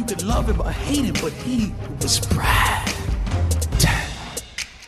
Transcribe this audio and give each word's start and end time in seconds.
You 0.00 0.06
could 0.06 0.22
love 0.22 0.52
him 0.52 0.60
or 0.60 0.70
hate 0.70 1.04
him, 1.04 1.14
but 1.22 1.32
he 1.32 1.72
was 2.02 2.28
Brad. 2.28 2.88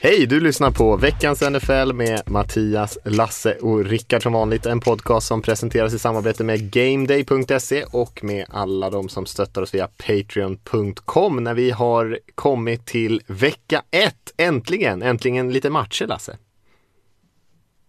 Hej, 0.00 0.26
du 0.26 0.40
lyssnar 0.40 0.70
på 0.70 0.96
veckans 0.96 1.40
NFL 1.40 1.92
med 1.92 2.22
Mattias, 2.26 2.98
Lasse 3.04 3.54
och 3.54 3.84
Rickard 3.84 4.22
som 4.22 4.32
vanligt. 4.32 4.66
En 4.66 4.80
podcast 4.80 5.26
som 5.26 5.42
presenteras 5.42 5.94
i 5.94 5.98
samarbete 5.98 6.44
med 6.44 6.70
GameDay.se 6.70 7.84
och 7.84 8.24
med 8.24 8.46
alla 8.50 8.90
de 8.90 9.08
som 9.08 9.26
stöttar 9.26 9.62
oss 9.62 9.74
via 9.74 9.88
Patreon.com 10.06 11.44
när 11.44 11.54
vi 11.54 11.70
har 11.70 12.18
kommit 12.34 12.86
till 12.86 13.22
vecka 13.26 13.82
ett. 13.90 14.32
Äntligen! 14.36 15.02
Äntligen 15.02 15.52
lite 15.52 15.70
matcher, 15.70 16.06
Lasse. 16.06 16.36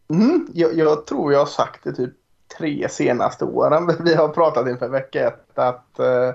Mm, 0.10 0.48
jag, 0.54 0.78
jag 0.78 1.06
tror 1.06 1.34
jag 1.34 1.40
har 1.40 1.46
sagt 1.46 1.84
det 1.84 1.94
typ 1.94 2.14
tre 2.58 2.90
senaste 2.90 3.46
åren 3.46 3.92
vi 4.06 4.16
har 4.16 4.28
pratat 4.28 4.68
inför 4.68 4.90
vecka 4.90 5.28
ett 5.28 5.58
att 5.60 6.00
uh, 6.00 6.34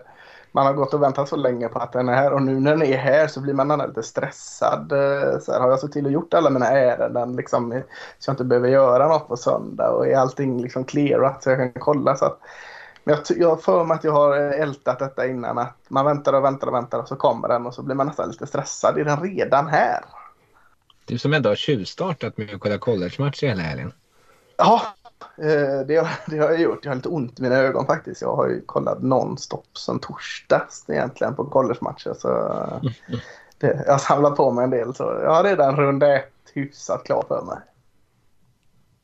man 0.58 0.66
har 0.66 0.74
gått 0.74 0.94
och 0.94 1.02
väntat 1.02 1.28
så 1.28 1.36
länge 1.36 1.68
på 1.68 1.78
att 1.78 1.92
den 1.92 2.08
är 2.08 2.14
här 2.14 2.32
och 2.32 2.42
nu 2.42 2.60
när 2.60 2.70
den 2.70 2.82
är 2.82 2.96
här 2.96 3.26
så 3.26 3.40
blir 3.40 3.54
man 3.54 3.88
lite 3.88 4.02
stressad. 4.02 4.92
Uh, 4.92 5.38
så 5.40 5.52
här, 5.52 5.60
har 5.60 5.68
jag 5.68 5.80
sett 5.80 5.92
till 5.92 6.06
och 6.06 6.12
gjort 6.12 6.34
alla 6.34 6.50
mina 6.50 6.66
ärenden 6.66 7.37
liksom, 7.37 7.82
så 8.18 8.30
jag 8.30 8.32
inte 8.32 8.45
behöver 8.45 8.68
göra 8.68 9.09
något 9.09 9.28
på 9.28 9.37
söndag 9.37 9.90
och 9.90 10.06
är 10.06 10.16
allting 10.16 10.62
liksom 10.62 10.84
clearat 10.84 11.42
så 11.42 11.50
jag 11.50 11.59
kan 11.59 11.82
kolla. 11.82 12.16
Så 12.16 12.24
att, 12.24 12.38
men 13.04 13.16
jag, 13.16 13.38
jag 13.38 13.62
för 13.62 13.84
mig 13.84 13.95
att 13.95 14.04
jag 14.04 14.12
har 14.12 14.37
ältat 14.37 14.98
detta 14.98 15.26
innan 15.26 15.59
att 15.59 15.76
man 15.88 16.04
väntar 16.04 16.32
och 16.32 16.45
väntar 16.45 16.66
och 16.66 16.74
väntar 16.74 16.98
och 16.98 17.09
så 17.09 17.16
kommer 17.16 17.48
den 17.48 17.66
och 17.66 17.74
så 17.74 17.82
blir 17.82 17.95
man 17.95 18.06
nästan 18.06 18.30
lite 18.30 18.46
stressad. 18.46 18.98
Är 18.98 19.04
den 19.04 19.20
redan 19.20 19.66
här? 19.66 20.04
Du 21.04 21.18
som 21.18 21.32
ändå 21.32 21.48
har 21.48 21.56
tjuvstartat 21.56 22.37
med 22.37 22.54
att 22.54 22.60
kolla 22.60 22.78
college-matcher 22.78 23.46
hela 23.46 23.62
helgen. 23.62 23.93
Ja, 24.56 24.82
eh, 24.84 24.98
det 25.86 25.96
har, 25.96 26.08
det 26.30 26.38
har 26.38 26.50
jag 26.50 26.60
gjort. 26.60 26.84
Jag 26.84 26.90
har 26.90 26.96
lite 26.96 27.08
ont 27.08 27.38
i 27.38 27.42
mina 27.42 27.56
ögon 27.56 27.86
faktiskt. 27.86 28.22
Jag 28.22 28.36
har 28.36 28.48
ju 28.48 28.60
kollat 28.66 29.02
nonstop 29.02 29.78
sen 29.78 29.98
torsdags 29.98 30.84
egentligen 30.88 31.34
på 31.34 31.44
college-matcher. 31.44 32.14
Så 32.18 32.28
det, 33.59 33.82
jag 33.86 33.92
har 33.92 33.98
samlat 33.98 34.36
på 34.36 34.50
mig 34.50 34.64
en 34.64 34.70
del. 34.70 34.94
Så 34.94 35.02
jag 35.02 35.30
har 35.30 35.44
redan 35.44 35.76
runda 35.76 36.16
ett 36.16 36.32
hyfsat 36.54 37.04
klar 37.04 37.24
för 37.28 37.42
mig. 37.42 37.59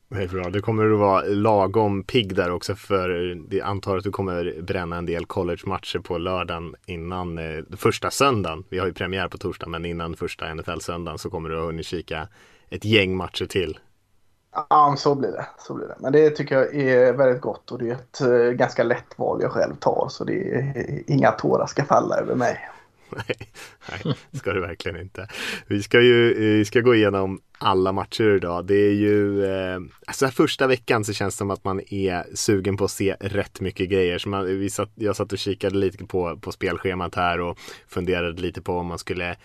Det 0.09 0.23
är 0.23 0.27
bra. 0.27 0.49
Det 0.49 0.61
kommer 0.61 0.93
att 0.93 0.99
vara 0.99 1.21
lagom 1.21 2.03
pigg 2.03 2.35
där 2.35 2.51
också 2.51 2.75
för 2.75 3.35
det 3.49 3.61
antar 3.61 3.97
att 3.97 4.03
du 4.03 4.11
kommer 4.11 4.61
bränna 4.61 4.97
en 4.97 5.05
del 5.05 5.25
college-matcher 5.25 5.99
på 5.99 6.17
lördagen 6.17 6.75
innan 6.85 7.37
eh, 7.37 7.63
första 7.77 8.11
söndagen. 8.11 8.63
Vi 8.69 8.79
har 8.79 8.87
ju 8.87 8.93
premiär 8.93 9.27
på 9.27 9.37
torsdag 9.37 9.67
men 9.67 9.85
innan 9.85 10.15
första 10.15 10.53
NFL-söndagen 10.53 11.17
så 11.17 11.29
kommer 11.29 11.49
du 11.49 11.57
att 11.59 11.65
hunnit 11.65 11.85
kika 11.85 12.27
ett 12.69 12.85
gäng 12.85 13.15
matcher 13.15 13.45
till. 13.45 13.79
Ja, 14.55 14.95
så 14.97 15.15
blir 15.15 15.31
det. 15.31 15.45
Så 15.57 15.73
blir 15.73 15.87
det. 15.87 15.95
Men 15.99 16.11
det 16.11 16.29
tycker 16.29 16.55
jag 16.55 16.75
är 16.75 17.13
väldigt 17.13 17.41
gott 17.41 17.71
och 17.71 17.79
det 17.79 17.89
är 17.89 17.93
ett 17.93 18.21
eh, 18.21 18.57
ganska 18.57 18.83
lätt 18.83 19.19
val 19.19 19.41
jag 19.41 19.51
själv 19.51 19.75
tar 19.75 20.07
så 20.09 20.23
det 20.23 20.55
är, 20.55 20.73
eh, 20.75 21.15
inga 21.15 21.31
tårar 21.31 21.65
ska 21.65 21.85
falla 21.85 22.15
över 22.15 22.35
mig. 22.35 22.69
Nej, 23.09 23.49
nej, 23.89 24.15
ska 24.33 24.53
det 24.53 24.61
verkligen 24.61 25.01
inte. 25.01 25.27
Vi 25.67 25.83
ska 25.83 26.01
ju 26.01 26.33
vi 26.57 26.65
ska 26.65 26.81
gå 26.81 26.95
igenom 26.95 27.39
alla 27.57 27.91
matcher 27.91 28.35
idag. 28.35 28.65
Det 28.65 28.75
är 28.75 28.93
ju, 28.93 29.45
eh, 29.45 29.79
alltså 30.07 30.27
första 30.27 30.67
veckan 30.67 31.05
så 31.05 31.13
känns 31.13 31.33
det 31.35 31.37
som 31.37 31.51
att 31.51 31.63
man 31.63 31.81
är 31.89 32.35
sugen 32.35 32.77
på 32.77 32.85
att 32.85 32.91
se 32.91 33.15
rätt 33.19 33.61
mycket 33.61 33.89
grejer. 33.89 34.17
Så 34.17 34.29
man, 34.29 34.45
vi 34.45 34.69
satt, 34.69 34.91
jag 34.95 35.15
satt 35.15 35.31
och 35.31 35.37
kikade 35.37 35.77
lite 35.77 36.05
på, 36.05 36.37
på 36.37 36.51
spelschemat 36.51 37.15
här 37.15 37.39
och 37.39 37.57
funderade 37.87 38.41
lite 38.41 38.61
på 38.61 38.77
om 38.77 38.87
man 38.87 38.99
skulle 38.99 39.35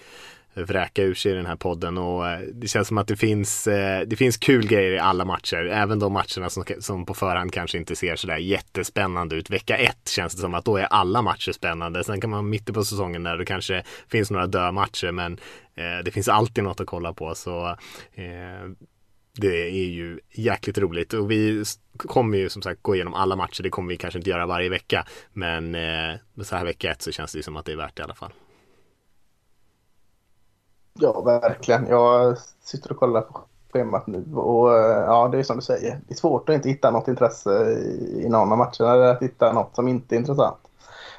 vräka 0.62 1.02
ur 1.02 1.14
sig 1.14 1.32
i 1.32 1.34
den 1.34 1.46
här 1.46 1.56
podden 1.56 1.98
och 1.98 2.28
eh, 2.28 2.40
det 2.40 2.68
känns 2.68 2.88
som 2.88 2.98
att 2.98 3.08
det 3.08 3.16
finns, 3.16 3.66
eh, 3.66 4.06
det 4.06 4.16
finns 4.16 4.36
kul 4.36 4.66
grejer 4.66 4.92
i 4.92 4.98
alla 4.98 5.24
matcher. 5.24 5.66
Även 5.66 5.98
de 5.98 6.12
matcherna 6.12 6.50
som, 6.50 6.64
som 6.78 7.06
på 7.06 7.14
förhand 7.14 7.52
kanske 7.52 7.78
inte 7.78 7.96
ser 7.96 8.16
sådär 8.16 8.36
jättespännande 8.36 9.36
ut. 9.36 9.50
Vecka 9.50 9.76
ett 9.76 10.08
känns 10.08 10.34
det 10.34 10.40
som 10.40 10.54
att 10.54 10.64
då 10.64 10.76
är 10.76 10.84
alla 10.84 11.22
matcher 11.22 11.52
spännande. 11.52 12.04
Sen 12.04 12.20
kan 12.20 12.30
man 12.30 12.48
mitt 12.48 12.74
på 12.74 12.84
säsongen 12.84 13.22
där 13.22 13.36
det 13.36 13.44
kanske 13.44 13.82
finns 14.08 14.30
några 14.30 14.46
dödmatcher 14.46 15.12
men 15.12 15.32
eh, 15.74 16.04
det 16.04 16.10
finns 16.10 16.28
alltid 16.28 16.64
något 16.64 16.80
att 16.80 16.86
kolla 16.86 17.12
på. 17.12 17.34
Så 17.34 17.76
det 19.32 19.70
är 19.70 19.88
ju 19.88 20.20
jäkligt 20.30 20.78
roligt 20.78 21.12
och 21.12 21.30
vi 21.30 21.64
kommer 21.96 22.38
ju 22.38 22.48
som 22.48 22.62
sagt 22.62 22.82
gå 22.82 22.94
igenom 22.94 23.14
alla 23.14 23.36
matcher. 23.36 23.62
Det 23.62 23.70
kommer 23.70 23.88
vi 23.88 23.96
kanske 23.96 24.18
inte 24.18 24.30
göra 24.30 24.46
varje 24.46 24.68
vecka 24.68 25.06
men 25.32 25.76
så 26.42 26.56
här 26.56 26.64
vecka 26.64 26.90
ett 26.90 27.02
så 27.02 27.12
känns 27.12 27.32
det 27.32 27.42
som 27.42 27.56
att 27.56 27.64
det 27.64 27.72
är 27.72 27.76
värt 27.76 27.96
det 27.96 28.00
i 28.00 28.04
alla 28.04 28.14
fall. 28.14 28.32
Ja, 31.00 31.20
verkligen. 31.20 31.86
Jag 31.86 32.38
sitter 32.62 32.92
och 32.92 32.96
kollar 32.96 33.20
på 33.20 33.40
schemat 33.72 34.06
nu 34.06 34.24
och 34.34 34.78
eh, 34.78 35.04
ja, 35.04 35.28
det 35.28 35.38
är 35.38 35.42
som 35.42 35.56
du 35.56 35.62
säger. 35.62 36.00
Det 36.08 36.14
är 36.14 36.16
svårt 36.16 36.48
att 36.48 36.54
inte 36.54 36.68
hitta 36.68 36.90
något 36.90 37.08
intresse 37.08 37.50
i 38.16 38.26
någon 38.28 38.52
av 38.52 38.58
matcherna 38.58 38.94
eller 38.94 39.14
att 39.14 39.22
hitta 39.22 39.52
något 39.52 39.74
som 39.74 39.88
inte 39.88 40.14
är 40.14 40.18
intressant. 40.18 40.58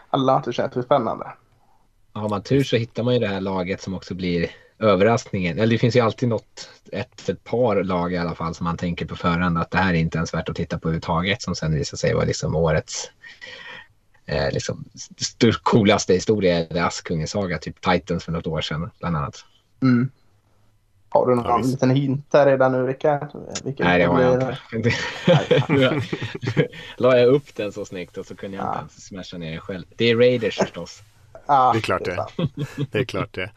Alla 0.10 0.34
matcher 0.34 0.52
känns 0.52 0.78
ju 0.78 0.84
spännande. 0.84 1.26
Har 2.14 2.30
man 2.30 2.42
tur 2.42 2.64
så 2.64 2.76
hittar 2.76 3.04
man 3.04 3.14
ju 3.14 3.20
det 3.20 3.28
här 3.28 3.42
laget 3.42 3.82
som 3.82 3.94
också 3.94 4.16
blir 4.16 4.52
överraskningen. 4.80 5.60
Eller 5.60 5.74
det 5.74 5.78
finns 5.78 5.96
ju 5.96 6.00
alltid 6.00 6.30
något, 6.30 6.70
ett, 6.92 7.30
ett 7.30 7.44
par 7.44 7.84
lag 7.84 8.14
i 8.14 8.18
alla 8.18 8.36
fall 8.36 8.56
som 8.56 8.64
man 8.64 8.78
tänker 8.78 9.06
på 9.06 9.16
förhand 9.16 9.58
att 9.58 9.72
det 9.72 9.78
här 9.78 9.94
är 9.94 9.98
inte 9.98 10.18
ens 10.18 10.34
värt 10.34 10.50
att 10.50 10.56
titta 10.56 10.80
på 10.80 10.88
överhuvudtaget 10.88 11.42
som 11.42 11.56
sen 11.56 11.76
visar 11.76 11.98
sig 11.98 12.14
vara 12.14 12.26
liksom 12.26 12.56
årets 12.56 13.12
eh, 14.26 14.52
liksom, 14.52 14.86
coolaste 15.64 16.14
historia 16.14 16.58
eller 16.58 16.84
Askungens 16.84 17.32
saga, 17.32 17.58
typ 17.58 17.82
Titans 17.82 18.24
för 18.24 18.32
något 18.32 18.48
år 18.48 18.62
sedan 18.62 18.92
bland 19.00 19.18
annat. 19.18 19.46
Mm. 19.82 20.10
Har 21.14 21.28
du 21.28 21.36
någon 21.36 21.46
ja, 21.46 21.58
liten 21.58 21.90
hint 21.90 22.26
här 22.34 22.46
redan 22.46 22.72
nu 22.72 22.88
Rickard? 22.88 23.28
Nej, 23.64 24.00
det 24.00 24.06
har 24.06 24.22
jag 24.22 24.56
inte. 24.74 24.92
nu 25.70 26.02
la 26.98 27.18
jag 27.18 27.28
upp 27.28 27.56
den 27.56 27.72
så 27.72 27.86
snyggt 27.86 28.18
och 28.18 28.26
så 28.26 28.36
kunde 28.36 28.58
jag 28.58 28.66
ja. 28.66 28.70
inte 28.70 28.80
ens 28.80 29.06
smasha 29.06 29.38
ner 29.38 29.52
den 29.52 29.60
själv. 29.60 29.86
Det 29.96 30.10
är 30.10 30.16
Raiders 30.16 30.58
förstås. 30.58 31.02
Ja, 31.46 31.72
det 31.74 31.80
är 31.80 31.82
klart 31.82 32.06
det. 32.06 32.26
Det. 32.38 32.86
det 32.92 33.00
är 33.00 33.06
klart 33.06 33.34
det. 33.34 33.52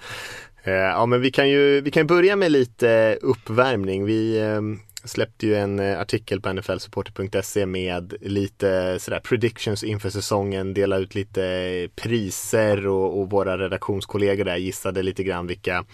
Eh, 0.62 0.72
ja, 0.72 1.06
men 1.06 1.20
vi 1.20 1.30
kan 1.30 1.48
ju 1.48 1.80
vi 1.80 1.90
kan 1.90 2.06
börja 2.06 2.36
med 2.36 2.52
lite 2.52 3.18
uppvärmning. 3.22 4.04
Vi 4.04 4.40
ehm, 4.40 4.80
släppte 5.04 5.46
ju 5.46 5.54
en 5.54 5.78
eh, 5.78 6.00
artikel 6.00 6.40
på 6.40 6.52
nflsupporter.se 6.52 7.66
med 7.66 8.14
lite 8.20 8.98
sådär 9.00 9.20
predictions 9.20 9.84
inför 9.84 10.10
säsongen, 10.10 10.74
dela 10.74 10.98
ut 10.98 11.14
lite 11.14 11.44
eh, 11.46 11.88
priser 11.88 12.86
och, 12.86 13.20
och 13.20 13.30
våra 13.30 13.58
redaktionskollegor 13.58 14.44
där 14.44 14.56
gissade 14.56 15.02
lite 15.02 15.24
grann 15.24 15.46
vilka 15.46 15.84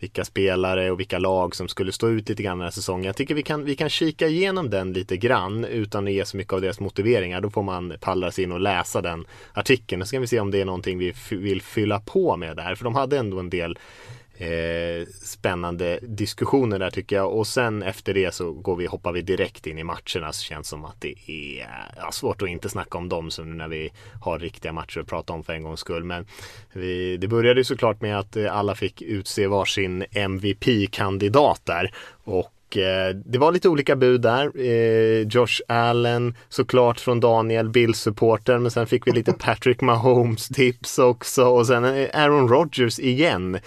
vilka 0.00 0.24
spelare 0.24 0.90
och 0.90 1.00
vilka 1.00 1.18
lag 1.18 1.56
som 1.56 1.68
skulle 1.68 1.92
stå 1.92 2.08
ut 2.08 2.28
lite 2.28 2.42
grann 2.42 2.58
den 2.58 2.64
här 2.64 2.70
säsongen. 2.70 3.04
Jag 3.04 3.16
tycker 3.16 3.34
vi 3.34 3.42
kan, 3.42 3.64
vi 3.64 3.76
kan 3.76 3.88
kika 3.88 4.26
igenom 4.26 4.70
den 4.70 4.92
lite 4.92 5.16
grann 5.16 5.64
utan 5.64 6.06
att 6.06 6.12
ge 6.12 6.24
så 6.24 6.36
mycket 6.36 6.52
av 6.52 6.60
deras 6.60 6.80
motiveringar. 6.80 7.40
Då 7.40 7.50
får 7.50 7.62
man 7.62 7.94
pallra 8.00 8.30
sig 8.30 8.44
in 8.44 8.52
och 8.52 8.60
läsa 8.60 9.02
den 9.02 9.24
artikeln. 9.52 10.06
Så 10.06 10.12
kan 10.12 10.20
vi 10.20 10.26
se 10.26 10.40
om 10.40 10.50
det 10.50 10.60
är 10.60 10.64
någonting 10.64 10.98
vi 10.98 11.14
vill 11.30 11.62
fylla 11.62 12.00
på 12.00 12.36
med 12.36 12.56
där. 12.56 12.74
För 12.74 12.84
de 12.84 12.94
hade 12.94 13.18
ändå 13.18 13.38
en 13.38 13.50
del 13.50 13.78
eh, 14.38 15.06
spännande 15.22 15.98
diskussioner 16.02 16.78
där 16.78 16.90
tycker 16.90 17.16
jag. 17.16 17.32
Och 17.32 17.46
sen 17.46 17.82
efter 17.82 18.14
det 18.14 18.34
så 18.34 18.52
går 18.52 18.76
vi, 18.76 18.86
hoppar 18.86 19.12
vi 19.12 19.22
direkt 19.22 19.66
in 19.66 19.78
i 19.78 19.84
matcherna. 19.84 20.32
Så 20.32 20.42
känns 20.42 20.68
som 20.68 20.84
att 20.84 21.00
det 21.00 21.14
är 21.26 21.66
ja, 21.96 22.12
svårt 22.12 22.42
att 22.42 22.48
inte 22.48 22.68
snacka 22.68 22.98
om 22.98 23.08
dem 23.08 23.30
som 23.30 23.56
när 23.56 23.68
vi 23.68 23.90
har 24.22 24.38
riktiga 24.38 24.72
matcher 24.72 25.00
att 25.00 25.06
prata 25.06 25.32
om 25.32 25.44
för 25.44 25.52
en 25.52 25.62
gångs 25.62 25.80
skull. 25.80 26.04
Men 26.04 26.26
vi, 26.72 27.16
det 27.16 27.28
började 27.28 27.60
ju 27.60 27.64
såklart 27.64 28.00
med 28.00 28.18
att 28.18 28.36
eh, 28.36 28.56
alla 28.56 28.74
fick 28.74 29.02
utse 29.02 29.46
varsin 29.46 30.04
MVP-kandidat 30.10 31.60
där. 31.64 31.92
Och 32.24 32.52
Eh, 32.76 33.16
det 33.24 33.38
var 33.38 33.52
lite 33.52 33.68
olika 33.68 33.96
bud 33.96 34.20
där. 34.20 34.52
Eh, 34.60 35.26
Josh 35.28 35.60
Allen 35.68 36.36
såklart 36.48 37.00
från 37.00 37.20
Daniel, 37.20 37.68
Bill-supporter, 37.68 38.58
men 38.58 38.70
sen 38.70 38.86
fick 38.86 39.06
vi 39.06 39.12
lite 39.12 39.32
Patrick 39.38 39.80
Mahomes-tips 39.80 40.98
också 40.98 41.44
och 41.44 41.66
sen 41.66 41.84
eh, 41.84 42.08
Aaron 42.22 42.48
Rodgers 42.48 42.98
igen. 42.98 43.58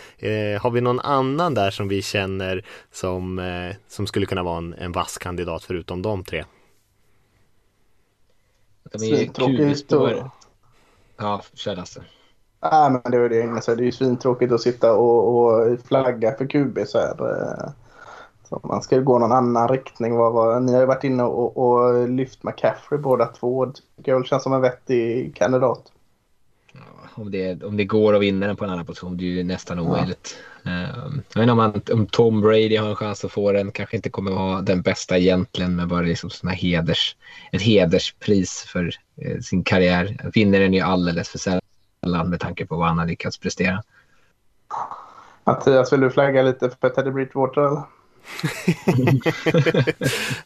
har 0.62 0.71
vi 0.71 0.81
någon 0.81 1.00
annan 1.00 1.53
där 1.53 1.71
som 1.71 1.88
vi 1.88 2.01
känner 2.01 2.65
som, 2.92 3.42
som 3.88 4.07
skulle 4.07 4.25
kunna 4.25 4.44
vara 4.44 4.57
en, 4.57 4.74
en 4.74 4.92
vass 4.92 5.18
kandidat 5.18 5.63
förutom 5.63 6.01
de 6.01 6.24
tre? 6.24 6.45
Svintråkigt 9.00 9.92
Ja, 11.18 11.42
kör 11.53 11.75
Lasse. 11.75 12.01
Men 12.62 13.12
det 13.12 13.19
var 13.19 13.30
det 13.30 13.36
jag 13.36 13.45
inne 13.45 13.62
Det 13.65 13.71
är 13.71 13.86
ju 13.86 13.92
svintråkigt 13.92 14.51
att 14.51 14.62
sitta 14.62 14.94
och, 14.94 15.38
och 15.38 15.80
flagga 15.80 16.31
för 16.38 16.45
QB 16.45 16.80
så 16.88 16.98
här. 16.98 17.15
Så 18.51 18.62
man 18.63 18.81
ska 18.81 19.00
gå 19.00 19.19
någon 19.19 19.31
annan 19.31 19.68
riktning. 19.68 20.12
Ni 20.12 20.18
har 20.74 20.80
ju 20.80 20.86
varit 20.86 21.03
inne 21.03 21.24
och, 21.24 21.57
och 21.57 22.09
lyft 22.09 22.44
McCaffrey 22.44 23.00
båda 23.00 23.25
två. 23.25 23.65
Det 23.65 23.74
tycker 23.98 24.12
jag 24.12 24.25
känns 24.25 24.44
som 24.44 24.53
en 24.53 24.62
vettig 24.62 25.36
kandidat. 25.36 25.83
Om 27.13 27.31
det, 27.31 27.63
om 27.63 27.77
det 27.77 27.86
går 27.86 28.15
att 28.15 28.21
vinna 28.21 28.48
den 28.48 28.56
på 28.56 28.63
en 28.63 28.69
annan 28.69 28.86
position. 28.86 29.18
Det 29.18 29.24
är 29.24 29.27
ju 29.27 29.44
nästan 29.44 29.80
omöjligt. 29.80 30.36
Ja. 30.63 30.71
jag 30.71 31.12
vet 31.13 31.42
inte 31.42 31.51
om, 31.51 31.57
man, 31.57 31.81
om 31.92 32.07
Tom 32.07 32.42
Brady 32.42 32.77
har 32.77 32.89
en 32.89 32.95
chans 32.95 33.25
att 33.25 33.31
få 33.31 33.51
den. 33.51 33.71
Kanske 33.71 33.95
inte 33.95 34.09
kommer 34.09 34.31
vara 34.31 34.62
den 34.62 34.81
bästa 34.81 35.18
egentligen, 35.18 35.75
men 35.75 35.88
bara 35.88 36.01
liksom 36.01 36.30
såna 36.30 36.51
heders, 36.51 37.15
ett 37.51 37.62
hederspris 37.62 38.65
för 38.68 38.92
eh, 39.15 39.39
sin 39.39 39.63
karriär. 39.63 40.31
Vinner 40.33 40.59
den 40.59 40.74
ju 40.74 40.81
alldeles 40.81 41.30
för 41.30 41.39
sällan 41.39 42.30
med 42.30 42.39
tanke 42.39 42.65
på 42.65 42.75
vad 42.75 42.88
han 42.88 43.00
har 43.00 43.06
lyckats 43.06 43.38
prestera. 43.38 43.83
Mattias, 45.44 45.94
vill 45.94 46.00
du 46.00 46.09
flagga 46.09 46.42
lite 46.42 46.69
för 46.81 46.89
Teddy 46.89 47.12
Bridgewater? 47.12 47.81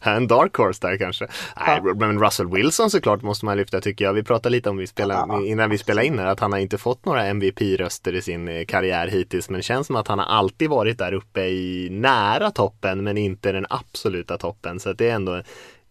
En 0.00 0.26
dark 0.26 0.56
horse 0.56 0.86
där 0.86 0.96
kanske. 0.96 1.26
Nej, 1.66 1.80
men 1.96 2.22
Russell 2.22 2.48
Wilson 2.48 2.90
såklart 2.90 3.22
måste 3.22 3.44
man 3.44 3.56
lyfta 3.56 3.80
tycker 3.80 4.04
jag. 4.04 4.12
Vi 4.12 4.22
pratade 4.22 4.52
lite 4.52 4.70
om 4.70 4.76
vi 4.76 4.86
spelar, 4.86 5.46
innan 5.46 5.70
vi 5.70 5.78
spelade 5.78 6.06
in 6.06 6.18
här 6.18 6.26
att 6.26 6.40
han 6.40 6.52
har 6.52 6.58
inte 6.58 6.78
fått 6.78 7.04
några 7.04 7.26
MVP-röster 7.26 8.14
i 8.14 8.22
sin 8.22 8.48
eh, 8.48 8.64
karriär 8.64 9.08
hittills. 9.08 9.50
Men 9.50 9.62
känns 9.62 9.86
som 9.86 9.96
att 9.96 10.08
han 10.08 10.18
har 10.18 10.26
alltid 10.26 10.70
varit 10.70 10.98
där 10.98 11.12
uppe 11.12 11.40
i 11.40 11.88
nära 11.90 12.50
toppen 12.50 13.04
men 13.04 13.18
inte 13.18 13.52
den 13.52 13.66
absoluta 13.70 14.38
toppen. 14.38 14.80
Så 14.80 14.92
det 14.92 15.10
är 15.10 15.14
ändå 15.14 15.36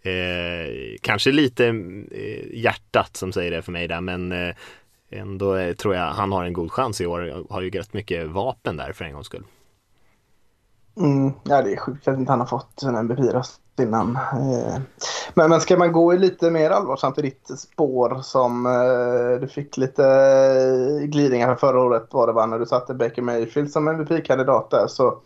eh, 0.02 0.98
kanske 1.02 1.32
lite 1.32 1.68
eh, 2.12 2.46
hjärtat 2.54 3.18
som 3.18 3.34
säger 3.34 3.52
det 3.52 3.62
för 3.62 3.72
mig 3.72 3.88
där. 3.88 4.02
Men 4.02 4.32
eh, 4.32 4.56
ändå 5.12 5.56
eh, 5.56 5.74
tror 5.74 5.96
jag 5.96 6.06
han 6.06 6.32
har 6.32 6.44
en 6.44 6.54
god 6.54 6.72
chans 6.72 7.02
i 7.02 7.06
år. 7.06 7.46
Har 7.50 7.62
ju 7.62 7.70
rätt 7.70 7.94
mycket 7.94 8.28
vapen 8.28 8.78
där 8.78 8.94
för 8.94 9.06
en 9.06 9.14
gångs 9.14 9.28
skull. 9.28 9.44
Mm, 10.98 11.34
ja, 11.44 11.62
det 11.62 11.74
är 11.74 11.78
sjukt 11.78 12.08
att 12.08 12.18
inte 12.18 12.32
han 12.32 12.40
har 12.40 12.48
fått 12.48 12.84
en 12.84 12.96
MVP-röst 12.96 13.62
innan. 13.80 14.16
Eh, 14.16 14.80
men, 15.34 15.50
men 15.50 15.62
ska 15.62 15.78
man 15.78 15.92
gå 15.92 16.14
i 16.14 16.18
lite 16.18 16.52
mer 16.52 16.70
allvarsamt 16.70 17.20
i 17.20 17.22
ditt 17.22 17.60
spår 17.60 18.22
som 18.22 18.66
eh, 18.66 19.42
du 19.42 19.48
fick 19.48 19.78
lite 19.78 20.06
eh, 20.06 21.06
glidningar 21.08 21.56
förra 21.56 21.82
året 21.82 22.08
var 22.12 22.28
det 22.28 22.34
va, 22.34 22.46
när 22.46 22.60
du 22.60 22.66
satte 22.66 22.94
Baker 22.94 23.22
Mayfield 23.22 23.72
som 23.72 23.88
MVP-kandidat 23.88 24.70
där 24.70 24.88
så 24.88 25.20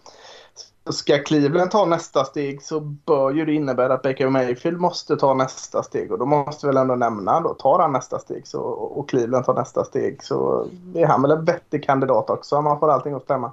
ska 0.89 1.17
Cleveland 1.17 1.71
ta 1.71 1.85
nästa 1.85 2.25
steg 2.25 2.63
så 2.63 2.79
bör 2.79 3.31
ju 3.31 3.45
det 3.45 3.53
innebära 3.53 3.93
att 3.93 4.01
Baker 4.01 4.29
Mayfield 4.29 4.79
måste 4.79 5.17
ta 5.17 5.33
nästa 5.33 5.83
steg 5.83 6.11
och 6.11 6.19
då 6.19 6.25
måste 6.25 6.67
vi 6.67 6.69
väl 6.69 6.81
ändå 6.81 6.95
nämna 6.95 7.39
då 7.39 7.53
tar 7.53 7.79
han 7.79 7.91
nästa 7.91 8.19
steg 8.19 8.47
så, 8.47 8.61
och 8.61 9.09
Cleveland 9.09 9.45
tar 9.45 9.53
nästa 9.53 9.83
steg 9.83 10.23
så 10.23 10.67
är 10.95 11.05
han 11.05 11.21
väl 11.21 11.31
en 11.31 11.45
vettig 11.45 11.83
kandidat 11.83 12.29
också 12.29 12.55
om 12.55 12.63
man 12.63 12.79
får 12.79 12.91
allting 12.91 13.13
att 13.13 13.23
stämma. 13.23 13.51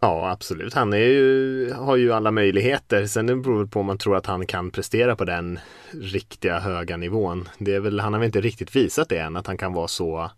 Ja, 0.00 0.30
absolut. 0.30 0.74
Han 0.74 0.92
är 0.92 0.96
ju, 0.96 1.72
har 1.72 1.96
ju 1.96 2.12
alla 2.12 2.30
möjligheter. 2.30 3.06
Sen 3.06 3.42
beror 3.42 3.64
det 3.64 3.70
på 3.70 3.80
om 3.80 3.86
man 3.86 3.98
tror 3.98 4.16
att 4.16 4.26
han 4.26 4.46
kan 4.46 4.70
prestera 4.70 5.16
på 5.16 5.24
den 5.24 5.58
riktiga 5.90 6.58
höga 6.58 6.96
nivån. 6.96 7.48
Det 7.58 7.74
är 7.74 7.80
väl, 7.80 8.00
han 8.00 8.12
har 8.12 8.20
väl 8.20 8.26
inte 8.26 8.40
riktigt 8.40 8.76
visat 8.76 9.08
det 9.08 9.18
än, 9.18 9.36
att 9.36 9.46
han 9.46 9.58
kan 9.58 9.72
vara 9.72 9.88
så, 9.88 10.30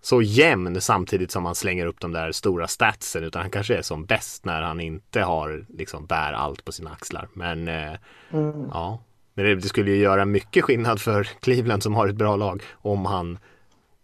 så 0.00 0.22
jämn 0.22 0.80
samtidigt 0.80 1.30
som 1.30 1.44
han 1.44 1.54
slänger 1.54 1.86
upp 1.86 2.00
de 2.00 2.12
där 2.12 2.32
stora 2.32 2.68
statsen. 2.68 3.24
Utan 3.24 3.42
han 3.42 3.50
kanske 3.50 3.76
är 3.76 3.82
som 3.82 4.04
bäst 4.04 4.44
när 4.44 4.62
han 4.62 4.80
inte 4.80 5.20
har, 5.20 5.64
liksom, 5.68 6.06
bär 6.06 6.32
allt 6.32 6.64
på 6.64 6.72
sina 6.72 6.90
axlar. 6.90 7.28
Men 7.32 7.68
eh, 7.68 7.92
mm. 8.30 8.68
ja, 8.72 9.00
men 9.34 9.44
det, 9.44 9.54
det, 9.54 9.68
skulle 9.68 9.90
ju 9.90 9.96
göra 9.96 10.24
mycket 10.24 10.64
skillnad 10.64 11.00
för 11.00 11.24
Cleveland 11.24 11.82
som 11.82 11.94
har 11.94 12.08
ett 12.08 12.16
bra 12.16 12.36
lag 12.36 12.62
om 12.72 13.04
han, 13.06 13.38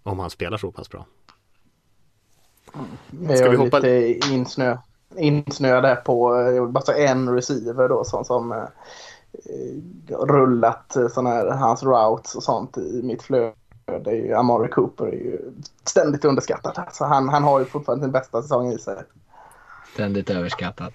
om 0.03 0.19
han 0.19 0.31
spelar 0.31 0.59
så 0.59 0.73
pass 0.73 0.91
bra. 0.91 1.07
Ska 3.25 3.45
jag 3.45 3.51
vi 3.51 3.57
hoppa... 3.57 3.79
lite 3.79 4.29
insnö 4.33 4.77
insnöade 5.19 5.97
på 5.97 6.41
eh, 6.41 6.67
bara 6.67 6.97
en 6.97 7.35
receiver 7.35 7.89
då 7.89 8.05
som, 8.05 8.25
som 8.25 8.53
eh, 8.53 8.59
eh 8.59 10.17
rullat 10.27 10.97
eh, 10.97 11.09
såna 11.09 11.31
här, 11.31 11.47
hans 11.47 11.83
routes 11.83 12.35
och 12.35 12.43
sånt 12.43 12.79
i 12.79 13.01
mitt 13.05 13.23
flöde. 13.23 13.55
Det 14.05 14.11
är 14.11 14.15
ju 14.15 14.35
Amari 14.35 14.69
Cooper 14.69 15.07
är 15.07 15.13
ju 15.13 15.39
ständigt 15.85 16.25
underskattad. 16.25 16.89
Så 16.93 17.05
han, 17.05 17.29
han 17.29 17.45
har 17.45 17.59
ju 17.59 17.65
fortfarande 17.65 18.05
sin 18.05 18.13
bästa 18.13 18.43
säsong 18.43 18.73
i 18.73 18.79
sig. 18.79 18.97
Ständigt 19.97 20.31
överskattad. 20.31 20.93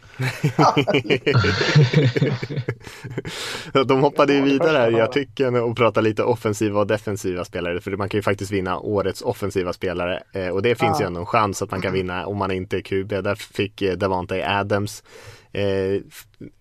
De 3.88 4.02
hoppade 4.02 4.34
ju 4.34 4.42
vidare 4.42 4.78
här 4.78 4.92
i 4.98 5.02
artikeln 5.02 5.56
och 5.56 5.78
pratade 5.78 6.10
lite 6.10 6.24
offensiva 6.24 6.80
och 6.80 6.88
defensiva 6.88 7.46
spelare. 7.46 7.82
För 7.82 7.92
man 7.92 8.10
kan 8.10 8.18
ju 8.18 8.22
faktiskt 8.22 8.52
vinna 8.52 8.80
årets 8.80 9.22
offensiva 9.22 9.74
spelare. 9.74 10.24
Eh, 10.34 10.48
och 10.48 10.62
det 10.62 10.76
finns 10.76 11.00
ja. 11.00 11.02
ju 11.04 11.08
ändå 11.08 11.20
en 11.20 11.26
chans 11.26 11.62
att 11.62 11.72
man 11.72 11.82
kan 11.82 11.94
vinna 11.94 12.26
om 12.26 12.38
man 12.38 12.52
inte 12.52 12.78
är 12.78 12.82
QB. 12.82 13.10
Där 13.10 13.36
fick 13.36 13.82
eh, 13.82 13.98
Davante 13.98 14.50
Adams 14.50 15.04
eh, 15.52 16.02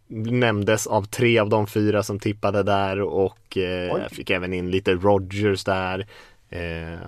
nämndes 0.09 0.87
av 0.87 1.03
tre 1.03 1.39
av 1.39 1.49
de 1.49 1.67
fyra 1.67 2.03
som 2.03 2.19
tippade 2.19 2.63
där 2.63 3.01
och 3.01 3.59
eh, 3.59 4.09
fick 4.09 4.31
även 4.31 4.53
in 4.53 4.71
lite 4.71 4.95
Rogers 4.95 5.65
där. 5.65 6.07
Eh, 6.49 6.99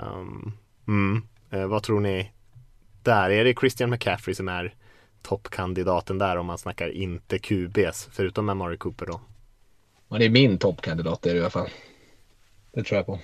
mm, 0.89 1.23
eh, 1.51 1.67
vad 1.67 1.83
tror 1.83 2.01
ni? 2.01 2.31
Där 3.03 3.31
är 3.31 3.45
det 3.45 3.55
Christian 3.61 3.91
McCaffrey 3.91 4.35
som 4.35 4.49
är 4.49 4.75
toppkandidaten 5.23 6.19
där 6.19 6.37
om 6.37 6.47
man 6.47 6.59
snackar 6.59 6.89
inte 6.89 7.39
QBs, 7.39 8.09
förutom 8.13 8.49
Amari 8.49 8.77
Cooper 8.77 9.07
då. 9.07 9.21
Ja, 10.09 10.19
det 10.19 10.25
är 10.25 10.31
min 10.31 10.59
toppkandidat 10.59 11.27
i 11.27 11.41
alla 11.41 11.51
fall. 11.51 11.69
Det 12.73 12.83
tror 12.83 12.97
jag 12.97 13.07
på. 13.07 13.19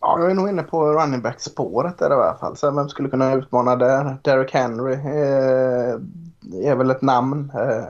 Ja, 0.00 0.18
jag 0.20 0.30
är 0.30 0.34
nog 0.34 0.48
inne 0.48 0.62
på 0.62 0.92
running 0.92 1.22
back-spåret 1.22 1.98
där 1.98 2.10
i 2.10 2.12
alla 2.12 2.34
fall. 2.34 2.56
Så 2.56 2.70
vem 2.70 2.88
skulle 2.88 3.08
kunna 3.08 3.34
utmana 3.34 3.76
där? 3.76 4.16
Derek 4.22 4.54
Henry 4.54 4.92
eh, 4.92 5.94
är 6.70 6.74
väl 6.74 6.90
ett 6.90 7.02
namn. 7.02 7.52
Eh, 7.54 7.84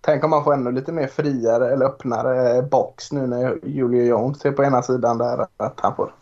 tänk 0.00 0.24
om 0.24 0.30
man 0.30 0.44
får 0.44 0.54
ännu 0.54 0.72
lite 0.72 0.92
mer 0.92 1.06
friare 1.06 1.72
eller 1.72 1.86
öppnare 1.86 2.62
box 2.62 3.12
nu 3.12 3.26
när 3.26 3.58
Julio 3.62 4.04
Jones 4.04 4.44
är 4.44 4.52
på 4.52 4.64
ena 4.64 4.82
sidan 4.82 5.18
där. 5.18 5.46
Att 5.56 5.80
han 5.80 5.96
får, 5.96 6.12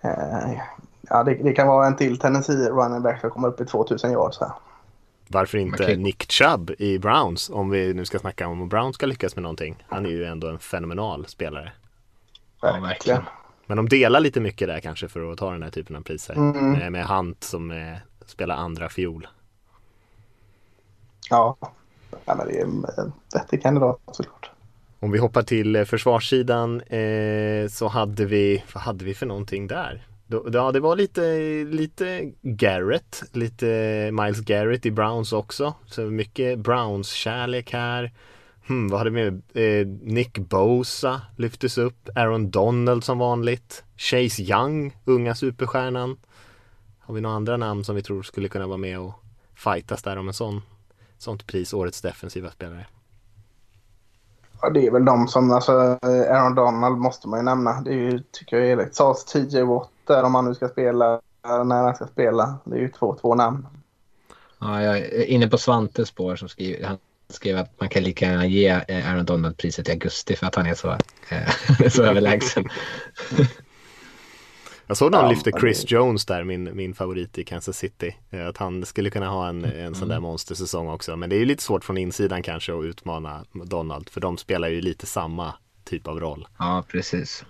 eh, 0.00 0.60
ja, 1.00 1.22
det, 1.22 1.34
det, 1.34 1.52
kan 1.52 1.68
vara 1.68 1.86
en 1.86 1.96
till 1.96 2.18
Tennessee 2.18 2.70
running 2.70 3.02
back 3.02 3.20
som 3.20 3.30
kommer 3.30 3.48
upp 3.48 3.60
i 3.60 3.64
2000 3.64 4.12
yards. 4.12 4.40
Här. 4.40 4.52
Varför 5.28 5.58
inte 5.58 5.82
okay. 5.84 5.96
Nick 5.96 6.32
Chubb 6.32 6.70
i 6.78 6.98
Browns? 6.98 7.50
Om 7.50 7.70
vi 7.70 7.94
nu 7.94 8.04
ska 8.04 8.18
snacka 8.18 8.48
om 8.48 8.68
Browns 8.68 8.94
ska 8.94 9.06
lyckas 9.06 9.36
med 9.36 9.42
någonting. 9.42 9.84
Han 9.88 10.06
är 10.06 10.10
ju 10.10 10.24
ändå 10.24 10.48
en 10.48 10.58
fenomenal 10.58 11.26
spelare. 11.26 11.72
Ja, 12.60 12.80
verkligen. 12.80 13.22
Men 13.66 13.76
de 13.76 13.88
delar 13.88 14.20
lite 14.20 14.40
mycket 14.40 14.68
där 14.68 14.80
kanske 14.80 15.08
för 15.08 15.32
att 15.32 15.38
ta 15.38 15.52
den 15.52 15.62
här 15.62 15.70
typen 15.70 15.96
av 15.96 16.02
priser. 16.02 16.34
Mm. 16.34 16.72
Med, 16.72 16.92
med 16.92 17.06
Hunt 17.06 17.44
som 17.44 17.70
eh, 17.70 17.96
spelar 18.26 18.56
andra 18.56 18.88
fiol. 18.88 19.28
Ja, 21.30 21.56
ja 22.24 22.34
men 22.34 22.46
det 22.46 22.60
är 22.60 22.64
en 22.64 22.86
vettig 23.34 23.62
kandidat 23.62 24.00
såklart. 24.12 24.50
Om 25.00 25.10
vi 25.10 25.18
hoppar 25.18 25.42
till 25.42 25.76
eh, 25.76 25.84
försvarssidan 25.84 26.80
eh, 26.80 27.68
så 27.68 27.88
hade 27.88 28.24
vi, 28.24 28.64
vad 28.74 28.82
hade 28.82 29.04
vi 29.04 29.14
för 29.14 29.26
någonting 29.26 29.66
där? 29.66 30.06
Ja, 30.30 30.72
det 30.72 30.80
var 30.80 30.96
lite, 30.96 31.20
lite 31.64 32.32
Garrett, 32.42 33.22
lite 33.32 33.66
Miles 34.12 34.40
Garrett 34.40 34.86
i 34.86 34.90
Browns 34.90 35.32
också. 35.32 35.74
Så 35.86 36.00
mycket 36.00 36.58
Browns-kärlek 36.58 37.72
här. 37.72 38.12
Hmm, 38.66 38.88
vad 38.88 39.00
hade 39.00 39.10
vi 39.10 39.30
med? 39.30 39.42
Eh, 39.54 39.86
Nick 39.86 40.38
Bosa 40.38 41.20
lyftes 41.36 41.78
upp. 41.78 42.08
Aaron 42.14 42.50
Donald 42.50 43.04
som 43.04 43.18
vanligt. 43.18 43.84
Chase 43.96 44.42
Young, 44.42 44.96
unga 45.04 45.34
superstjärnan. 45.34 46.16
Har 46.98 47.14
vi 47.14 47.20
några 47.20 47.36
andra 47.36 47.56
namn 47.56 47.84
som 47.84 47.96
vi 47.96 48.02
tror 48.02 48.22
skulle 48.22 48.48
kunna 48.48 48.66
vara 48.66 48.76
med 48.76 49.00
och 49.00 49.12
fightas 49.54 50.02
där 50.02 50.16
om 50.16 50.28
en 50.28 50.34
sån, 50.34 50.62
sånt 51.18 51.46
pris, 51.46 51.74
årets 51.74 52.00
defensiva 52.00 52.50
spelare? 52.50 52.86
Ja, 54.60 54.70
det 54.70 54.86
är 54.86 54.90
väl 54.90 55.04
de 55.04 55.28
som, 55.28 55.52
alltså 55.52 55.72
Aaron 56.02 56.54
Donald 56.54 56.98
måste 56.98 57.28
man 57.28 57.38
ju 57.38 57.44
nämna. 57.44 57.80
Det 57.80 57.90
är 57.90 57.94
ju, 57.94 58.22
tycker 58.30 58.56
jag 58.56 58.66
är 58.66 58.70
elakt. 58.70 58.94
Sas 58.94 59.24
TJ 59.24 59.62
Watt 59.62 59.90
där 60.08 60.22
om 60.22 60.34
han 60.34 60.44
nu 60.44 60.54
ska 60.54 60.68
spela, 60.68 61.20
när 61.42 61.82
han 61.82 61.94
ska 61.94 62.06
spela. 62.06 62.58
Det 62.64 62.76
är 62.76 62.80
ju 62.80 62.88
två, 62.88 63.16
två 63.20 63.34
namn. 63.34 63.66
Ja, 64.58 64.82
jag 64.82 64.98
är 64.98 65.24
inne 65.24 65.48
på 65.48 65.58
Svantes 65.58 66.08
spår 66.08 66.36
som 66.36 66.48
skriver, 66.48 66.86
han 66.86 66.98
skrev 67.28 67.58
att 67.58 67.80
man 67.80 67.88
kan 67.88 68.02
lika 68.02 68.26
gärna 68.26 68.46
ge 68.46 68.70
Aaron 68.70 69.24
Donald 69.24 69.56
priset 69.56 69.88
i 69.88 69.92
augusti 69.92 70.36
för 70.36 70.46
att 70.46 70.54
han 70.54 70.66
är 70.66 70.74
så, 70.74 70.90
eh, 71.28 71.88
så 71.88 72.02
överlägsen. 72.02 72.64
Jag 74.88 74.96
såg 74.96 75.12
någon 75.12 75.24
ja, 75.24 75.30
lyfte 75.30 75.52
Chris. 75.60 75.90
Jones 75.90 76.26
där, 76.26 76.44
min, 76.44 76.76
min 76.76 76.94
favorit 76.94 77.38
i 77.38 77.44
Kansas 77.44 77.78
City. 77.78 78.16
Eh, 78.30 78.48
att 78.48 78.56
han 78.56 78.84
skulle 78.84 79.10
kunna 79.10 79.28
ha 79.28 79.48
en, 79.48 79.64
en 79.64 79.94
sån 79.94 80.08
där 80.08 80.16
mm. 80.16 80.22
monstersäsong 80.22 80.88
också. 80.88 81.16
Men 81.16 81.30
det 81.30 81.36
är 81.36 81.38
ju 81.38 81.44
lite 81.44 81.62
svårt 81.62 81.84
från 81.84 81.98
insidan 81.98 82.42
kanske 82.42 82.78
att 82.78 82.84
utmana 82.84 83.44
Donald. 83.52 84.08
För 84.08 84.20
de 84.20 84.38
spelar 84.38 84.68
ju 84.68 84.80
lite 84.80 85.06
samma 85.06 85.54
typ 85.84 86.06
av 86.06 86.20
roll. 86.20 86.48
Ja, 86.58 86.84
precis. 86.88 87.44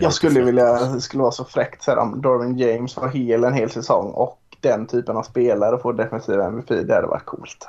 Jag 0.00 0.12
skulle 0.12 0.32
fräckt. 0.32 0.46
vilja, 0.46 0.86
det 0.86 1.00
skulle 1.00 1.22
vara 1.22 1.32
så 1.32 1.44
fräckt 1.44 1.82
så 1.82 1.90
här, 1.90 1.98
om 1.98 2.22
Darwin 2.22 2.58
James 2.58 2.96
var 2.96 3.08
hel 3.08 3.44
en 3.44 3.54
hel 3.54 3.70
säsong 3.70 4.10
och 4.10 4.38
den 4.60 4.86
typen 4.86 5.16
av 5.16 5.22
spelare 5.22 5.78
får 5.78 5.92
defensiva 5.92 6.46
MVP. 6.46 6.68
Det 6.68 6.94
hade 6.94 7.06
varit 7.06 7.24
coolt. 7.24 7.68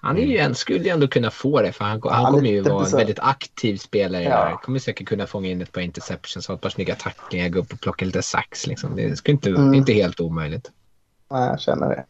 Han 0.00 0.18
är 0.18 0.22
ju 0.22 0.38
en, 0.38 0.54
skulle 0.54 0.78
ju 0.78 0.88
ändå 0.88 1.08
kunna 1.08 1.30
få 1.30 1.62
det 1.62 1.72
för 1.72 1.84
han, 1.84 2.00
han, 2.04 2.12
han 2.12 2.32
kommer 2.32 2.48
ju 2.48 2.60
vara 2.60 2.86
en 2.86 2.96
väldigt 2.96 3.18
aktiv 3.18 3.76
spelare. 3.76 4.22
Ja. 4.22 4.30
Där. 4.30 4.52
Kommer 4.52 4.78
säkert 4.78 5.08
kunna 5.08 5.26
fånga 5.26 5.48
in 5.48 5.62
ett 5.62 5.72
par 5.72 5.80
interceptions, 5.80 6.48
ha 6.48 6.54
ett 6.54 6.60
par 6.60 6.70
snygga 6.70 6.94
tacklingar, 6.94 7.48
gå 7.48 7.58
upp 7.58 7.72
och 7.72 7.80
plocka 7.80 8.04
lite 8.04 8.22
sax. 8.22 8.66
Liksom. 8.66 8.96
Det 8.96 9.04
är 9.04 9.30
inte, 9.30 9.50
mm. 9.50 9.74
inte 9.74 9.92
helt 9.92 10.20
omöjligt. 10.20 10.70
Nej, 11.30 11.48
jag 11.48 11.60
känner 11.60 11.88
det. 11.88 12.04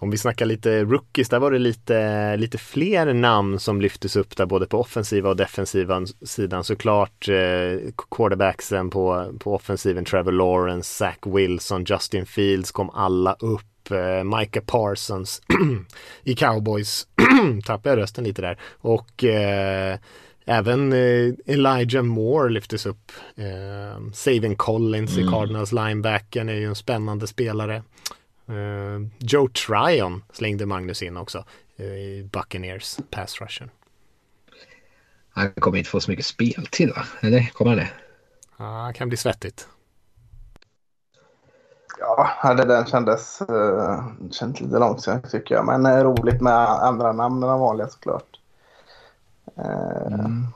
Om 0.00 0.10
vi 0.10 0.18
snackar 0.18 0.46
lite 0.46 0.84
rookies, 0.84 1.28
där 1.28 1.38
var 1.38 1.50
det 1.50 1.58
lite, 1.58 2.36
lite 2.36 2.58
fler 2.58 3.14
namn 3.14 3.58
som 3.58 3.80
lyftes 3.80 4.16
upp 4.16 4.36
där 4.36 4.46
både 4.46 4.66
på 4.66 4.80
offensiva 4.80 5.28
och 5.28 5.36
defensiva 5.36 6.06
sidan 6.22 6.64
såklart. 6.64 7.28
Eh, 7.28 7.90
quarterbacksen 8.10 8.90
på, 8.90 9.32
på 9.38 9.54
offensiven, 9.54 10.04
Trevor 10.04 10.32
Lawrence, 10.32 10.94
Zach 10.94 11.18
Wilson, 11.26 11.84
Justin 11.84 12.26
Fields 12.26 12.72
kom 12.72 12.90
alla 12.90 13.36
upp. 13.40 13.90
Eh, 13.90 14.38
Micah 14.38 14.62
Parsons 14.66 15.42
i 16.24 16.34
Cowboys, 16.34 17.06
tappade 17.66 17.88
jag 17.88 18.02
rösten 18.02 18.24
lite 18.24 18.42
där. 18.42 18.58
Och 18.80 19.24
eh, 19.24 19.98
Även 20.50 20.92
eh, 20.92 21.34
Elijah 21.46 22.02
Moore 22.02 22.50
lyftes 22.50 22.86
upp. 22.86 23.12
Eh, 23.36 24.10
Savin 24.12 24.56
Collins 24.56 25.16
mm. 25.16 25.28
i 25.28 25.30
Cardinals 25.30 25.72
linebacken 25.72 26.48
är 26.48 26.54
ju 26.54 26.64
en 26.64 26.74
spännande 26.74 27.26
spelare. 27.26 27.82
Uh, 28.50 29.06
Joe 29.18 29.48
Tryon 29.48 30.24
slängde 30.32 30.66
Magnus 30.66 31.02
in 31.02 31.16
också 31.16 31.44
uh, 31.80 31.86
i 31.86 32.28
Buccaneers 32.32 32.98
pass 33.10 33.40
rushen. 33.40 33.70
Han 35.30 35.52
kommer 35.52 35.78
inte 35.78 35.90
få 35.90 36.00
så 36.00 36.10
mycket 36.10 36.26
speltid 36.26 36.88
va? 36.88 37.04
Eller 37.20 37.50
kommer 37.52 37.70
han 37.70 37.78
det? 37.78 37.90
Ja, 38.58 38.86
uh, 38.88 38.92
kan 38.92 39.08
bli 39.08 39.16
svettigt. 39.16 39.68
Ja, 41.98 42.54
det 42.54 42.64
där 42.64 42.84
kändes, 42.84 43.42
uh, 43.50 44.30
kändes 44.30 44.60
lite 44.60 44.78
långsamt 44.78 45.30
tycker 45.30 45.54
jag. 45.54 45.66
Men 45.66 45.86
uh, 45.86 46.04
roligt 46.04 46.40
med 46.40 46.68
andra 46.68 47.12
namn 47.12 47.42
än 47.42 47.48
vanliga 47.48 47.88
såklart. 47.88 48.40
Uh, 49.58 50.14
mm. 50.14 50.46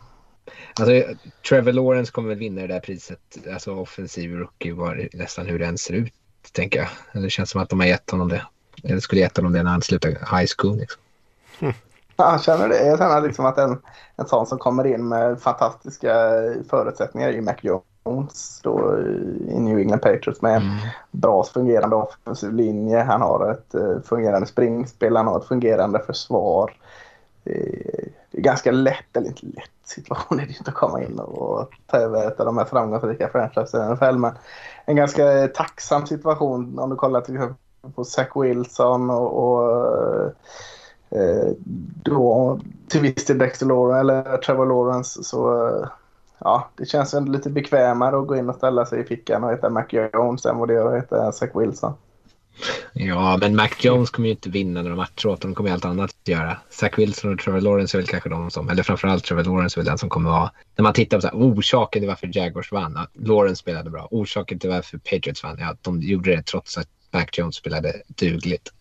Alltså, 0.81 1.15
Trevor 1.49 1.73
Lawrence 1.73 2.13
kommer 2.13 2.29
väl 2.29 2.39
vinna 2.39 2.61
det 2.61 2.67
där 2.67 2.81
priset. 2.81 3.21
Alltså 3.53 3.75
offensiv 3.75 4.35
rookie 4.35 4.75
var 4.75 5.09
nästan 5.13 5.47
hur 5.47 5.59
den 5.59 5.79
ser 5.79 5.95
ut 5.95 6.15
tänker 6.53 6.79
jag. 6.79 7.23
Det 7.23 7.31
känns 7.31 7.51
som 7.51 7.63
att 7.63 7.69
de 7.69 7.81
har 7.81 7.87
gett 7.87 8.11
honom 8.11 8.29
det. 8.29 8.43
Eller 8.85 9.01
skulle 9.01 9.21
gett 9.21 9.37
honom 9.37 9.53
det 9.53 9.63
när 9.63 9.71
han 9.71 9.83
slutade 9.83 10.15
high 10.15 10.47
school. 10.59 10.77
Liksom. 10.77 11.03
Mm. 11.61 11.75
Ja, 12.17 12.33
jag 12.33 12.43
känner 12.43 12.69
det. 12.69 12.87
Jag 12.87 12.99
känner 12.99 13.21
liksom 13.21 13.47
att 13.47 13.59
en, 13.59 13.79
en 14.17 14.27
sån 14.27 14.47
som 14.47 14.59
kommer 14.59 14.87
in 14.87 15.09
med 15.09 15.41
fantastiska 15.41 16.15
förutsättningar 16.71 17.29
är 17.29 17.41
Mac 17.41 17.55
Jones 17.61 18.61
då 18.63 18.99
i 19.49 19.61
New 19.61 19.79
England 19.79 19.99
Patriots 20.01 20.43
med 20.43 20.57
en 20.57 20.63
mm. 20.63 20.79
bra 21.11 21.45
fungerande 21.45 21.97
offensiv 21.97 22.53
linje. 22.53 22.99
Han 22.99 23.21
har 23.21 23.51
ett 23.51 23.75
uh, 23.75 24.01
fungerande 24.05 24.47
springspel, 24.47 25.17
han 25.17 25.27
har 25.27 25.39
ett 25.39 25.49
fungerande 25.49 25.99
försvar. 25.99 26.73
Det 27.45 28.39
är 28.39 28.43
ganska 28.43 28.71
lätt, 28.71 29.17
eller 29.17 29.29
inte 29.29 29.47
lätt 29.47 29.71
situation 29.85 30.41
är 30.41 30.47
det 30.47 30.59
inte 30.59 30.71
att 30.71 30.77
komma 30.77 31.03
in 31.03 31.19
och 31.19 31.71
ta 31.87 31.97
över 31.97 32.29
ett 32.29 32.41
av 32.41 32.47
de 32.47 32.59
här 32.59 32.65
framgångsrika 32.65 33.29
franchiserna 33.29 33.89
i 33.89 33.95
NFL. 33.95 34.19
Men 34.19 34.33
en 34.85 34.97
ganska 34.97 35.49
tacksam 35.49 36.07
situation 36.07 36.79
om 36.79 36.91
du 36.91 36.97
kollar 36.97 37.21
till 37.21 37.35
exempel 37.35 37.57
på 37.95 38.05
Zach 38.05 38.29
Wilson 38.35 39.11
och, 39.11 39.45
och 39.45 40.25
eh, 41.11 41.51
då 42.05 42.61
till 42.89 43.01
viss 43.01 43.25
del 43.27 43.39
Dexter 43.39 43.67
Lawrence 43.67 44.01
eller 44.01 44.39
Trevor 44.39 44.67
Lawrence 44.67 45.25
så 45.25 45.69
eh, 45.69 45.89
ja, 46.39 46.69
det 46.77 46.87
känns 46.87 47.15
ändå 47.15 47.33
lite 47.33 47.51
bekvämare 47.51 48.19
att 48.19 48.27
gå 48.27 48.37
in 48.37 48.49
och 48.49 48.57
ställa 48.57 48.87
sig 48.87 49.01
i 49.01 49.05
fickan 49.05 49.45
och 49.45 49.53
heta 49.53 49.71
Mac 49.71 49.85
Jones 49.91 50.47
än 50.47 50.59
vad 50.59 50.69
det 50.69 50.75
gör 50.75 50.97
att 50.97 51.03
heta 51.03 51.33
Zach 51.33 51.51
Wilson. 51.55 51.93
Ja, 52.93 53.37
men 53.41 53.57
Mac 53.57 53.69
Jones 53.79 54.11
kommer 54.11 54.29
ju 54.29 54.35
inte 54.35 54.51
vinna 54.51 54.83
några 54.83 54.97
matcher 54.97 55.27
åt 55.27 55.41
De 55.41 55.55
kommer 55.55 55.71
ju 55.71 55.75
allt 55.75 55.85
annat 55.85 56.11
att 56.11 56.29
göra. 56.29 56.57
Zach 56.71 56.99
Wilson 56.99 57.33
och 57.33 57.39
Trevor 57.39 57.61
Lawrence 57.61 57.97
är 57.97 57.99
väl 57.99 58.09
kanske 58.09 58.29
de 58.29 58.51
som, 58.51 58.69
eller 58.69 58.83
framförallt 58.83 59.25
Trevor 59.25 59.45
Lawrence 59.45 59.81
är 59.81 59.83
väl 59.83 59.87
den 59.87 59.99
som 59.99 60.09
kommer 60.09 60.31
vara, 60.31 60.51
när 60.77 60.83
man 60.83 60.93
tittar 60.93 61.17
på 61.17 61.21
så 61.21 61.27
här, 61.27 61.35
orsaken 61.35 62.03
till 62.03 62.09
varför 62.09 62.31
Jaguars 62.33 62.73
vann, 62.73 62.97
att 62.97 63.11
Lawrence 63.15 63.61
spelade 63.61 63.91
bra. 63.91 64.09
Orsaken 64.11 64.59
till 64.59 64.71
varför 64.71 64.99
Patriots 64.99 65.43
vann, 65.43 65.57
ja, 65.61 65.71
att 65.71 65.85
de 65.85 66.01
gjorde 66.01 66.37
det 66.37 66.43
trots 66.43 66.79
att 66.79 66.89
Mac 67.11 67.27
Jones 67.33 67.55
spelade 67.55 67.93
dugligt. 68.07 68.73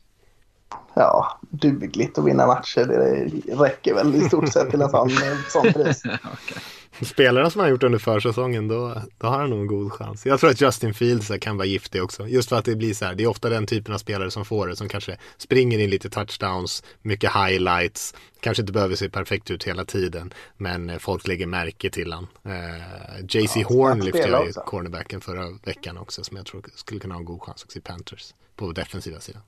Ja, 0.93 1.39
dugligt 1.49 2.17
att 2.17 2.25
vinna 2.25 2.47
matcher, 2.47 2.85
det 2.85 3.55
räcker 3.55 3.93
väl 3.93 4.15
i 4.15 4.21
stort 4.21 4.53
sett 4.53 4.69
till 4.69 4.81
en 4.81 4.89
sån, 4.89 5.09
sån 5.49 5.73
pris. 5.73 6.05
okay 6.05 6.61
spelarna 7.05 7.49
som 7.49 7.61
han 7.61 7.69
gjort 7.69 7.83
under 7.83 7.99
försäsongen 7.99 8.67
då, 8.67 9.01
då 9.17 9.27
har 9.27 9.39
han 9.39 9.49
nog 9.49 9.59
en 9.59 9.67
god 9.67 9.91
chans. 9.91 10.25
Jag 10.25 10.39
tror 10.39 10.49
att 10.49 10.61
Justin 10.61 10.93
Fields 10.93 11.31
kan 11.41 11.57
vara 11.57 11.67
giftig 11.67 12.03
också. 12.03 12.27
Just 12.27 12.49
för 12.49 12.55
att 12.55 12.65
det 12.65 12.75
blir 12.75 12.93
så 12.93 13.05
här, 13.05 13.15
det 13.15 13.23
är 13.23 13.27
ofta 13.27 13.49
den 13.49 13.67
typen 13.67 13.93
av 13.93 13.97
spelare 13.97 14.31
som 14.31 14.45
får 14.45 14.67
det 14.67 14.75
som 14.75 14.89
kanske 14.89 15.17
springer 15.37 15.79
in 15.79 15.89
lite 15.89 16.09
touchdowns, 16.09 16.83
mycket 17.01 17.33
highlights, 17.33 18.15
kanske 18.39 18.61
inte 18.63 18.73
behöver 18.73 18.95
se 18.95 19.09
perfekt 19.09 19.51
ut 19.51 19.63
hela 19.63 19.85
tiden, 19.85 20.33
men 20.57 20.89
eh, 20.89 20.97
folk 20.97 21.27
lägger 21.27 21.45
märke 21.45 21.89
till 21.89 22.13
han. 22.13 22.27
Eh, 22.43 23.25
JC 23.29 23.55
ja, 23.55 23.67
Horn 23.67 23.99
lyfte 23.99 24.19
jag 24.19 24.45
ju 24.47 24.53
cornerbacken 24.53 25.21
förra 25.21 25.51
veckan 25.63 25.97
också 25.97 26.23
som 26.23 26.37
jag 26.37 26.45
tror 26.45 26.63
skulle 26.75 26.99
kunna 26.99 27.15
ha 27.15 27.19
en 27.19 27.25
god 27.25 27.41
chans 27.41 27.63
också 27.63 27.77
i 27.77 27.81
Panthers 27.81 28.33
på 28.55 28.71
defensiva 28.71 29.19
sidan. 29.19 29.41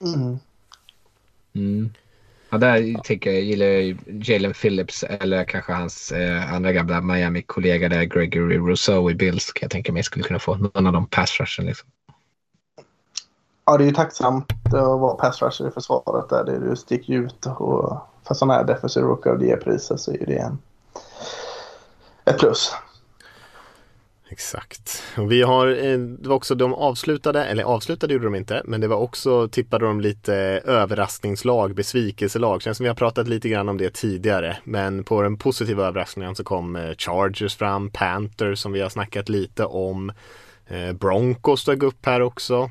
Mm. 0.00 0.38
Mm. 1.52 1.90
Ja, 2.54 2.58
där 2.58 3.02
tänker 3.04 3.32
jag, 3.32 3.42
gillar 3.42 3.66
jag 3.66 3.98
Jalen 4.06 4.52
Phillips 4.52 5.04
eller 5.04 5.44
kanske 5.44 5.72
hans 5.72 6.12
eh, 6.12 6.54
andra 6.54 6.72
gamla 6.72 7.00
Miami-kollega 7.00 7.88
där, 7.88 8.04
Gregory 8.04 8.58
Rousseau 8.58 9.10
i 9.10 9.14
Bills. 9.14 9.52
Kan 9.52 9.66
jag 9.66 9.70
tänka 9.70 9.92
mig 9.92 10.02
skulle 10.02 10.24
kunna 10.24 10.38
få 10.38 10.54
någon 10.54 10.86
av 10.86 10.92
de 10.92 11.06
pass 11.06 11.40
rushen 11.40 11.66
liksom. 11.66 11.88
Ja, 13.64 13.76
det 13.76 13.84
är 13.84 13.86
ju 13.86 13.92
tacksamt 13.92 14.52
att 14.64 14.72
vara 14.72 15.14
pass 15.14 15.42
rusher 15.42 15.68
i 15.68 15.70
försvaret 15.70 16.28
där. 16.28 16.44
Det 16.44 16.68
du 16.68 16.76
sticker 16.76 17.12
ut 17.12 17.46
och 17.46 17.98
för 18.26 18.34
sådana 18.34 18.54
här 18.54 18.64
defensive 18.64 19.06
rookie 19.06 19.32
of 19.32 19.40
the 19.40 19.56
priser 19.56 19.96
så 19.96 20.12
är 20.12 20.26
det 20.26 20.38
en, 20.38 20.58
ett 22.24 22.38
plus. 22.38 22.72
Exakt. 24.34 25.02
Och 25.16 25.32
vi 25.32 25.42
har, 25.42 25.66
eh, 25.66 25.98
det 25.98 26.28
var 26.28 26.36
också 26.36 26.54
de 26.54 26.74
avslutade, 26.74 27.44
eller 27.44 27.64
avslutade 27.64 28.12
gjorde 28.12 28.26
de 28.26 28.34
inte, 28.34 28.62
men 28.64 28.80
det 28.80 28.88
var 28.88 28.96
också, 28.96 29.48
tippade 29.48 29.86
de 29.86 30.00
lite 30.00 30.34
överraskningslag, 30.64 31.74
besvikelselag. 31.74 32.62
Känns 32.62 32.76
som 32.76 32.84
vi 32.84 32.88
har 32.88 32.94
pratat 32.96 33.28
lite 33.28 33.48
grann 33.48 33.68
om 33.68 33.78
det 33.78 33.94
tidigare. 33.94 34.56
Men 34.64 35.04
på 35.04 35.22
den 35.22 35.36
positiva 35.36 35.86
överraskningen 35.86 36.34
så 36.34 36.44
kom 36.44 36.76
eh, 36.76 36.94
Chargers 36.98 37.56
fram, 37.56 37.90
Panthers 37.90 38.58
som 38.58 38.72
vi 38.72 38.80
har 38.80 38.88
snackat 38.88 39.28
lite 39.28 39.64
om. 39.64 40.12
Eh, 40.66 40.92
Broncos 40.92 41.64
dök 41.64 41.82
upp 41.82 42.06
här 42.06 42.20
också. 42.20 42.70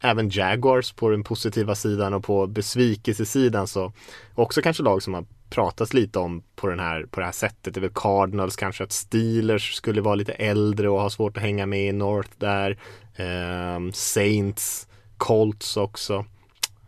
Även 0.00 0.28
Jaguars 0.28 0.92
på 0.92 1.08
den 1.08 1.24
positiva 1.24 1.74
sidan 1.74 2.14
och 2.14 2.24
på 2.24 2.46
besvikelsesidan 2.46 3.66
så 3.66 3.92
också 4.34 4.62
kanske 4.62 4.82
lag 4.82 5.02
som 5.02 5.14
har 5.14 5.24
pratas 5.52 5.94
lite 5.94 6.18
om 6.18 6.42
på, 6.56 6.66
den 6.66 6.80
här, 6.80 7.06
på 7.10 7.20
det 7.20 7.26
här 7.26 7.32
sättet. 7.32 7.74
Det 7.74 7.78
är 7.78 7.82
väl 7.82 7.90
Cardinals 7.94 8.56
kanske 8.56 8.84
att 8.84 8.92
Steelers 8.92 9.74
skulle 9.74 10.00
vara 10.00 10.14
lite 10.14 10.32
äldre 10.32 10.88
och 10.88 11.00
ha 11.00 11.10
svårt 11.10 11.36
att 11.36 11.42
hänga 11.42 11.66
med 11.66 11.88
i 11.88 11.92
North 11.92 12.30
där. 12.38 12.78
Eh, 13.16 13.92
Saints, 13.92 14.88
Colts 15.16 15.76
också. 15.76 16.24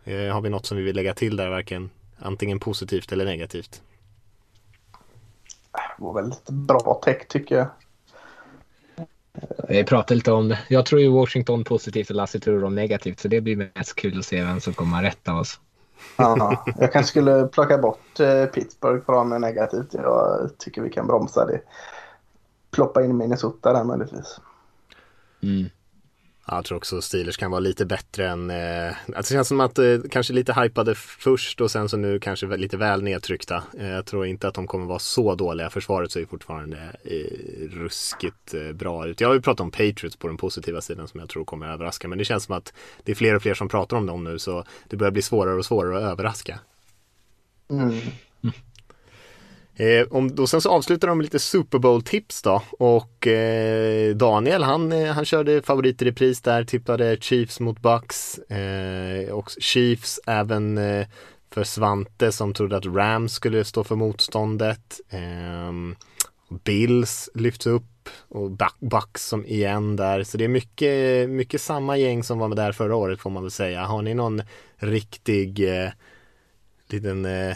Eh, 0.03 0.33
har 0.33 0.41
vi 0.41 0.49
något 0.49 0.65
som 0.65 0.77
vi 0.77 0.83
vill 0.83 0.95
lägga 0.95 1.13
till 1.13 1.35
där, 1.35 1.49
varken 1.49 1.89
antingen 2.19 2.59
positivt 2.59 3.11
eller 3.11 3.25
negativt? 3.25 3.81
Det 5.71 6.03
var 6.03 6.13
väl 6.13 6.29
lite 6.29 6.53
bra 6.53 7.01
tech 7.03 7.27
tycker 7.27 7.55
jag. 7.55 7.67
Vi 9.69 9.83
pratar 9.83 10.15
lite 10.15 10.31
om 10.31 10.49
det. 10.49 10.59
Jag 10.67 10.85
tror 10.85 11.01
ju 11.01 11.07
Washington 11.07 11.63
positivt 11.63 12.09
och 12.09 12.15
Lasse 12.15 12.39
tror 12.39 12.63
om 12.63 12.75
negativt. 12.75 13.19
Så 13.19 13.27
det 13.27 13.41
blir 13.41 13.71
mest 13.75 13.95
kul 13.95 14.19
att 14.19 14.25
se 14.25 14.43
vem 14.43 14.61
som 14.61 14.73
kommer 14.73 14.97
att 14.97 15.03
rätta 15.03 15.33
oss. 15.33 15.59
Ja, 16.17 16.63
jag 16.79 16.93
kanske 16.93 17.09
skulle 17.09 17.47
plocka 17.47 17.77
bort 17.77 18.19
eh, 18.19 18.45
Pittsburgh 18.45 19.05
från 19.05 19.41
negativt. 19.41 19.93
Jag 19.93 20.49
tycker 20.57 20.81
vi 20.81 20.89
kan 20.89 21.07
bromsa 21.07 21.45
det. 21.45 21.61
Ploppa 22.71 23.03
in 23.03 23.17
Minnesota 23.17 23.73
där 23.73 23.83
möjligtvis. 23.83 24.39
Mm. 25.43 25.69
Jag 26.47 26.65
tror 26.65 26.77
också 26.77 27.01
Steelers 27.01 27.37
kan 27.37 27.51
vara 27.51 27.59
lite 27.59 27.85
bättre 27.85 28.29
än, 28.29 28.49
eh, 28.49 28.95
alltså 29.15 29.33
det 29.33 29.37
känns 29.37 29.47
som 29.47 29.59
att 29.59 29.79
eh, 29.79 29.97
kanske 30.11 30.33
lite 30.33 30.53
hypade 30.53 30.95
först 30.95 31.61
och 31.61 31.71
sen 31.71 31.89
så 31.89 31.97
nu 31.97 32.19
kanske 32.19 32.57
lite 32.57 32.77
väl 32.77 33.03
nedtryckta. 33.03 33.63
Eh, 33.77 33.89
jag 33.89 34.05
tror 34.05 34.25
inte 34.25 34.47
att 34.47 34.53
de 34.53 34.67
kommer 34.67 34.85
vara 34.85 34.99
så 34.99 35.35
dåliga. 35.35 35.69
Försvaret 35.69 36.11
ser 36.11 36.19
ju 36.19 36.25
fortfarande 36.25 36.77
eh, 37.03 37.69
ruskigt 37.69 38.53
eh, 38.53 38.71
bra 38.71 39.07
ut. 39.07 39.21
Jag 39.21 39.27
har 39.27 39.35
ju 39.35 39.41
pratat 39.41 39.59
om 39.59 39.71
Patriots 39.71 40.15
på 40.15 40.27
den 40.27 40.37
positiva 40.37 40.81
sidan 40.81 41.07
som 41.07 41.19
jag 41.19 41.29
tror 41.29 41.45
kommer 41.45 41.67
överraska. 41.67 42.07
Men 42.07 42.17
det 42.17 42.25
känns 42.25 42.43
som 42.43 42.55
att 42.55 42.73
det 43.03 43.11
är 43.11 43.15
fler 43.15 43.35
och 43.35 43.41
fler 43.41 43.53
som 43.53 43.69
pratar 43.69 43.97
om 43.97 44.05
dem 44.05 44.23
nu 44.23 44.39
så 44.39 44.63
det 44.89 44.97
börjar 44.97 45.11
bli 45.11 45.21
svårare 45.21 45.55
och 45.55 45.65
svårare 45.65 45.97
att 45.97 46.11
överraska. 46.11 46.59
Mm. 47.69 47.99
Eh, 49.77 50.07
om, 50.11 50.35
då 50.35 50.47
sen 50.47 50.61
så 50.61 50.69
avslutar 50.69 51.07
de 51.07 51.17
med 51.17 51.23
lite 51.23 51.39
Super 51.39 51.79
Bowl-tips 51.79 52.41
då 52.41 52.61
och 52.79 53.27
eh, 53.27 54.15
Daniel 54.15 54.63
han, 54.63 54.91
eh, 54.91 55.13
han 55.13 55.25
körde 55.25 55.61
favorit 55.61 56.01
i 56.01 56.05
repris 56.05 56.41
där, 56.41 56.63
tippade 56.63 57.17
Chiefs 57.21 57.59
mot 57.59 57.81
Bucks 57.81 58.37
eh, 58.37 59.33
och 59.33 59.51
Chiefs 59.59 60.19
även 60.27 60.77
eh, 60.77 61.07
för 61.51 61.63
Svante 61.63 62.31
som 62.31 62.53
trodde 62.53 62.77
att 62.77 62.85
Rams 62.85 63.33
skulle 63.33 63.63
stå 63.63 63.83
för 63.83 63.95
motståndet. 63.95 64.99
Ehm, 65.09 65.95
Bills 66.63 67.29
lyfts 67.33 67.67
upp 67.67 68.09
och 68.27 68.51
Bucks 68.79 69.27
som 69.27 69.45
igen 69.45 69.95
där. 69.95 70.23
Så 70.23 70.37
det 70.37 70.43
är 70.43 70.47
mycket, 70.47 71.29
mycket 71.29 71.61
samma 71.61 71.97
gäng 71.97 72.23
som 72.23 72.39
var 72.39 72.47
med 72.47 72.57
där 72.57 72.71
förra 72.71 72.95
året 72.95 73.19
får 73.19 73.29
man 73.29 73.43
väl 73.43 73.51
säga. 73.51 73.85
Har 73.85 74.01
ni 74.01 74.13
någon 74.13 74.41
riktig 74.77 75.79
eh, 75.83 75.89
liten 76.87 77.25
eh, 77.25 77.55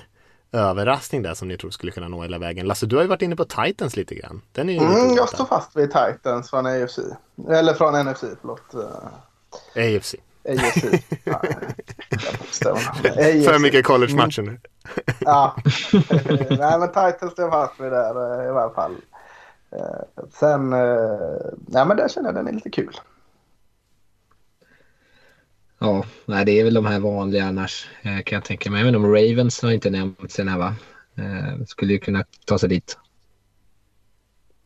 överraskning 0.52 1.22
där 1.24 1.34
som 1.34 1.48
ni 1.48 1.58
tror 1.58 1.72
skulle 1.72 1.92
kunna 1.92 2.08
nå 2.08 2.22
hela 2.22 2.38
vägen. 2.38 2.68
Lasse, 2.68 2.86
du 2.86 2.96
har 2.96 3.04
ju 3.04 3.10
varit 3.10 3.22
inne 3.22 3.36
på 3.36 3.46
Titans 3.46 3.96
lite 3.96 4.16
grann. 4.16 4.42
Den 4.52 4.70
är 4.70 4.74
ju 4.74 4.80
mm, 4.80 5.16
jag 5.16 5.30
står 5.30 5.46
fast 5.46 5.76
vid 5.78 5.92
Titans 5.92 6.50
från 6.50 6.66
AFC. 6.66 7.00
Eller 7.50 7.74
från 7.74 8.06
NFC, 8.06 8.24
förlåt. 8.42 8.74
AFC. 9.76 10.16
AFC. 10.50 10.86
Ja, 12.62 12.76
För 13.46 13.60
mycket 13.60 13.86
college-matcher 13.86 14.42
nu. 14.42 14.60
ja, 15.20 15.56
nej 16.50 16.80
men 16.80 16.88
Titans 16.88 17.36
blev 17.36 17.50
fast 17.50 17.80
vid 17.80 17.92
där 17.92 18.50
i 18.50 18.52
varje 18.52 18.74
fall. 18.74 18.96
Eh, 19.72 20.26
sen, 20.34 20.74
eh, 20.74 20.80
nej 21.68 21.86
men 21.86 21.98
där 21.98 22.08
känner 22.08 22.28
jag 22.28 22.36
den 22.36 22.48
är 22.48 22.52
lite 22.54 22.70
kul. 22.70 23.00
Ja, 25.80 26.06
nej, 26.26 26.46
det 26.46 26.60
är 26.60 26.64
väl 26.64 26.74
de 26.74 26.86
här 26.86 27.00
vanliga 27.00 27.46
annars 27.46 27.88
eh, 28.02 28.22
kan 28.22 28.36
jag 28.36 28.44
tänka 28.46 28.72
mig. 28.72 28.82
Även 28.82 28.96
om 28.96 29.06
Ravens 29.06 29.62
har 29.62 29.72
inte 29.72 29.90
nämnts 29.90 30.40
än 30.40 30.48
här 30.48 30.58
va? 30.58 30.76
Skulle 31.68 31.94
ju 31.94 32.00
kunna 32.00 32.26
ta 32.46 32.60
sig 32.60 32.70
dit. 32.70 32.98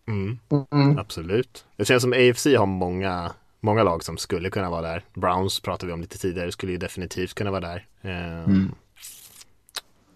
Mm. 0.08 0.39
Mm. 0.72 0.98
Absolut. 0.98 1.65
Det 1.77 1.86
känns 1.86 2.01
som 2.03 2.13
AFC 2.13 2.46
har 2.46 2.65
många, 2.65 3.32
många 3.60 3.84
lag 3.84 4.03
som 4.03 4.17
skulle 4.17 4.50
kunna 4.50 4.70
vara 4.70 4.82
där. 4.82 5.05
Browns 5.13 5.60
pratade 5.60 5.88
vi 5.88 5.93
om 5.93 6.01
lite 6.01 6.17
tidigare, 6.17 6.51
skulle 6.51 6.72
ju 6.72 6.77
definitivt 6.77 7.34
kunna 7.34 7.51
vara 7.51 7.62
där. 7.62 7.86
Mm. 8.46 8.72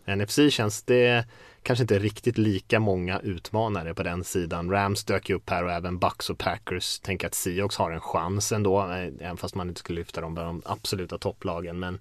NFC 0.06 0.40
känns 0.50 0.84
det 0.84 1.26
kanske 1.68 1.84
inte 1.84 2.00
riktigt 2.00 2.38
lika 2.38 2.80
många 2.80 3.20
utmanare 3.20 3.94
på 3.94 4.04
den 4.04 4.24
sidan. 4.24 4.72
Rams 4.72 5.04
dök 5.04 5.30
ju 5.30 5.36
upp 5.36 5.50
här 5.50 5.64
och 5.64 5.72
även 5.72 6.00
Bucks 6.00 6.30
och 6.30 6.38
Packers. 6.38 7.00
Tänker 7.00 7.28
att 7.28 7.34
Seahawks 7.34 7.78
har 7.78 7.92
en 7.92 8.02
chans 8.02 8.52
ändå, 8.52 8.82
eh, 8.82 9.08
även 9.20 9.38
fast 9.38 9.56
man 9.56 9.68
inte 9.68 9.80
skulle 9.80 10.00
lyfta 10.00 10.22
dem 10.22 10.34
bland 10.34 10.50
de 10.50 10.62
absoluta 10.66 11.18
topplagen. 11.18 11.80
Men 11.80 12.00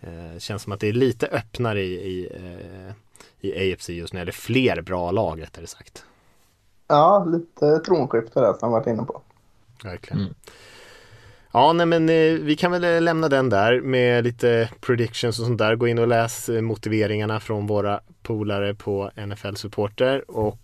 eh, 0.00 0.38
känns 0.38 0.62
som 0.62 0.72
att 0.72 0.80
det 0.80 0.88
är 0.88 0.92
lite 0.92 1.26
öppnare 1.26 1.82
i, 1.82 1.92
i, 1.92 2.28
eh, 2.34 2.94
i 3.40 3.72
AFC 3.72 3.88
just 3.88 4.14
nu, 4.14 4.20
eller 4.20 4.32
fler 4.32 4.82
bra 4.82 5.10
lag 5.10 5.42
rättare 5.42 5.66
sagt. 5.66 6.04
Ja, 6.88 7.24
lite 7.24 7.78
tronskifte 7.78 8.40
där 8.40 8.52
som 8.52 8.58
jag 8.60 8.70
varit 8.70 8.86
inne 8.86 9.04
på. 9.04 9.22
Verkligen. 9.84 10.20
Mm. 10.20 10.34
Ja, 11.52 11.72
nej 11.72 11.86
men 11.86 12.08
eh, 12.08 12.32
vi 12.32 12.56
kan 12.56 12.70
väl 12.72 12.84
eh, 12.84 13.00
lämna 13.00 13.28
den 13.28 13.48
där 13.48 13.80
med 13.80 14.24
lite 14.24 14.68
predictions 14.80 15.38
och 15.38 15.46
sånt 15.46 15.58
där. 15.58 15.76
Gå 15.76 15.88
in 15.88 15.98
och 15.98 16.08
läs 16.08 16.48
eh, 16.48 16.60
motiveringarna 16.60 17.40
från 17.40 17.66
våra 17.66 18.00
polare 18.22 18.74
på 18.74 19.10
NFL 19.26 19.54
Supporter 19.54 20.30
och 20.30 20.58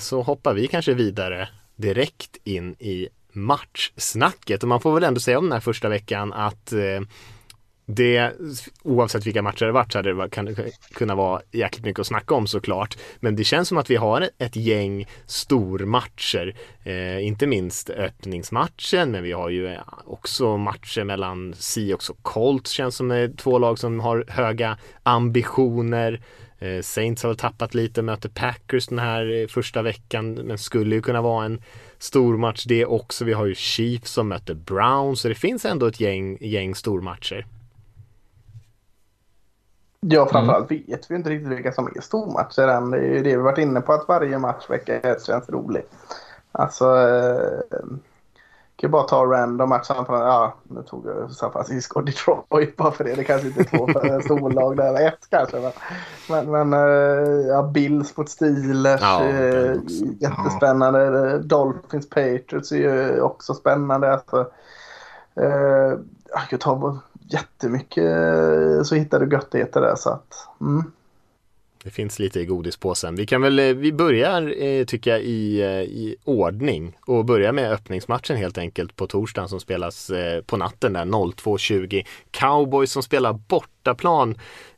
så 0.00 0.22
hoppar 0.22 0.54
vi 0.54 0.66
kanske 0.66 0.94
vidare 0.94 1.48
direkt 1.76 2.36
in 2.44 2.74
i 2.78 3.08
matchsnacket 3.32 4.62
och 4.62 4.68
man 4.68 4.80
får 4.80 4.94
väl 4.94 5.04
ändå 5.04 5.20
säga 5.20 5.38
om 5.38 5.44
den 5.44 5.52
här 5.52 5.60
första 5.60 5.88
veckan 5.88 6.32
att 6.32 6.72
eh, 6.72 7.00
det, 7.86 8.32
oavsett 8.82 9.26
vilka 9.26 9.42
matcher 9.42 9.66
det 9.66 9.72
varit 9.72 9.92
så 9.92 9.98
hade 9.98 10.14
det 10.14 10.30
kan, 10.30 10.56
kunna 10.94 11.14
vara 11.14 11.40
jäkligt 11.52 11.84
mycket 11.84 12.00
att 12.00 12.06
snacka 12.06 12.34
om 12.34 12.46
såklart. 12.46 12.98
Men 13.20 13.36
det 13.36 13.44
känns 13.44 13.68
som 13.68 13.78
att 13.78 13.90
vi 13.90 13.96
har 13.96 14.28
ett 14.38 14.56
gäng 14.56 15.06
stormatcher. 15.26 16.56
Eh, 16.84 17.26
inte 17.26 17.46
minst 17.46 17.90
öppningsmatchen, 17.90 19.10
men 19.10 19.22
vi 19.22 19.32
har 19.32 19.50
ju 19.50 19.66
eh, 19.66 19.80
också 20.06 20.56
matcher 20.56 21.04
mellan 21.04 21.54
Seahawks 21.54 22.10
och 22.10 22.22
Colts 22.22 22.70
känns 22.70 22.96
som 22.96 23.34
två 23.36 23.58
lag 23.58 23.78
som 23.78 24.00
har 24.00 24.24
höga 24.28 24.78
ambitioner. 25.02 26.20
Eh, 26.58 26.80
Saints 26.82 27.22
har 27.22 27.30
väl 27.30 27.36
tappat 27.36 27.74
lite, 27.74 28.02
möter 28.02 28.28
Packers 28.28 28.86
den 28.86 28.98
här 28.98 29.42
eh, 29.42 29.46
första 29.46 29.82
veckan, 29.82 30.34
men 30.34 30.58
skulle 30.58 30.94
ju 30.94 31.02
kunna 31.02 31.22
vara 31.22 31.44
en 31.44 31.62
stormatch 31.98 32.64
det 32.64 32.86
också. 32.86 33.24
Vi 33.24 33.32
har 33.32 33.46
ju 33.46 33.54
Chiefs 33.54 34.10
som 34.10 34.28
möter 34.28 34.54
Browns, 34.54 35.20
så 35.20 35.28
det 35.28 35.34
finns 35.34 35.64
ändå 35.64 35.86
ett 35.86 36.00
gäng, 36.00 36.38
gäng 36.40 36.74
stormatcher. 36.74 37.46
Ja, 40.08 40.26
framförallt 40.26 40.70
mm. 40.70 40.84
vet 40.86 41.10
vi 41.10 41.14
inte 41.14 41.30
riktigt 41.30 41.52
vilka 41.52 41.72
som 41.72 41.86
är 41.86 42.00
stormatcher 42.00 42.68
än. 42.68 42.90
Det 42.90 42.98
är 42.98 43.02
ju 43.02 43.22
det 43.22 43.36
vi 43.36 43.42
varit 43.42 43.58
inne 43.58 43.80
på 43.80 43.92
att 43.92 44.08
varje 44.08 44.38
match 44.38 44.70
vecka 44.70 44.94
ett 45.00 45.24
känns 45.24 45.48
rolig. 45.48 45.82
Alltså, 46.52 46.84
eh, 46.98 47.78
kan 48.76 48.88
ju 48.88 48.92
bara 48.92 49.02
ta 49.02 49.24
random 49.24 49.68
matchen. 49.68 50.04
Ja, 50.08 50.54
nu 50.62 50.82
tog 50.82 51.06
jag 51.06 51.30
San 51.30 51.52
Francisco 51.52 51.98
och 51.98 52.04
Detroit 52.04 52.76
bara 52.76 52.92
för 52.92 53.04
det. 53.04 53.14
Det 53.14 53.24
kanske 53.24 53.46
inte 53.46 53.60
är 53.60 53.64
två 53.64 53.86
för 53.86 54.20
storlag 54.20 54.76
där. 54.76 55.06
Ett 55.08 55.26
kanske. 55.30 55.72
Men, 56.28 56.50
men 56.50 56.72
eh, 56.72 57.46
ja, 57.48 57.62
Bills 57.62 58.16
mot 58.16 58.28
Steelers. 58.28 59.00
Ja, 59.00 59.24
eh, 59.24 59.76
jättespännande. 60.20 61.30
Ja. 61.30 61.38
Dolphins 61.38 62.08
Patriots 62.08 62.72
är 62.72 62.76
ju 62.76 63.20
också 63.20 63.54
spännande. 63.54 64.12
Alltså, 64.12 64.50
eh, 65.34 65.98
jag 66.32 66.48
kan 66.50 66.58
ta 66.58 66.98
jättemycket 67.30 68.04
eh, 68.04 68.82
så 68.82 68.94
hittar 68.94 69.20
du 69.20 69.32
göttigheter 69.32 69.80
där. 69.80 69.96
Så 69.96 70.10
att, 70.10 70.48
mm. 70.60 70.92
Det 71.84 71.90
finns 71.90 72.18
lite 72.18 72.40
i 72.40 72.44
godispåsen. 72.44 73.14
Vi 73.14 73.26
kan 73.26 73.42
väl, 73.42 73.58
eh, 73.58 73.64
vi 73.64 73.92
börjar 73.92 74.62
eh, 74.62 74.84
tycker 74.84 75.10
jag 75.10 75.22
i, 75.22 75.62
eh, 75.62 75.68
i 75.68 76.16
ordning 76.24 76.98
och 77.06 77.24
börjar 77.24 77.52
med 77.52 77.72
öppningsmatchen 77.72 78.36
helt 78.36 78.58
enkelt 78.58 78.96
på 78.96 79.06
torsdagen 79.06 79.48
som 79.48 79.60
spelas 79.60 80.10
på 80.46 80.56
natten 80.56 80.92
där 80.92 81.04
02.20. 81.04 82.04
Cowboys 82.30 82.92
som 82.92 83.02
spelar 83.02 83.32
bortaplan 83.32 84.34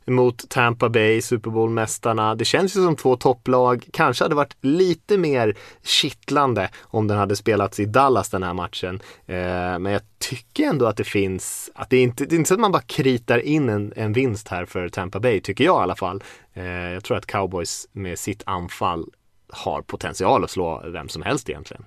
mot 0.07 0.49
Tampa 0.49 0.89
Bay, 0.89 1.21
Super 1.21 1.49
Bowl-mästarna. 1.49 2.35
Det 2.35 2.45
känns 2.45 2.75
ju 2.77 2.83
som 2.83 2.95
två 2.95 3.15
topplag. 3.15 3.87
Kanske 3.93 4.23
hade 4.23 4.35
varit 4.35 4.57
lite 4.61 5.17
mer 5.17 5.57
kittlande 5.83 6.69
om 6.81 7.07
den 7.07 7.17
hade 7.17 7.35
spelats 7.35 7.79
i 7.79 7.85
Dallas 7.85 8.29
den 8.29 8.43
här 8.43 8.53
matchen. 8.53 9.01
Eh, 9.25 9.79
men 9.79 9.85
jag 9.85 10.01
tycker 10.17 10.63
ändå 10.63 10.85
att 10.85 10.97
det 10.97 11.03
finns, 11.03 11.71
att 11.75 11.89
det 11.89 11.97
är 11.97 12.03
inte 12.03 12.25
det 12.25 12.35
är 12.35 12.37
inte 12.37 12.47
så 12.47 12.53
att 12.53 12.59
man 12.59 12.71
bara 12.71 12.81
kritar 12.81 13.39
in 13.39 13.69
en, 13.69 13.93
en 13.95 14.13
vinst 14.13 14.47
här 14.47 14.65
för 14.65 14.89
Tampa 14.89 15.19
Bay, 15.19 15.41
tycker 15.41 15.63
jag 15.63 15.79
i 15.81 15.83
alla 15.83 15.95
fall. 15.95 16.23
Eh, 16.53 16.65
jag 16.65 17.03
tror 17.03 17.17
att 17.17 17.25
cowboys 17.25 17.87
med 17.91 18.19
sitt 18.19 18.43
anfall 18.45 19.05
har 19.49 19.81
potential 19.81 20.43
att 20.43 20.49
slå 20.49 20.83
vem 20.85 21.09
som 21.09 21.21
helst 21.21 21.49
egentligen. 21.49 21.85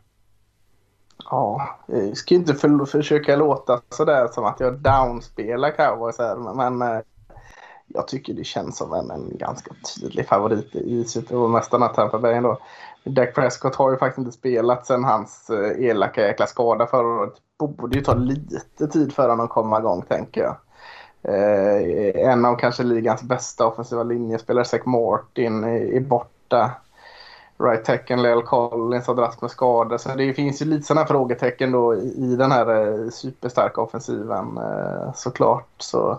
Ja, 1.25 1.79
jag 1.87 2.17
ska 2.17 2.35
inte 2.35 2.55
för, 2.55 2.85
försöka 2.85 3.37
låta 3.37 3.81
sådär 3.89 4.29
som 4.29 4.45
att 4.45 4.61
jag 4.61 4.79
downspelar 4.79 5.71
cowboys 5.71 6.19
här, 6.19 6.55
men 6.55 6.83
eh, 6.83 7.01
jag 7.95 8.09
tycker 8.09 8.35
det 8.35 8.45
känns 8.45 8.77
som 8.77 8.93
en, 8.93 9.11
en 9.11 9.39
ganska 9.39 9.75
tydlig 9.95 10.27
favorit 10.27 10.75
i 10.75 11.05
Super 11.05 11.35
Bowl-mästarna 11.35 11.89
Tampa 11.89 12.19
Bay 12.19 12.35
ändå. 12.35 12.59
Dak 13.05 13.35
Prescott 13.35 13.75
har 13.75 13.91
ju 13.91 13.97
faktiskt 13.97 14.19
inte 14.19 14.33
spelat 14.33 14.87
sen 14.87 15.05
hans 15.05 15.51
eh, 15.51 15.85
elaka 15.85 16.21
jäkla 16.21 16.47
skada 16.47 16.87
förra 16.87 17.09
året. 17.09 17.35
Borde 17.59 17.97
ju 17.97 18.05
ta 18.05 18.15
lite 18.15 18.87
tid 18.87 19.13
för 19.13 19.29
honom 19.29 19.45
att 19.45 19.51
komma 19.51 19.79
igång 19.79 20.03
tänker 20.03 20.41
jag. 20.41 20.57
Eh, 21.23 22.31
en 22.31 22.45
av 22.45 22.57
kanske 22.57 22.83
ligans 22.83 23.23
bästa 23.23 23.67
offensiva 23.67 24.03
linjespelare, 24.03 24.65
Zach 24.65 24.85
Martin, 24.85 25.65
är, 25.65 25.95
är 25.97 26.01
borta. 26.01 26.71
Right 27.59 27.85
tecken, 27.85 28.23
Lel 28.23 28.43
Collins 28.43 29.07
har 29.07 29.15
dragits 29.15 29.43
med 29.43 29.51
skador. 29.51 29.99
Så 29.99 30.15
det 30.15 30.35
finns 30.35 30.63
ju 30.63 30.67
lite 30.67 30.87
sådana 30.87 31.07
frågetecken 31.07 31.73
då 31.73 31.95
i, 31.95 32.15
i 32.19 32.37
den 32.37 32.53
här 32.53 32.95
eh, 33.05 33.09
superstarka 33.11 33.81
offensiven 33.81 34.59
eh, 34.59 35.13
såklart. 35.15 35.69
Så 35.79 36.19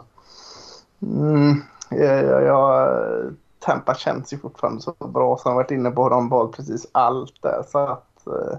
Mm, 1.01 1.61
jag, 1.89 2.43
jag, 2.43 3.35
Tampa 3.59 3.95
känns 3.95 4.33
ju 4.33 4.37
fortfarande 4.37 4.81
så 4.81 4.93
bra 4.99 5.37
som 5.37 5.55
varit 5.55 5.71
inne 5.71 5.91
på. 5.91 6.09
De 6.09 6.29
valt 6.29 6.55
precis 6.55 6.87
allt 6.91 7.41
där. 7.41 7.63
Så 7.67 7.79
att, 7.79 8.27
eh, 8.27 8.57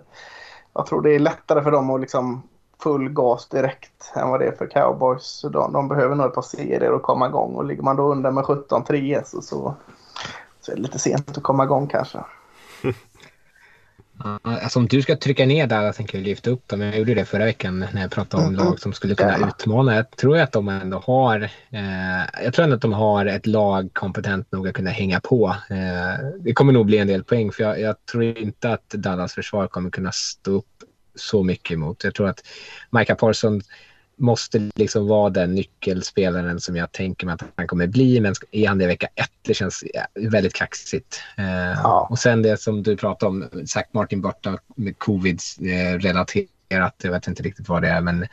jag 0.73 0.87
tror 0.87 1.03
det 1.03 1.15
är 1.15 1.19
lättare 1.19 1.63
för 1.63 1.71
dem 1.71 1.91
att 1.91 2.01
liksom 2.01 2.43
full 2.83 3.09
gas 3.09 3.49
direkt 3.49 4.13
än 4.15 4.29
vad 4.29 4.41
det 4.41 4.47
är 4.47 4.53
för 4.53 4.67
cowboys. 4.67 5.45
De, 5.53 5.73
de 5.73 5.89
behöver 5.89 6.15
nog 6.15 6.27
ett 6.27 6.35
par 6.35 6.43
serier 6.43 6.93
att 6.93 7.03
komma 7.03 7.29
igång 7.29 7.55
och 7.55 7.65
ligger 7.65 7.83
man 7.83 7.97
då 7.97 8.13
under 8.13 8.31
med 8.31 8.45
17-3 8.45 9.23
så, 9.25 9.43
så, 9.43 9.75
så 10.61 10.73
är 10.73 10.77
det 10.77 10.83
lite 10.83 10.99
sent 10.99 11.37
att 11.37 11.43
komma 11.43 11.65
igång 11.65 11.87
kanske. 11.87 12.19
Alltså 14.43 14.79
om 14.79 14.87
du 14.87 15.03
ska 15.03 15.17
trycka 15.17 15.47
ner 15.47 15.67
där, 15.67 15.83
jag 15.83 15.95
tänker 15.95 16.21
lyfta 16.21 16.51
upp 16.51 16.69
dem. 16.69 16.81
Jag 16.81 16.99
gjorde 16.99 17.15
det 17.15 17.25
förra 17.25 17.45
veckan 17.45 17.87
när 17.93 18.01
jag 18.01 18.11
pratade 18.11 18.43
om 18.43 18.55
mm. 18.55 18.67
lag 18.67 18.81
som 18.81 18.93
skulle 18.93 19.15
kunna 19.15 19.49
utmana. 19.49 19.95
Jag 19.95 20.11
tror 20.11 20.39
att 20.39 20.53
de 20.53 20.69
ändå 20.69 20.99
har, 20.99 21.41
eh, 21.71 22.43
jag 22.45 22.55
tror 22.55 22.65
ändå 22.65 22.77
att 22.77 22.83
de 22.83 22.93
har 22.93 23.27
ett 23.27 23.47
lag 23.47 23.91
kompetent 23.93 24.53
nog 24.53 24.69
att 24.69 24.75
kunna 24.75 24.91
hänga 24.91 25.21
på. 25.21 25.57
Eh, 25.71 26.27
det 26.41 26.53
kommer 26.53 26.73
nog 26.73 26.87
bli 26.87 26.99
en 26.99 27.07
del 27.07 27.25
poäng 27.25 27.53
för 27.53 27.63
jag, 27.63 27.81
jag, 27.81 27.97
tror 28.13 28.39
inte 28.39 28.73
att 28.73 28.89
Dallas 28.89 29.35
försvar 29.35 29.67
kommer 29.67 29.91
kunna 29.91 30.13
stå 30.13 30.51
upp 30.51 30.67
så 31.15 31.43
mycket 31.43 31.71
emot. 31.71 32.05
Jag 32.05 32.15
tror 32.15 32.29
att 32.29 32.45
Micah 32.91 33.17
Parsons 33.17 33.65
måste 34.23 34.71
liksom 34.75 35.07
vara 35.07 35.31
den 35.31 35.55
nyckelspelaren 35.55 36.61
som 36.61 36.77
jag 36.77 36.93
tänker 36.93 37.27
mig 37.27 37.35
att 37.35 37.43
han 37.57 37.67
kommer 37.67 37.87
bli. 37.87 38.21
Men 38.21 38.35
är 38.51 38.69
han 38.69 38.79
det 38.79 38.85
i 38.85 38.87
vecka 38.87 39.07
ett? 39.15 39.31
Det 39.43 39.55
känns 39.55 39.85
väldigt 40.15 40.55
kaxigt. 40.55 41.21
Eh, 41.39 41.73
ja. 41.83 42.07
Och 42.11 42.19
sen 42.19 42.43
det 42.43 42.61
som 42.61 42.83
du 42.83 42.97
pratade 42.97 43.31
om, 43.31 43.67
Zack 43.67 43.89
Martin 43.93 44.21
borta 44.21 44.59
med 44.77 44.99
covid-relaterat. 44.99 46.95
Jag 47.03 47.11
vet 47.11 47.29
inte 47.29 47.43
riktigt 47.43 47.69
vad 47.69 47.83
det 47.83 47.89
är, 47.89 48.01
men 48.01 48.27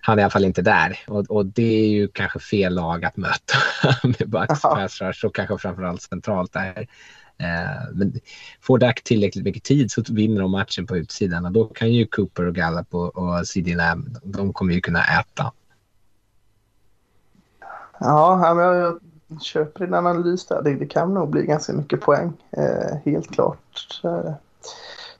han 0.00 0.18
är 0.18 0.22
i 0.22 0.24
alla 0.24 0.30
fall 0.30 0.44
inte 0.44 0.62
där. 0.62 0.98
Och, 1.06 1.30
och 1.30 1.46
det 1.46 1.84
är 1.84 1.88
ju 1.88 2.08
kanske 2.08 2.38
fel 2.38 2.74
lag 2.74 3.04
att 3.04 3.16
möta 3.16 3.58
med 4.02 4.28
Bucks 4.28 4.60
pass 4.62 5.00
rush 5.00 5.24
och 5.24 5.34
kanske 5.34 5.58
framförallt 5.58 6.02
centralt 6.02 6.52
där. 6.52 6.86
Eh, 7.40 7.88
men 7.94 8.12
får 8.60 8.78
Dak 8.78 9.02
tillräckligt 9.02 9.44
mycket 9.44 9.64
tid 9.64 9.90
så 9.90 10.02
vinner 10.08 10.40
de 10.40 10.50
matchen 10.50 10.86
på 10.86 10.96
utsidan 10.96 11.46
och 11.46 11.52
då 11.52 11.64
kan 11.64 11.92
ju 11.92 12.06
Cooper 12.06 12.46
och 12.46 12.54
Gallup 12.54 12.94
och, 12.94 13.16
och 13.16 13.46
CD 13.46 13.74
Lamb, 13.74 14.18
de 14.22 14.52
kommer 14.52 14.74
ju 14.74 14.80
kunna 14.80 15.00
äta. 15.00 15.52
Ja, 18.00 18.54
men 18.54 18.64
jag, 18.64 19.00
köper 19.42 19.84
din 19.84 19.94
analys 19.94 20.46
där. 20.46 20.62
Det, 20.62 20.74
det, 20.74 20.86
kan 20.86 21.14
nog 21.14 21.28
bli 21.28 21.46
ganska 21.46 21.72
mycket 21.72 22.00
poäng. 22.00 22.32
Eh, 22.50 22.96
helt 23.04 23.30
klart. 23.34 24.00
Eh, 24.04 24.32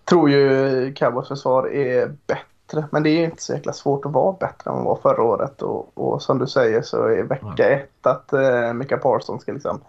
tror 0.05 0.31
ju 0.31 0.93
Cowboys 0.95 1.29
försvar 1.29 1.69
är 1.69 2.17
bättre. 2.27 2.89
Men 2.91 3.03
det 3.03 3.11
är 3.11 3.19
ju 3.19 3.25
inte 3.25 3.43
så 3.43 3.53
jäkla 3.53 3.73
svårt 3.73 4.07
att 4.07 4.13
vara 4.13 4.33
bättre 4.33 4.71
än 4.71 4.77
man 4.77 4.85
var 4.85 4.99
förra 5.03 5.23
året. 5.23 5.63
Och, 5.63 5.99
och 5.99 6.23
som 6.23 6.39
du 6.39 6.47
säger 6.47 6.83
så 6.83 7.07
är 7.07 7.23
vecka 7.23 7.69
ett 7.69 8.07
att 8.07 8.33
eh, 8.33 8.73
Mika 8.73 8.97
Parsons 8.97 9.43
ska 9.43 9.53
liksom 9.53 9.81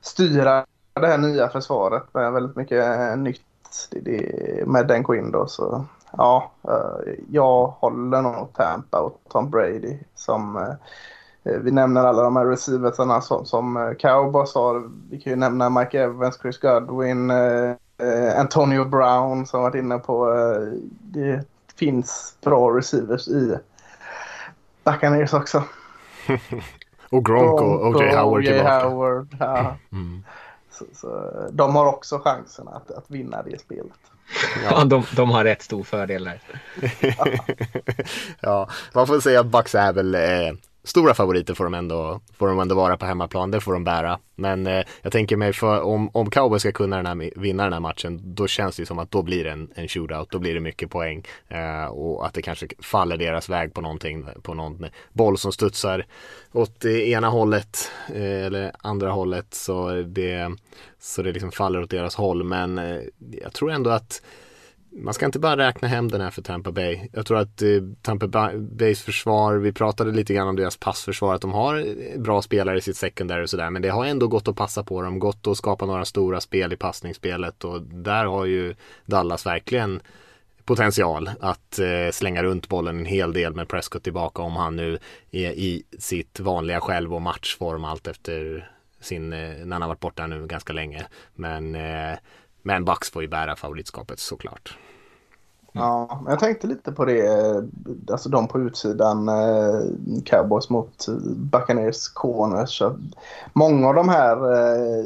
styra 0.00 0.66
det 0.98 1.06
här 1.06 1.18
nya 1.18 1.48
försvaret 1.48 2.14
med 2.14 2.32
väldigt 2.32 2.56
mycket 2.56 2.84
eh, 2.86 3.16
nytt 3.16 3.40
med 4.66 4.86
Dan 4.86 5.04
Quinn 5.04 5.30
då. 5.30 5.46
Så 5.46 5.84
ja, 6.16 6.50
eh, 6.68 7.12
jag 7.30 7.66
håller 7.66 8.22
nog 8.22 8.52
Tampa 8.54 9.00
och 9.00 9.20
Tom 9.28 9.50
Brady 9.50 9.98
som 10.14 10.56
eh, 10.56 10.72
vi 11.42 11.70
nämner 11.70 12.04
alla 12.04 12.22
de 12.22 12.36
här 12.36 12.46
receiversarna 12.46 13.20
som, 13.20 13.44
som 13.44 13.94
Cowboys 13.98 14.54
har. 14.54 14.90
Vi 15.10 15.20
kan 15.20 15.32
ju 15.32 15.36
nämna 15.36 15.70
Mike 15.70 16.02
Evans, 16.02 16.38
Chris 16.42 16.58
Godwin, 16.58 17.32
Antonio 18.36 18.84
Brown 18.84 19.46
som 19.46 19.62
varit 19.62 19.74
inne 19.74 19.98
på. 19.98 20.34
Det 21.00 21.44
finns 21.76 22.36
bra 22.44 22.76
receivers 22.76 23.28
i 23.28 23.58
Buccaneers 24.84 25.34
också. 25.34 25.64
och 27.10 27.24
Gronk 27.24 27.60
och 27.60 27.86
O.J. 27.86 28.16
Howard 28.16 28.44
tillbaka. 28.44 28.88
Howard, 28.88 29.36
ja. 29.40 29.76
mm. 29.92 30.24
Så, 30.78 30.84
så, 30.94 31.30
de 31.52 31.76
har 31.76 31.86
också 31.86 32.18
chansen 32.18 32.68
att, 32.68 32.90
att 32.90 33.04
vinna 33.10 33.42
det 33.42 33.60
spelet. 33.60 33.98
Ja, 34.64 34.84
de, 34.84 35.04
de 35.16 35.30
har 35.30 35.44
rätt 35.44 35.62
stor 35.62 35.82
fördel 35.82 36.24
där. 36.24 36.40
ja, 38.40 38.68
man 38.94 39.06
får 39.06 39.20
säga 39.20 39.40
att 39.40 39.46
Bucks 39.46 39.74
är 39.74 39.92
väl 39.92 40.14
eh, 40.14 40.52
stora 40.88 41.14
favoriter 41.14 41.54
får 41.54 41.64
de 41.64 41.74
ändå, 41.74 42.20
får 42.38 42.48
de 42.48 42.60
ändå 42.60 42.74
vara 42.74 42.96
på 42.96 43.06
hemmaplan, 43.06 43.50
det 43.50 43.60
får 43.60 43.72
de 43.72 43.84
bära. 43.84 44.18
Men 44.34 44.66
eh, 44.66 44.84
jag 45.02 45.12
tänker 45.12 45.36
mig 45.36 45.52
för 45.52 45.80
om, 45.80 46.10
om 46.12 46.30
Cowboys 46.30 46.62
ska 46.62 46.72
kunna 46.72 46.96
den 46.96 47.06
här, 47.06 47.30
vinna 47.40 47.62
den 47.62 47.72
här 47.72 47.80
matchen, 47.80 48.20
då 48.24 48.46
känns 48.46 48.76
det 48.76 48.86
som 48.86 48.98
att 48.98 49.10
då 49.10 49.22
blir 49.22 49.44
det 49.44 49.50
en, 49.50 49.70
en 49.74 49.88
shootout, 49.88 50.30
då 50.30 50.38
blir 50.38 50.54
det 50.54 50.60
mycket 50.60 50.90
poäng 50.90 51.24
eh, 51.48 51.84
och 51.84 52.26
att 52.26 52.34
det 52.34 52.42
kanske 52.42 52.68
faller 52.78 53.16
deras 53.16 53.48
väg 53.48 53.74
på 53.74 53.80
någonting, 53.80 54.26
på 54.42 54.54
någon 54.54 54.86
boll 55.12 55.38
som 55.38 55.52
studsar 55.52 56.06
åt 56.52 56.80
det 56.80 57.08
ena 57.08 57.28
hållet 57.28 57.90
eh, 58.14 58.46
eller 58.46 58.72
andra 58.78 59.10
hållet 59.10 59.54
så 59.54 59.90
det, 59.90 60.56
så 60.98 61.22
det 61.22 61.32
liksom 61.32 61.52
faller 61.52 61.82
åt 61.82 61.90
deras 61.90 62.14
håll. 62.14 62.44
Men 62.44 62.78
eh, 62.78 63.00
jag 63.42 63.52
tror 63.52 63.70
ändå 63.70 63.90
att 63.90 64.22
man 65.00 65.14
ska 65.14 65.26
inte 65.26 65.38
bara 65.38 65.56
räkna 65.56 65.88
hem 65.88 66.08
den 66.08 66.20
här 66.20 66.30
för 66.30 66.42
Tampa 66.42 66.72
Bay. 66.72 67.08
Jag 67.12 67.26
tror 67.26 67.38
att 67.38 67.62
eh, 67.62 67.68
Tampa 68.02 68.50
Bays 68.58 69.02
försvar, 69.02 69.56
vi 69.56 69.72
pratade 69.72 70.12
lite 70.12 70.34
grann 70.34 70.48
om 70.48 70.56
deras 70.56 70.76
passförsvar, 70.76 71.34
att 71.34 71.40
de 71.40 71.52
har 71.52 71.76
eh, 71.76 72.20
bra 72.20 72.42
spelare 72.42 72.78
i 72.78 72.80
sitt 72.80 72.96
secondary 72.96 73.44
och 73.44 73.50
sådär, 73.50 73.70
men 73.70 73.82
det 73.82 73.88
har 73.88 74.04
ändå 74.04 74.28
gått 74.28 74.48
att 74.48 74.56
passa 74.56 74.84
på 74.84 75.02
dem, 75.02 75.18
gått 75.18 75.46
att 75.46 75.56
skapa 75.56 75.86
några 75.86 76.04
stora 76.04 76.40
spel 76.40 76.72
i 76.72 76.76
passningsspelet 76.76 77.64
och 77.64 77.82
där 77.82 78.24
har 78.24 78.44
ju 78.44 78.74
Dallas 79.06 79.46
verkligen 79.46 80.00
potential 80.64 81.30
att 81.40 81.78
eh, 81.78 82.10
slänga 82.12 82.42
runt 82.42 82.68
bollen 82.68 82.98
en 82.98 83.06
hel 83.06 83.32
del 83.32 83.54
med 83.54 83.68
Prescott 83.68 84.02
tillbaka 84.02 84.42
om 84.42 84.56
han 84.56 84.76
nu 84.76 84.98
är 85.30 85.50
i 85.50 85.82
sitt 85.98 86.40
vanliga 86.40 86.80
själv 86.80 87.14
och 87.14 87.22
matchform 87.22 87.84
allt 87.84 88.06
efter 88.06 88.68
sin, 89.00 89.32
eh, 89.32 89.38
när 89.38 89.72
han 89.72 89.82
har 89.82 89.88
varit 89.88 90.00
borta 90.00 90.26
nu 90.26 90.46
ganska 90.46 90.72
länge. 90.72 91.06
Men 91.34 91.74
eh, 91.74 92.18
men 92.62 92.84
Bucks 92.84 93.10
får 93.10 93.22
ju 93.22 93.28
bära 93.28 93.56
favoritskapet 93.56 94.18
såklart. 94.18 94.76
Ja, 95.72 96.22
jag 96.26 96.38
tänkte 96.38 96.66
lite 96.66 96.92
på 96.92 97.04
det. 97.04 97.26
Eh, 97.26 97.62
alltså 98.10 98.28
de 98.28 98.48
på 98.48 98.60
utsidan, 98.60 99.28
eh, 99.28 99.80
Cowboys 100.24 100.70
mot 100.70 101.08
eh, 101.08 101.14
Buccaneers 101.36 102.08
Corners. 102.08 102.82
Många 103.52 103.88
av 103.88 103.94
de 103.94 104.08
här, 104.08 104.36
eh, 104.52 105.04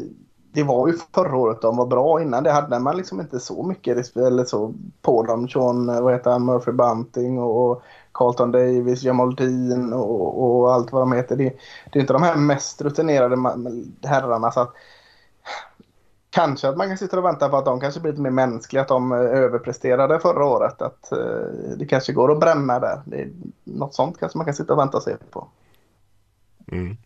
det 0.52 0.62
var 0.62 0.88
ju 0.88 0.94
förra 1.14 1.36
året 1.36 1.62
de 1.62 1.76
var 1.76 1.86
bra. 1.86 2.22
Innan 2.22 2.44
det 2.44 2.50
hade 2.52 2.78
man 2.78 2.96
liksom 2.96 3.20
inte 3.20 3.40
så 3.40 3.62
mycket 3.62 4.16
eller 4.16 4.44
så 4.44 4.74
på 5.02 5.22
dem. 5.22 5.48
Sean, 5.48 5.88
eh, 5.88 6.00
vad 6.00 6.12
heter 6.12 6.30
han, 6.30 6.44
Murphy 6.44 6.72
Bunting 6.72 7.38
och 7.38 7.82
Carlton 8.12 8.52
Davis, 8.52 9.02
Jamal 9.02 9.34
Dean 9.34 9.92
och, 9.92 10.60
och 10.60 10.74
allt 10.74 10.92
vad 10.92 11.02
de 11.02 11.12
heter. 11.12 11.36
Det, 11.36 11.56
det 11.92 11.98
är 11.98 12.00
inte 12.00 12.12
de 12.12 12.22
här 12.22 12.36
mest 12.36 12.82
rutinerade 12.82 13.36
herrarna. 14.02 14.50
Så 14.50 14.60
att 14.60 14.72
Kanske 16.34 16.68
att 16.68 16.76
man 16.76 16.88
kan 16.88 16.98
sitta 16.98 17.18
och 17.18 17.24
vänta 17.24 17.48
på 17.48 17.56
att 17.56 17.64
de 17.64 17.80
kanske 17.80 18.00
blir 18.00 18.12
lite 18.12 18.22
mer 18.22 18.30
mänskliga, 18.30 18.82
att 18.82 18.88
de 18.88 19.12
eh, 19.12 19.18
överpresterade 19.18 20.20
förra 20.20 20.44
året. 20.44 20.82
Att 20.82 21.12
eh, 21.12 21.18
det 21.76 21.86
kanske 21.86 22.12
går 22.12 22.32
att 22.32 22.40
bränna 22.40 22.80
där. 22.80 23.02
Det 23.04 23.20
är, 23.20 23.30
något 23.64 23.94
sånt 23.94 24.18
kanske 24.18 24.38
man 24.38 24.44
kan 24.44 24.54
sitta 24.54 24.72
och 24.72 24.78
vänta 24.78 24.96
och 24.96 25.02
se 25.02 25.16
på. 25.30 25.48
Mm. 26.72 26.96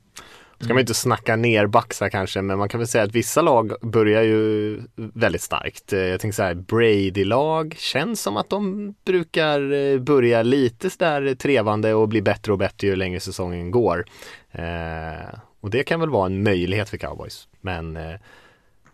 Ska 0.60 0.68
man 0.68 0.80
inte 0.80 0.94
snacka 0.94 1.36
ner 1.36 1.66
Baxa 1.66 2.10
kanske, 2.10 2.42
men 2.42 2.58
man 2.58 2.68
kan 2.68 2.80
väl 2.80 2.88
säga 2.88 3.04
att 3.04 3.14
vissa 3.14 3.42
lag 3.42 3.72
börjar 3.82 4.22
ju 4.22 4.80
väldigt 4.96 5.42
starkt. 5.42 5.92
Eh, 5.92 5.98
jag 5.98 6.20
tänker 6.20 6.36
så 6.36 6.42
här, 6.42 6.54
Brady-lag 6.54 7.74
känns 7.78 8.22
som 8.22 8.36
att 8.36 8.50
de 8.50 8.94
brukar 9.04 9.98
börja 9.98 10.42
lite 10.42 10.90
sådär 10.90 11.34
trevande 11.34 11.94
och 11.94 12.08
bli 12.08 12.22
bättre 12.22 12.52
och 12.52 12.58
bättre 12.58 12.86
ju 12.86 12.96
längre 12.96 13.20
säsongen 13.20 13.70
går. 13.70 14.04
Eh, 14.52 15.38
och 15.60 15.70
det 15.70 15.82
kan 15.82 16.00
väl 16.00 16.10
vara 16.10 16.26
en 16.26 16.42
möjlighet 16.42 16.88
för 16.88 16.96
cowboys, 16.96 17.48
men 17.60 17.96
eh, 17.96 18.14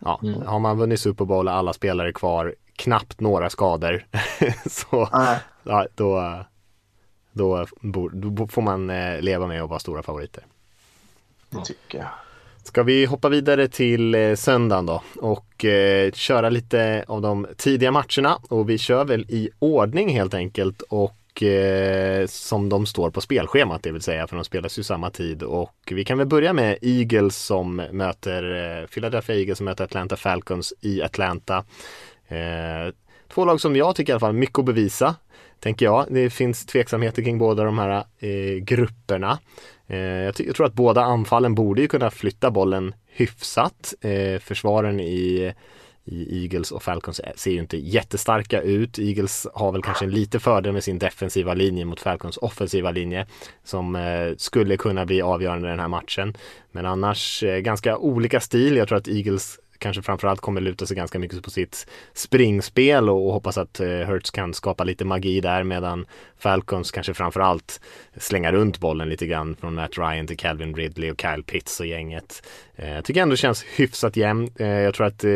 ja, 0.05 0.19
mm. 0.23 0.41
har 0.47 0.59
man 0.59 0.77
vunnit 0.77 0.99
Super 0.99 1.25
Bowl 1.25 1.47
och 1.47 1.53
alla 1.53 1.73
spelare 1.73 2.13
kvar, 2.13 2.55
knappt 2.75 3.19
några 3.19 3.49
skador, 3.49 4.05
så 4.69 5.09
ja, 5.63 5.87
då, 5.95 6.43
då, 7.31 7.65
då, 8.11 8.47
får 8.47 8.61
man 8.61 8.89
eh, 8.89 9.21
leva 9.21 9.47
med 9.47 9.61
att 9.63 9.69
vara 9.69 9.79
stora 9.79 10.03
favoriter. 10.03 10.45
Det 11.49 11.65
tycker 11.65 11.97
jag. 11.97 12.07
Ska 12.63 12.83
vi 12.83 13.05
hoppa 13.05 13.29
vidare 13.29 13.67
till 13.67 14.15
eh, 14.15 14.35
söndagen 14.35 14.85
då 14.85 15.01
och 15.15 15.65
eh, 15.65 16.11
köra 16.11 16.49
lite 16.49 17.05
av 17.07 17.21
de 17.21 17.47
tidiga 17.57 17.91
matcherna 17.91 18.39
och 18.49 18.69
vi 18.69 18.77
kör 18.77 19.05
väl 19.05 19.25
i 19.29 19.49
ordning 19.59 20.09
helt 20.09 20.33
enkelt 20.33 20.81
och 20.81 21.22
eh, 21.41 22.27
som 22.27 22.69
de 22.69 22.85
står 22.85 23.11
på 23.11 23.21
spelschemat, 23.21 23.83
det 23.83 23.91
vill 23.91 24.01
säga, 24.01 24.27
för 24.27 24.35
de 24.35 24.45
spelas 24.45 24.79
ju 24.79 24.83
samma 24.83 25.09
tid. 25.09 25.43
Och 25.43 25.91
vi 25.91 26.05
kan 26.05 26.17
väl 26.17 26.27
börja 26.27 26.53
med 26.53 26.77
Eagles 26.81 27.37
som 27.37 27.75
möter 27.75 28.43
eh, 28.81 28.87
Philadelphia 28.87 29.35
Eagles 29.35 29.57
som 29.57 29.65
möter 29.65 29.83
Atlanta 29.83 30.15
Falcons 30.15 30.73
i 30.81 31.01
Atlanta. 31.01 31.65
Eh, 32.27 32.93
två 33.33 33.45
lag 33.45 33.61
som 33.61 33.75
jag 33.75 33.95
tycker 33.95 34.11
i 34.11 34.13
alla 34.13 34.19
fall 34.19 34.33
mycket 34.33 34.59
att 34.59 34.65
bevisa, 34.65 35.15
tänker 35.59 35.85
jag. 35.85 36.05
Det 36.09 36.29
finns 36.29 36.65
tveksamheter 36.65 37.21
kring 37.21 37.37
båda 37.37 37.63
de 37.63 37.79
här 37.79 38.03
eh, 38.19 38.57
grupperna. 38.63 39.39
Eh, 39.87 39.97
jag, 39.97 40.35
jag, 40.37 40.55
tror 40.55 40.65
att 40.65 40.73
båda 40.73 41.01
anfallen 41.01 41.55
borde 41.55 41.81
ju 41.81 41.87
kunna 41.87 42.11
flytta 42.11 42.51
bollen 42.51 42.93
hyfsat. 43.05 43.93
Eh, 44.01 44.39
försvaren 44.39 44.99
i 44.99 45.53
i 46.05 46.43
Eagles 46.43 46.71
och 46.71 46.83
Falcons 46.83 47.21
ser 47.35 47.51
ju 47.51 47.59
inte 47.59 47.77
jättestarka 47.77 48.61
ut. 48.61 48.99
Eagles 48.99 49.47
har 49.53 49.71
väl 49.71 49.81
kanske 49.81 50.05
en 50.05 50.11
lite 50.11 50.39
fördel 50.39 50.73
med 50.73 50.83
sin 50.83 50.99
defensiva 50.99 51.53
linje 51.53 51.85
mot 51.85 51.99
Falcons 51.99 52.37
offensiva 52.37 52.91
linje 52.91 53.27
som 53.63 53.95
eh, 53.95 54.35
skulle 54.37 54.77
kunna 54.77 55.05
bli 55.05 55.21
avgörande 55.21 55.67
i 55.67 55.71
den 55.71 55.79
här 55.79 55.87
matchen. 55.87 56.33
Men 56.71 56.85
annars 56.85 57.43
eh, 57.43 57.59
ganska 57.59 57.97
olika 57.97 58.39
stil. 58.39 58.75
Jag 58.75 58.87
tror 58.87 58.97
att 58.97 59.07
Eagles 59.07 59.59
kanske 59.83 60.01
framförallt 60.01 60.41
kommer 60.41 60.61
luta 60.61 60.85
sig 60.85 60.97
ganska 60.97 61.19
mycket 61.19 61.43
på 61.43 61.49
sitt 61.49 61.87
springspel 62.13 63.09
och, 63.09 63.27
och 63.27 63.33
hoppas 63.33 63.57
att 63.57 63.79
eh, 63.79 63.87
Hurts 63.87 64.31
kan 64.31 64.53
skapa 64.53 64.83
lite 64.83 65.05
magi 65.05 65.41
där 65.41 65.63
medan 65.63 66.05
Falcons 66.37 66.91
kanske 66.91 67.13
framförallt 67.13 67.81
slänga 68.17 68.51
runt 68.51 68.79
bollen 68.79 69.09
lite 69.09 69.25
grann 69.25 69.55
från 69.55 69.75
Matt 69.75 69.97
Ryan 69.97 70.27
till 70.27 70.37
Calvin 70.37 70.75
Ridley 70.75 71.11
och 71.11 71.21
Kyle 71.21 71.43
Pitts 71.43 71.79
och 71.79 71.85
gänget. 71.85 72.43
Eh, 72.75 72.93
jag 72.93 73.05
tycker 73.05 73.21
ändå 73.21 73.33
det 73.33 73.37
känns 73.37 73.63
hyfsat 73.63 74.17
jämnt. 74.17 74.59
Eh, 74.59 74.67
jag 74.67 74.93
tror 74.93 75.07
att 75.07 75.23
eh, 75.23 75.29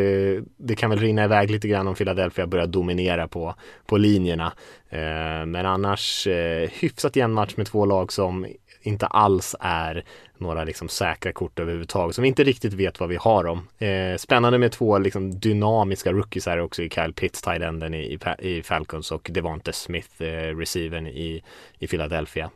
det 0.56 0.76
kan 0.76 0.90
väl 0.90 0.98
rinna 0.98 1.24
iväg 1.24 1.50
lite 1.50 1.68
grann 1.68 1.88
om 1.88 1.94
Philadelphia 1.94 2.46
börjar 2.46 2.66
dominera 2.66 3.28
på, 3.28 3.54
på 3.86 3.96
linjerna. 3.96 4.52
Eh, 4.90 5.46
men 5.46 5.66
annars 5.66 6.26
eh, 6.26 6.70
hyfsat 6.70 7.16
jämn 7.16 7.34
match 7.34 7.56
med 7.56 7.66
två 7.66 7.86
lag 7.86 8.12
som 8.12 8.46
inte 8.88 9.06
alls 9.06 9.56
är 9.60 10.04
några 10.38 10.64
liksom 10.64 10.88
säkra 10.88 11.32
kort 11.32 11.58
överhuvudtaget 11.58 12.14
som 12.14 12.22
vi 12.22 12.28
inte 12.28 12.44
riktigt 12.44 12.72
vet 12.72 13.00
vad 13.00 13.08
vi 13.08 13.16
har 13.16 13.44
dem. 13.44 13.68
Eh, 13.78 14.16
spännande 14.16 14.58
med 14.58 14.72
två 14.72 14.98
liksom 14.98 15.40
dynamiska 15.40 16.12
rookies 16.12 16.46
här 16.46 16.58
också 16.58 16.82
i 16.82 16.90
Kyle 16.90 17.12
Pitts, 17.12 17.42
tight 17.42 17.62
i, 17.94 18.18
i, 18.38 18.62
Falcons 18.62 19.12
och 19.12 19.28
Devonte 19.32 19.72
Smith, 19.72 20.22
eh, 20.22 20.56
receiven 20.56 21.06
i, 21.06 21.42
i 21.78 21.86
Philadelphia. 21.86 22.50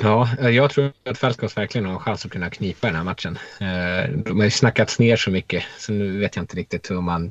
Ja, 0.00 0.28
eh, 0.40 0.48
jag 0.48 0.70
tror 0.70 0.92
att 1.04 1.18
Falcons 1.18 1.56
verkligen 1.56 1.86
har 1.86 1.92
en 1.92 2.00
chans 2.00 2.24
att 2.24 2.32
kunna 2.32 2.50
knipa 2.50 2.86
den 2.86 2.96
här 2.96 3.04
matchen. 3.04 3.38
Eh, 3.60 4.10
de 4.16 4.36
har 4.36 4.44
ju 4.44 4.50
snackats 4.50 4.98
ner 4.98 5.16
så 5.16 5.30
mycket 5.30 5.64
så 5.78 5.92
nu 5.92 6.18
vet 6.18 6.36
jag 6.36 6.42
inte 6.42 6.56
riktigt 6.56 6.90
hur 6.90 7.00
man 7.00 7.30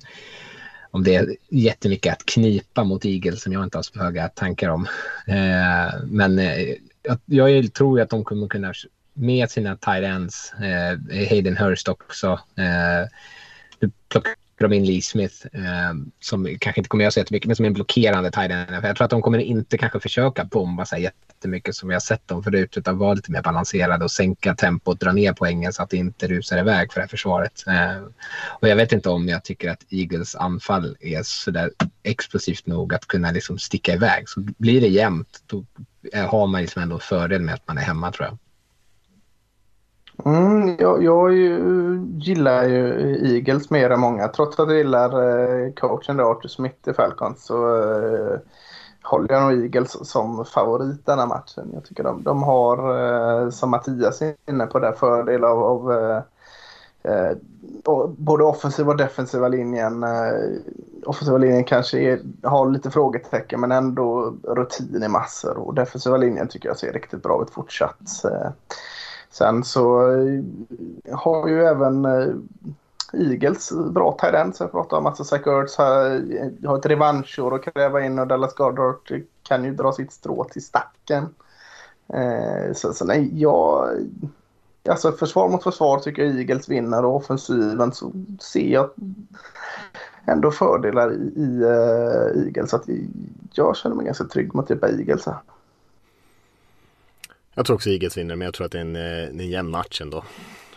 om 0.97 1.03
det 1.03 1.15
är 1.15 1.35
jättemycket 1.49 2.13
att 2.13 2.25
knipa 2.25 2.83
mot 2.83 3.05
igel 3.05 3.37
som 3.37 3.53
jag 3.53 3.63
inte 3.63 3.77
har 3.77 3.83
så 3.83 3.99
höga 3.99 4.27
tankar 4.27 4.69
om. 4.69 4.87
Eh, 5.27 5.99
men 6.05 6.39
eh, 6.39 6.75
jag 7.25 7.73
tror 7.73 8.01
att 8.01 8.09
de 8.09 8.23
kommer 8.23 8.47
kunna 8.47 8.73
med 9.13 9.51
sina 9.51 9.77
tight 9.77 10.03
ends, 10.03 10.53
eh, 10.53 11.29
Hayden 11.29 11.57
Hurst 11.57 11.87
också. 11.87 12.39
Eh, 12.55 13.09
du 13.79 13.91
plockar 14.09 14.33
de 14.63 14.73
in 14.73 14.85
Lee 14.85 15.01
Smith 15.01 15.35
eh, 15.53 15.93
som 16.19 16.57
kanske 16.59 16.79
inte 16.79 16.89
kommer 16.89 17.03
göra 17.03 17.11
så 17.11 17.19
jättemycket 17.19 17.47
men 17.47 17.55
som 17.55 17.65
är 17.65 17.67
en 17.67 17.73
blockerande 17.73 18.31
tight 18.31 18.51
end. 18.51 18.85
Jag 18.85 18.95
tror 18.95 19.05
att 19.05 19.11
de 19.11 19.21
kommer 19.21 19.39
inte 19.39 19.77
kanske 19.77 19.99
försöka 19.99 20.43
bomba 20.43 20.85
sig 20.85 21.01
jättemycket 21.01 21.75
som 21.75 21.89
vi 21.89 21.95
har 21.95 21.99
sett 21.99 22.27
dem 22.27 22.43
förut 22.43 22.77
utan 22.77 22.97
vara 22.97 23.13
lite 23.13 23.31
mer 23.31 23.41
balanserade 23.41 24.03
och 24.03 24.11
sänka 24.11 24.55
tempot, 24.55 24.99
dra 24.99 25.11
ner 25.11 25.33
poängen 25.33 25.73
så 25.73 25.83
att 25.83 25.89
det 25.89 25.97
inte 25.97 26.27
rusar 26.27 26.57
iväg 26.57 26.93
för 26.93 26.99
det 26.99 27.03
här 27.03 27.09
försvaret. 27.09 27.63
Eh, 27.67 28.01
och 28.59 28.67
jag 28.67 28.75
vet 28.75 28.91
inte 28.91 29.09
om 29.09 29.27
jag 29.27 29.43
tycker 29.43 29.69
att 29.69 29.85
Eagles 29.89 30.35
anfall 30.35 30.97
är 30.99 31.23
så 31.23 31.51
där 31.51 31.71
explosivt 32.03 32.65
nog 32.65 32.93
att 32.93 33.07
kunna 33.07 33.31
liksom 33.31 33.59
sticka 33.59 33.93
iväg. 33.93 34.29
Så 34.29 34.39
blir 34.39 34.81
det 34.81 34.87
jämnt 34.87 35.43
då 35.45 35.65
har 36.13 36.47
man 36.47 36.61
liksom 36.61 36.81
ändå 36.81 36.99
fördel 36.99 37.41
med 37.41 37.53
att 37.53 37.67
man 37.67 37.77
är 37.77 37.81
hemma 37.81 38.11
tror 38.11 38.27
jag. 38.27 38.37
Mm, 40.25 40.75
jag, 40.79 41.03
jag 41.03 41.33
ju, 41.33 41.59
gillar 42.17 42.63
ju 42.63 43.15
Eagles 43.35 43.69
mer 43.69 43.89
än 43.89 43.99
många. 43.99 44.27
Trots 44.27 44.59
att 44.59 44.69
jag 44.69 44.77
gillar 44.77 45.09
eh, 45.65 45.71
coachen 45.73 46.19
Arthur 46.19 46.49
Smith 46.49 46.89
i 46.89 46.93
Falcons 46.93 47.45
så 47.45 47.75
eh, 47.75 48.39
håller 49.03 49.33
jag 49.33 49.43
nog 49.43 49.63
Eagles 49.63 50.09
som 50.09 50.45
favorit 50.45 51.05
denna 51.05 51.25
matchen. 51.25 51.69
Jag 51.73 51.85
tycker 51.85 52.03
de, 52.03 52.23
de 52.23 52.43
har, 52.43 52.77
eh, 53.43 53.49
som 53.49 53.69
Mattias 53.69 54.21
är 54.21 54.35
inne 54.49 54.65
på, 54.65 54.79
där 54.79 54.91
fördel 54.91 55.43
av, 55.43 55.63
av 55.63 55.91
eh, 55.91 56.21
eh, 57.13 57.37
både 58.17 58.43
offensiva 58.43 58.91
och 58.91 58.97
defensiva 58.97 59.47
linjen. 59.47 60.03
Eh, 60.03 60.59
offensiva 61.05 61.37
linjen 61.37 61.63
kanske 61.63 61.99
är, 61.99 62.19
har 62.43 62.69
lite 62.69 62.91
frågetecken 62.91 63.59
men 63.61 63.71
ändå 63.71 64.33
rutin 64.43 65.03
i 65.03 65.07
massor. 65.07 65.57
Och 65.57 65.73
defensiva 65.73 66.17
linjen 66.17 66.47
tycker 66.47 66.69
jag 66.69 66.77
ser 66.77 66.93
riktigt 66.93 67.23
bra 67.23 67.41
ut 67.41 67.49
fortsatt. 67.49 68.23
Eh, 68.25 68.49
Sen 69.37 69.63
så 69.63 70.11
eh, 70.11 71.17
har 71.17 71.47
ju 71.47 71.63
även 71.63 72.05
eh, 72.05 72.33
Eagles 73.13 73.71
bra 73.91 74.17
tendens 74.21 74.57
Så 74.57 74.63
jag 74.63 74.71
pratar 74.71 74.97
om 74.97 75.05
att 75.05 75.27
Zach 75.27 75.47
Ertz 75.47 75.77
har, 75.77 76.05
eh, 76.15 76.69
har 76.69 76.77
ett 76.77 76.85
revanschår 76.85 77.55
att 77.55 77.63
kräva 77.73 78.01
in 78.01 78.19
och 78.19 78.27
Dallas 78.27 78.55
Goddard 78.55 78.95
kan 79.43 79.63
ju 79.63 79.73
dra 79.73 79.91
sitt 79.91 80.11
strå 80.11 80.43
till 80.43 80.65
stacken. 80.65 81.25
så, 82.73 82.93
så 82.93 83.05
nej, 83.05 83.41
jag... 83.41 83.89
Alltså 84.89 85.11
försvar 85.11 85.49
mot 85.49 85.63
försvar 85.63 85.99
tycker 85.99 86.23
jag 86.23 86.35
Eagles 86.35 86.69
vinner 86.69 87.05
och 87.05 87.15
offensiven 87.15 87.91
så 87.91 88.11
ser 88.39 88.67
jag 88.67 88.89
ändå 90.25 90.51
fördelar 90.51 91.13
i, 91.13 91.33
i 91.35 91.63
uh, 91.63 92.45
Eagles. 92.45 92.69
Så 92.69 92.75
att 92.75 92.85
jag 93.51 93.75
känner 93.75 93.95
mig 93.95 94.05
ganska 94.05 94.23
trygg 94.23 94.55
mot 94.55 94.67
typ 94.67 94.83
Eagles 94.83 95.25
här. 95.25 95.37
Jag 97.57 97.65
tror 97.65 97.75
också 97.75 97.89
Eagles 97.89 98.17
vinner 98.17 98.35
men 98.35 98.45
jag 98.45 98.53
tror 98.53 98.65
att 98.65 98.71
det 98.71 98.77
är 98.77 98.81
en, 98.81 98.95
eh, 98.95 99.29
en 99.29 99.49
jämn 99.49 99.71
match 99.71 100.01
ändå. 100.01 100.17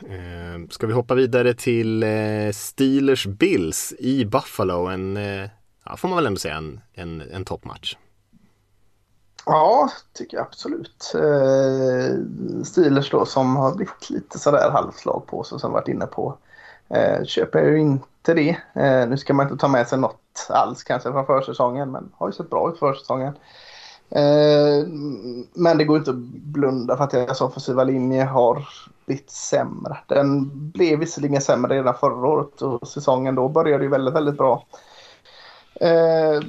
Eh, 0.00 0.68
ska 0.70 0.86
vi 0.86 0.92
hoppa 0.92 1.14
vidare 1.14 1.54
till 1.54 2.02
eh, 2.02 2.52
Steelers 2.52 3.26
Bills 3.26 3.94
i 3.98 4.24
Buffalo. 4.24 4.86
En, 4.86 5.16
eh, 5.16 5.48
ja, 5.84 5.96
får 5.96 6.08
man 6.08 6.16
väl 6.16 6.26
ändå 6.26 6.38
säga 6.38 6.54
en, 6.54 6.80
en, 6.92 7.20
en 7.20 7.44
toppmatch. 7.44 7.96
Ja, 9.46 9.90
tycker 10.12 10.36
jag 10.36 10.46
absolut. 10.46 11.12
Eh, 11.14 12.64
Steelers 12.64 13.10
då 13.10 13.26
som 13.26 13.56
har 13.56 13.74
blivit 13.74 14.10
lite 14.10 14.38
sådär 14.38 14.70
halvslag 14.70 15.26
på 15.26 15.44
sig 15.44 15.60
som 15.60 15.72
varit 15.72 15.88
inne 15.88 16.06
på. 16.06 16.38
Eh, 16.88 17.24
köper 17.24 17.62
ju 17.62 17.78
inte 17.80 18.34
det. 18.34 18.56
Eh, 18.74 19.08
nu 19.08 19.16
ska 19.16 19.34
man 19.34 19.46
inte 19.46 19.60
ta 19.60 19.68
med 19.68 19.88
sig 19.88 19.98
något 19.98 20.46
alls 20.48 20.82
kanske 20.82 21.12
från 21.12 21.26
försäsongen 21.26 21.90
men 21.90 22.12
har 22.14 22.28
ju 22.28 22.32
sett 22.32 22.50
bra 22.50 22.72
ut 22.72 22.78
försäsongen. 22.78 23.34
Eh, 24.10 24.86
men 25.54 25.78
det 25.78 25.84
går 25.84 25.98
inte 25.98 26.10
att 26.10 26.16
blunda 26.16 26.96
för 26.96 27.04
att 27.04 27.10
deras 27.10 27.40
offensiva 27.40 27.84
linje 27.84 28.24
har 28.24 28.68
blivit 29.06 29.30
sämre. 29.30 29.98
Den 30.06 30.50
blev 30.70 30.98
visserligen 30.98 31.40
sämre 31.40 31.74
redan 31.74 31.94
förra 31.94 32.28
året 32.28 32.62
och 32.62 32.88
säsongen 32.88 33.34
då 33.34 33.48
började 33.48 33.84
ju 33.84 33.90
väldigt, 33.90 34.14
väldigt 34.14 34.36
bra. 34.36 34.66
Eh, 35.74 36.40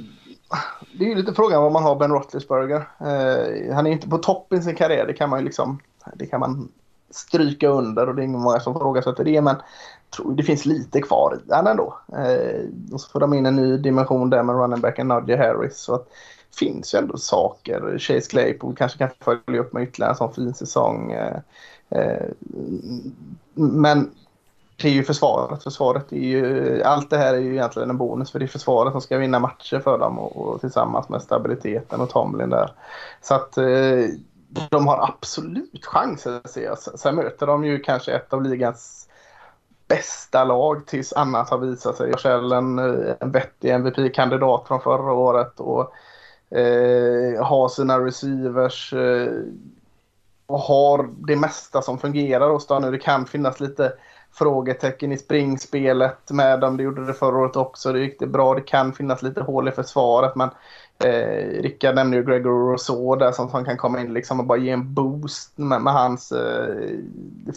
det 0.98 1.04
är 1.04 1.08
ju 1.08 1.14
lite 1.14 1.34
frågan 1.34 1.62
vad 1.62 1.72
man 1.72 1.82
har 1.82 1.96
Ben 1.96 2.10
Roethlisberger. 2.10 2.88
Eh, 3.00 3.74
han 3.74 3.86
är 3.86 3.90
inte 3.90 4.08
på 4.08 4.18
topp 4.18 4.52
i 4.52 4.62
sin 4.62 4.76
karriär, 4.76 5.06
det 5.06 5.12
kan 5.12 5.30
man 5.30 5.38
ju 5.38 5.44
liksom 5.44 5.78
det 6.14 6.26
kan 6.26 6.40
man 6.40 6.68
stryka 7.10 7.68
under 7.68 8.08
och 8.08 8.14
det 8.14 8.24
är 8.24 8.28
många 8.28 8.60
som 8.60 8.74
frågasätter 8.74 9.24
det. 9.24 9.40
Men 9.40 9.56
tror 10.16 10.34
det 10.34 10.42
finns 10.42 10.66
lite 10.66 11.00
kvar 11.00 11.36
i 11.36 11.48
den 11.48 11.66
ändå. 11.66 11.98
Eh, 12.08 12.92
och 12.92 13.00
så 13.00 13.10
får 13.10 13.20
de 13.20 13.34
in 13.34 13.46
en 13.46 13.56
ny 13.56 13.76
dimension 13.76 14.30
där 14.30 14.42
med 14.42 14.56
running 14.56 14.80
backen 14.80 15.08
Nudge 15.08 15.36
Harris. 15.36 15.76
Så 15.76 15.94
att, 15.94 16.08
finns 16.58 16.94
ju 16.94 16.98
ändå 16.98 17.16
saker. 17.16 17.98
Chase 17.98 18.30
Claypool 18.30 18.76
kanske 18.76 18.98
kan 18.98 19.08
följa 19.20 19.60
upp 19.60 19.72
med 19.72 19.82
ytterligare 19.82 20.12
en 20.12 20.16
sån 20.16 20.34
fin 20.34 20.54
säsong. 20.54 21.12
Eh, 21.12 21.36
eh, 21.90 22.26
men 23.54 24.10
det 24.76 24.88
är 24.88 24.92
ju 24.92 25.04
försvaret. 25.04 25.62
Försvaret 25.62 26.12
är 26.12 26.16
ju, 26.16 26.82
allt 26.82 27.10
det 27.10 27.18
här 27.18 27.34
är 27.34 27.38
ju 27.38 27.52
egentligen 27.52 27.90
en 27.90 27.96
bonus 27.96 28.30
för 28.30 28.38
det 28.38 28.44
är 28.44 28.46
försvaret 28.46 28.92
som 28.92 29.00
ska 29.00 29.18
vinna 29.18 29.38
matcher 29.38 29.78
för 29.78 29.98
dem 29.98 30.18
och, 30.18 30.36
och 30.36 30.60
tillsammans 30.60 31.08
med 31.08 31.22
stabiliteten 31.22 32.00
och 32.00 32.10
Tomlin 32.10 32.50
där. 32.50 32.72
Så 33.22 33.34
att 33.34 33.58
eh, 33.58 34.06
de 34.70 34.86
har 34.86 35.04
absolut 35.08 35.84
chanser 35.86 36.40
ser 36.44 36.64
jag. 36.64 36.78
Sen 36.78 37.14
möter 37.14 37.46
de 37.46 37.64
ju 37.64 37.78
kanske 37.78 38.12
ett 38.12 38.32
av 38.32 38.42
ligans 38.42 39.08
bästa 39.88 40.44
lag 40.44 40.86
tills 40.86 41.12
annat 41.12 41.50
har 41.50 41.58
visat 41.58 41.96
sig. 41.96 42.12
Själv 42.12 42.52
en, 42.52 42.78
eh, 42.78 43.14
en 43.20 43.30
vettig 43.30 43.70
MVP-kandidat 43.70 44.68
från 44.68 44.80
förra 44.80 45.12
året 45.12 45.60
och 45.60 45.92
eh, 46.54 47.44
har 47.44 47.68
sina 47.68 47.98
receivers 47.98 48.92
eh, 48.92 49.32
och 50.46 50.58
har 50.58 51.10
det 51.26 51.36
mesta 51.36 51.82
som 51.82 51.98
fungerar 51.98 52.50
hos 52.50 52.66
dem 52.66 52.82
nu. 52.82 52.90
Det 52.90 52.98
kan 52.98 53.26
finnas 53.26 53.60
lite 53.60 53.92
frågetecken 54.34 55.12
i 55.12 55.18
springspelet 55.18 56.30
med 56.30 56.60
dem. 56.60 56.76
Det 56.76 56.82
gjorde 56.82 57.06
det 57.06 57.14
förra 57.14 57.38
året 57.38 57.56
också. 57.56 57.92
Det 57.92 58.00
gick 58.00 58.18
det 58.18 58.26
bra. 58.26 58.54
Det 58.54 58.60
kan 58.60 58.92
finnas 58.92 59.22
lite 59.22 59.40
hål 59.40 59.68
i 59.68 59.72
försvaret. 59.72 60.36
Men 60.36 60.50
eh, 61.04 61.62
Rickard 61.62 61.94
nämnde 61.94 62.16
ju 62.16 62.24
Gregor 62.24 62.70
Rousseau 62.70 63.16
där 63.16 63.32
som, 63.32 63.50
som 63.50 63.64
kan 63.64 63.76
komma 63.76 64.00
in 64.00 64.12
liksom 64.12 64.40
och 64.40 64.46
bara 64.46 64.58
ge 64.58 64.70
en 64.70 64.94
boost 64.94 65.58
med, 65.58 65.82
med 65.82 65.92
hans 65.92 66.32
eh, 66.32 66.98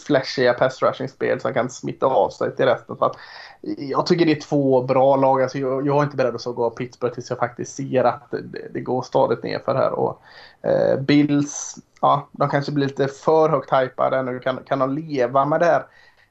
flashiga 0.05 0.53
pass 0.53 0.81
rushing 0.81 1.09
spel 1.09 1.41
som 1.41 1.53
kan 1.53 1.69
smitta 1.69 2.05
av 2.05 2.29
sig 2.29 2.55
till 2.55 2.65
resten. 2.65 2.97
Så 2.97 3.05
att, 3.05 3.15
jag 3.77 4.05
tycker 4.05 4.25
det 4.25 4.31
är 4.31 4.41
två 4.41 4.83
bra 4.83 5.15
lag. 5.15 5.41
Alltså 5.41 5.57
jag, 5.57 5.87
jag 5.87 5.99
är 5.99 6.03
inte 6.03 6.17
beredd 6.17 6.35
att 6.35 6.45
gå 6.45 6.65
av 6.65 6.69
Pittsburgh 6.69 7.13
tills 7.13 7.29
jag 7.29 7.39
faktiskt 7.39 7.75
ser 7.75 8.03
att 8.03 8.31
det, 8.31 8.69
det 8.73 8.81
går 8.81 9.01
stadigt 9.01 9.43
nerför 9.43 9.75
här. 9.75 9.91
Och, 9.91 10.21
eh, 10.61 10.99
Bills, 10.99 11.75
ja, 12.01 12.27
de 12.31 12.49
kanske 12.49 12.71
blir 12.71 12.87
lite 12.87 13.07
för 13.07 13.49
högt 13.49 13.73
hypade 13.73 14.23
nu. 14.23 14.39
Kan, 14.39 14.59
kan 14.65 14.79
de 14.79 14.93
leva 14.93 15.45
med 15.45 15.59
det 15.59 15.65
här 15.65 15.85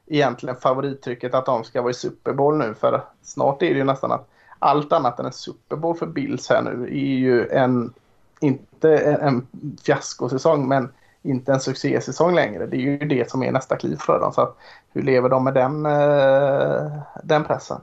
egentligen 0.07 0.55
favorittrycket 0.55 1.33
att 1.33 1.45
de 1.45 1.63
ska 1.63 1.81
vara 1.81 1.91
i 1.91 1.93
Super 1.93 2.33
Bowl 2.33 2.57
nu? 2.57 2.73
För 2.73 3.03
snart 3.21 3.61
är 3.61 3.69
det 3.69 3.77
ju 3.77 3.83
nästan 3.83 4.11
att 4.11 4.27
allt 4.59 4.93
annat 4.93 5.19
än 5.19 5.25
en 5.25 5.31
Super 5.31 5.75
Bowl 5.75 5.95
för 5.95 6.05
Bills 6.05 6.49
här 6.49 6.61
nu 6.61 6.83
är 6.83 7.15
ju 7.17 7.47
en, 7.47 7.93
inte 8.39 8.97
en, 8.97 9.21
en 9.21 9.47
fiaskosäsong, 9.85 10.67
men 10.67 10.89
inte 11.21 11.53
en 11.53 11.59
succésäsong 11.59 12.35
längre. 12.35 12.65
Det 12.65 12.77
är 12.77 12.81
ju 12.81 12.97
det 12.97 13.29
som 13.31 13.43
är 13.43 13.51
nästa 13.51 13.75
kliv 13.75 13.95
för 13.95 14.19
dem. 14.19 14.33
Så 14.33 14.41
att, 14.41 14.57
hur 14.93 15.01
lever 15.01 15.29
de 15.29 15.43
med 15.43 15.53
den, 15.53 15.85
eh, 15.85 16.91
den 17.23 17.43
pressen? 17.43 17.81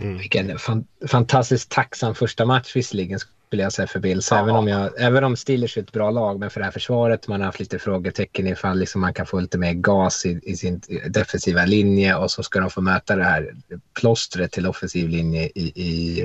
Mm. 0.00 0.18
Vilken 0.18 0.58
fan, 0.58 0.86
fantastiskt 1.06 1.70
tacksam 1.70 2.14
första 2.14 2.44
match 2.44 2.76
visserligen 2.76 3.18
skulle 3.48 3.62
jag 3.62 3.72
säga 3.72 3.86
för 3.86 4.00
Bills. 4.00 4.30
Ja. 4.30 4.38
Även, 4.38 4.54
om 4.54 4.68
jag, 4.68 4.90
även 4.98 5.24
om 5.24 5.36
Steelers 5.36 5.76
är 5.76 5.82
ett 5.82 5.92
bra 5.92 6.10
lag, 6.10 6.40
men 6.40 6.50
för 6.50 6.60
det 6.60 6.64
här 6.64 6.72
försvaret 6.72 7.28
man 7.28 7.40
har 7.40 7.46
haft 7.46 7.60
lite 7.60 7.78
frågetecken 7.78 8.46
ifall 8.46 8.78
liksom 8.78 9.00
man 9.00 9.14
kan 9.14 9.26
få 9.26 9.40
lite 9.40 9.58
mer 9.58 9.72
gas 9.72 10.26
i, 10.26 10.40
i, 10.42 10.56
sin 10.56 10.80
defensiva 11.08 11.64
linje 11.64 12.14
och 12.14 12.30
så 12.30 12.42
ska 12.42 12.60
de 12.60 12.70
få 12.70 12.80
möta 12.80 13.16
det 13.16 13.24
här 13.24 13.54
plåstret 14.00 14.52
till 14.52 14.66
offensiv 14.66 15.08
linje 15.08 15.50
i, 15.54 15.72
i 15.74 16.22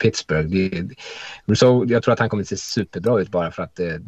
Pittsburgh. 0.00 0.48
Det, 0.48 0.94
Rousseau, 1.46 1.84
jag 1.88 2.02
tror 2.02 2.12
att 2.12 2.18
han 2.18 2.28
kommer 2.28 2.42
att 2.42 2.48
se 2.48 2.56
superbra 2.56 3.20
ut 3.20 3.28
bara 3.28 3.50
för 3.50 3.62
att 3.62 3.76
det, 3.76 3.98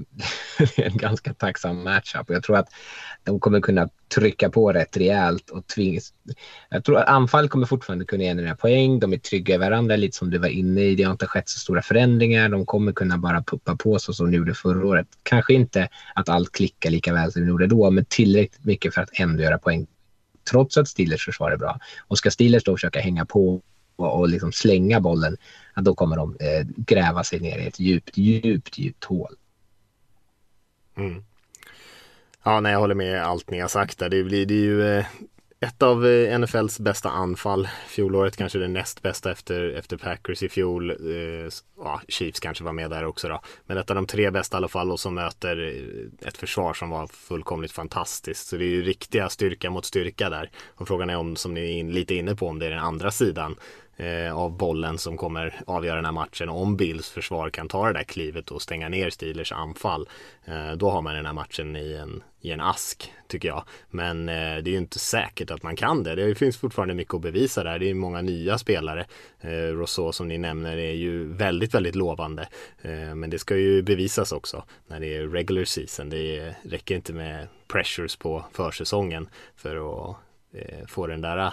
det 0.58 0.78
är 0.82 0.86
en 0.86 0.96
ganska 0.96 1.34
tacksam 1.34 1.84
matchup. 1.84 2.30
Jag 2.30 2.42
tror 2.42 2.56
att 2.56 2.68
de 3.24 3.40
kommer 3.40 3.60
kunna 3.60 3.88
trycka 4.14 4.50
på 4.50 4.72
rätt 4.72 4.96
rejält 4.96 5.50
och 5.50 5.66
tvingas. 5.66 6.12
Jag 6.68 6.84
tror 6.84 6.98
att 6.98 7.08
anfall 7.08 7.48
kommer 7.48 7.66
fortfarande 7.66 8.04
kunna 8.04 8.22
generera 8.22 8.56
poäng. 8.56 9.00
De 9.00 9.12
är 9.12 9.18
trygga 9.18 9.54
i 9.54 9.58
varandra, 9.58 9.96
lite 9.96 10.16
som 10.16 10.30
du 10.30 10.38
var 10.38 10.48
inne 10.48 10.80
i. 10.80 10.94
Det 10.94 11.02
har 11.02 11.12
inte 11.12 11.26
skett 11.26 11.48
så 11.48 11.58
stora 11.58 11.82
förändringar. 11.82 12.48
De 12.48 12.66
kommer 12.66 12.92
kunna 12.92 13.18
bara 13.18 13.42
puppa 13.42 13.76
på 13.76 13.98
så 13.98 14.12
som 14.12 14.30
de 14.30 14.36
gjorde 14.36 14.54
förra 14.54 14.86
året. 14.86 15.06
Kanske 15.22 15.54
inte 15.54 15.88
att 16.14 16.28
allt 16.28 16.52
klickar 16.52 16.90
lika 16.90 17.12
väl 17.12 17.32
som 17.32 17.42
de 17.42 17.48
gjorde 17.48 17.66
då, 17.66 17.90
men 17.90 18.04
tillräckligt 18.04 18.64
mycket 18.64 18.94
för 18.94 19.02
att 19.02 19.10
ändå 19.12 19.42
göra 19.42 19.58
poäng 19.58 19.86
trots 20.50 20.76
att 20.76 20.88
Steelers 20.88 21.24
försvar 21.24 21.50
är 21.50 21.56
bra. 21.56 21.78
Och 22.08 22.18
ska 22.18 22.30
Steelers 22.30 22.64
då 22.64 22.76
försöka 22.76 23.00
hänga 23.00 23.24
på 23.24 23.62
och, 24.02 24.18
och 24.18 24.28
liksom 24.28 24.52
slänga 24.52 25.00
bollen, 25.00 25.36
då 25.76 25.94
kommer 25.94 26.16
de 26.16 26.36
eh, 26.40 26.66
gräva 26.76 27.24
sig 27.24 27.40
ner 27.40 27.58
i 27.58 27.66
ett 27.66 27.80
djupt, 27.80 28.16
djupt, 28.16 28.78
djupt 28.78 29.04
hål. 29.04 29.34
Mm. 30.96 31.24
Ja, 32.42 32.60
nej, 32.60 32.72
jag 32.72 32.80
håller 32.80 32.94
med 32.94 33.22
allt 33.22 33.50
ni 33.50 33.60
har 33.60 33.68
sagt 33.68 33.98
där. 33.98 34.08
Det 34.08 34.24
blir 34.24 34.46
det 34.46 34.54
är 34.54 34.58
ju 34.58 34.98
eh, 34.98 35.04
ett 35.62 35.82
av 35.82 36.06
eh, 36.06 36.38
NFLs 36.38 36.80
bästa 36.80 37.10
anfall. 37.10 37.68
Fjolåret 37.86 38.36
kanske 38.36 38.58
det 38.58 38.68
näst 38.68 39.02
bästa 39.02 39.30
efter, 39.30 39.74
efter 39.74 39.96
Packers 39.96 40.42
i 40.42 40.48
fjol. 40.48 40.90
Eh, 40.90 41.50
ja, 41.78 42.00
Chiefs 42.08 42.40
kanske 42.40 42.64
var 42.64 42.72
med 42.72 42.90
där 42.90 43.04
också 43.04 43.28
då. 43.28 43.40
Men 43.66 43.76
ett 43.76 43.90
av 43.90 43.96
de 43.96 44.06
tre 44.06 44.30
bästa 44.30 44.56
i 44.56 44.58
alla 44.58 44.68
fall 44.68 44.90
och 44.90 45.00
som 45.00 45.14
möter 45.14 45.56
eh, 45.56 46.28
ett 46.28 46.36
försvar 46.36 46.74
som 46.74 46.90
var 46.90 47.06
fullkomligt 47.06 47.72
fantastiskt. 47.72 48.46
Så 48.46 48.56
det 48.56 48.64
är 48.64 48.68
ju 48.68 48.82
riktiga 48.82 49.28
styrka 49.28 49.70
mot 49.70 49.84
styrka 49.84 50.30
där. 50.30 50.50
Och 50.74 50.88
frågan 50.88 51.10
är 51.10 51.16
om, 51.16 51.36
som 51.36 51.54
ni 51.54 51.60
är 51.60 51.78
in, 51.78 51.92
lite 51.92 52.14
inne 52.14 52.34
på, 52.36 52.48
om 52.48 52.58
det 52.58 52.66
är 52.66 52.70
den 52.70 52.78
andra 52.78 53.10
sidan 53.10 53.56
eh, 53.96 54.36
av 54.36 54.56
bollen 54.56 54.98
som 54.98 55.16
kommer 55.16 55.60
avgöra 55.66 55.96
den 55.96 56.04
här 56.04 56.12
matchen. 56.12 56.48
Om 56.48 56.76
Bills 56.76 57.10
försvar 57.10 57.50
kan 57.50 57.68
ta 57.68 57.86
det 57.86 57.92
där 57.92 58.02
klivet 58.02 58.50
och 58.50 58.62
stänga 58.62 58.88
ner 58.88 59.10
Steelers 59.10 59.52
anfall. 59.52 60.08
Eh, 60.44 60.72
då 60.72 60.90
har 60.90 61.02
man 61.02 61.14
den 61.14 61.26
här 61.26 61.32
matchen 61.32 61.76
i 61.76 61.92
en, 61.94 62.22
i 62.40 62.50
en 62.50 62.60
ask 62.60 63.12
tycker 63.28 63.48
jag. 63.48 63.64
Men 63.90 64.28
eh, 64.28 64.34
det 64.34 64.70
är 64.70 64.72
ju 64.72 64.78
inte 64.78 64.98
säkert 64.98 65.50
att 65.50 65.62
man 65.62 65.76
kan 65.76 66.02
det. 66.02 66.14
Det 66.14 66.34
finns 66.34 66.56
fortfarande 66.56 66.94
mycket 66.94 67.14
att 67.14 67.20
bevisa 67.20 67.64
där. 67.64 67.78
Det 67.78 67.90
är 67.90 67.94
många 67.94 68.22
nya 68.22 68.58
spelare. 68.58 69.06
Eh, 69.40 69.50
Rousseau 69.50 70.12
som 70.12 70.28
ni 70.28 70.38
nämner 70.38 70.76
är 70.76 70.92
ju 70.92 71.32
väldigt, 71.32 71.74
väldigt 71.74 71.94
lovande. 71.94 72.48
Eh, 72.82 73.14
men 73.14 73.30
det 73.30 73.38
ska 73.38 73.56
ju 73.56 73.82
bevisas 73.82 74.32
också 74.32 74.64
när 74.86 75.00
det 75.00 75.16
är 75.16 75.28
regular 75.28 75.64
season. 75.64 76.10
Det 76.10 76.54
räcker 76.62 76.94
inte 76.94 77.12
med 77.12 77.48
pressures 77.68 78.16
på 78.16 78.44
försäsongen 78.52 79.28
för 79.56 79.76
att 79.76 80.16
eh, 80.52 80.86
få 80.86 81.06
den 81.06 81.20
där 81.20 81.52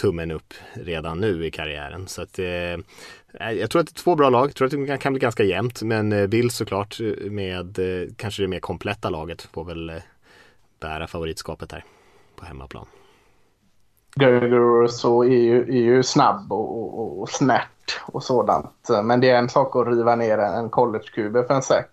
tummen 0.00 0.30
upp 0.30 0.54
redan 0.72 1.20
nu 1.20 1.46
i 1.46 1.50
karriären. 1.50 2.08
Så 2.08 2.22
att, 2.22 2.38
eh, 2.38 2.46
eh, 2.46 3.52
jag 3.52 3.70
tror 3.70 3.80
att 3.80 3.86
det 3.86 3.98
är 3.98 4.02
två 4.02 4.14
bra 4.14 4.30
lag. 4.30 4.48
Jag 4.48 4.54
tror 4.54 4.66
att 4.66 4.86
det 4.86 4.98
kan 4.98 5.12
bli 5.12 5.20
ganska 5.20 5.42
jämnt. 5.42 5.82
Men 5.82 6.12
eh, 6.12 6.26
Bill 6.26 6.50
såklart 6.50 7.00
eh, 7.00 7.30
med 7.30 7.78
eh, 7.78 8.08
kanske 8.16 8.42
det 8.42 8.48
mer 8.48 8.60
kompletta 8.60 9.10
laget 9.10 9.42
får 9.42 9.64
väl 9.64 9.90
eh, 9.90 9.96
bära 10.80 11.06
favoritskapet 11.06 11.72
här 11.72 11.84
på 12.36 12.44
hemmaplan. 12.44 12.86
Gerger 14.20 14.86
så 14.86 15.24
är 15.24 15.28
ju, 15.28 15.62
är 15.62 15.82
ju 15.82 16.02
snabb 16.02 16.52
och, 16.52 16.98
och, 16.98 17.20
och 17.20 17.28
snärt 17.28 18.00
och 18.02 18.22
sådant. 18.22 18.88
Men 19.04 19.20
det 19.20 19.30
är 19.30 19.38
en 19.38 19.48
sak 19.48 19.76
att 19.76 19.88
riva 19.88 20.16
ner 20.16 20.38
en 20.38 20.70
college-kube 20.70 21.44
för 21.46 21.54
en 21.54 21.62
säk. 21.62 21.86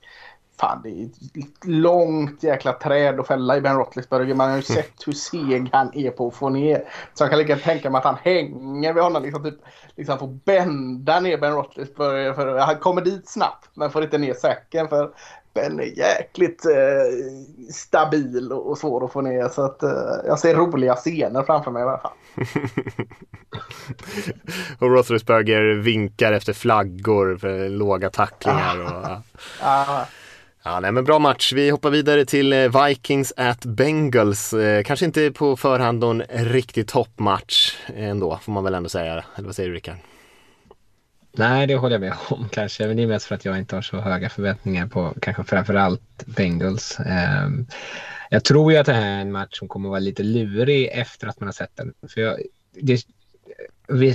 Fan, 0.59 0.81
det 0.83 0.89
är 0.89 1.05
ett 1.05 1.65
långt 1.65 2.43
jäkla 2.43 2.73
träd 2.73 3.19
att 3.19 3.27
fälla 3.27 3.57
i 3.57 3.61
Ben 3.61 3.77
Roethlisberger. 3.77 4.35
Man 4.35 4.49
har 4.49 4.55
ju 4.55 4.63
sett 4.63 5.07
hur 5.07 5.13
seg 5.13 5.69
han 5.71 5.91
är 5.93 6.11
på 6.11 6.27
att 6.27 6.35
få 6.35 6.49
ner. 6.49 6.83
Så 7.13 7.23
jag 7.23 7.29
kan 7.29 7.39
lika 7.39 7.55
tänka 7.55 7.89
mig 7.89 7.99
att 7.99 8.05
han 8.05 8.17
hänger 8.21 8.93
vid 8.93 9.03
honom. 9.03 9.23
Liksom, 9.23 9.43
typ, 9.43 9.57
liksom 9.95 10.19
får 10.19 10.27
bända 10.27 11.19
ner 11.19 11.37
Ben 11.37 11.53
Roethlisberger. 11.53 12.33
För 12.33 12.57
han 12.57 12.75
kommer 12.75 13.01
dit 13.01 13.29
snabbt 13.29 13.69
men 13.73 13.91
får 13.91 14.03
inte 14.03 14.17
ner 14.17 14.33
säcken. 14.33 14.87
För 14.87 15.11
Ben 15.53 15.79
är 15.79 15.97
jäkligt 15.97 16.65
eh, 16.65 17.71
stabil 17.71 18.51
och, 18.51 18.77
svår 18.77 19.05
att 19.05 19.11
få 19.11 19.21
ner. 19.21 19.49
Så 19.49 19.61
att, 19.61 19.83
eh, 19.83 19.89
jag 20.25 20.39
ser 20.39 20.55
roliga 20.55 20.95
scener 20.95 21.43
framför 21.43 21.71
mig 21.71 21.83
i 21.83 21.85
alla 21.85 21.97
fall. 21.97 22.11
och 24.79 24.89
Roethlisberger 24.91 25.73
vinkar 25.73 26.33
efter 26.33 26.53
flaggor 26.53 27.37
för 27.37 27.69
låga 27.69 28.09
tacklingar. 28.09 28.81
Och, 28.81 29.21
ah. 29.61 30.05
Ja, 30.67 30.79
nej, 30.79 30.91
men 30.91 31.03
bra 31.03 31.19
match. 31.19 31.53
Vi 31.53 31.69
hoppar 31.69 31.89
vidare 31.89 32.25
till 32.25 32.53
eh, 32.53 32.85
Vikings 32.85 33.33
at 33.37 33.65
Bengals. 33.65 34.53
Eh, 34.53 34.83
kanske 34.83 35.05
inte 35.05 35.31
på 35.31 35.57
förhand 35.57 35.99
någon 35.99 36.21
riktig 36.29 36.87
toppmatch 36.87 37.75
ändå, 37.95 38.39
får 38.41 38.51
man 38.51 38.63
väl 38.63 38.73
ändå 38.73 38.89
säga. 38.89 39.23
Eller 39.35 39.45
vad 39.45 39.55
säger 39.55 39.69
du 39.69 39.75
Rickard? 39.75 39.95
Nej, 41.37 41.67
det 41.67 41.75
håller 41.75 41.95
jag 41.95 42.01
med 42.01 42.13
om 42.29 42.49
kanske. 42.51 42.87
Men 42.87 42.97
det 42.97 43.03
är 43.03 43.07
mest 43.07 43.25
för 43.25 43.35
att 43.35 43.45
jag 43.45 43.57
inte 43.57 43.75
har 43.75 43.81
så 43.81 43.97
höga 43.97 44.29
förväntningar 44.29 44.87
på 44.87 45.13
kanske 45.21 45.43
framförallt 45.43 46.25
Bengals. 46.25 46.99
Ehm, 46.99 47.67
jag 48.29 48.43
tror 48.43 48.71
ju 48.71 48.77
att 48.77 48.85
det 48.85 48.93
här 48.93 49.17
är 49.17 49.21
en 49.21 49.31
match 49.31 49.59
som 49.59 49.67
kommer 49.67 49.89
att 49.89 49.91
vara 49.91 49.99
lite 49.99 50.23
lurig 50.23 50.89
efter 50.93 51.27
att 51.27 51.39
man 51.39 51.47
har 51.47 51.53
sett 51.53 51.75
den. 51.75 51.93
För 52.13 52.21
jag, 52.21 52.39
det, 52.81 53.01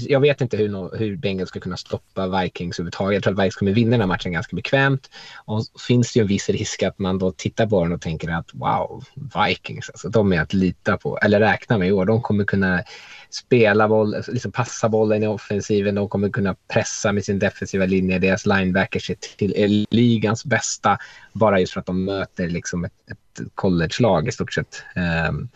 jag 0.09 0.21
vet 0.21 0.41
inte 0.41 0.57
hur, 0.57 0.97
hur 0.97 1.17
Bengals 1.17 1.49
ska 1.49 1.61
kunna 1.61 1.77
stoppa 1.77 2.41
Vikings 2.41 2.79
överhuvudtaget. 2.79 3.15
Jag 3.15 3.23
tror 3.23 3.33
att 3.33 3.39
Vikings 3.39 3.55
kommer 3.55 3.73
vinna 3.73 3.91
den 3.91 4.01
här 4.01 4.07
matchen 4.07 4.33
ganska 4.33 4.57
bekvämt. 4.57 5.11
Och 5.45 5.65
finns 5.89 6.13
det 6.13 6.19
ju 6.19 6.23
en 6.23 6.29
viss 6.29 6.49
risk 6.49 6.83
att 6.83 6.99
man 6.99 7.19
då 7.19 7.33
tittar 7.33 7.67
på 7.67 7.83
den 7.83 7.93
och 7.93 8.01
tänker 8.01 8.31
att 8.31 8.55
wow, 8.55 9.05
Vikings, 9.47 9.91
alltså, 9.91 10.09
de 10.09 10.33
är 10.33 10.41
att 10.41 10.53
lita 10.53 10.97
på, 10.97 11.19
eller 11.19 11.41
räkna 11.41 11.79
med 11.79 11.89
i 11.89 11.93
år. 11.93 12.07
De 12.07 12.23
kommer 12.23 12.45
kunna 12.45 12.83
spela 13.31 13.89
boll, 13.89 14.17
liksom 14.29 14.53
passa 14.53 14.89
bollen 14.89 15.23
i 15.23 15.27
offensiven. 15.27 15.95
De 15.95 16.09
kommer 16.09 16.29
kunna 16.29 16.57
pressa 16.73 17.13
med 17.13 17.25
sin 17.25 17.39
defensiva 17.39 17.87
linje. 17.87 18.19
Deras 18.19 18.47
linebackers 18.47 19.11
är 19.11 19.17
till 19.37 19.55
är 19.57 19.87
ligans 19.95 20.45
bästa 20.45 20.99
bara 21.33 21.61
just 21.61 21.73
för 21.73 21.81
att 21.81 21.87
de 21.87 22.05
möter 22.05 22.49
liksom 22.49 22.85
ett, 22.85 22.93
ett 23.11 23.49
college-lag 23.55 24.29
i 24.29 24.33
stort 24.33 24.53
sett. 24.53 24.83
Um, 25.29 25.49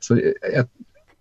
så 0.00 0.20
jag, 0.54 0.66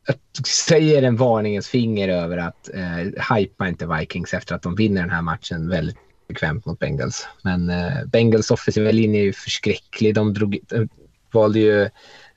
jag 0.07 0.47
säger 0.47 1.03
en 1.03 1.15
varningens 1.15 1.67
finger 1.67 2.09
över 2.09 2.37
att 2.37 2.69
eh, 2.73 3.35
hypa 3.35 3.67
inte 3.67 3.87
Vikings 3.87 4.33
efter 4.33 4.55
att 4.55 4.61
de 4.61 4.75
vinner 4.75 5.01
den 5.01 5.09
här 5.09 5.21
matchen 5.21 5.69
väldigt 5.69 5.97
bekvämt 6.27 6.65
mot 6.65 6.79
Bengals. 6.79 7.27
Men 7.43 7.69
eh, 7.69 8.05
Bengals 8.05 8.51
offensiva 8.51 8.91
linje 8.91 9.21
är 9.21 9.23
ju 9.23 9.33
förskräcklig. 9.33 10.15
De, 10.15 10.33
drog, 10.33 10.59
eh, 10.71 10.83
valde 11.31 11.59
ju 11.59 11.81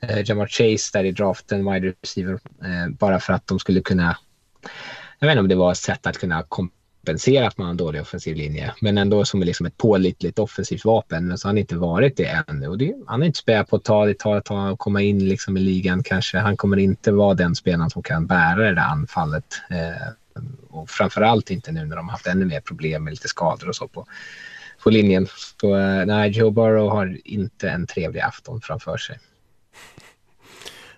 eh, 0.00 0.29
Jamar 0.29 0.46
Chase 0.46 0.98
där 0.98 1.05
i 1.05 1.12
draften, 1.12 1.72
wide 1.72 1.94
receiver, 2.03 2.40
eh, 2.64 2.88
bara 2.98 3.20
för 3.20 3.33
att 3.33 3.46
de 3.46 3.59
skulle 3.59 3.81
kunna... 3.81 4.16
Jag 5.18 5.29
vet 5.29 5.33
inte 5.33 5.40
om 5.40 5.48
det 5.48 5.55
var 5.55 5.72
ett 5.72 5.79
sätt 5.79 6.07
att 6.07 6.18
kunna 6.18 6.42
kom, 6.42 6.70
kompensera 7.04 7.46
att 7.46 7.58
man 7.58 7.64
har 7.64 7.70
en 7.70 7.76
dålig 7.76 8.00
offensiv 8.00 8.36
linje. 8.36 8.74
Men 8.80 8.98
ändå 8.98 9.24
som 9.24 9.42
är 9.42 9.46
liksom 9.46 9.66
ett 9.66 9.76
pålitligt 9.76 10.38
offensivt 10.38 10.84
vapen. 10.84 11.26
Men 11.28 11.38
så 11.38 11.46
har 11.46 11.50
han 11.50 11.58
inte 11.58 11.76
varit 11.76 12.16
det 12.16 12.44
ännu. 12.48 12.68
Och 12.68 12.78
det, 12.78 12.94
han 13.06 13.22
är 13.22 13.26
inte 13.26 13.38
spä 13.38 13.64
på 13.64 13.76
att 13.76 13.84
ta 13.84 14.06
det, 14.06 14.18
tar 14.18 14.36
ett 14.36 14.44
tag 14.44 14.72
att 14.72 14.78
komma 14.78 15.02
in 15.02 15.28
liksom 15.28 15.56
i 15.56 15.60
ligan 15.60 16.02
kanske. 16.02 16.38
Han 16.38 16.56
kommer 16.56 16.76
inte 16.76 17.12
vara 17.12 17.34
den 17.34 17.54
spelaren 17.54 17.90
som 17.90 18.02
kan 18.02 18.26
bära 18.26 18.56
det 18.56 18.74
där 18.74 18.82
anfallet. 18.82 19.44
Eh, 19.70 20.42
och 20.70 20.90
framförallt 20.90 21.50
inte 21.50 21.72
nu 21.72 21.84
när 21.84 21.96
de 21.96 22.06
har 22.06 22.12
haft 22.12 22.26
ännu 22.26 22.44
mer 22.44 22.60
problem 22.60 23.04
med 23.04 23.10
lite 23.10 23.28
skador 23.28 23.68
och 23.68 23.76
så 23.76 23.88
på, 23.88 24.06
på 24.82 24.90
linjen. 24.90 25.26
Så 25.60 25.76
eh, 25.76 26.06
nej, 26.06 26.30
Joe 26.30 26.50
Burrow 26.50 26.90
har 26.90 27.18
inte 27.24 27.70
en 27.70 27.86
trevlig 27.86 28.20
afton 28.20 28.60
framför 28.60 28.96
sig. 28.96 29.18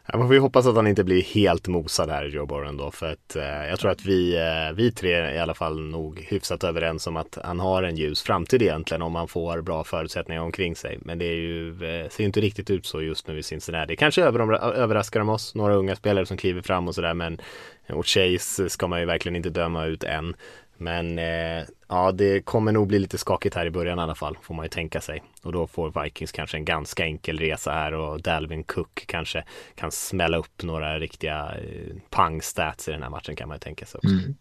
Ja, 0.09 0.19
man 0.19 0.29
får 0.29 0.35
ju 0.35 0.41
hoppas 0.41 0.67
att 0.67 0.77
han 0.77 0.87
inte 0.87 1.05
blir 1.05 1.23
helt 1.23 1.69
mosad 1.69 2.11
här, 2.11 2.25
Joe 2.25 2.47
Borren 2.47 2.77
då, 2.77 2.91
för 2.91 3.13
att 3.13 3.37
eh, 3.37 3.69
jag 3.69 3.79
tror 3.79 3.91
att 3.91 4.05
vi, 4.05 4.37
eh, 4.37 4.77
vi 4.77 4.93
tre 4.93 5.35
i 5.35 5.39
alla 5.39 5.55
fall 5.55 5.81
nog 5.81 6.21
hyfsat 6.29 6.65
överens 6.65 7.07
om 7.07 7.17
att 7.17 7.39
han 7.45 7.61
har 7.61 7.83
en 7.83 7.97
ljus 7.97 8.23
framtid 8.23 8.63
egentligen 8.63 9.03
om 9.03 9.15
han 9.15 9.29
får 9.29 9.61
bra 9.63 9.85
förutsättningar 9.85 10.43
omkring 10.43 10.77
sig. 10.77 10.99
Men 11.03 11.19
det 11.19 11.25
är 11.25 11.37
ju, 11.37 11.69
eh, 11.69 12.09
ser 12.09 12.25
inte 12.25 12.41
riktigt 12.41 12.71
ut 12.71 12.87
så 12.87 13.03
just 13.03 13.27
nu 13.29 13.39
i 13.39 13.43
Cincinnati. 13.43 13.97
Kanske 13.97 14.23
över, 14.23 14.53
överraskar 14.75 15.21
de 15.21 15.29
oss, 15.29 15.55
några 15.55 15.75
unga 15.75 15.97
spelare 15.97 16.27
som 16.27 16.37
kliver 16.37 16.63
fram 16.63 16.89
och 16.89 16.95
sådär, 16.95 17.15
men 17.15 17.41
och 17.89 18.07
Chase 18.07 18.69
ska 18.69 18.87
man 18.87 19.01
ju 19.01 19.07
verkligen 19.07 19.37
inte 19.37 19.51
döma 19.51 19.85
ut 19.85 20.05
än. 20.05 20.35
Men 20.77 21.19
eh, 21.19 21.65
ja, 21.89 22.13
det 22.13 22.41
kommer 22.41 22.73
nog 22.73 22.87
bli 22.87 22.99
lite 22.99 23.19
skakigt 23.19 23.55
här 23.55 23.67
i 23.67 23.71
början 23.71 23.99
i 23.99 24.03
alla 24.03 24.15
fall, 24.15 24.39
får 24.43 24.55
man 24.55 24.65
ju 24.65 24.69
tänka 24.69 25.01
sig. 25.01 25.23
Och 25.43 25.53
då 25.53 25.67
får 25.67 26.03
Vikings 26.03 26.33
kanske 26.33 26.57
en 26.57 26.65
ganska 26.65 27.05
enkel 27.05 27.39
resa 27.39 27.71
här 27.71 27.93
och 27.93 28.23
Dalvin 28.23 28.65
Cook 28.65 29.05
kanske 29.07 29.45
kan 29.75 29.91
smälla 29.91 30.37
upp 30.37 30.63
några 30.63 30.99
riktiga 30.99 31.55
eh, 31.55 31.97
pang-stats 32.11 32.89
i 32.89 32.93
den 32.93 33.03
här 33.03 33.11
matchen 33.11 33.37
kan 33.37 33.49
man 33.49 33.55
ju 33.55 33.61
tänka 33.61 33.87
sig 33.87 33.99
också. 33.99 34.15
Mm. 34.15 34.35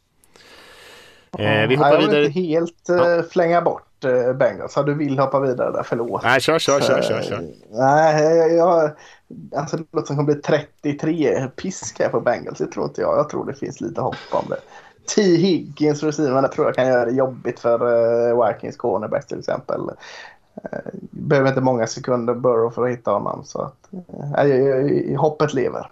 Eh, 1.40 1.68
vi 1.68 1.76
hoppar 1.76 1.92
jag 1.92 2.00
vidare. 2.00 2.16
Jag 2.16 2.22
vill 2.22 2.28
inte 2.28 2.40
helt 2.40 2.90
eh, 2.90 2.96
ja. 2.96 3.24
flänga 3.24 3.62
bort 3.62 4.06
eh, 4.06 4.34
Bengals. 4.34 4.74
Så 4.74 4.84
du 4.84 4.94
vill 4.94 5.20
hoppa 5.20 5.40
vidare 5.40 5.72
där, 5.72 5.84
förlåt. 5.84 6.24
Nej, 6.24 6.42
kör, 6.42 6.60
kör, 6.60 6.80
kör, 6.80 7.02
kör. 7.02 7.22
kör. 7.22 7.44
Nej, 7.72 8.56
jag, 8.56 8.92
alltså 9.56 9.78
det 9.78 9.86
låter 9.92 9.92
som 9.92 10.00
att 10.00 10.08
det 10.08 10.16
kommer 10.16 10.34
bli 10.34 10.42
33 10.82 11.48
pisk 11.56 12.00
här 12.00 12.10
på 12.10 12.22
Bengals. 12.22 12.58
Det 12.58 12.68
tror 12.68 12.86
inte 12.86 13.02
jag. 13.02 13.18
Jag 13.18 13.30
tror 13.30 13.46
det 13.46 13.54
finns 13.54 13.82
lite 13.82 14.02
hopp 14.02 14.16
om 14.32 14.46
det. 14.50 14.60
T. 15.08 15.22
Higgins 15.22 16.04
receiverna 16.04 16.48
tror 16.48 16.68
jag 16.68 16.76
kan 16.76 16.88
göra 16.88 17.06
det 17.06 17.12
jobbigt 17.12 17.60
för 17.60 17.84
uh, 17.84 18.48
Vikings 18.48 18.78
cornerback 18.78 19.28
till 19.28 19.40
exempel. 19.40 19.82
Uh, 19.82 20.80
behöver 21.12 21.50
inte 21.50 21.62
många 21.62 21.88
sekunder 21.88 22.34
Burrow 22.34 22.72
för 22.72 22.86
att 22.86 22.92
hitta 22.92 23.12
honom. 23.12 23.44
Så 23.44 23.62
att, 23.62 23.90
uh, 24.46 25.20
hoppet 25.20 25.54
lever. 25.54 25.88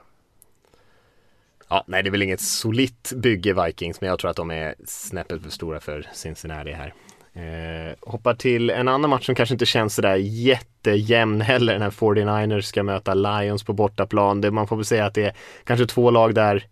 Ja, 1.69 1.83
nej, 1.87 2.03
det 2.03 2.09
är 2.09 2.11
väl 2.11 2.21
inget 2.21 2.41
solitt 2.41 3.11
bygge 3.15 3.65
Vikings, 3.65 4.01
men 4.01 4.09
jag 4.09 4.19
tror 4.19 4.31
att 4.31 4.37
de 4.37 4.51
är 4.51 4.75
snäppet 4.85 5.43
för 5.43 5.49
stora 5.49 5.79
för 5.79 6.09
Cincinnati 6.13 6.71
här. 6.71 6.93
Eh, 7.35 7.95
hoppar 8.01 8.33
till 8.33 8.69
en 8.69 8.87
annan 8.87 9.09
match 9.09 9.25
som 9.25 9.35
kanske 9.35 9.55
inte 9.55 9.65
känns 9.65 9.95
sådär 9.95 10.15
jättejämn 10.15 11.41
heller 11.41 11.79
när 11.79 11.89
49ers 11.89 12.61
ska 12.61 12.83
möta 12.83 13.13
Lions 13.13 13.63
på 13.63 13.73
bortaplan. 13.73 14.41
Det, 14.41 14.51
man 14.51 14.67
får 14.67 14.75
väl 14.75 14.85
säga 14.85 15.05
att 15.05 15.13
det 15.13 15.23
är 15.23 15.33
kanske 15.63 15.85
två 15.85 16.11
lag 16.11 16.35
där 16.35 16.65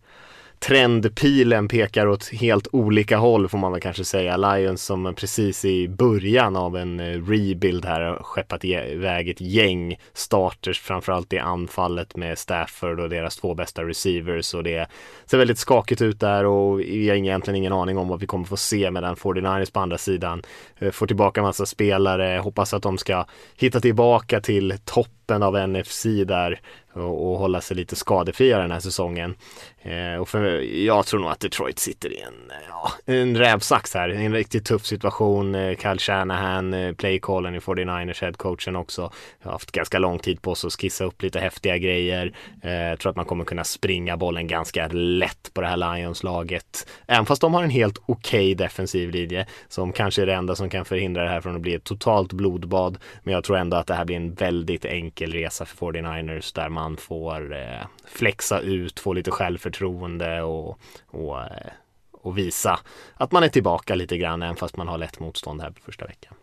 trendpilen 0.62 1.67
pekar 1.67 2.08
åt 2.08 2.30
helt 2.30 2.67
olika 2.71 3.17
håll 3.17 3.50
får 3.50 3.58
man 3.58 3.71
väl 3.71 3.82
kanske 3.82 4.06
säga. 4.06 4.38
Lions 4.38 4.84
som 4.84 5.15
precis 5.15 5.65
i 5.65 5.88
början 5.88 6.56
av 6.56 6.78
en 6.78 7.00
eh, 7.00 7.21
rebuild 7.28 7.86
här 7.86 8.02
har 8.02 8.15
skeppat 8.24 8.65
iväg 8.65 9.30
ett 9.30 9.41
gäng 9.41 9.97
starters 10.13 10.80
framförallt 10.80 11.34
i 11.34 11.38
anfallet 11.38 12.15
med 12.15 12.38
Stafford 12.38 13.00
och 13.00 13.10
deras 13.10 13.38
två 13.38 13.54
bästa 13.54 13.84
receivers 13.84 14.54
och 14.54 14.63
det 14.63 14.89
ser 15.26 15.38
väldigt 15.38 15.58
skakigt 15.58 16.02
ut 16.02 16.19
där 16.19 16.45
och 16.45 16.80
vi 16.80 17.10
har 17.10 17.15
egentligen 17.15 17.56
ingen 17.56 17.74
aning 17.74 17.97
om 17.97 18.08
vad 18.08 18.19
vi 18.19 18.28
kommer 18.28 18.45
få 18.45 18.58
se 18.58 18.91
med 18.91 19.04
den 19.04 19.15
49ers 19.15 19.74
på 19.74 19.80
andra 19.80 19.97
sidan. 19.97 20.43
Eh, 20.80 20.91
får 20.91 21.08
tillbaka 21.08 21.41
massa 21.41 21.65
spelare, 21.65 22.39
hoppas 22.39 22.74
att 22.74 22.84
de 22.84 22.97
ska 22.97 23.26
hitta 23.58 23.80
tillbaka 23.80 24.41
till 24.41 24.78
toppen 24.86 25.43
av 25.43 25.69
NFC 25.69 26.06
där 26.26 26.59
och, 26.93 27.31
och 27.31 27.37
hålla 27.37 27.61
sig 27.61 27.77
lite 27.77 27.95
skadefria 27.95 28.57
den 28.57 28.71
här 28.71 28.79
säsongen. 28.79 29.35
Eh, 29.81 30.21
och 30.21 30.29
för, 30.29 30.61
jag 30.61 31.05
tror 31.05 31.19
nog 31.19 31.31
att 31.31 31.39
Detroit 31.39 31.79
sitter 31.79 32.13
i 32.13 32.21
en, 32.21 32.51
ja, 32.69 32.91
en 33.05 33.37
rävsax 33.37 33.93
här, 33.93 34.09
en 34.09 34.33
riktigt 34.33 34.65
tuff 34.65 34.85
situation. 34.85 35.55
Eh, 35.55 35.77
Kyle 35.77 35.99
Shanahan, 35.99 36.73
eh, 36.73 36.93
playcallen 36.93 37.55
i 37.55 37.59
49ers, 37.59 38.21
headcoachen 38.21 38.75
också, 38.75 39.11
har 39.43 39.51
haft 39.51 39.71
ganska 39.71 39.99
lång 39.99 40.19
tid 40.19 40.41
på 40.41 40.55
sig 40.55 40.67
att 40.67 40.73
skissa 40.73 41.03
upp 41.03 41.21
lite 41.21 41.39
häftiga 41.39 41.77
grejer. 41.77 42.33
Eh, 42.63 42.71
jag 42.71 42.99
tror 42.99 43.09
att 43.09 43.15
man 43.15 43.25
kommer 43.25 43.45
kunna 43.45 43.63
springa 43.63 44.17
bollen 44.17 44.47
ganska 44.47 44.87
lätt 44.87 45.51
på 45.53 45.61
det 45.61 45.67
här 45.67 45.77
Lions-laget. 45.77 46.87
Även 47.07 47.25
fast 47.25 47.41
de 47.41 47.53
har 47.53 47.63
en 47.63 47.69
helt 47.69 47.97
okej 48.05 48.41
okay 48.41 48.53
defensiv 48.53 49.09
linje 49.09 49.45
som 49.67 49.91
kanske 49.91 50.21
är 50.21 50.25
det 50.25 50.33
enda 50.33 50.55
som 50.55 50.69
kan 50.69 50.85
förhindra 50.85 51.23
det 51.23 51.29
här 51.29 51.41
från 51.41 51.55
att 51.55 51.61
bli 51.61 51.73
ett 51.73 51.83
totalt 51.83 52.33
blodbad. 52.33 52.97
Men 53.23 53.33
jag 53.33 53.43
tror 53.43 53.57
ändå 53.57 53.77
att 53.77 53.87
det 53.87 53.93
här 53.93 54.05
blir 54.05 54.15
en 54.15 54.33
väldigt 54.33 54.85
enkel 54.85 55.33
resa 55.33 55.65
för 55.65 55.77
49ers 55.77 56.55
där 56.55 56.69
man 56.69 56.80
man 56.82 56.97
får 56.97 57.53
eh, 57.53 57.88
flexa 58.05 58.59
ut, 58.59 58.99
få 58.99 59.13
lite 59.13 59.32
självförtroende 59.32 60.41
och, 60.41 60.79
och, 61.07 61.41
eh, 61.41 61.71
och 62.11 62.38
visa 62.38 62.79
att 63.15 63.32
man 63.32 63.43
är 63.43 63.47
tillbaka 63.47 63.95
lite 63.95 64.17
grann 64.17 64.41
även 64.41 64.55
fast 64.55 64.77
man 64.77 64.88
har 64.88 64.97
lätt 64.97 65.19
motstånd 65.19 65.61
här 65.61 65.69
på 65.69 65.82
första 65.82 66.05
veckan. 66.05 66.34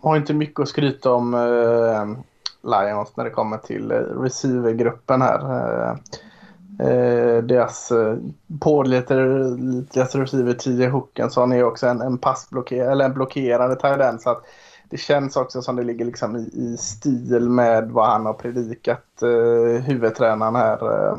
har 0.00 0.16
inte 0.16 0.34
mycket 0.34 0.60
att 0.60 0.68
skryta 0.68 1.12
om 1.12 1.34
eh, 1.34 2.06
Lions 2.70 3.16
när 3.16 3.24
det 3.24 3.30
kommer 3.30 3.58
till 3.58 3.90
eh, 3.90 3.96
receivergruppen 3.96 5.22
här. 5.22 5.40
Eh, 5.52 5.96
eh, 6.88 7.42
deras 7.42 7.90
eh, 7.90 8.16
pålitliga 8.60 10.04
receiver 10.14 10.52
TJ 10.52 10.86
Hookenson 10.86 11.52
är 11.52 11.64
också 11.64 11.86
en, 11.86 12.00
en 12.00 12.18
passblockerare 12.18 12.92
eller 12.92 13.04
en 13.04 13.14
blockerande 13.14 13.76
tendens. 13.76 14.22
så 14.22 14.30
att 14.30 14.44
det 14.90 14.96
känns 14.96 15.36
också 15.36 15.62
som 15.62 15.76
det 15.76 15.82
ligger 15.82 16.04
liksom 16.04 16.36
i, 16.36 16.50
i 16.52 16.76
stil 16.76 17.48
med 17.48 17.90
vad 17.90 18.06
han 18.06 18.26
har 18.26 18.32
predikat 18.32 19.22
eh, 19.22 19.82
huvudtränaren 19.82 20.56
här. 20.56 21.10
Eh, 21.10 21.18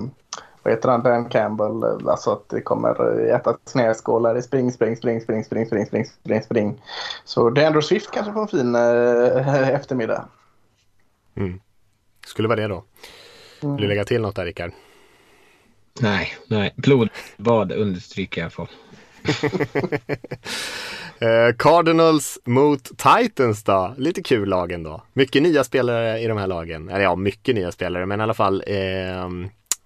vad 0.64 0.74
heter 0.74 0.90
han? 0.90 1.04
Dan 1.04 1.30
Campbell. 1.30 1.84
Alltså 2.10 2.32
att 2.32 2.50
det 2.50 2.62
kommer 2.62 3.20
äta 3.36 3.58
snedskålar 3.66 4.38
i 4.38 4.42
spring, 4.42 4.72
spring, 4.72 4.98
spring, 4.98 5.22
spring, 5.22 5.44
spring, 5.44 5.66
spring, 5.66 5.86
spring, 5.86 6.06
spring, 6.06 6.44
spring. 6.44 6.82
Så 7.24 7.50
DeAndre 7.50 7.82
Swift 7.82 8.12
kanske 8.12 8.34
får 8.34 8.42
en 8.42 8.48
fin 8.48 8.76
eh, 8.76 9.70
eftermiddag. 9.76 10.26
Mm. 11.36 11.60
Skulle 12.26 12.48
vara 12.48 12.60
det 12.60 12.68
då. 12.68 12.84
Vill 13.62 13.78
du 13.78 13.88
lägga 13.88 14.06
till 14.06 14.22
något 14.22 14.36
där 14.36 14.46
Rickard? 14.46 14.72
Nej, 16.02 16.34
nej. 16.48 16.74
Blodbad 16.76 17.72
understryker 17.72 18.42
jag 18.42 18.54
för. 18.54 18.70
Eh, 21.22 21.56
Cardinals 21.58 22.40
mot 22.46 22.84
Titans 22.84 23.64
då, 23.64 23.94
lite 23.98 24.22
kul 24.22 24.50
lag 24.50 24.72
ändå. 24.72 25.02
Mycket 25.14 25.44
nya 25.44 25.64
spelare 25.64 26.20
i 26.20 26.28
de 26.28 26.38
här 26.38 26.48
lagen, 26.48 26.90
eller 26.90 27.04
ja, 27.04 27.16
mycket 27.16 27.56
nya 27.56 27.72
spelare, 27.72 28.06
men 28.06 28.20
i 28.20 28.24
alla 28.24 28.34
fall, 28.34 28.64
eh, 28.68 29.30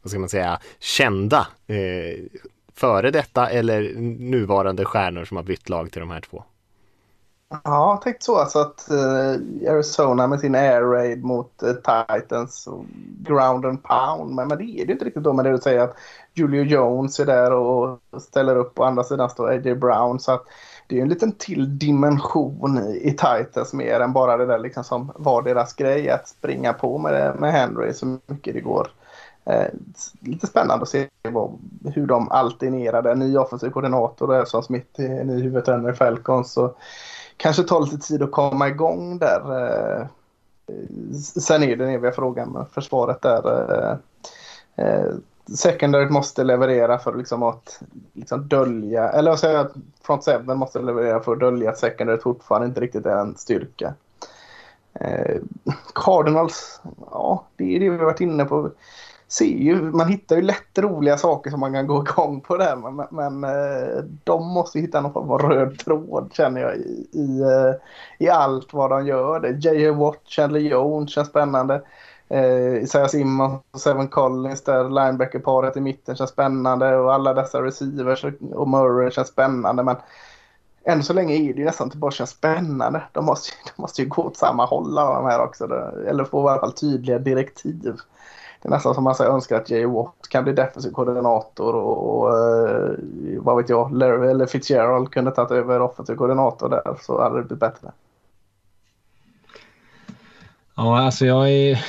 vad 0.01 0.09
ska 0.09 0.19
man 0.19 0.29
säga, 0.29 0.59
kända 0.79 1.47
eh, 1.67 2.23
före 2.75 3.11
detta 3.11 3.49
eller 3.49 3.93
nuvarande 4.19 4.86
stjärnor 4.86 5.25
som 5.25 5.38
har 5.38 5.43
bytt 5.43 5.69
lag 5.69 5.91
till 5.91 5.99
de 5.99 6.11
här 6.11 6.21
två. 6.21 6.43
Ja, 7.63 8.01
tänkt 8.03 8.23
så 8.23 8.38
alltså 8.38 8.59
att 8.59 8.89
eh, 8.91 9.71
Arizona 9.71 10.27
med 10.27 10.39
sin 10.39 10.55
air 10.55 10.81
raid 10.81 11.23
mot 11.23 11.63
eh, 11.63 11.73
Titans 11.73 12.67
och 12.67 12.86
ground 13.19 13.65
and 13.65 13.84
pound. 13.84 14.36
Men, 14.36 14.47
men 14.47 14.57
det 14.57 14.63
är 14.63 14.86
det 14.86 14.91
inte 14.91 15.05
riktigt 15.05 15.23
då 15.23 15.34
med 15.34 15.45
det 15.45 15.51
du 15.51 15.57
säger 15.57 15.79
att 15.79 15.97
Julio 16.34 16.63
Jones 16.63 17.19
är 17.19 17.25
där 17.25 17.53
och 17.53 17.99
ställer 18.21 18.55
upp. 18.55 18.75
På 18.75 18.84
andra 18.84 19.03
sidan 19.03 19.29
står 19.29 19.49
A.J. 19.49 19.75
Brown. 19.75 20.19
Så 20.19 20.31
att 20.31 20.45
det 20.88 20.97
är 20.97 21.01
en 21.01 21.09
liten 21.09 21.31
till 21.31 21.79
dimension 21.79 22.88
i 23.01 23.11
Titans 23.11 23.73
mer 23.73 23.99
än 23.99 24.13
bara 24.13 24.38
det 24.38 24.45
där 24.45 24.59
liksom 24.59 24.84
som 24.84 25.11
var 25.15 25.41
deras 25.41 25.73
grej. 25.73 26.09
Att 26.09 26.27
springa 26.27 26.73
på 26.73 26.97
med, 26.97 27.36
med 27.39 27.51
Henry 27.51 27.93
så 27.93 28.05
mycket 28.05 28.53
det 28.53 28.61
går. 28.61 28.88
Eh, 29.45 29.67
lite 30.19 30.47
spännande 30.47 30.84
att 30.84 30.89
se 30.89 31.07
vad, 31.21 31.51
hur 31.93 32.07
de 32.07 32.31
alternerade. 32.31 33.15
Ny 33.15 33.38
offensiv 33.38 33.69
koordinator 33.69 34.41
och 34.41 34.47
som 34.47 34.63
Smith 34.63 35.01
är 35.01 35.23
ny 35.23 35.41
huvudtränare 35.41 35.91
i 35.91 35.95
Falcons. 35.95 36.51
Så 36.51 36.75
kanske 37.38 37.63
tar 37.63 37.81
lite 37.81 37.97
tid 37.97 38.23
att 38.23 38.31
komma 38.31 38.67
igång 38.67 39.17
där. 39.17 39.41
Eh, 39.67 40.07
sen 41.41 41.63
är 41.63 41.75
den 41.75 41.89
eviga 41.89 42.11
frågan 42.11 42.49
med 42.49 42.65
försvaret 42.71 43.21
där. 43.21 43.71
Eh, 43.71 44.86
eh 44.86 45.13
eh 45.49 45.55
secondary 45.55 46.09
måste 46.09 46.43
leverera 46.43 46.99
för 46.99 47.15
liksom 47.15 47.43
att 47.43 47.81
liksom 48.13 48.47
dölja, 48.47 49.09
eller 49.09 49.31
vad 49.31 49.39
säger 49.39 49.55
jag? 49.55 49.67
front 50.01 50.23
seven 50.23 50.57
måste 50.57 50.79
leverera 50.79 51.19
för 51.19 51.33
att 51.33 51.39
dölja 51.39 51.69
att 51.69 51.77
secondary 51.77 52.19
fortfarande 52.19 52.67
inte 52.67 52.81
riktigt 52.81 53.05
är 53.05 53.17
en 53.17 53.35
styrka. 53.35 53.93
Eh, 54.93 55.41
Cardinals, 55.95 56.81
ja 57.11 57.45
det 57.55 57.75
är 57.75 57.79
det 57.79 57.89
vi 57.89 57.97
har 57.97 58.05
varit 58.05 58.21
inne 58.21 58.45
på. 58.45 58.71
Ser 59.27 59.45
ju, 59.45 59.81
man 59.81 60.07
hittar 60.07 60.35
ju 60.35 60.41
lätt 60.41 60.79
roliga 60.79 61.17
saker 61.17 61.51
som 61.51 61.59
man 61.59 61.73
kan 61.73 61.87
gå 61.87 62.01
igång 62.01 62.41
på 62.41 62.57
där 62.57 62.75
men, 62.75 63.07
men 63.11 63.43
eh, 63.43 64.03
de 64.23 64.47
måste 64.47 64.79
hitta 64.79 65.01
någon 65.01 65.13
form 65.13 65.31
av 65.31 65.39
röd 65.39 65.79
tråd 65.79 66.31
känner 66.33 66.61
jag 66.61 66.75
i, 66.75 67.07
i, 67.11 67.41
eh, 67.41 67.73
i 68.19 68.29
allt 68.29 68.73
vad 68.73 68.89
de 68.89 69.07
gör. 69.07 69.57
J.A. 69.59 69.93
Watt, 69.93 70.21
Chandler 70.25 70.59
Jones 70.59 71.09
känns 71.09 71.27
spännande. 71.27 71.81
Eh, 72.30 72.84
Isaiah 72.84 73.07
Simmons 73.07 73.61
och 73.71 73.82
Seven 73.82 74.07
Collins 74.07 74.63
där 74.63 74.84
linebacker-paret 74.84 75.78
i 75.78 75.82
mitten 75.82 76.15
känns 76.15 76.30
spännande 76.30 76.95
och 76.95 77.13
alla 77.13 77.34
dessa 77.34 77.61
receivers 77.61 78.26
och 78.53 78.67
Murray 78.67 79.11
känns 79.11 79.28
spännande. 79.28 79.84
Men 79.84 79.95
än 80.84 81.03
så 81.03 81.13
länge 81.13 81.36
är 81.36 81.53
det 81.53 81.59
ju 81.59 81.65
nästan 81.65 81.88
inte 81.88 81.97
bara 81.97 82.11
känns 82.11 82.30
spännande. 82.30 83.03
De 83.11 83.26
måste, 83.26 83.51
de 83.76 83.82
måste 83.82 84.01
ju 84.01 84.07
gå 84.07 84.21
åt 84.21 84.38
samma 84.38 84.65
håll 84.65 84.97
alla 84.97 85.13
de 85.13 85.26
här 85.26 85.43
också. 85.43 85.65
Eller 86.07 86.24
få 86.24 86.47
i 86.47 86.51
alla 86.51 86.59
fall 86.59 86.74
tydliga 86.74 87.19
direktiv. 87.19 87.97
Det 88.61 88.69
är 88.69 88.71
nästan 88.71 88.95
som 88.95 89.03
man 89.03 89.15
säger, 89.15 89.32
önskar 89.32 89.57
att 89.57 89.69
Jay 89.69 89.86
Watt 89.86 90.28
kan 90.30 90.43
bli 90.43 90.53
defensiv 90.53 90.91
koordinator 90.91 91.76
och, 91.76 92.19
och 92.19 92.38
eh, 92.38 92.91
vad 93.39 93.57
vet 93.57 93.69
jag, 93.69 93.93
Larry 93.93 94.30
eller 94.30 94.45
Fitzgerald 94.45 95.11
kunde 95.11 95.32
tagit 95.32 95.51
över 95.51 95.82
offensiv 95.82 96.15
koordinator 96.15 96.69
där 96.69 96.97
så 97.01 97.21
hade 97.21 97.36
det 97.36 97.43
blivit 97.43 97.59
bättre. 97.59 97.91
Ja, 100.76 100.99
alltså 100.99 101.26
jag 101.26 101.51
är, 101.51 101.80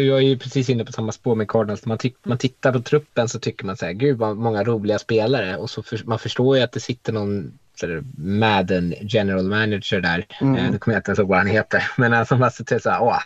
jag 0.00 0.22
är 0.22 0.36
precis 0.36 0.70
inne 0.70 0.84
på 0.84 0.92
samma 0.92 1.12
spår 1.12 1.34
med 1.34 1.48
Cardinals. 1.48 1.86
Man, 1.86 1.98
man 2.22 2.38
tittar 2.38 2.72
på 2.72 2.80
truppen 2.80 3.28
så 3.28 3.38
tycker 3.38 3.64
man 3.66 3.76
så 3.76 3.86
här, 3.86 3.92
gud 3.92 4.18
vad 4.18 4.36
många 4.36 4.64
roliga 4.64 4.98
spelare. 4.98 5.56
Och 5.56 5.70
så 5.70 5.82
för, 5.82 6.00
man 6.04 6.18
förstår 6.18 6.56
ju 6.56 6.62
att 6.62 6.72
det 6.72 6.80
sitter 6.80 7.12
någon 7.12 7.58
Madden 8.16 8.94
general 9.00 9.44
manager 9.44 10.00
där. 10.00 10.26
Mm. 10.40 10.56
Eh, 10.56 10.70
nu 10.70 10.78
kommer 10.78 10.94
jag 10.94 11.00
inte 11.00 11.10
ens 11.10 11.18
ihåg 11.18 11.28
vad 11.28 11.38
han 11.38 11.46
heter. 11.46 11.90
Men 11.96 12.14
alltså 12.14 12.36
man 12.36 12.50
sitter 12.50 12.78
så 12.78 12.90
här, 12.90 13.02
åh, 13.02 13.18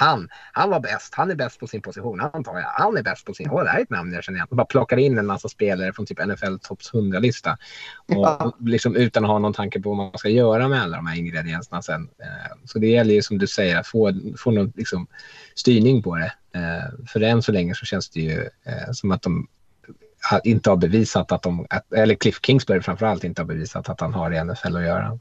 han, 0.00 0.28
han 0.52 0.70
var 0.70 0.80
bäst. 0.80 1.14
Han 1.14 1.30
är 1.30 1.34
bäst 1.34 1.60
på 1.60 1.66
sin 1.66 1.82
position, 1.82 2.20
antar 2.20 2.58
jag. 2.58 2.68
Han 2.68 2.96
är 2.96 3.02
bäst 3.02 3.24
på 3.24 3.34
sin... 3.34 3.50
Åh, 3.50 3.64
det 3.64 3.70
här 3.70 3.78
är 3.78 3.82
ett 3.82 3.90
namn 3.90 4.12
jag 4.12 4.24
känner 4.24 4.36
igen. 4.36 4.48
bara 4.50 4.66
plockar 4.66 4.96
in 4.96 5.18
en 5.18 5.26
massa 5.26 5.48
spelare 5.48 5.92
från 5.92 6.06
typ 6.06 6.26
NFL 6.26 6.56
Tops 6.62 6.92
100-lista. 6.92 7.58
Och, 8.06 8.54
liksom 8.60 8.96
utan 8.96 9.24
att 9.24 9.30
ha 9.30 9.38
någon 9.38 9.52
tanke 9.52 9.80
på 9.80 9.88
vad 9.88 9.96
man 9.98 10.18
ska 10.18 10.28
göra 10.28 10.68
med 10.68 10.82
alla 10.82 10.96
de 10.96 11.06
här 11.06 11.16
ingredienserna 11.16 11.82
sen. 11.82 12.02
Eh, 12.02 12.56
så 12.64 12.78
det 12.78 12.86
gäller 12.86 13.14
ju 13.14 13.22
som 13.22 13.38
du 13.38 13.46
säger 13.46 13.76
att 13.76 13.86
få, 13.86 14.12
få 14.38 14.50
någon 14.50 14.72
liksom, 14.76 15.06
styrning 15.54 16.02
på 16.02 16.16
det. 16.16 16.32
Eh, 16.54 17.06
för 17.06 17.20
än 17.20 17.42
så 17.42 17.52
länge 17.52 17.74
så 17.74 17.86
känns 17.86 18.10
det 18.10 18.20
ju 18.20 18.40
eh, 18.42 18.92
som 18.92 19.10
att 19.10 19.22
de 19.22 19.48
inte 20.44 20.70
har 20.70 20.76
bevisat 20.76 21.32
att 21.32 21.42
de, 21.42 21.66
eller 21.96 22.14
Cliff 22.14 22.40
Kingsbury 22.42 22.80
framförallt 22.80 23.24
inte 23.24 23.42
har 23.42 23.46
bevisat 23.46 23.88
att 23.88 24.00
han 24.00 24.14
har 24.14 24.30
i 24.30 24.44
NFL 24.44 24.76
att 24.76 24.82
göra. 24.82 25.18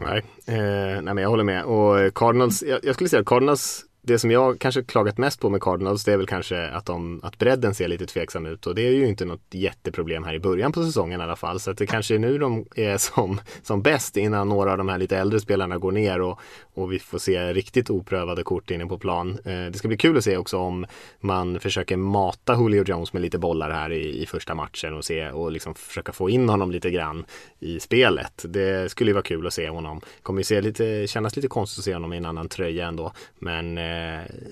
Nej, 0.00 0.18
eh, 0.46 1.02
nej 1.02 1.14
men 1.14 1.16
jag 1.16 1.28
håller 1.28 1.44
med. 1.44 1.64
Och 1.64 2.00
eh, 2.00 2.10
Cardinals, 2.10 2.62
jag, 2.62 2.80
jag 2.82 2.94
skulle 2.94 3.08
säga 3.08 3.20
att 3.20 3.26
Cardinals 3.26 3.84
det 4.06 4.18
som 4.18 4.30
jag 4.30 4.58
kanske 4.58 4.82
klagat 4.82 5.18
mest 5.18 5.40
på 5.40 5.50
med 5.50 5.60
Cardinals 5.60 6.04
det 6.04 6.12
är 6.12 6.16
väl 6.16 6.26
kanske 6.26 6.68
att, 6.68 6.86
de, 6.86 7.20
att 7.22 7.38
bredden 7.38 7.74
ser 7.74 7.88
lite 7.88 8.06
tveksam 8.06 8.46
ut 8.46 8.66
och 8.66 8.74
det 8.74 8.82
är 8.82 8.90
ju 8.90 9.06
inte 9.06 9.24
något 9.24 9.44
jätteproblem 9.50 10.24
här 10.24 10.34
i 10.34 10.40
början 10.40 10.72
på 10.72 10.82
säsongen 10.82 11.20
i 11.20 11.24
alla 11.24 11.36
fall. 11.36 11.60
Så 11.60 11.70
att 11.70 11.78
det 11.78 11.86
kanske 11.86 12.14
är 12.14 12.18
nu 12.18 12.38
de 12.38 12.66
är 12.76 12.98
som, 12.98 13.40
som 13.62 13.82
bäst 13.82 14.16
innan 14.16 14.48
några 14.48 14.72
av 14.72 14.78
de 14.78 14.88
här 14.88 14.98
lite 14.98 15.18
äldre 15.18 15.40
spelarna 15.40 15.78
går 15.78 15.92
ner 15.92 16.20
och, 16.20 16.40
och 16.74 16.92
vi 16.92 16.98
får 16.98 17.18
se 17.18 17.52
riktigt 17.52 17.90
oprövade 17.90 18.42
kort 18.42 18.70
inne 18.70 18.86
på 18.86 18.98
plan. 18.98 19.38
Eh, 19.44 19.52
det 19.52 19.78
ska 19.78 19.88
bli 19.88 19.96
kul 19.96 20.16
att 20.16 20.24
se 20.24 20.36
också 20.36 20.58
om 20.58 20.86
man 21.20 21.60
försöker 21.60 21.96
mata 21.96 22.56
Julio 22.60 22.84
Jones 22.86 23.12
med 23.12 23.22
lite 23.22 23.38
bollar 23.38 23.70
här 23.70 23.92
i, 23.92 24.22
i 24.22 24.26
första 24.26 24.54
matchen 24.54 24.94
och 24.94 25.04
se 25.04 25.30
och 25.30 25.52
liksom 25.52 25.74
försöka 25.74 26.12
få 26.12 26.30
in 26.30 26.48
honom 26.48 26.70
lite 26.70 26.90
grann 26.90 27.24
i 27.58 27.80
spelet. 27.80 28.44
Det 28.48 28.90
skulle 28.90 29.10
ju 29.10 29.14
vara 29.14 29.22
kul 29.22 29.46
att 29.46 29.54
se 29.54 29.68
honom. 29.68 30.00
Kommer 30.22 30.40
ju 30.40 30.44
se 30.44 30.60
lite, 30.60 31.06
kännas 31.06 31.36
lite 31.36 31.48
konstigt 31.48 31.78
att 31.78 31.84
se 31.84 31.94
honom 31.94 32.12
i 32.12 32.16
en 32.16 32.26
annan 32.26 32.48
tröja 32.48 32.86
ändå. 32.86 33.12
Men 33.38 33.78
eh, 33.78 33.93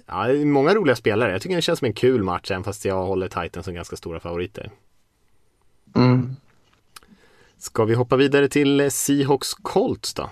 ja, 0.07 0.29
många 0.45 0.75
roliga 0.75 0.97
spelare. 0.97 1.33
Jag 1.33 1.43
tycker 1.43 1.57
det 1.57 1.63
känns 1.63 1.79
som 1.79 1.87
en 1.87 1.93
kul 1.93 2.23
match 2.23 2.51
även 2.51 2.65
fast 2.65 2.85
jag 2.85 3.07
håller 3.07 3.29
Titans 3.29 3.65
som 3.65 3.75
ganska 3.75 3.97
stora 3.97 4.21
favoriter. 4.21 4.71
Mm. 5.97 6.37
Ska 7.59 7.85
vi 7.85 7.95
hoppa 7.95 8.17
vidare 8.17 8.49
till 8.49 8.91
Seahawks 8.91 9.55
Colts 9.55 10.15
då? 10.15 10.31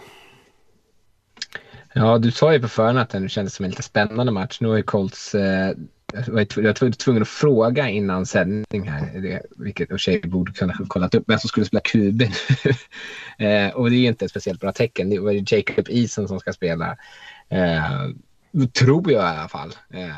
Ja, 1.93 2.19
du 2.19 2.31
sa 2.31 2.53
ju 2.53 2.61
på 2.61 2.69
förhand 2.69 2.99
att 2.99 3.11
det 3.11 3.29
kändes 3.29 3.55
som 3.55 3.65
en 3.65 3.71
lite 3.71 3.83
spännande 3.83 4.33
match. 4.33 4.61
Nu 4.61 4.69
har 4.69 4.77
ju 4.77 4.83
Colts 4.83 5.35
eh, 5.35 5.75
jag 6.13 6.33
var 6.33 6.91
tvungen 6.91 7.23
att 7.23 7.29
fråga 7.29 7.89
innan 7.89 8.27
sändning 8.27 8.89
här, 8.89 9.21
det, 9.21 9.43
vilket 9.57 9.93
och 9.93 10.01
tjej 10.01 10.21
borde 10.21 10.53
kunna 10.53 10.73
ha 10.73 10.87
kollat 10.87 11.15
upp, 11.15 11.25
vem 11.27 11.39
som 11.39 11.49
skulle 11.49 11.67
spela 11.67 11.81
QB. 11.81 12.23
eh, 13.39 13.75
och 13.75 13.91
det 13.91 13.97
är 13.97 14.09
inte 14.09 14.25
ett 14.25 14.31
speciellt 14.31 14.61
bra 14.61 14.73
tecken. 14.73 15.11
Det 15.11 15.19
var 15.19 15.31
ju 15.31 15.45
Jacob 15.47 15.87
Eason 15.89 16.29
som 16.29 16.41
ska 16.41 16.53
spela. 16.53 16.97
Eh, 17.49 18.09
Tror 18.73 19.13
jag 19.13 19.35
i 19.35 19.39
alla 19.39 19.49
fall. 19.49 19.75
Eh, 19.91 20.11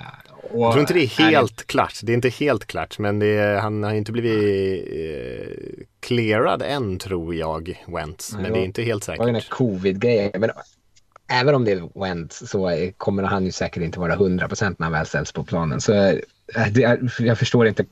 och 0.43 0.61
jag 0.61 0.73
tror 0.73 0.81
inte 0.81 0.95
det 0.95 1.03
är 1.03 1.31
helt 1.31 1.61
är 1.61 1.65
klart. 1.65 2.01
Det 2.03 2.13
är 2.13 2.15
inte 2.15 2.29
helt 2.29 2.67
klart, 2.67 2.99
men 2.99 3.23
är, 3.23 3.57
han 3.57 3.83
har 3.83 3.93
inte 3.93 4.13
blivit 4.13 4.89
eh, 4.89 5.85
clearad 6.01 6.63
än 6.63 6.99
tror 6.99 7.35
jag, 7.35 7.85
Wentz. 7.87 8.33
Men 8.33 8.53
det 8.53 8.59
är 8.59 8.65
inte 8.65 8.83
helt 8.83 9.05
säkert. 9.05 9.19
Det 9.19 9.23
var 9.23 9.29
ju 9.29 9.33
den 9.33 9.43
covid-grejen. 9.51 10.31
Men 10.41 10.51
även 11.33 11.55
om 11.55 11.65
det 11.65 11.73
är 11.73 12.01
Wentz 12.01 12.51
så 12.51 12.91
kommer 12.97 13.23
han 13.23 13.45
ju 13.45 13.53
säkert 13.53 13.83
inte 13.83 14.01
vara 14.01 14.17
100% 14.17 14.75
när 14.79 14.85
han 14.85 14.93
väl 14.93 15.07
ställs 15.07 15.33
på 15.33 15.45
planen. 15.45 15.81
Så 15.81 15.93
eh, 15.93 16.17
det, 16.71 17.01
jag 17.19 17.39
förstår 17.39 17.67
inte. 17.67 17.85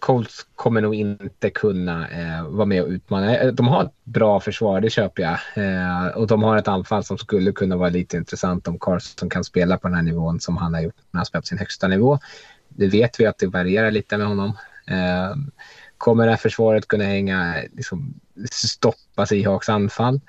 Colts 0.00 0.46
kommer 0.54 0.80
nog 0.80 0.94
inte 0.94 1.50
kunna 1.50 2.08
eh, 2.08 2.44
vara 2.48 2.66
med 2.66 2.82
och 2.82 2.88
utmana. 2.88 3.36
Eh, 3.36 3.52
de 3.52 3.68
har 3.68 3.84
ett 3.84 4.04
bra 4.04 4.40
försvar, 4.40 4.80
det 4.80 4.90
köper 4.90 5.22
jag. 5.22 5.38
Eh, 5.64 6.06
och 6.06 6.26
de 6.26 6.42
har 6.42 6.56
ett 6.56 6.68
anfall 6.68 7.04
som 7.04 7.18
skulle 7.18 7.52
kunna 7.52 7.76
vara 7.76 7.88
lite 7.88 8.16
intressant 8.16 8.68
om 8.68 8.78
Carson 8.78 9.30
kan 9.30 9.44
spela 9.44 9.78
på 9.78 9.88
den 9.88 9.96
här 9.96 10.02
nivån 10.02 10.40
som 10.40 10.56
han 10.56 10.74
har 10.74 10.80
gjort 10.80 10.96
när 11.10 11.18
han 11.18 11.26
spelat 11.26 11.44
på 11.44 11.46
sin 11.46 11.58
högsta 11.58 11.88
nivå. 11.88 12.18
Det 12.68 12.88
vet 12.88 13.20
vi 13.20 13.26
att 13.26 13.38
det 13.38 13.46
varierar 13.46 13.90
lite 13.90 14.18
med 14.18 14.26
honom. 14.26 14.56
Eh, 14.86 15.36
kommer 15.98 16.24
det 16.24 16.30
här 16.30 16.36
försvaret 16.36 16.88
kunna 16.88 17.04
hänga, 17.04 17.58
eh, 17.58 17.64
liksom, 17.72 18.14
stoppa 18.50 19.26
Seahawks 19.26 19.68
anfall? 19.68 20.20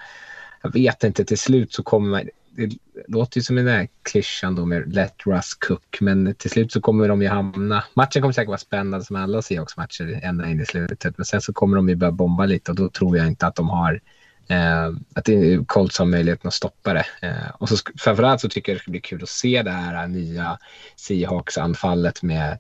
Jag 0.61 0.74
vet 0.74 1.03
inte, 1.03 1.26
till 1.26 1.39
slut 1.39 1.74
så 1.74 1.84
kommer 1.84 2.30
det 2.68 2.78
låter 3.07 3.38
ju 3.38 3.43
som 3.43 3.55
den 3.55 3.66
där 3.66 3.88
klyschan 4.03 4.55
då 4.55 4.66
med 4.66 4.93
let 4.93 5.16
Russ 5.26 5.53
cook, 5.53 5.97
men 6.01 6.36
till 6.36 6.49
slut 6.49 6.72
så 6.72 6.82
kommer 6.82 7.07
de 7.07 7.22
ju 7.22 7.28
hamna. 7.28 7.84
Matchen 7.93 8.22
kommer 8.22 8.34
säkert 8.34 8.47
vara 8.47 8.57
spännande 8.57 9.05
som 9.05 9.16
alla 9.16 9.41
Seahawks-matcher 9.41 10.20
ända 10.24 10.49
in 10.49 10.62
i 10.62 10.66
slutet, 10.66 11.18
men 11.18 11.26
sen 11.26 11.41
så 11.41 11.53
kommer 11.53 11.76
de 11.76 11.89
ju 11.89 11.95
börja 11.95 12.12
bomba 12.12 12.45
lite 12.45 12.72
och 12.72 12.78
då 12.78 12.89
tror 12.89 13.18
jag 13.18 13.28
inte 13.28 13.47
att 13.47 13.55
de 13.55 13.70
har 13.70 14.01
eh, 14.49 14.88
att 15.16 15.26
det, 15.26 15.68
Colts 15.68 15.99
har 15.99 16.05
möjligheten 16.05 16.47
att 16.47 16.53
stoppa 16.53 16.93
det. 16.93 17.05
Eh, 17.22 17.49
och 17.57 17.70
så 17.70 17.76
framförallt 17.97 18.41
så 18.41 18.49
tycker 18.49 18.72
jag 18.72 18.78
det 18.78 18.82
ska 18.82 18.91
bli 18.91 19.01
kul 19.01 19.24
att 19.24 19.30
se 19.30 19.64
det 19.64 19.72
här 19.72 20.07
nya 20.07 20.57
Seahawks-anfallet 20.95 22.24
med 22.24 22.57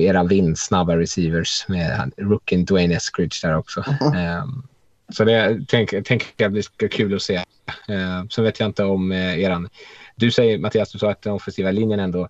era 0.00 0.24
vindsnabba 0.24 0.96
receivers 0.96 1.64
med 1.68 2.12
rookien 2.16 2.64
Dwayne 2.64 2.94
Eskridge 2.94 3.36
där 3.42 3.56
också. 3.56 3.84
Mm. 4.00 4.42
Um, 4.42 4.66
så 5.12 5.24
det 5.24 5.68
tänker 5.68 6.02
tänk 6.02 6.34
jag 6.36 6.52
blir 6.52 6.88
kul 6.88 7.14
att 7.14 7.22
se. 7.22 7.44
Eh, 7.88 8.24
sen 8.30 8.44
vet 8.44 8.60
jag 8.60 8.68
inte 8.68 8.84
om 8.84 9.12
eh, 9.12 9.40
eran... 9.40 9.68
Du 10.16 10.30
säger 10.30 10.58
Mattias, 10.58 10.92
du 10.92 10.98
sa 10.98 11.10
att 11.10 11.22
den 11.22 11.32
offensiva 11.32 11.70
linjen 11.70 12.00
ändå 12.00 12.28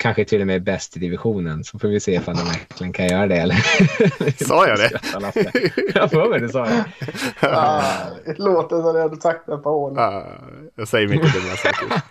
kanske 0.00 0.24
till 0.24 0.40
och 0.40 0.46
med 0.46 0.56
är 0.56 0.60
bäst 0.60 0.96
i 0.96 1.00
divisionen. 1.00 1.64
Så 1.64 1.78
får 1.78 1.88
vi 1.88 2.00
se 2.00 2.14
ifall 2.14 2.36
de 2.36 2.44
verkligen 2.44 2.92
kan 2.92 3.06
göra 3.06 3.26
det. 3.26 3.36
Eller? 3.36 3.54
Sa 4.44 4.68
jag 4.68 4.78
det? 4.78 4.90
jag 5.94 6.10
får 6.10 6.30
mig 6.30 6.40
det 6.40 6.48
sa 6.48 6.66
jag. 6.66 6.84
Ah, 7.40 7.82
det 8.24 8.38
låter 8.38 8.82
som 8.82 8.96
jag 8.96 9.02
hade 9.02 9.20
sagt 9.20 9.46
det 9.46 9.56
på 9.56 9.70
år. 9.70 10.00
Ah, 10.00 10.26
jag 10.74 10.88
säger 10.88 11.08
mycket 11.08 11.34
dumma 11.34 11.56
saker. 11.56 12.02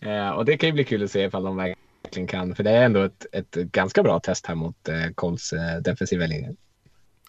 eh, 0.10 0.30
och 0.30 0.44
det 0.44 0.56
kan 0.56 0.66
ju 0.68 0.72
bli 0.72 0.84
kul 0.84 1.04
att 1.04 1.10
se 1.10 1.24
ifall 1.24 1.44
de 1.44 1.56
verkligen 1.56 2.26
kan. 2.26 2.54
För 2.54 2.62
det 2.62 2.70
är 2.70 2.84
ändå 2.84 3.02
ett, 3.02 3.26
ett 3.32 3.54
ganska 3.54 4.02
bra 4.02 4.20
test 4.20 4.46
här 4.46 4.54
mot 4.54 4.88
eh, 4.88 5.12
Colts 5.14 5.52
eh, 5.52 5.76
defensiva 5.80 6.26
linje. 6.26 6.54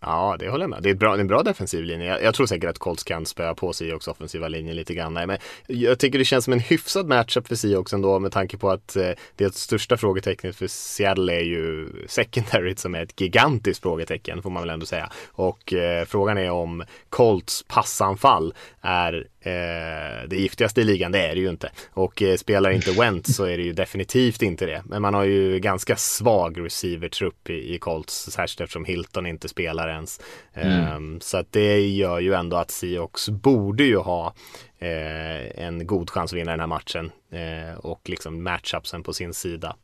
Ja, 0.01 0.35
det 0.39 0.49
håller 0.49 0.63
jag 0.63 0.69
med. 0.69 0.83
Det 0.83 0.89
är, 0.89 0.93
bra, 0.93 1.11
det 1.11 1.17
är 1.17 1.21
en 1.21 1.27
bra 1.27 1.43
defensiv 1.43 1.83
linje. 1.83 2.07
Jag, 2.07 2.23
jag 2.23 2.33
tror 2.33 2.45
säkert 2.45 2.69
att 2.69 2.77
Colts 2.77 3.03
kan 3.03 3.25
spöa 3.25 3.55
på 3.55 3.73
Seahawks 3.73 4.07
offensiva 4.07 4.47
linje 4.47 4.73
lite 4.73 4.93
grann. 4.93 5.13
Men 5.13 5.37
jag 5.67 5.99
tycker 5.99 6.19
det 6.19 6.25
känns 6.25 6.45
som 6.45 6.53
en 6.53 6.59
hyfsad 6.59 7.07
matchup 7.07 7.47
för 7.47 7.55
Seahawks 7.55 7.93
ändå 7.93 8.19
med 8.19 8.31
tanke 8.31 8.57
på 8.57 8.69
att 8.69 8.95
eh, 8.95 9.11
det 9.35 9.55
största 9.55 9.97
frågetecknet 9.97 10.55
för 10.55 10.67
Seattle 10.67 11.33
är 11.33 11.43
ju 11.43 11.89
secondary 12.07 12.75
som 12.75 12.95
är 12.95 13.03
ett 13.03 13.21
gigantiskt 13.21 13.81
frågetecken 13.81 14.41
får 14.41 14.49
man 14.49 14.63
väl 14.63 14.69
ändå 14.69 14.85
säga. 14.85 15.11
Och 15.27 15.73
eh, 15.73 16.05
frågan 16.05 16.37
är 16.37 16.49
om 16.49 16.83
Colts 17.09 17.65
passanfall 17.67 18.53
är 18.81 19.27
Eh, 19.41 20.27
det 20.27 20.35
giftigaste 20.35 20.81
i 20.81 20.83
ligan, 20.83 21.11
det 21.11 21.27
är 21.27 21.35
det 21.35 21.41
ju 21.41 21.49
inte. 21.49 21.71
Och 21.91 22.21
eh, 22.21 22.37
spelar 22.37 22.71
inte 22.71 22.91
Wentz 22.91 23.35
så 23.35 23.43
är 23.43 23.57
det 23.57 23.63
ju 23.63 23.73
definitivt 23.73 24.41
inte 24.41 24.65
det. 24.65 24.83
Men 24.85 25.01
man 25.01 25.13
har 25.13 25.23
ju 25.23 25.59
ganska 25.59 25.95
svag 25.95 26.65
receiver-trupp 26.65 27.49
i, 27.49 27.75
i 27.75 27.79
Colts, 27.79 28.31
särskilt 28.31 28.61
eftersom 28.61 28.85
Hilton 28.85 29.25
inte 29.25 29.49
spelar 29.49 29.89
ens. 29.89 30.19
Eh, 30.53 30.89
mm. 30.89 31.21
Så 31.21 31.37
att 31.37 31.51
det 31.51 31.87
gör 31.87 32.19
ju 32.19 32.33
ändå 32.33 32.57
att 32.57 32.71
Seahawks 32.71 33.29
borde 33.29 33.83
ju 33.83 33.97
ha 33.97 34.33
eh, 34.79 35.65
en 35.65 35.87
god 35.87 36.09
chans 36.09 36.33
att 36.33 36.37
vinna 36.37 36.51
den 36.51 36.59
här 36.59 36.67
matchen 36.67 37.11
eh, 37.31 37.79
och 37.79 38.09
liksom 38.09 38.43
matchupsen 38.43 39.03
på 39.03 39.13
sin 39.13 39.33
sida. 39.33 39.75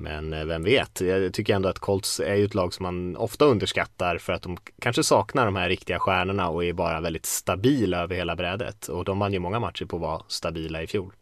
Men 0.00 0.32
eh, 0.32 0.44
vem 0.44 0.64
vet, 0.64 1.00
jag 1.00 1.34
tycker 1.34 1.54
ändå 1.54 1.68
att 1.68 1.78
Colts 1.78 2.20
är 2.20 2.34
ju 2.34 2.44
ett 2.44 2.54
lag 2.54 2.74
som 2.74 2.82
man 2.82 3.16
ofta 3.16 3.44
underskattar 3.44 4.18
för 4.18 4.32
att 4.32 4.42
de 4.42 4.58
kanske 4.78 5.02
saknar 5.02 5.46
de 5.46 5.56
här 5.56 5.68
riktiga 5.68 5.98
stjärnorna 5.98 6.48
och 6.48 6.64
är 6.64 6.72
bara 6.72 7.00
väldigt 7.00 7.26
stabila 7.26 7.98
över 7.98 8.16
hela 8.16 8.36
brädet. 8.36 8.88
Och 8.88 9.04
de 9.04 9.18
vann 9.18 9.32
ju 9.32 9.38
många 9.38 9.60
matcher 9.60 9.84
på 9.84 9.96
att 9.96 10.02
vara 10.02 10.22
stabila 10.28 10.82
i 10.82 10.86
fjol. 10.86 11.12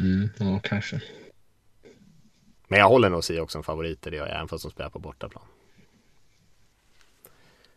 Mm, 0.00 0.28
ja, 0.38 0.60
kanske. 0.62 1.02
Men 2.68 2.78
jag 2.78 2.88
håller 2.88 3.10
nog 3.10 3.18
också 3.18 3.46
som 3.48 3.62
favoriter, 3.62 4.10
det 4.10 4.16
gör 4.16 4.26
jag, 4.26 4.36
även 4.36 4.48
fast 4.48 4.64
de 4.64 4.70
spelar 4.70 4.90
på 4.90 4.98
bortaplan. 4.98 5.44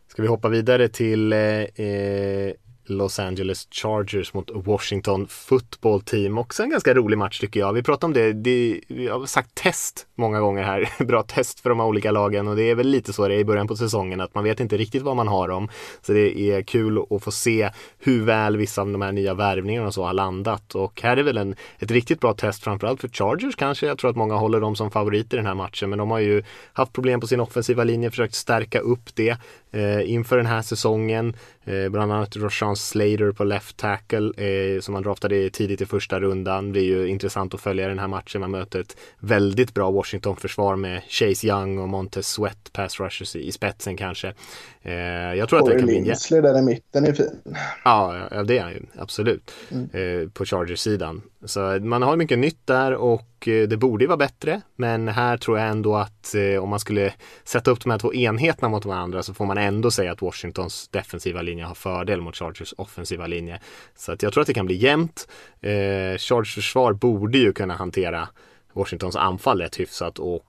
Ska 0.08 0.22
vi 0.22 0.28
hoppa 0.28 0.50
vidare 0.50 0.90
till 0.90 1.34
eh, 1.34 1.40
eh 1.40 2.54
Los 2.90 3.20
Angeles 3.20 3.68
Chargers 3.72 4.34
mot 4.34 4.52
Washington 4.54 5.28
Football 5.28 6.02
Team. 6.02 6.38
Också 6.38 6.64
en 6.64 6.70
ganska 6.70 6.94
rolig 6.94 7.18
match 7.18 7.40
tycker 7.40 7.60
jag. 7.60 7.74
Vi 7.74 7.84
pratar 7.84 8.08
om 8.08 8.14
det, 8.14 8.34
det 8.34 8.82
vi 8.88 9.08
har 9.08 9.26
sagt 9.26 9.56
test 9.56 10.08
många 10.16 10.40
gånger 10.40 10.64
här. 10.64 10.90
Bra 11.06 11.24
test 11.24 11.60
för 11.60 11.70
de 11.70 11.80
här 11.80 11.86
olika 11.88 12.12
lagen 12.12 12.48
och 12.48 12.56
det 12.56 12.64
är 12.64 12.76
väl 12.76 12.88
lite 12.88 13.14
så 13.14 13.28
det 13.28 13.36
är 13.36 13.40
i 13.40 13.46
början 13.46 13.68
på 13.68 13.76
säsongen 13.76 14.22
att 14.22 14.36
man 14.36 14.44
vet 14.44 14.60
inte 14.60 14.78
riktigt 14.78 15.02
vad 15.02 15.16
man 15.16 15.28
har 15.28 15.48
dem. 15.48 15.70
Så 16.02 16.14
det 16.14 16.40
är 16.40 16.62
kul 16.62 17.06
att 17.10 17.24
få 17.24 17.32
se 17.32 17.70
hur 18.00 18.26
väl 18.26 18.58
vissa 18.58 18.82
av 18.82 18.92
de 18.92 19.02
här 19.02 19.12
nya 19.12 19.34
värvningarna 19.34 19.88
och 19.88 19.94
så 19.94 20.04
har 20.04 20.14
landat. 20.14 20.76
Och 20.76 21.02
här 21.02 21.18
är 21.18 21.24
väl 21.24 21.38
en, 21.38 21.56
ett 21.80 21.92
riktigt 21.92 22.20
bra 22.20 22.34
test 22.34 22.64
framförallt 22.64 23.02
för 23.02 23.08
Chargers 23.08 23.56
kanske. 23.56 23.88
Jag 23.88 23.98
tror 23.98 24.10
att 24.10 24.18
många 24.18 24.36
håller 24.36 24.60
dem 24.60 24.76
som 24.76 24.92
favoriter 24.92 25.38
i 25.38 25.40
den 25.40 25.48
här 25.48 25.56
matchen 25.56 25.90
men 25.90 26.00
de 26.00 26.12
har 26.12 26.20
ju 26.20 26.44
haft 26.74 26.94
problem 26.94 27.20
på 27.20 27.28
sin 27.28 27.40
offensiva 27.40 27.84
linje, 27.84 28.10
försökt 28.10 28.36
stärka 28.36 28.80
upp 28.80 29.16
det 29.16 29.38
eh, 29.72 30.12
inför 30.12 30.38
den 30.38 30.46
här 30.46 30.62
säsongen. 30.62 31.34
Eh, 31.70 31.90
bland 31.90 32.12
annat 32.12 32.36
Roshan 32.36 32.76
Slater 32.76 33.32
på 33.32 33.44
left 33.44 33.78
tackle 33.78 34.32
eh, 34.46 34.80
som 34.80 34.94
man 34.94 35.04
draftade 35.04 35.50
tidigt 35.50 35.82
i 35.82 35.86
första 35.86 36.20
rundan. 36.20 36.66
Det 36.66 36.72
blir 36.72 36.84
ju 36.84 37.08
intressant 37.08 37.54
att 37.54 37.62
följa 37.62 37.88
den 37.88 38.00
här 38.00 38.08
matchen. 38.08 38.42
Man 38.42 38.52
möter 38.52 38.80
ett 38.80 38.98
väldigt 39.20 39.74
bra 39.74 39.92
Washington-försvar 39.92 40.76
med 40.76 41.02
Chase 41.10 41.48
Young 41.48 41.80
och 41.80 41.90
Montez 41.90 42.28
Sweat 42.28 42.74
pass 42.74 43.00
rushers 43.00 43.36
i, 43.36 43.52
spetsen 43.52 43.98
kanske. 43.98 44.34
Eh, 44.82 44.94
jag 44.94 45.50
tror 45.50 45.60
Corey 45.60 45.76
att 45.76 45.78
det 45.78 45.80
kan 45.80 45.86
bli 45.86 46.02
Linsley 46.02 46.42
där 46.42 46.60
i 46.60 46.62
mitten 46.62 47.06
är 47.06 47.14
fin. 47.14 47.40
Ja, 47.84 48.28
ja 48.32 48.44
det 48.44 48.58
är 48.58 48.64
han 48.64 48.72
ju 48.72 48.82
absolut. 48.98 49.52
Mm. 49.72 49.90
Eh, 49.94 50.30
på 50.30 50.46
Chargers-sidan. 50.46 51.22
Så 51.46 51.80
man 51.82 52.02
har 52.02 52.16
mycket 52.16 52.40
nytt 52.40 52.68
där 52.68 52.94
och 52.94 53.39
Eh, 53.48 53.68
det 53.68 53.78
borde 53.78 54.04
ju 54.04 54.08
vara 54.08 54.18
bättre. 54.18 54.62
Men 54.76 55.08
här 55.08 55.38
tror 55.38 55.60
jag 55.60 55.70
ändå 55.70 55.96
att 55.96 56.36
eh, 56.36 56.64
om 56.64 56.70
man 56.70 56.80
skulle 56.80 57.14
sätta 57.44 57.72
upp 57.72 57.84
de 57.84 57.92
här 57.92 57.98
två 57.98 58.14
enheterna 58.14 58.70
mot 58.70 58.86
varandra 58.86 59.24
så 59.24 59.34
får 59.34 59.46
man 59.46 59.58
ändå 59.58 59.92
säga 59.92 60.12
att 60.12 60.22
Washingtons 60.22 60.88
defensiva 60.88 61.42
linje 61.42 61.66
har 61.66 61.76
fördel 61.76 62.22
mot 62.22 62.36
Chargers 62.36 62.74
offensiva 62.78 63.28
linje. 63.28 63.60
Så 63.96 64.12
att 64.12 64.24
jag 64.24 64.34
tror 64.34 64.42
att 64.42 64.48
det 64.48 64.54
kan 64.54 64.66
bli 64.66 64.76
jämnt. 64.76 65.28
Eh, 65.62 66.18
Chargers 66.18 66.56
försvar 66.56 66.94
borde 66.94 67.38
ju 67.38 67.54
kunna 67.54 67.76
hantera 67.76 68.30
Washingtons 68.74 69.16
anfall 69.16 69.62
rätt 69.62 69.80
hyfsat 69.80 70.20
och 70.20 70.46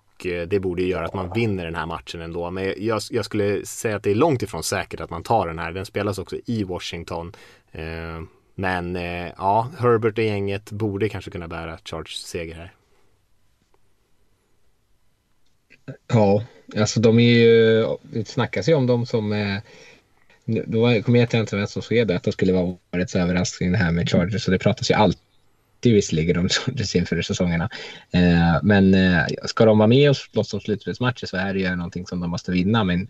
det 0.46 0.60
borde 0.60 0.82
ju 0.82 0.88
göra 0.88 1.04
att 1.04 1.14
man 1.14 1.32
vinner 1.32 1.64
den 1.64 1.74
här 1.74 1.86
matchen 1.86 2.20
ändå. 2.20 2.50
Men 2.50 2.74
jag, 2.76 3.00
jag, 3.10 3.24
skulle 3.24 3.66
säga 3.66 3.96
att 3.96 4.02
det 4.02 4.10
är 4.10 4.14
långt 4.14 4.42
ifrån 4.42 4.62
säkert 4.62 5.00
att 5.00 5.10
man 5.10 5.22
tar 5.22 5.46
den 5.46 5.58
här. 5.58 5.72
Den 5.72 5.86
spelas 5.86 6.18
också 6.18 6.36
i 6.46 6.64
Washington. 6.64 7.32
Men 8.60 8.96
eh, 8.96 9.32
ja, 9.36 9.68
Herbert 9.78 10.18
och 10.18 10.24
gänget 10.24 10.72
borde 10.72 11.08
kanske 11.08 11.30
kunna 11.30 11.48
bära 11.48 11.78
Chargers 11.84 12.14
seger 12.14 12.54
här. 12.54 12.72
Ja, 16.12 16.44
alltså 16.76 17.00
de 17.00 17.18
är 17.18 17.32
ju, 17.32 17.86
det 18.02 18.28
snackas 18.28 18.68
ju 18.68 18.74
om 18.74 18.86
dem 18.86 19.06
som 19.06 19.32
eh, 19.32 19.58
då 20.44 21.02
kommer 21.02 21.18
jag 21.18 21.34
inte 21.34 21.56
vem 21.56 21.66
som 21.66 21.82
skrev 21.82 22.06
det, 22.06 22.16
att 22.16 22.22
det 22.22 22.32
skulle 22.32 22.52
vara 22.52 22.76
årets 22.94 23.16
överraskning 23.16 23.72
det 23.72 23.78
här 23.78 23.90
med 23.90 24.10
Chargers. 24.10 24.44
Så 24.44 24.50
det 24.50 24.58
pratas 24.58 24.90
ju 24.90 24.94
alltid 24.94 25.94
visserligen 25.94 26.36
om 26.36 26.48
Chargers 26.48 26.96
inför 26.96 27.22
säsongerna. 27.22 27.68
Eh, 28.12 28.58
men 28.62 28.94
eh, 28.94 29.24
ska 29.44 29.64
de 29.64 29.78
vara 29.78 29.88
med 29.88 30.10
och 30.10 30.16
slåss 30.16 30.54
om 30.54 30.60
slutspelsmatcher 30.60 31.26
så 31.26 31.36
är 31.36 31.54
det 31.54 31.60
ju 31.60 31.76
någonting 31.76 32.06
som 32.06 32.20
de 32.20 32.30
måste 32.30 32.52
vinna. 32.52 32.84
Men 32.84 33.08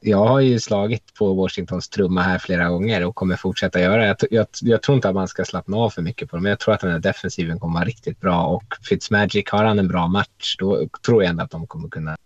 jag 0.00 0.26
har 0.26 0.40
ju 0.40 0.60
slagit 0.60 1.14
på 1.14 1.34
Washingtons 1.34 1.88
trumma 1.88 2.22
här 2.22 2.38
flera 2.38 2.68
gånger 2.68 3.04
och 3.04 3.14
kommer 3.14 3.36
fortsätta 3.36 3.80
göra. 3.80 4.06
Jag, 4.06 4.16
jag, 4.30 4.46
jag, 4.62 4.82
tror 4.82 4.96
inte 4.96 5.08
att 5.08 5.14
man 5.14 5.28
ska 5.28 5.44
slappna 5.44 5.76
av 5.76 5.90
för 5.90 6.02
mycket 6.02 6.30
på 6.30 6.36
dem. 6.36 6.46
Jag 6.46 6.58
tror 6.60 6.74
att 6.74 6.80
den 6.80 6.90
här 6.90 6.98
defensiven 6.98 7.58
kommer 7.60 7.74
vara 7.74 7.84
riktigt 7.84 8.20
bra 8.20 8.46
och 8.46 8.64
Fitzmagic 8.88 9.50
har 9.50 9.64
han 9.64 9.78
en 9.78 9.88
bra 9.88 10.06
match 10.06 10.56
då 10.58 10.88
tror 11.06 11.22
jag 11.22 11.30
ändå 11.30 11.44
att 11.44 11.50
de 11.50 11.66
kommer 11.66 11.88
kunna 11.88 12.16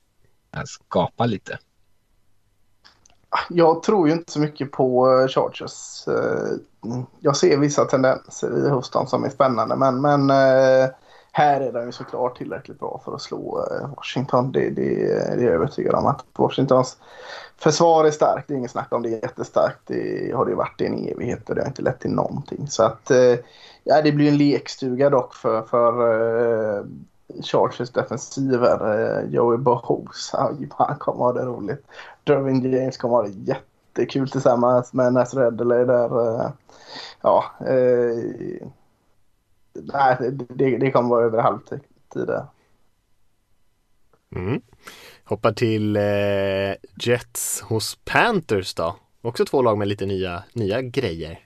skapa 0.65 1.27
lite. 1.27 1.59
Jag 3.49 3.83
tror 3.83 4.09
ju 4.09 4.15
inte 4.15 4.33
så 4.33 4.41
mycket 4.41 4.73
på 4.73 5.11
eh, 5.11 5.29
Chargers. 5.29 6.09
Eh, 6.09 6.57
jag 7.21 7.37
ser 7.37 7.57
vissa 7.57 7.85
tendenser 7.85 8.67
i 8.67 8.71
hos 8.71 8.91
dem 8.91 9.07
som 9.07 9.25
är 9.25 9.31
spännande 9.31 9.77
men, 9.77 10.01
men 10.01 10.31
eh, 10.31 10.89
här 11.39 11.61
är 11.61 11.73
de 11.73 11.87
ju 11.87 11.93
såklart 11.93 12.39
tillräckligt 12.39 12.79
bra 12.79 13.01
för 13.05 13.15
att 13.15 13.23
slå 13.23 13.67
eh, 13.71 13.89
Washington. 13.97 14.53
Det, 14.53 14.71
det, 14.71 14.95
det 15.37 15.43
är 15.43 15.45
jag 15.45 15.55
övertygad 15.55 15.95
om 15.95 16.07
att 16.07 16.25
Washingtons 16.39 16.97
försvar 17.57 18.05
är 18.05 18.11
starkt. 18.11 18.49
Det 18.49 18.55
är 18.55 18.59
inget 18.59 18.71
snack 18.71 18.93
om 18.93 19.03
det 19.03 19.09
är 19.09 19.23
jättestarkt. 19.23 19.79
Det 19.87 20.35
har 20.35 20.47
det 20.47 20.55
varit 20.55 20.81
i 20.81 20.87
en 20.87 21.09
evighet 21.09 21.49
och 21.49 21.55
det 21.55 21.61
har 21.61 21.69
inte 21.69 21.83
lett 21.83 22.01
till 22.01 22.11
någonting. 22.11 22.67
Så 22.69 22.83
att 22.83 23.11
eh, 23.11 23.35
ja, 23.85 24.03
det 24.03 24.13
blir 24.13 24.29
en 24.29 24.37
lekstuga 24.37 25.11
dock 25.11 25.35
för, 25.35 25.63
för 25.63 26.03
uh, 26.03 26.85
Chargers 27.43 27.91
defensiver. 27.91 28.99
Uh, 28.99 29.31
Joey 29.31 29.59
Bohos, 29.59 30.31
han 30.71 30.99
kommer 30.99 31.25
ha 31.25 31.33
det 31.33 31.45
roligt. 31.45 31.87
Dervin 32.25 32.73
James 32.73 32.97
kommer 32.97 33.15
ha 33.15 33.23
det 33.23 33.55
jättekul 33.95 34.31
tillsammans 34.31 34.93
med 34.93 35.13
Nas 35.13 35.35
Redley 35.35 35.85
där. 35.85 36.21
Uh, 36.21 36.51
ja, 37.23 37.45
uh, 37.71 38.69
nej, 39.83 40.17
det, 40.49 40.79
det 40.79 40.91
kommer 40.91 41.09
vara 41.09 41.25
över 41.25 41.43
halvtid. 41.43 41.81
Mm. 44.37 44.61
Hoppar 45.25 45.53
till 45.53 45.97
eh, 45.97 46.03
Jets 47.01 47.61
hos 47.61 47.99
Panthers 48.05 48.75
då. 48.75 48.97
Också 49.23 49.45
två 49.45 49.63
lag 49.63 49.79
med 49.79 49.89
lite 49.89 50.07
nya, 50.07 50.43
nya 50.53 50.83
grejer. 50.83 51.39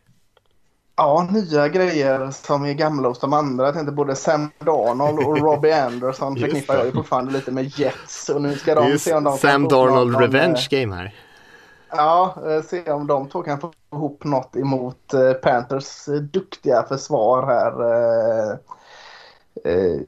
Ja, 0.97 1.29
nya 1.31 1.69
grejer 1.69 2.31
som 2.31 2.65
är 2.65 2.73
gamla 2.73 3.09
hos 3.09 3.21
de 3.21 3.33
andra. 3.33 3.65
Jag 3.65 3.75
tänkte 3.75 3.93
både 3.93 4.17
Sam 4.17 4.51
Darnold 4.59 5.19
och 5.19 5.39
Robbie 5.39 5.73
Anderson 5.87 6.37
förknippar 6.37 6.75
jag 6.75 6.87
ju 6.87 6.93
fortfarande 6.93 7.33
lite 7.33 7.51
med 7.51 7.79
Jets. 7.79 8.29
Och 8.29 8.43
nu 8.43 8.57
ska 8.57 8.75
de 8.75 8.99
se 8.99 9.15
om 9.15 9.25
de 9.25 9.39
Sam 9.39 9.69
Darnold 9.69 10.21
revenge 10.21 10.67
game 10.71 10.95
här. 10.95 11.15
Ja, 11.91 12.35
eh, 12.47 12.63
se 12.63 12.93
om 12.93 13.07
de 13.07 13.29
två 13.29 13.43
kan 13.43 13.61
få 13.61 13.73
ihop 13.93 14.25
något 14.25 14.57
emot 14.57 15.15
eh, 15.15 15.33
Panthers 15.33 16.09
eh, 16.09 16.15
duktiga 16.15 16.83
försvar 16.83 17.47
här. 17.47 17.83
Eh, 19.65 20.01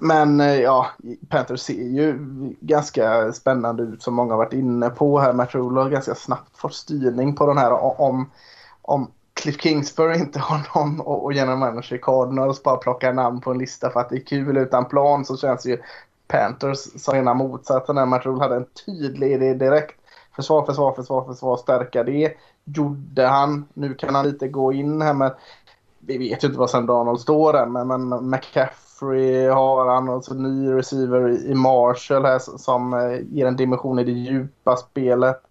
men 0.00 0.38
ja, 0.38 0.86
Panthers 1.28 1.60
ser 1.60 1.74
ju 1.74 2.18
ganska 2.60 3.32
spännande 3.32 3.82
ut 3.82 4.02
som 4.02 4.14
många 4.14 4.32
har 4.32 4.38
varit 4.38 4.52
inne 4.52 4.90
på 4.90 5.18
här. 5.18 5.32
Matt 5.32 5.54
Rule 5.54 5.80
har 5.80 5.90
ganska 5.90 6.14
snabbt 6.14 6.58
fått 6.58 6.74
styrning 6.74 7.36
på 7.36 7.46
den 7.46 7.58
här 7.58 8.00
om, 8.00 8.30
om 8.82 9.10
Cliff 9.34 9.60
Kingsbury 9.60 10.18
inte 10.18 10.38
har 10.38 10.68
någon 10.74 11.00
och 11.00 11.32
general 11.32 11.58
manager 11.58 11.98
Cardinals 12.02 12.62
bara 12.62 12.76
plockar 12.76 13.12
namn 13.12 13.40
på 13.40 13.50
en 13.50 13.58
lista 13.58 13.90
för 13.90 14.00
att 14.00 14.08
det 14.08 14.16
är 14.16 14.26
kul 14.26 14.56
utan 14.56 14.88
plan 14.88 15.24
så 15.24 15.36
känns 15.36 15.66
ju 15.66 15.78
Panthers 16.28 16.78
som 16.78 17.14
rena 17.14 17.34
motsatsen. 17.34 17.94
När 17.94 18.06
Matt 18.06 18.26
Rule 18.26 18.42
hade 18.42 18.56
en 18.56 18.66
tydlig 18.86 19.32
idé 19.32 19.54
direkt. 19.54 20.00
Försvar, 20.38 20.66
försvar, 20.66 20.92
försvar, 20.92 21.24
försvar, 21.24 21.56
stärka 21.56 22.04
det. 22.04 22.32
Gjorde 22.64 23.26
han. 23.26 23.68
Nu 23.74 23.94
kan 23.94 24.14
han 24.14 24.26
lite 24.26 24.48
gå 24.48 24.72
in 24.72 25.02
här 25.02 25.14
med 25.14 25.34
vi 26.08 26.18
vet 26.18 26.44
ju 26.44 26.48
inte 26.48 26.58
vad 26.58 26.70
Sam 26.70 26.86
Donald 26.86 27.20
står 27.20 27.56
än, 27.56 27.72
men, 27.72 27.88
men 27.88 28.30
McCaffrey 28.30 29.48
har 29.48 29.86
han 29.94 30.08
och 30.08 30.24
så 30.24 30.34
ny 30.34 30.72
receiver 30.72 31.50
i 31.50 31.54
Marshall 31.54 32.24
här 32.24 32.38
som 32.38 32.94
eh, 32.94 33.20
ger 33.30 33.46
en 33.46 33.56
dimension 33.56 33.98
i 33.98 34.04
det 34.04 34.12
djupa 34.12 34.76
spelet. 34.76 35.42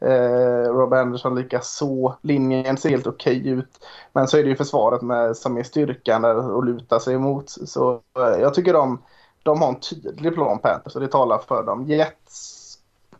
Eh, 0.00 0.72
Rob 0.72 0.92
Anderson 0.92 1.34
likaså. 1.34 2.14
Linjen 2.22 2.76
ser 2.76 2.90
helt 2.90 3.06
okej 3.06 3.40
okay 3.40 3.52
ut. 3.52 3.86
Men 4.12 4.28
så 4.28 4.38
är 4.38 4.42
det 4.42 4.48
ju 4.48 4.56
försvaret 4.56 5.02
med, 5.02 5.36
som 5.36 5.56
är 5.56 5.62
styrkan 5.62 6.22
där 6.22 6.58
att 6.58 6.66
luta 6.66 7.00
sig 7.00 7.14
emot. 7.14 7.50
Så 7.50 7.92
eh, 8.18 8.40
jag 8.40 8.54
tycker 8.54 8.72
de, 8.72 9.02
de 9.42 9.62
har 9.62 9.68
en 9.68 9.80
tydlig 9.80 10.34
plan 10.34 10.58
Panthers 10.58 10.94
och 10.94 11.00
det 11.00 11.08
talar 11.08 11.38
för 11.38 11.62
dem. 11.62 11.86
Jets 11.86 12.55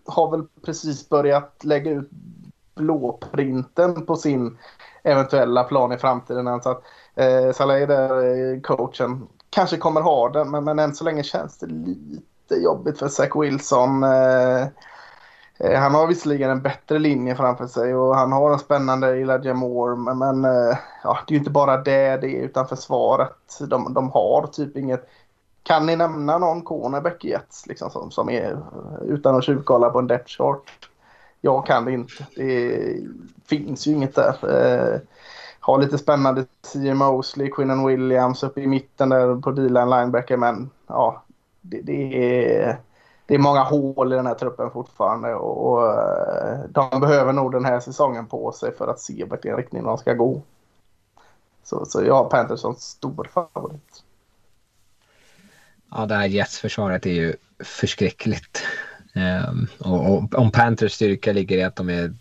har 0.08 0.30
väl 0.30 0.46
precis 0.64 1.08
börjat 1.08 1.64
lägga 1.64 1.90
ut 1.90 2.10
blåprinten 2.74 4.06
på 4.06 4.16
sin 4.16 4.58
eventuella 5.02 5.64
plan 5.64 5.92
i 5.92 5.98
framtiden. 5.98 6.62
Så 6.62 6.70
att 6.70 6.82
eh, 7.14 7.52
Saleh 7.52 7.88
där, 7.88 8.54
eh, 8.54 8.60
coachen, 8.60 9.26
kanske 9.50 9.76
kommer 9.76 10.00
ha 10.00 10.28
den 10.28 10.50
men, 10.50 10.64
men 10.64 10.78
än 10.78 10.94
så 10.94 11.04
länge 11.04 11.22
känns 11.22 11.58
det 11.58 11.66
lite 11.66 12.54
jobbigt 12.54 12.98
för 12.98 13.08
Zach 13.08 13.36
Wilson. 13.36 14.02
Eh, 14.02 14.66
Eh, 15.58 15.80
han 15.80 15.94
har 15.94 16.06
visserligen 16.06 16.50
en 16.50 16.62
bättre 16.62 16.98
linje 16.98 17.36
framför 17.36 17.66
sig 17.66 17.94
och 17.94 18.16
han 18.16 18.32
har 18.32 18.52
en 18.52 18.58
spännande 18.58 19.08
Elijah 19.08 19.54
Moore. 19.54 19.96
Men, 19.96 20.18
men 20.18 20.44
eh, 20.44 20.78
ja, 21.02 21.18
det 21.26 21.32
är 21.32 21.34
ju 21.34 21.38
inte 21.38 21.50
bara 21.50 21.76
det 21.76 22.16
det 22.16 22.38
är 22.38 22.42
utan 22.42 22.68
försvaret. 22.68 23.58
De, 23.60 23.94
de 23.94 24.10
har 24.10 24.46
typ 24.46 24.76
inget... 24.76 25.08
Kan 25.66 25.86
ni 25.86 25.96
nämna 25.96 26.38
någon 26.38 26.62
cornerback 26.62 27.24
i 27.24 27.28
Jets 27.28 27.66
liksom, 27.66 27.90
som, 27.90 28.10
som 28.10 28.30
är 28.30 28.58
utan 29.02 29.36
att 29.36 29.44
tjuvkolla 29.44 29.90
på 29.90 29.98
en 29.98 30.06
depth 30.06 30.28
chart? 30.28 30.90
Jag 31.40 31.66
kan 31.66 31.84
det 31.84 31.92
inte. 31.92 32.26
Det 32.36 32.96
finns 33.46 33.86
ju 33.86 33.92
inget 33.92 34.14
där. 34.14 34.36
Eh, 34.42 35.00
har 35.60 35.78
lite 35.78 35.98
spännande 35.98 36.44
CM 36.62 36.98
Mosley, 36.98 37.50
Quinnen 37.50 37.86
Williams 37.86 38.42
uppe 38.42 38.60
i 38.60 38.66
mitten 38.66 39.08
där 39.08 39.40
på 39.40 39.50
D-line 39.50 39.90
linebacker 39.90 40.36
men 40.36 40.70
ja, 40.86 41.22
det, 41.60 41.80
det 41.80 42.32
är 42.54 42.78
det 43.26 43.34
är 43.34 43.38
många 43.38 43.62
hål 43.62 44.12
i 44.12 44.16
den 44.16 44.26
här 44.26 44.34
truppen 44.34 44.70
fortfarande 44.70 45.34
och, 45.34 45.72
och 45.72 45.92
eh, 45.92 46.58
de 46.68 47.00
behöver 47.00 47.32
nog 47.32 47.52
den 47.52 47.64
här 47.64 47.80
säsongen 47.80 48.26
på 48.26 48.52
sig 48.52 48.72
för 48.72 48.88
att 48.88 49.00
se 49.00 49.26
vilken 49.30 49.56
riktning 49.56 49.84
de 49.84 49.98
ska 49.98 50.12
gå. 50.12 50.42
Så, 51.64 51.84
så 51.84 52.02
jag 52.02 52.14
har 52.14 52.30
Panthers 52.30 52.60
som 52.60 52.74
stor 52.74 53.28
favorit. 53.32 54.02
Ja, 55.90 56.06
det 56.06 56.14
här 56.14 56.26
Jets-försvaret 56.26 57.06
är 57.06 57.10
ju 57.10 57.34
förskräckligt. 57.64 58.66
Um, 59.14 59.68
och, 59.78 60.12
och, 60.12 60.34
om 60.34 60.52
Panthers 60.52 60.92
styrka 60.92 61.32
ligger 61.32 61.58
i 61.58 61.62
att 61.62 61.76
de 61.76 61.90
är 61.90 62.14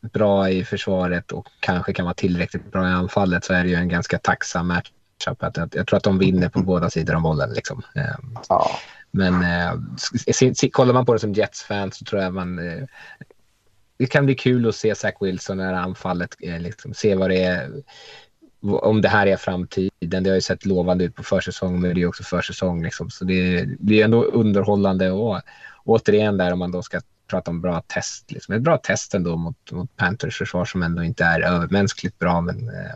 bra 0.00 0.50
i 0.50 0.64
försvaret 0.64 1.32
och 1.32 1.48
kanske 1.60 1.92
kan 1.92 2.04
vara 2.04 2.14
tillräckligt 2.14 2.72
bra 2.72 2.88
i 2.88 2.92
anfallet 2.92 3.44
så 3.44 3.52
är 3.52 3.64
det 3.64 3.70
ju 3.70 3.76
en 3.76 3.88
ganska 3.88 4.18
tacksam 4.18 4.66
matchup. 4.68 5.38
jag, 5.54 5.70
jag 5.72 5.86
tror 5.86 5.96
att 5.96 6.02
de 6.02 6.18
vinner 6.18 6.48
på 6.48 6.62
båda 6.62 6.90
sidor 6.90 7.14
om 7.14 7.22
bollen. 7.22 7.52
Liksom. 7.52 7.82
Um, 7.94 8.38
ja. 8.48 8.70
Men 9.10 9.42
eh, 9.42 10.70
kollar 10.72 10.94
man 10.94 11.06
på 11.06 11.12
det 11.12 11.18
som 11.18 11.32
Jets-fan 11.32 11.92
så 11.92 12.04
tror 12.04 12.22
jag 12.22 12.34
man... 12.34 12.58
Eh, 12.58 12.84
det 13.98 14.06
kan 14.06 14.26
bli 14.26 14.34
kul 14.34 14.68
att 14.68 14.74
se 14.74 14.94
Zach 14.94 15.14
Wilson 15.20 15.56
när 15.56 15.72
anfallet, 15.72 16.36
eh, 16.40 16.60
liksom, 16.60 16.94
se 16.94 17.14
vad 17.14 17.30
det 17.30 17.44
är, 17.44 17.82
om 18.60 19.02
det 19.02 19.08
här 19.08 19.26
är 19.26 19.36
framtiden. 19.36 20.22
Det 20.22 20.30
har 20.30 20.34
ju 20.34 20.40
sett 20.40 20.66
lovande 20.66 21.04
ut 21.04 21.14
på 21.14 21.22
försäsong, 21.22 21.80
men 21.80 21.94
det 21.94 22.02
är 22.02 22.06
också 22.06 22.22
försäsong. 22.22 22.82
Liksom. 22.82 23.10
Så 23.10 23.24
det 23.24 23.68
blir 23.78 24.04
ändå 24.04 24.22
underhållande 24.22 25.10
och 25.10 25.40
återigen 25.84 26.36
där 26.36 26.52
om 26.52 26.58
man 26.58 26.72
då 26.72 26.82
ska 26.82 27.00
prata 27.26 27.50
om 27.50 27.60
bra 27.60 27.82
test. 27.86 28.30
Liksom. 28.30 28.54
Ett 28.54 28.62
bra 28.62 28.76
test 28.76 29.14
ändå 29.14 29.36
mot, 29.36 29.72
mot 29.72 29.96
Panthers 29.96 30.38
försvar 30.38 30.64
som 30.64 30.82
ändå 30.82 31.02
inte 31.02 31.24
är 31.24 31.40
övermänskligt 31.40 32.18
bra, 32.18 32.40
men 32.40 32.68
eh, 32.68 32.94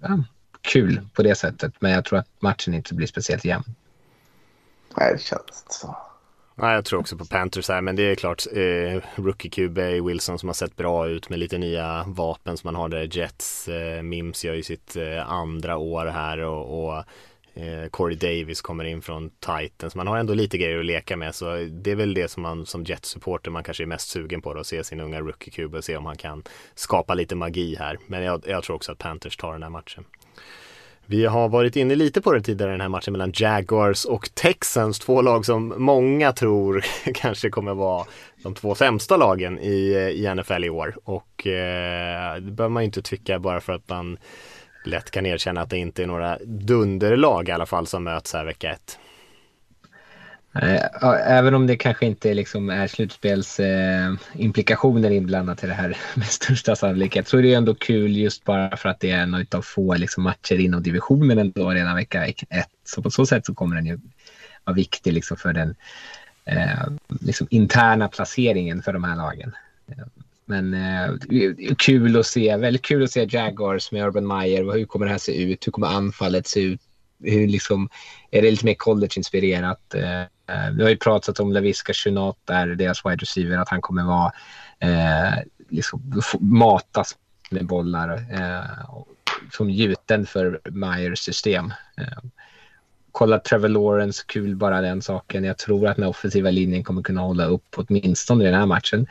ja, 0.00 0.24
kul 0.60 1.08
på 1.14 1.22
det 1.22 1.34
sättet. 1.34 1.72
Men 1.80 1.92
jag 1.92 2.04
tror 2.04 2.18
att 2.18 2.28
matchen 2.40 2.74
inte 2.74 2.94
blir 2.94 3.06
speciellt 3.06 3.44
jämn. 3.44 3.74
Nej, 4.96 5.12
det 5.12 5.22
känns 5.22 5.40
inte 5.40 5.74
så. 5.74 5.96
Nej, 6.54 6.74
jag 6.74 6.84
tror 6.84 7.00
också 7.00 7.16
på 7.16 7.24
Panthers 7.24 7.68
här, 7.68 7.80
men 7.80 7.96
det 7.96 8.02
är 8.02 8.14
klart 8.14 8.46
eh, 8.52 9.22
Rookie 9.22 9.50
QB 9.50 9.78
Wilson 9.78 10.38
som 10.38 10.48
har 10.48 10.54
sett 10.54 10.76
bra 10.76 11.08
ut 11.08 11.28
med 11.28 11.38
lite 11.38 11.58
nya 11.58 12.04
vapen 12.06 12.56
som 12.56 12.68
man 12.68 12.74
har 12.74 12.88
där. 12.88 13.08
Jets, 13.18 13.68
eh, 13.68 14.02
Mims 14.02 14.44
gör 14.44 14.54
ju 14.54 14.62
sitt 14.62 14.96
eh, 14.96 15.32
andra 15.32 15.76
år 15.76 16.06
här 16.06 16.38
och, 16.38 16.84
och 16.84 17.04
eh, 17.54 17.88
Corey 17.90 18.16
Davis 18.16 18.60
kommer 18.60 18.84
in 18.84 19.02
från 19.02 19.30
Titans. 19.30 19.94
Man 19.94 20.06
har 20.06 20.18
ändå 20.18 20.34
lite 20.34 20.58
grejer 20.58 20.78
att 20.78 20.86
leka 20.86 21.16
med 21.16 21.34
så 21.34 21.56
det 21.70 21.90
är 21.90 21.96
väl 21.96 22.14
det 22.14 22.30
som 22.30 22.42
man 22.42 22.66
som 22.66 22.84
Jets-supporter 22.84 23.50
man 23.50 23.64
kanske 23.64 23.84
är 23.84 23.86
mest 23.86 24.08
sugen 24.08 24.42
på 24.42 24.54
då, 24.54 24.60
att 24.60 24.66
se 24.66 24.84
sin 24.84 25.00
unga 25.00 25.20
rookie 25.20 25.52
QB 25.52 25.74
och 25.74 25.84
se 25.84 25.96
om 25.96 26.06
han 26.06 26.16
kan 26.16 26.42
skapa 26.74 27.14
lite 27.14 27.34
magi 27.34 27.76
här. 27.78 27.98
Men 28.06 28.22
jag, 28.22 28.42
jag 28.46 28.64
tror 28.64 28.76
också 28.76 28.92
att 28.92 28.98
Panthers 28.98 29.36
tar 29.36 29.52
den 29.52 29.62
här 29.62 29.70
matchen. 29.70 30.04
Vi 31.12 31.26
har 31.26 31.48
varit 31.48 31.76
inne 31.76 31.94
lite 31.94 32.20
på 32.20 32.32
det 32.32 32.40
tidigare 32.40 32.72
den 32.72 32.80
här 32.80 32.88
matchen 32.88 33.12
mellan 33.12 33.32
Jaguars 33.34 34.04
och 34.04 34.34
Texans, 34.34 34.98
två 34.98 35.22
lag 35.22 35.46
som 35.46 35.74
många 35.76 36.32
tror 36.32 36.84
kanske 37.14 37.50
kommer 37.50 37.74
vara 37.74 38.06
de 38.42 38.54
två 38.54 38.74
sämsta 38.74 39.16
lagen 39.16 39.58
i, 39.58 39.92
i 40.14 40.34
NFL 40.34 40.64
i 40.64 40.70
år. 40.70 40.96
Och 41.04 41.46
eh, 41.46 42.34
det 42.34 42.50
behöver 42.50 42.68
man 42.68 42.82
ju 42.82 42.84
inte 42.84 43.02
tycka 43.02 43.38
bara 43.38 43.60
för 43.60 43.72
att 43.72 43.88
man 43.88 44.18
lätt 44.84 45.10
kan 45.10 45.26
erkänna 45.26 45.60
att 45.60 45.70
det 45.70 45.78
inte 45.78 46.02
är 46.02 46.06
några 46.06 46.38
dunderlag 46.44 47.48
i 47.48 47.52
alla 47.52 47.66
fall 47.66 47.86
som 47.86 48.04
möts 48.04 48.32
här 48.32 48.44
vecka 48.44 48.70
ett. 48.70 48.98
Eh, 50.54 50.82
även 51.26 51.54
om 51.54 51.66
det 51.66 51.76
kanske 51.76 52.06
inte 52.06 52.34
liksom 52.34 52.70
är 52.70 52.86
slutspelsimplikationer 52.86 55.10
eh, 55.10 55.16
inblandat 55.16 55.64
i 55.64 55.66
det 55.66 55.72
här 55.72 55.96
med 56.14 56.26
största 56.26 56.76
sannolikhet 56.76 57.28
så 57.28 57.38
är 57.38 57.42
det 57.42 57.54
ändå 57.54 57.74
kul 57.74 58.16
just 58.16 58.44
bara 58.44 58.76
för 58.76 58.88
att 58.88 59.00
det 59.00 59.10
är 59.10 59.22
en 59.22 59.46
av 59.54 59.62
få 59.62 59.94
liksom, 59.94 60.22
matcher 60.22 60.60
inom 60.60 60.82
divisionen 60.82 61.38
ändå 61.38 61.70
redan 61.70 61.96
vecka 61.96 62.26
ett. 62.26 62.68
Så 62.84 63.02
på 63.02 63.10
så 63.10 63.26
sätt 63.26 63.46
så 63.46 63.54
kommer 63.54 63.76
den 63.76 63.86
ju 63.86 63.98
vara 64.64 64.74
viktig 64.74 65.12
liksom, 65.12 65.36
för 65.36 65.52
den 65.52 65.74
eh, 66.44 66.86
liksom 67.20 67.46
interna 67.50 68.08
placeringen 68.08 68.82
för 68.82 68.92
de 68.92 69.04
här 69.04 69.16
lagen. 69.16 69.52
Men 70.44 70.74
eh, 70.74 71.10
kul 71.78 72.20
att 72.20 72.26
se, 72.26 72.56
väldigt 72.56 72.82
kul 72.82 73.02
att 73.02 73.10
se 73.10 73.28
Jaguars 73.30 73.92
med 73.92 74.06
Urban 74.06 74.26
Meyer. 74.26 74.72
Hur 74.72 74.84
kommer 74.84 75.06
det 75.06 75.12
här 75.12 75.18
se 75.18 75.42
ut? 75.42 75.66
Hur 75.66 75.72
kommer 75.72 75.86
anfallet 75.86 76.46
se 76.46 76.60
ut? 76.60 76.80
Hur 77.22 77.48
liksom, 77.48 77.88
är 78.30 78.42
det 78.42 78.50
lite 78.50 78.64
mer 78.64 78.74
college-inspirerat? 78.74 79.94
Eh, 79.94 80.70
vi 80.76 80.82
har 80.82 80.90
ju 80.90 80.96
pratat 80.96 81.40
om 81.40 81.52
Laviska 81.52 81.92
Chunat 81.92 82.36
där, 82.44 82.66
deras 82.66 83.06
wide 83.06 83.16
receiver, 83.16 83.58
att 83.58 83.68
han 83.68 83.80
kommer 83.80 84.04
vara 84.04 84.32
eh, 84.78 85.38
liksom, 85.68 86.22
matas 86.40 87.16
med 87.50 87.66
bollar 87.66 88.24
eh, 88.30 88.94
som 89.52 89.70
gjuten 89.70 90.26
för 90.26 90.60
Myers 90.64 91.18
system. 91.18 91.72
Eh, 91.96 92.30
kolla 93.12 93.38
Trevor 93.38 93.68
Lawrence, 93.68 94.24
kul 94.26 94.56
bara 94.56 94.80
den 94.80 95.02
saken. 95.02 95.44
Jag 95.44 95.58
tror 95.58 95.88
att 95.88 95.96
den 95.96 96.06
offensiva 96.06 96.50
linjen 96.50 96.84
kommer 96.84 97.02
kunna 97.02 97.20
hålla 97.20 97.44
upp 97.44 97.74
åtminstone 97.76 98.44
i 98.44 98.46
den 98.46 98.60
här 98.60 98.66
matchen. 98.66 99.06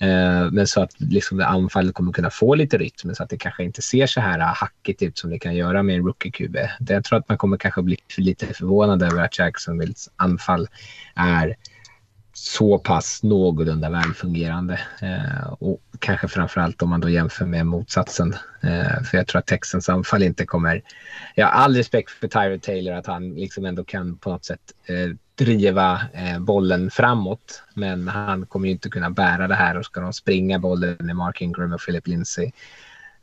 Eh, 0.00 0.50
men 0.50 0.66
så 0.66 0.82
att 0.82 1.00
liksom 1.00 1.38
det 1.38 1.46
anfallet 1.46 1.94
kommer 1.94 2.12
kunna 2.12 2.30
få 2.30 2.54
lite 2.54 2.78
rytm 2.78 3.14
så 3.14 3.22
att 3.22 3.30
det 3.30 3.36
kanske 3.36 3.64
inte 3.64 3.82
ser 3.82 4.06
så 4.06 4.20
här 4.20 4.38
ah, 4.40 4.54
hackigt 4.56 5.02
ut 5.02 5.18
som 5.18 5.30
det 5.30 5.38
kan 5.38 5.54
göra 5.54 5.82
med 5.82 5.96
en 5.96 6.02
rookie-QB. 6.02 6.68
Jag 6.88 7.04
tror 7.04 7.18
att 7.18 7.28
man 7.28 7.38
kommer 7.38 7.56
kanske 7.56 7.82
bli 7.82 7.96
lite 8.16 8.46
förvånad 8.46 9.02
över 9.02 9.24
att 9.24 9.38
Jacksonvilles 9.38 10.10
anfall 10.16 10.68
är 11.14 11.56
så 12.36 12.78
pass 12.78 13.22
någorlunda 13.22 13.90
välfungerande. 13.90 14.80
Eh, 15.00 15.52
och 15.58 15.80
kanske 15.98 16.28
framförallt 16.28 16.82
om 16.82 16.90
man 16.90 17.00
då 17.00 17.08
jämför 17.08 17.46
med 17.46 17.66
motsatsen. 17.66 18.36
Eh, 18.60 19.02
för 19.02 19.18
jag 19.18 19.26
tror 19.26 19.38
att 19.38 19.46
Texans 19.46 19.88
anfall 19.88 20.22
inte 20.22 20.46
kommer... 20.46 20.82
Jag 21.34 21.46
har 21.46 21.52
all 21.52 21.76
respekt 21.76 22.10
för 22.10 22.28
Tyrod 22.28 22.62
Taylor 22.62 22.94
att 22.94 23.06
han 23.06 23.34
liksom 23.34 23.64
ändå 23.64 23.84
kan 23.84 24.16
på 24.16 24.30
något 24.30 24.44
sätt 24.44 24.60
eh, 24.86 25.16
driva 25.34 26.00
eh, 26.12 26.38
bollen 26.38 26.90
framåt. 26.90 27.62
Men 27.74 28.08
han 28.08 28.46
kommer 28.46 28.66
ju 28.66 28.72
inte 28.72 28.88
kunna 28.88 29.10
bära 29.10 29.48
det 29.48 29.54
här 29.54 29.78
och 29.78 29.84
ska 29.84 30.00
de 30.00 30.12
springa 30.12 30.58
bollen 30.58 30.96
med 31.00 31.16
Mark 31.16 31.40
Ingram 31.40 31.72
och 31.72 31.80
Philip 31.80 32.06
Lindsay. 32.06 32.52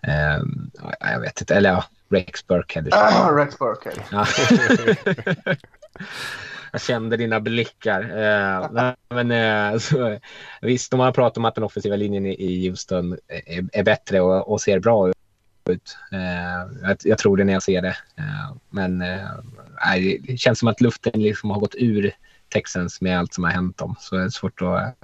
Eh, 0.01 0.39
jag 0.99 1.20
vet 1.20 1.41
inte, 1.41 1.55
eller 1.55 1.70
ja, 1.70 1.86
Rex 2.09 2.47
Burkhead. 2.47 2.86
Ah, 2.91 3.30
Rex 3.36 3.57
Burkhead. 3.59 3.95
Ja. 4.12 4.26
Jag 6.72 6.82
kände 6.82 7.17
dina 7.17 7.39
blickar. 7.39 8.01
Eh, 8.01 8.93
men, 9.09 9.32
eh, 9.32 9.80
så, 9.80 10.19
visst, 10.61 10.91
de 10.91 10.99
har 10.99 11.11
pratat 11.11 11.38
om 11.38 11.45
att 11.45 11.55
den 11.55 11.63
offensiva 11.63 11.95
linjen 11.95 12.26
i 12.26 12.67
Houston 12.69 13.17
är, 13.45 13.80
är 13.80 13.84
bättre 13.84 14.22
och, 14.22 14.51
och, 14.51 14.61
ser 14.61 14.80
bra 14.80 15.09
ut. 15.09 15.97
Eh, 16.11 16.89
jag, 16.89 16.97
jag, 17.03 17.17
tror 17.17 17.38
det 17.38 17.43
när 17.43 17.53
jag 17.53 17.63
ser 17.63 17.82
det. 17.82 17.97
Eh, 18.17 18.55
men 18.69 19.01
eh, 19.01 19.30
det 20.28 20.38
känns 20.38 20.59
som 20.59 20.67
att 20.67 20.82
luften 20.82 21.22
liksom 21.22 21.49
har 21.49 21.59
gått 21.59 21.76
ur 21.76 22.11
Texans 22.49 23.01
med 23.01 23.19
allt 23.19 23.34
som 23.34 23.43
har 23.43 23.51
hänt 23.51 23.78
dem. 23.78 23.95
Så 23.99 24.15
det 24.15 24.24
är 24.24 24.30
svårt 24.30 24.61
att 24.61 24.95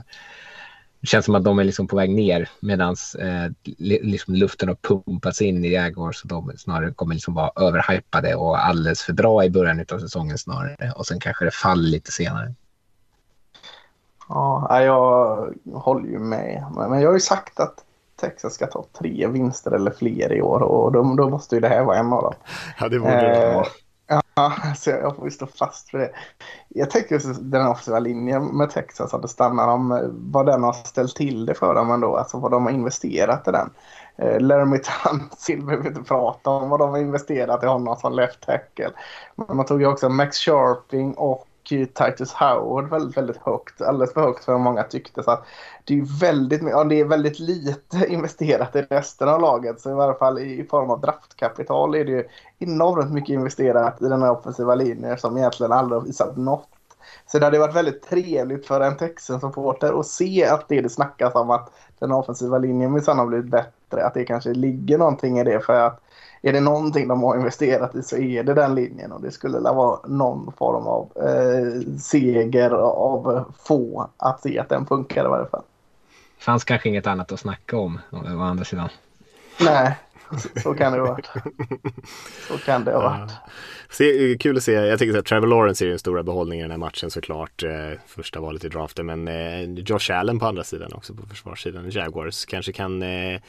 det 1.00 1.08
känns 1.08 1.26
som 1.26 1.36
att 1.36 1.44
de 1.44 1.60
är 1.60 1.64
liksom 1.64 1.88
på 1.88 1.96
väg 1.96 2.10
ner 2.10 2.50
medan 2.60 2.96
eh, 3.20 3.52
liksom 3.78 4.36
luften 4.36 4.68
har 4.68 4.76
pumpats 4.76 5.42
in 5.42 5.66
i 5.66 5.74
Jaguars 5.74 6.24
och 6.24 6.28
de 6.28 6.52
snarare 6.58 6.94
kommer 6.94 7.14
liksom 7.14 7.34
vara 7.34 7.52
överhypade 7.56 8.36
och 8.36 8.66
alldeles 8.66 9.02
för 9.02 9.14
bra 9.14 9.46
i 9.46 9.50
början 9.50 9.86
av 9.92 10.00
säsongen 10.00 10.38
snarare 10.38 10.94
och 10.96 11.06
sen 11.06 11.20
kanske 11.20 11.46
det 11.46 11.52
faller 11.52 11.90
lite 11.90 12.12
senare. 12.12 12.54
Ja, 14.30 14.82
jag 14.82 15.54
håller 15.74 16.10
ju 16.10 16.20
med. 16.20 16.66
Men 16.76 17.02
jag 17.02 17.10
har 17.10 17.14
ju 17.14 17.20
sagt 17.20 17.60
att 17.60 17.84
Texas 18.20 18.54
ska 18.54 18.68
ta 18.68 18.86
tre 19.00 19.28
vinster 19.28 19.72
eller 19.72 19.92
fler 19.92 20.34
i 20.34 20.42
år 20.42 20.62
och 20.62 20.92
då, 20.92 21.16
då 21.16 21.30
måste 21.30 21.56
ju 21.56 21.62
det 21.62 21.68
här 21.68 21.84
vara 21.84 21.98
en 21.98 22.14
av 22.14 22.24
dem. 22.24 22.34
Ja, 22.80 22.90
det 22.90 23.00
borde 23.00 23.22
det 23.22 23.54
vara. 23.54 23.66
Ja, 24.38 24.54
så 24.76 24.90
jag 24.90 25.16
får 25.16 25.30
stå 25.30 25.48
fast 25.48 25.90
för 25.90 25.98
det. 25.98 26.12
Jag 26.68 26.90
tänker 26.90 27.16
att 27.16 27.52
den 27.52 27.68
offensiva 27.68 28.00
linjen 28.00 28.46
med 28.46 28.70
Texas, 28.70 29.14
att 29.14 29.22
det 29.22 29.28
stannar 29.28 29.68
om 29.68 29.92
eh, 29.92 30.00
vad 30.12 30.46
den 30.46 30.64
har 30.64 30.74
ställt 30.74 31.16
till 31.16 31.46
det 31.46 31.54
för 31.54 31.76
dem 31.76 31.92
ändå, 31.92 32.18
alltså 32.18 32.40
vad 32.40 32.52
de 32.52 32.64
har 32.64 32.72
investerat 32.72 33.48
i 33.48 33.52
den. 33.52 33.70
Eh, 34.18 34.40
Laramie 34.40 34.80
Tunsil 34.80 35.62
behöver 35.66 35.84
vi 35.84 35.90
inte 35.90 36.04
prata 36.04 36.50
om 36.50 36.70
vad 36.70 36.80
de 36.80 36.90
har 36.90 36.98
investerat 36.98 37.64
i 37.64 37.66
honom 37.66 37.96
som 37.96 38.14
left 38.14 38.42
tackle. 38.46 38.90
Men 39.36 39.58
man 39.58 39.66
tog 39.66 39.82
ju 39.82 39.88
också 39.88 40.10
Max 40.10 40.38
Sharping 40.38 41.14
och 41.14 41.47
Titus 41.70 42.34
Howard 42.34 42.90
väldigt, 42.90 43.18
väldigt 43.18 43.38
högt. 43.38 43.82
Alldeles 43.82 44.14
för 44.14 44.22
högt 44.22 44.46
för 44.46 44.52
vad 44.52 44.62
många 44.62 44.84
tyckte. 44.84 45.24
Så 45.24 45.40
det, 45.84 46.00
är 46.00 46.20
väldigt, 46.20 46.62
ja, 46.64 46.84
det 46.84 47.00
är 47.00 47.06
väldigt 47.06 47.40
lite 47.40 48.06
investerat 48.08 48.76
i 48.76 48.82
resten 48.82 49.30
av 49.30 49.42
laget. 49.42 49.82
Så 49.82 49.92
i 49.92 49.94
varje 49.94 50.18
fall 50.18 50.40
i 50.40 50.68
form 50.70 50.90
av 50.90 51.02
draftkapital 51.02 51.96
är 51.96 52.06
det 52.06 52.12
ju 52.12 52.28
enormt 52.60 53.14
mycket 53.14 53.30
investerat 53.30 54.02
i 54.02 54.06
den 54.06 54.22
här 54.22 54.32
offensiva 54.32 54.76
linjen 54.76 55.18
som 55.18 55.38
egentligen 55.38 55.72
aldrig 55.72 56.02
har 56.02 56.06
visat 56.06 56.38
något. 56.38 56.68
Så 57.28 57.40
det 57.40 57.46
hade 57.46 57.60
varit 57.60 57.76
väldigt 57.76 58.04
trevligt 58.04 58.68
för 58.68 58.82
en 58.82 58.98
Texans-supporter 58.98 60.00
att 60.00 60.08
se 60.08 60.46
att 60.46 60.68
det 60.68 60.82
det 60.82 60.90
snackas 60.90 61.36
om 61.36 61.50
att 61.50 61.72
den 62.00 62.12
offensiva 62.12 62.58
linjen 62.58 62.94
minsann 62.94 63.20
har 63.20 63.26
blivit 63.26 63.52
bättre. 63.52 64.06
Att 64.06 64.14
det 64.14 64.26
kanske 64.26 64.54
ligger 64.54 64.98
någonting 64.98 65.40
i 65.40 65.44
det. 65.44 65.60
För 65.60 65.74
att 65.74 66.02
är 66.42 66.54
det 66.54 66.62
någonting 66.62 67.08
de 67.08 67.24
har 67.24 67.36
investerat 67.38 67.96
i 67.96 68.04
så 68.04 68.18
är 68.18 68.44
det 68.44 68.54
den 68.54 68.76
linjen 68.76 69.12
och 69.12 69.22
det 69.22 69.32
skulle 69.32 69.60
vara 69.60 70.00
någon 70.08 70.54
form 70.58 70.88
av 70.88 71.12
eh, 71.16 71.98
seger 72.00 72.72
av 72.72 73.54
få 73.64 74.10
att 74.18 74.42
se 74.42 74.60
att 74.60 74.70
den 74.70 74.86
funkar 74.86 75.26
i 75.26 75.28
varje 75.28 75.48
fall. 75.48 75.64
Det 76.38 76.44
fanns 76.44 76.64
kanske 76.64 76.90
inget 76.90 77.08
annat 77.08 77.32
att 77.32 77.40
snacka 77.40 77.78
om 77.78 78.00
å 78.12 78.42
andra 78.42 78.66
sidan. 78.66 78.90
Nej, 79.62 79.96
så 80.64 80.74
kan 80.74 80.94
det 80.94 81.00
ha 81.00 81.08
varit. 81.08 81.30
Så 82.48 82.58
kan 82.58 82.84
det 82.84 82.92
ha 82.92 83.02
varit. 83.02 83.32
Se, 83.90 84.38
kul 84.38 84.58
att 84.58 84.64
se, 84.64 84.72
jag 84.72 85.00
tycker 85.00 85.20
att 85.20 85.26
Trevor 85.26 85.48
Lawrence 85.48 85.86
är 85.86 85.90
den 85.90 86.00
stora 86.00 86.24
behållningen 86.24 86.66
i 86.66 86.68
den 86.68 86.72
här 86.72 86.78
matchen 86.88 87.12
såklart. 87.12 87.64
Eh, 87.64 88.00
första 88.08 88.40
valet 88.40 88.64
i 88.64 88.70
draften 88.70 89.06
men 89.06 89.28
eh, 89.28 89.62
Josh 89.62 90.12
Allen 90.12 90.40
på 90.40 90.46
andra 90.46 90.64
sidan 90.64 90.94
också 90.94 91.14
på 91.14 91.26
försvarssidan. 91.26 91.90
Jaguars 91.90 92.46
kanske 92.46 92.72
kan 92.72 93.02
eh, 93.02 93.42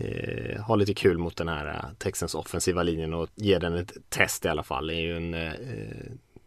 eh, 0.00 0.60
ha 0.62 0.76
lite 0.76 0.94
kul 0.94 1.18
mot 1.18 1.36
den 1.36 1.48
här 1.48 1.66
eh, 1.66 1.94
Texans 1.98 2.34
offensiva 2.34 2.82
linjen 2.82 3.14
och 3.14 3.28
ge 3.34 3.58
den 3.58 3.74
ett 3.74 3.92
test 4.08 4.44
i 4.44 4.48
alla 4.48 4.62
fall. 4.62 4.86
Det 4.86 4.94
är 4.94 5.00
ju 5.00 5.16
en, 5.16 5.34
eh, 5.34 5.52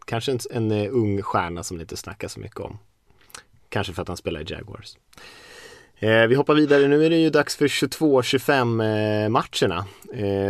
kanske 0.06 0.32
en, 0.32 0.38
en 0.50 0.70
eh, 0.70 0.88
ung 0.92 1.22
stjärna 1.22 1.62
som 1.62 1.76
det 1.76 1.82
inte 1.82 1.96
snackas 1.96 2.32
så 2.32 2.40
mycket 2.40 2.60
om. 2.60 2.78
Kanske 3.68 3.92
för 3.92 4.02
att 4.02 4.08
han 4.08 4.16
spelar 4.16 4.40
i 4.40 4.54
Jaguars. 4.54 4.96
Eh, 5.96 6.26
vi 6.26 6.34
hoppar 6.34 6.54
vidare, 6.54 6.88
nu 6.88 7.06
är 7.06 7.10
det 7.10 7.16
ju 7.16 7.30
dags 7.30 7.56
för 7.56 7.68
22-25 7.68 9.24
eh, 9.24 9.28
matcherna 9.28 9.86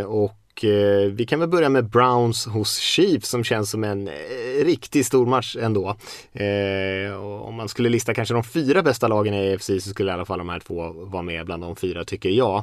och 0.07 0.43
och 0.55 0.65
eh, 0.65 1.11
vi 1.11 1.27
kan 1.27 1.41
väl 1.41 1.49
börja 1.49 1.69
med 1.69 1.85
Browns 1.85 2.47
hos 2.47 2.79
Chiefs 2.79 3.29
som 3.29 3.45
känns 3.45 3.71
som 3.71 3.85
en 3.85 4.09
eh, 4.09 4.65
riktigt 4.65 5.07
stor 5.07 5.27
match 5.27 5.57
ändå. 5.61 5.97
Eh, 6.33 7.17
om 7.23 7.55
man 7.55 7.69
skulle 7.69 7.89
lista 7.89 8.15
kanske 8.15 8.35
de 8.35 8.45
fyra 8.45 8.83
bästa 8.83 9.09
lagen 9.09 9.35
i 9.35 9.55
AFC 9.55 9.67
så 9.67 9.81
skulle 9.91 10.11
i 10.11 10.15
alla 10.15 10.25
fall 10.25 10.39
de 10.39 10.49
här 10.49 10.61
två 10.61 10.93
vara 10.93 11.23
med 11.23 11.47
bland 11.47 11.63
de 11.63 11.77
fyra 11.77 12.05
tycker 12.05 12.29
jag. 12.29 12.57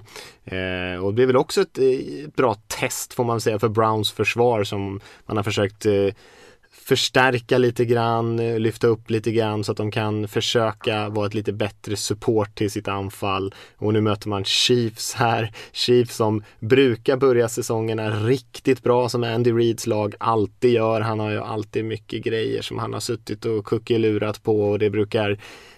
Eh, 0.46 1.04
och 1.04 1.14
det 1.14 1.24
är 1.24 1.28
väl 1.28 1.38
också 1.38 1.62
ett 1.62 1.78
eh, 1.78 2.30
bra 2.36 2.56
test 2.68 3.14
får 3.14 3.24
man 3.24 3.42
säga 3.42 3.60
för 3.60 3.70
Browns 3.70 4.12
försvar 4.12 4.64
som 4.64 5.00
man 5.26 5.38
har 5.38 5.44
försökt 5.44 5.86
eh, 5.86 6.08
förstärka 6.84 7.58
lite 7.58 7.86
grann, 7.86 8.40
eh, 8.40 8.60
lyfta 8.60 8.88
upp 8.88 9.10
lite 9.10 9.32
grann 9.32 9.64
så 9.64 9.72
att 9.72 9.78
de 9.78 9.92
kan 9.92 10.28
försöka 10.28 11.10
vara 11.10 11.28
ett 11.28 11.34
lite 11.34 11.54
bättre 11.54 11.96
support 11.96 12.56
till 12.56 12.72
sitt 12.72 12.88
anfall. 12.88 13.54
Och 13.78 13.94
nu 13.94 14.02
möter 14.02 14.30
man 14.30 14.44
Chiefs 14.44 15.14
här. 15.14 15.52
Chiefs 15.72 16.16
som 16.16 16.44
brukar 16.60 17.18
börja 17.18 17.50
säsongerna 17.50 18.10
riktigt 18.10 18.84
bra 18.84 19.10
som 19.10 19.24
Andy 19.24 19.52
Reeds 19.52 19.88
lag 19.88 20.16
alltid 20.20 20.72
gör. 20.72 21.02
Han 21.02 21.20
har 21.20 21.32
ju 21.32 21.40
alltid 21.40 21.86
mycket 21.86 22.24
grejer 22.24 22.62
som 22.62 22.80
han 22.80 22.94
har 22.94 23.00
suttit 23.00 23.46
och 23.46 23.66
kuckelurat 23.66 24.44
på 24.44 24.70
och 24.72 24.80
det 24.80 24.90
brukar 24.90 25.38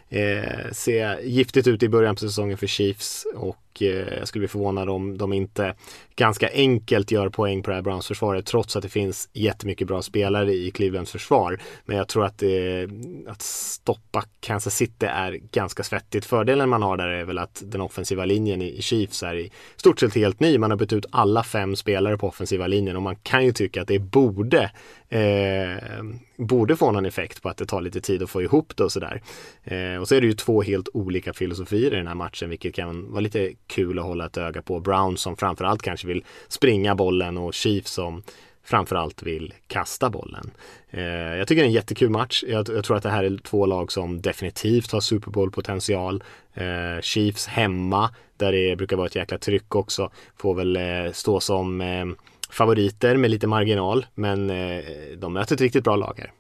eh, 0.10 0.72
se 0.72 1.18
giftigt 1.24 1.68
ut 1.68 1.84
i 1.84 1.90
början 1.90 2.16
på 2.16 2.20
säsongen 2.20 2.58
för 2.58 2.68
Chiefs 2.68 3.26
och 3.36 3.63
eh, 3.82 4.18
jag 4.18 4.28
skulle 4.28 4.42
bli 4.42 4.48
förvånad 4.48 4.90
om 4.90 5.18
de 5.18 5.34
inte 5.34 5.76
ganska 6.16 6.50
enkelt 6.54 7.12
gör 7.12 7.30
poäng 7.30 7.64
på 7.64 7.70
det 7.70 7.76
här 7.76 7.82
Browns 7.82 8.08
försvaret 8.08 8.46
trots 8.46 8.76
att 8.76 8.84
det 8.84 8.90
finns 8.90 9.30
jättemycket 9.34 9.88
bra 9.88 10.02
spelare 10.02 10.54
i 10.54 10.72
Clevelands 10.72 11.12
försvar. 11.12 11.62
Men 11.86 11.98
jag 11.98 12.08
tror 12.08 12.26
att, 12.26 12.38
det, 12.38 12.90
att 13.28 13.42
stoppa 13.42 14.24
Kansas 14.40 14.76
City 14.76 15.06
är 15.06 15.32
ganska 15.32 15.84
svettigt. 15.84 16.26
Fördelen 16.26 16.70
man 16.70 16.84
har 16.84 16.98
där 16.98 17.08
är 17.08 17.26
väl 17.26 17.38
att 17.38 17.62
den 17.66 17.82
offensiva 17.82 18.26
linjen 18.26 18.62
i 18.62 18.82
Chiefs 18.82 19.24
är 19.24 19.36
i 19.36 19.52
stort 19.76 20.00
sett 20.00 20.16
helt 20.16 20.40
ny. 20.40 20.58
Man 20.58 20.72
har 20.72 20.78
bytt 20.78 20.94
ut 20.94 21.06
alla 21.12 21.44
fem 21.44 21.76
spelare 21.76 22.18
på 22.18 22.28
offensiva 22.28 22.68
linjen 22.68 22.96
och 22.96 23.02
man 23.02 23.16
kan 23.16 23.46
ju 23.46 23.52
tycka 23.52 23.82
att 23.82 23.88
det 23.88 24.00
borde 24.00 24.72
eh, 25.10 26.04
borde 26.38 26.76
få 26.76 26.92
någon 26.92 27.06
effekt 27.06 27.42
på 27.42 27.50
att 27.50 27.58
det 27.58 27.66
tar 27.66 27.82
lite 27.82 28.02
tid 28.02 28.24
att 28.24 28.30
få 28.30 28.42
ihop 28.42 28.78
det 28.78 28.84
och 28.84 28.92
sådär. 28.92 29.22
Eh, 29.64 29.96
och 29.96 30.08
så 30.08 30.16
är 30.16 30.22
det 30.22 30.28
ju 30.28 30.34
två 30.34 30.62
helt 30.62 30.90
olika 30.94 31.34
filosofier 31.34 31.94
i 31.94 31.96
den 31.96 32.08
här 32.08 32.16
matchen 32.16 32.50
vilket 32.50 32.76
kan 32.76 33.12
vara 33.12 33.22
lite 33.22 33.54
kul 33.68 34.00
att 34.00 34.06
hålla 34.06 34.26
ett 34.26 34.38
öga 34.38 34.62
på. 34.62 34.80
Brown 34.80 35.18
som 35.18 35.38
framförallt 35.38 35.82
kanske 35.82 36.08
vill 36.08 36.24
springa 36.48 36.96
bollen 36.96 37.38
och 37.38 37.54
Chiefs 37.54 37.92
som 37.92 38.24
framförallt 38.64 39.24
vill 39.24 39.54
kasta 39.68 40.10
bollen. 40.10 40.52
Eh, 40.90 41.04
jag 41.04 41.48
tycker 41.48 41.62
det 41.62 41.66
är 41.66 41.70
en 41.70 41.74
jättekul 41.74 42.10
match. 42.10 42.44
Jag, 42.48 42.70
jag, 42.70 42.84
tror 42.84 42.98
att 42.98 43.04
det 43.04 43.10
här 43.10 43.24
är 43.24 43.38
två 43.38 43.66
lag 43.66 43.92
som 43.92 44.22
definitivt 44.22 44.92
har 44.92 45.00
Super 45.00 45.32
Bowl-potential. 45.32 46.24
Eh, 46.54 47.02
Chiefs 47.02 47.48
hemma, 47.48 48.10
där 48.38 48.52
det 48.52 48.76
brukar 48.76 48.98
vara 48.98 49.08
ett 49.08 49.16
jäkla 49.16 49.38
tryck 49.38 49.76
också, 49.76 50.12
får 50.38 50.56
väl 50.56 50.76
eh, 50.76 51.12
stå 51.12 51.40
som 51.40 51.82
eh, 51.82 52.06
favoriter 52.50 53.18
med 53.18 53.32
lite 53.32 53.48
marginal. 53.48 54.06
Men 54.16 54.50
eh, 54.50 54.84
de 55.18 55.34
möter 55.34 55.56
ett 55.56 55.62
riktigt 55.62 55.84
bra 55.84 55.96
lag 55.96 56.16
här. 56.18 56.32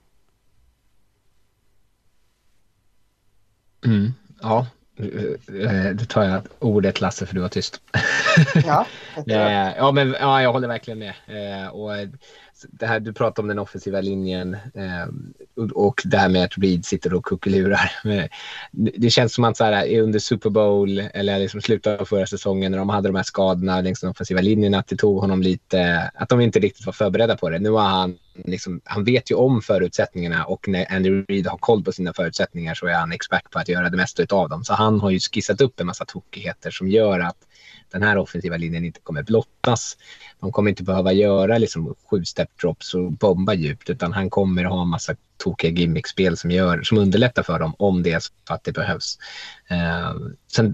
Mm, 3.86 4.14
ja, 4.42 4.68
Eh, 4.98 5.90
då 5.94 6.06
tar 6.06 6.24
jag 6.24 6.42
ordet 6.60 7.02
Lasse 7.02 7.26
för 7.26 7.36
du 7.36 7.42
var 7.42 7.50
tyst. 7.50 7.82
ja. 8.66 8.86
Eh, 9.28 9.72
ja, 9.78 9.92
men 9.92 10.16
ja, 10.20 10.42
jag 10.42 10.52
håller 10.54 10.68
verkligen 10.68 11.00
med. 11.00 11.14
Eh, 11.28 11.68
och 11.68 11.92
det 12.72 12.86
här, 12.86 13.00
du 13.00 13.14
pratar 13.14 13.44
om 13.44 13.50
den 13.50 13.60
offensiva 13.60 14.02
linjen 14.02 14.54
eh, 14.54 15.08
och 15.74 16.02
det 16.06 16.18
här 16.18 16.30
med 16.30 16.44
att 16.44 16.58
Reed 16.58 16.86
sitter 16.86 17.14
och 17.14 17.26
kuckelurar. 17.26 17.92
Det 18.74 19.10
känns 19.10 19.34
som 19.34 19.44
att 19.44 19.58
så 19.58 19.64
här, 19.64 20.00
under 20.00 20.20
Super 20.20 20.50
Bowl 20.50 21.00
eller 21.00 21.40
liksom 21.40 21.62
slutet 21.62 22.02
av 22.02 22.06
förra 22.06 22.26
säsongen 22.26 22.72
när 22.72 22.80
de 22.80 22.90
hade 22.90 23.10
de 23.10 23.16
här 23.16 23.24
skadorna 23.24 23.82
längs 23.82 24.02
den 24.02 24.10
offensiva 24.10 24.42
linjen 24.42 24.74
att 24.74 24.88
det 24.88 24.96
tog 24.96 25.22
honom 25.22 25.42
lite, 25.42 26.12
att 26.16 26.30
de 26.30 26.42
inte 26.42 26.60
riktigt 26.60 26.86
var 26.86 26.94
förberedda 26.94 27.38
på 27.38 27.50
det. 27.50 27.60
Nu 27.60 27.70
har 27.70 27.88
han 27.90 28.18
Liksom, 28.36 28.82
han 28.84 29.04
vet 29.04 29.32
ju 29.32 29.36
om 29.36 29.62
förutsättningarna 29.62 30.46
och 30.46 30.68
när 30.68 30.94
Andy 30.96 31.10
Reid 31.10 31.48
har 31.48 31.58
koll 31.58 31.84
på 31.84 31.92
sina 31.92 32.14
förutsättningar 32.14 32.74
så 32.74 32.88
är 32.88 32.94
han 32.94 33.12
expert 33.12 33.52
på 33.52 33.60
att 33.60 33.70
göra 33.70 33.90
det 33.90 33.98
mesta 33.98 34.24
av 34.36 34.50
dem. 34.50 34.64
Så 34.64 34.74
han 34.74 35.00
har 35.00 35.10
ju 35.10 35.20
skissat 35.20 35.62
upp 35.62 35.80
en 35.80 35.88
massa 35.88 36.06
tokigheter 36.06 36.72
som 36.72 36.88
gör 36.88 37.20
att 37.20 37.38
den 37.94 38.04
här 38.04 38.18
offensiva 38.18 38.58
linjen 38.58 38.86
inte 38.86 39.00
kommer 39.00 39.24
blottas. 39.24 39.98
De 40.40 40.52
kommer 40.52 40.70
inte 40.70 40.84
behöva 40.84 41.14
göra 41.14 41.58
liksom 41.58 41.96
sju 42.10 42.26
step 42.26 42.50
drops 42.62 42.94
och 42.94 43.12
bomba 43.12 43.54
djupt 43.54 43.90
utan 43.90 44.14
han 44.14 44.30
kommer 44.30 44.64
ha 44.64 44.82
en 44.82 44.88
massa 44.88 45.16
tokiga 45.38 45.72
gimmickspel 45.72 46.38
som, 46.38 46.52
gör, 46.52 46.82
som 46.84 46.98
underlättar 46.98 47.44
för 47.44 47.60
dem 47.60 47.76
om 47.78 48.04
det 48.04 48.12
är 48.12 48.20
så 48.20 48.32
att 48.50 48.64
det 48.64 48.72
behövs. 48.72 49.18
Uh, 49.72 50.28
sen 50.52 50.74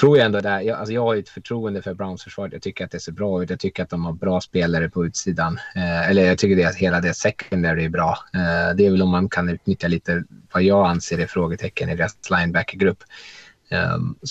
tror 0.00 0.16
jag 0.16 0.26
ändå 0.26 0.40
där, 0.40 0.60
jag, 0.60 0.78
alltså 0.78 0.92
jag 0.92 1.02
har 1.02 1.16
ett 1.16 1.28
förtroende 1.28 1.82
för 1.82 1.94
Browns 1.94 2.24
försvar. 2.24 2.48
Jag 2.52 2.62
tycker 2.62 2.84
att 2.84 2.90
det 2.90 3.00
ser 3.00 3.12
bra 3.12 3.42
ut. 3.42 3.50
Jag 3.50 3.60
tycker 3.60 3.82
att 3.82 3.90
de 3.90 4.04
har 4.04 4.12
bra 4.12 4.40
spelare 4.40 4.88
på 4.88 5.06
utsidan. 5.06 5.58
Uh, 5.76 6.10
eller 6.10 6.24
jag 6.24 6.38
tycker 6.38 6.66
att 6.66 6.76
hela 6.76 7.00
det 7.00 7.14
secondary 7.14 7.84
är 7.84 7.88
bra. 7.88 8.18
Uh, 8.34 8.76
det 8.76 8.86
är 8.86 8.90
väl 8.90 9.02
om 9.02 9.10
man 9.10 9.28
kan 9.28 9.48
utnyttja 9.48 9.88
lite 9.88 10.24
vad 10.52 10.62
jag 10.62 10.86
anser 10.86 11.18
är 11.18 11.26
frågetecken 11.26 11.88
i 11.88 11.96
deras 11.96 12.16
linebackergrupp. 12.30 13.02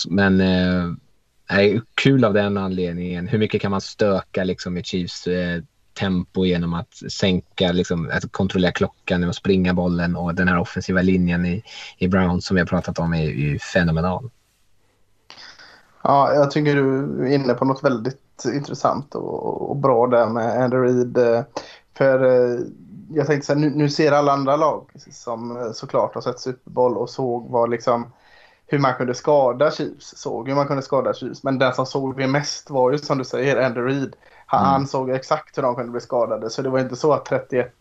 men 0.09 0.41
är 1.49 1.81
kul 1.95 2.25
av 2.25 2.33
den 2.33 2.57
anledningen. 2.57 3.27
Hur 3.27 3.39
mycket 3.39 3.61
kan 3.61 3.71
man 3.71 3.81
stöka 3.81 4.43
liksom, 4.43 4.77
i 4.77 4.83
Chiefs 4.83 5.27
eh, 5.27 5.61
tempo 5.99 6.45
genom 6.45 6.73
att 6.73 6.93
sänka, 7.11 7.71
liksom, 7.71 8.09
att 8.13 8.31
kontrollera 8.31 8.71
klockan 8.71 9.23
och 9.23 9.35
springa 9.35 9.73
bollen 9.73 10.15
och 10.15 10.35
den 10.35 10.47
här 10.47 10.59
offensiva 10.59 11.01
linjen 11.01 11.45
i, 11.45 11.63
i 11.97 12.07
Brown 12.07 12.41
som 12.41 12.55
vi 12.55 12.61
har 12.61 12.67
pratat 12.67 12.99
om 12.99 13.13
är 13.13 13.23
ju 13.23 13.59
fenomenal. 13.59 14.29
Ja, 16.03 16.33
jag 16.33 16.51
tycker 16.51 16.75
du 16.75 17.05
är 17.27 17.35
inne 17.35 17.53
på 17.53 17.65
något 17.65 17.83
väldigt 17.83 18.45
intressant 18.53 19.15
och, 19.15 19.69
och 19.69 19.75
bra 19.75 20.07
där 20.07 20.27
med 20.29 20.63
Andrew 20.63 20.87
Reid. 20.87 21.17
Eh, 21.17 21.43
för 21.97 22.23
eh, 22.25 22.59
jag 23.09 23.27
tänkte 23.27 23.45
så 23.45 23.53
här, 23.53 23.59
nu, 23.59 23.69
nu, 23.69 23.89
ser 23.89 24.11
alla 24.11 24.31
andra 24.31 24.55
lag 24.55 24.89
som 25.11 25.57
eh, 25.57 25.71
såklart 25.71 26.15
har 26.15 26.21
sett 26.21 26.39
Super 26.39 26.71
Bowl 26.71 26.97
och 26.97 27.09
såg 27.09 27.49
vad 27.49 27.69
liksom 27.69 28.11
hur 28.70 28.80
man 28.80 28.93
kunde 28.93 29.13
skada 29.13 29.72
Chiefs. 29.72 30.17
Såg 30.17 30.47
hur 30.47 30.55
man 30.55 30.67
kunde 30.67 30.82
skada 30.82 31.13
Chiefs. 31.13 31.43
Men 31.43 31.59
den 31.59 31.74
som 31.74 31.86
såg 31.86 32.17
det 32.17 32.28
mest 32.28 32.70
var 32.70 32.91
ju 32.91 32.97
som 32.97 33.17
du 33.17 33.24
säger 33.24 33.65
Andy 33.65 33.82
Reid. 33.82 34.15
Han, 34.45 34.76
mm. 34.76 34.88
såg 34.88 35.09
exakt 35.09 35.57
hur 35.57 35.63
de 35.63 35.76
kunde 35.76 35.91
bli 35.91 36.01
skadade. 36.01 36.49
Så 36.49 36.61
det 36.61 36.70
var 36.70 36.80
inte 36.80 36.95
så 36.95 37.13
att 37.13 37.26
31, 37.26 37.74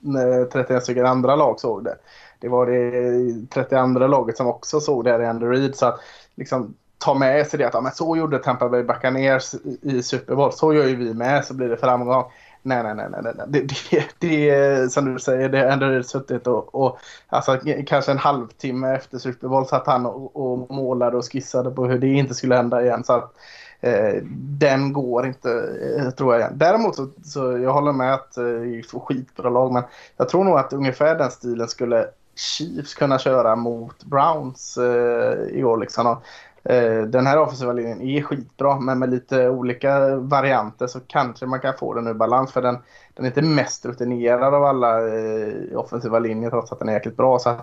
31 0.52 0.82
stycken 0.82 1.06
andra 1.06 1.36
lag 1.36 1.60
såg 1.60 1.84
det. 1.84 1.96
Det 2.40 2.48
var 2.48 2.66
det 2.66 3.48
32 3.48 4.06
laget 4.06 4.36
som 4.36 4.46
också 4.46 4.80
såg 4.80 5.04
det 5.04 5.12
här 5.12 5.22
i 5.22 5.26
Andy 5.26 5.46
Reid. 5.46 5.76
Så 5.76 5.86
att 5.86 6.00
liksom 6.34 6.74
ta 6.98 7.14
med 7.14 7.46
sig 7.46 7.58
det 7.58 7.64
att 7.64 7.74
ja, 7.74 7.80
men 7.80 7.92
så 7.92 8.16
gjorde 8.16 8.38
Tampa 8.38 8.68
Bay 8.68 8.82
Buccaneers 8.82 9.54
i 9.82 10.02
Super 10.02 10.34
Bowl. 10.34 10.52
Så 10.52 10.74
gör 10.74 10.86
ju 10.86 10.96
vi 10.96 11.14
med 11.14 11.44
så 11.44 11.54
blir 11.54 11.68
det 11.68 11.76
framgång. 11.76 12.24
Nej, 12.62 12.82
nej, 12.82 12.94
nej, 12.94 13.08
nej, 13.10 13.32
nej. 13.36 13.46
Det, 13.48 13.60
det, 13.90 14.06
det 14.18 14.92
som 14.92 15.12
du 15.12 15.18
säger, 15.18 15.48
det 15.48 15.58
har 15.58 15.66
ändå 15.66 16.02
suttit 16.02 16.46
och, 16.46 16.74
och 16.74 16.98
alltså, 17.28 17.58
kanske 17.86 18.12
en 18.12 18.18
halvtimme 18.18 18.94
efter 18.94 19.18
Super 19.18 19.48
Bowl 19.48 19.66
satt 19.66 19.86
han 19.86 20.06
och, 20.06 20.36
och 20.36 20.70
målade 20.70 21.16
och 21.16 21.32
skissade 21.32 21.70
på 21.70 21.86
hur 21.86 21.98
det 21.98 22.08
inte 22.08 22.34
skulle 22.34 22.56
hända 22.56 22.82
igen. 22.82 23.04
Så 23.04 23.12
att, 23.12 23.34
eh, 23.80 24.22
den 24.32 24.92
går 24.92 25.26
inte, 25.26 25.50
eh, 25.98 26.10
tror 26.10 26.34
jag. 26.34 26.40
Igen. 26.40 26.58
Däremot 26.58 26.96
så, 26.96 27.08
så 27.24 27.58
jag 27.58 27.72
håller 27.72 27.92
med 27.92 28.14
att 28.14 28.36
eh, 28.36 28.44
det 28.44 28.78
är 28.78 28.90
två 28.90 29.00
skitbra 29.00 29.50
lag, 29.50 29.72
men 29.72 29.82
jag 30.16 30.28
tror 30.28 30.44
nog 30.44 30.58
att 30.58 30.72
ungefär 30.72 31.14
den 31.14 31.30
stilen 31.30 31.68
skulle 31.68 32.06
Chiefs 32.38 32.94
kunna 32.94 33.18
köra 33.18 33.56
mot 33.56 34.04
Browns 34.04 34.78
eh, 34.78 35.58
i 35.58 35.64
år. 35.64 35.78
Liksom. 35.78 36.06
Och 36.06 36.22
Eh, 36.68 37.02
den 37.02 37.26
här 37.26 37.38
offensiva 37.38 37.72
linjen 37.72 38.02
är 38.02 38.22
skitbra 38.22 38.80
men 38.80 38.98
med 38.98 39.10
lite 39.10 39.48
olika 39.48 40.16
varianter 40.16 40.86
så 40.86 41.00
kanske 41.00 41.46
man 41.46 41.60
kan 41.60 41.74
få 41.78 41.94
den 41.94 42.06
ur 42.06 42.14
balans 42.14 42.52
för 42.52 42.62
den, 42.62 42.78
den 43.14 43.24
är 43.24 43.28
inte 43.28 43.42
mest 43.42 43.86
rutinerad 43.86 44.54
av 44.54 44.64
alla 44.64 45.08
eh, 45.08 45.78
offensiva 45.78 46.18
linjer 46.18 46.50
trots 46.50 46.72
att 46.72 46.78
den 46.78 46.88
är 46.88 46.92
jäkligt 46.92 47.16
bra. 47.16 47.38
Så 47.38 47.54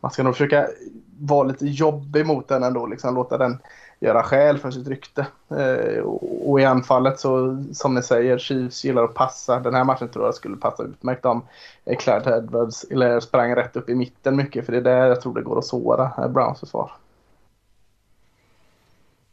man 0.00 0.10
ska 0.10 0.22
nog 0.22 0.34
försöka 0.34 0.66
vara 1.18 1.48
lite 1.48 1.66
jobbig 1.66 2.26
mot 2.26 2.48
den 2.48 2.62
ändå, 2.62 2.86
liksom 2.86 3.14
låta 3.14 3.38
den 3.38 3.58
göra 4.00 4.22
skäl 4.22 4.58
för 4.58 4.70
sitt 4.70 4.88
rykte. 4.88 5.26
Eh, 5.50 6.02
och, 6.02 6.50
och 6.50 6.60
i 6.60 6.64
anfallet 6.64 7.20
så 7.20 7.64
som 7.72 7.94
ni 7.94 8.02
säger, 8.02 8.38
Chiefs 8.38 8.84
gillar 8.84 9.04
att 9.04 9.14
passa. 9.14 9.60
Den 9.60 9.74
här 9.74 9.84
matchen 9.84 10.08
tror 10.08 10.24
jag 10.24 10.34
skulle 10.34 10.56
passa 10.56 10.82
utmärkt 10.82 11.24
om 11.24 11.42
Clyde 11.98 12.36
Edwards 12.36 12.84
eller 12.90 13.20
sprang 13.20 13.54
rätt 13.54 13.76
upp 13.76 13.88
i 13.88 13.94
mitten 13.94 14.36
mycket 14.36 14.66
för 14.66 14.72
det 14.72 14.78
är 14.78 14.82
där 14.82 15.06
jag 15.06 15.20
tror 15.20 15.34
det 15.34 15.42
går 15.42 15.58
att 15.58 15.64
såra 15.64 16.10
eh, 16.18 16.28
Browns 16.28 16.60
försvar. 16.60 16.90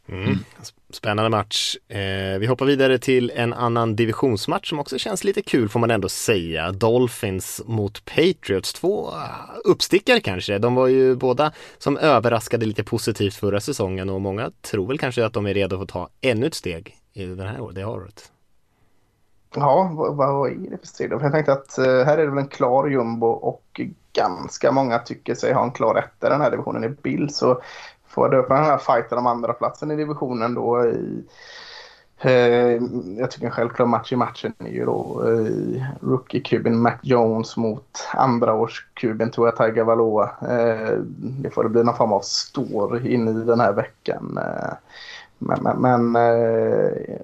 Mm. 0.08 0.38
Spännande 0.90 1.30
match. 1.30 1.76
Eh, 1.88 2.38
vi 2.38 2.46
hoppar 2.46 2.66
vidare 2.66 2.98
till 2.98 3.32
en 3.34 3.52
annan 3.52 3.96
divisionsmatch 3.96 4.68
som 4.68 4.78
också 4.78 4.98
känns 4.98 5.24
lite 5.24 5.42
kul 5.42 5.68
får 5.68 5.80
man 5.80 5.90
ändå 5.90 6.08
säga. 6.08 6.72
Dolphins 6.72 7.62
mot 7.66 8.04
Patriots. 8.04 8.72
Två 8.72 9.10
uppstickare 9.64 10.20
kanske. 10.20 10.58
De 10.58 10.74
var 10.74 10.86
ju 10.86 11.16
båda 11.16 11.52
som 11.78 11.96
överraskade 11.98 12.66
lite 12.66 12.84
positivt 12.84 13.34
förra 13.34 13.60
säsongen 13.60 14.10
och 14.10 14.20
många 14.20 14.50
tror 14.60 14.86
väl 14.86 14.98
kanske 14.98 15.26
att 15.26 15.32
de 15.32 15.46
är 15.46 15.54
redo 15.54 15.76
för 15.76 15.82
att 15.82 15.88
ta 15.88 16.08
ännu 16.20 16.46
ett 16.46 16.54
steg 16.54 16.96
i 17.12 17.26
den 17.26 17.46
här, 17.46 17.72
det 17.72 17.84
året. 17.84 18.32
Ja, 19.54 19.90
vad, 19.94 20.16
vad 20.16 20.50
är 20.50 20.70
det 20.70 20.78
för 20.78 20.86
steg 20.86 21.10
då? 21.10 21.18
jag 21.22 21.32
tänkte 21.32 21.52
att 21.52 21.76
uh, 21.78 21.84
här 21.84 22.18
är 22.18 22.24
det 22.24 22.30
väl 22.30 22.38
en 22.38 22.48
klar 22.48 22.88
jumbo 22.88 23.26
och 23.26 23.80
ganska 24.12 24.72
många 24.72 24.98
tycker 24.98 25.34
sig 25.34 25.52
ha 25.52 25.64
en 25.64 25.70
klar 25.70 25.94
etta 25.94 26.26
i 26.26 26.30
den 26.30 26.40
här 26.40 26.50
divisionen 26.50 26.84
i 26.84 26.88
bild. 26.88 27.34
Så 27.34 27.62
får 28.16 28.28
det 28.28 28.36
upp 28.36 28.48
den 28.48 28.64
här 28.64 28.78
fighten 28.78 29.18
om 29.18 29.26
andra 29.26 29.52
platsen 29.52 29.90
i 29.90 29.96
divisionen 29.96 30.54
då 30.54 30.84
i 30.86 31.24
eh, 32.18 32.82
jag 33.18 33.30
tycker 33.30 33.46
en 33.46 33.52
självklar 33.52 33.86
match 33.86 34.12
i 34.12 34.16
matchen 34.16 34.54
är 34.58 34.68
ju 34.68 34.84
då 34.84 35.22
eh, 35.26 35.82
rookie-kuben 36.00 36.78
Mac 36.78 36.98
Jones 37.02 37.56
mot 37.56 38.08
andraårskuben 38.14 39.30
Tua 39.30 39.50
Tagovailoa. 39.50 40.30
Eh, 40.42 40.98
det 41.18 41.50
får 41.50 41.62
det 41.62 41.68
bli 41.68 41.84
någon 41.84 41.96
form 41.96 42.12
av 42.12 42.20
story 42.20 43.14
in 43.14 43.28
i 43.28 43.44
den 43.44 43.60
här 43.60 43.72
veckan. 43.72 44.38
Eh, 44.38 44.74
men, 45.38 45.58
men, 45.62 45.80
men 45.80 46.16
eh, 46.16 47.20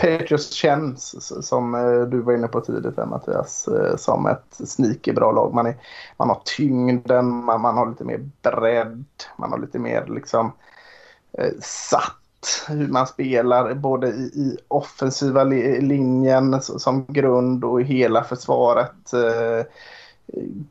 Patriots 0.00 0.52
känns, 0.52 1.32
som 1.46 1.74
eh, 1.74 2.00
du 2.00 2.20
var 2.20 2.32
inne 2.32 2.48
på 2.48 2.60
tidigt 2.60 2.96
där 2.96 3.06
Mattias, 3.06 3.68
eh, 3.68 3.96
som 3.96 4.26
ett 4.26 4.68
sneaky 4.68 5.12
bra 5.12 5.32
lag. 5.32 5.54
Man, 5.54 5.66
är, 5.66 5.76
man 6.16 6.28
har 6.28 6.40
tyngden, 6.44 7.44
man, 7.44 7.60
man 7.60 7.76
har 7.76 7.88
lite 7.90 8.04
mer 8.04 8.30
bredd, 8.42 9.04
man 9.36 9.50
har 9.50 9.58
lite 9.58 9.78
mer 9.78 10.06
liksom 10.06 10.52
eh, 11.32 11.52
satt 11.60 12.16
hur 12.68 12.88
man 12.88 13.06
spelar 13.06 13.74
både 13.74 14.08
i, 14.08 14.22
i 14.22 14.56
offensiva 14.68 15.44
li 15.44 15.80
linjen 15.80 16.62
som 16.62 17.04
grund 17.08 17.64
och 17.64 17.80
i 17.80 17.84
hela 17.84 18.24
försvaret. 18.24 19.12
Eh, 19.12 19.66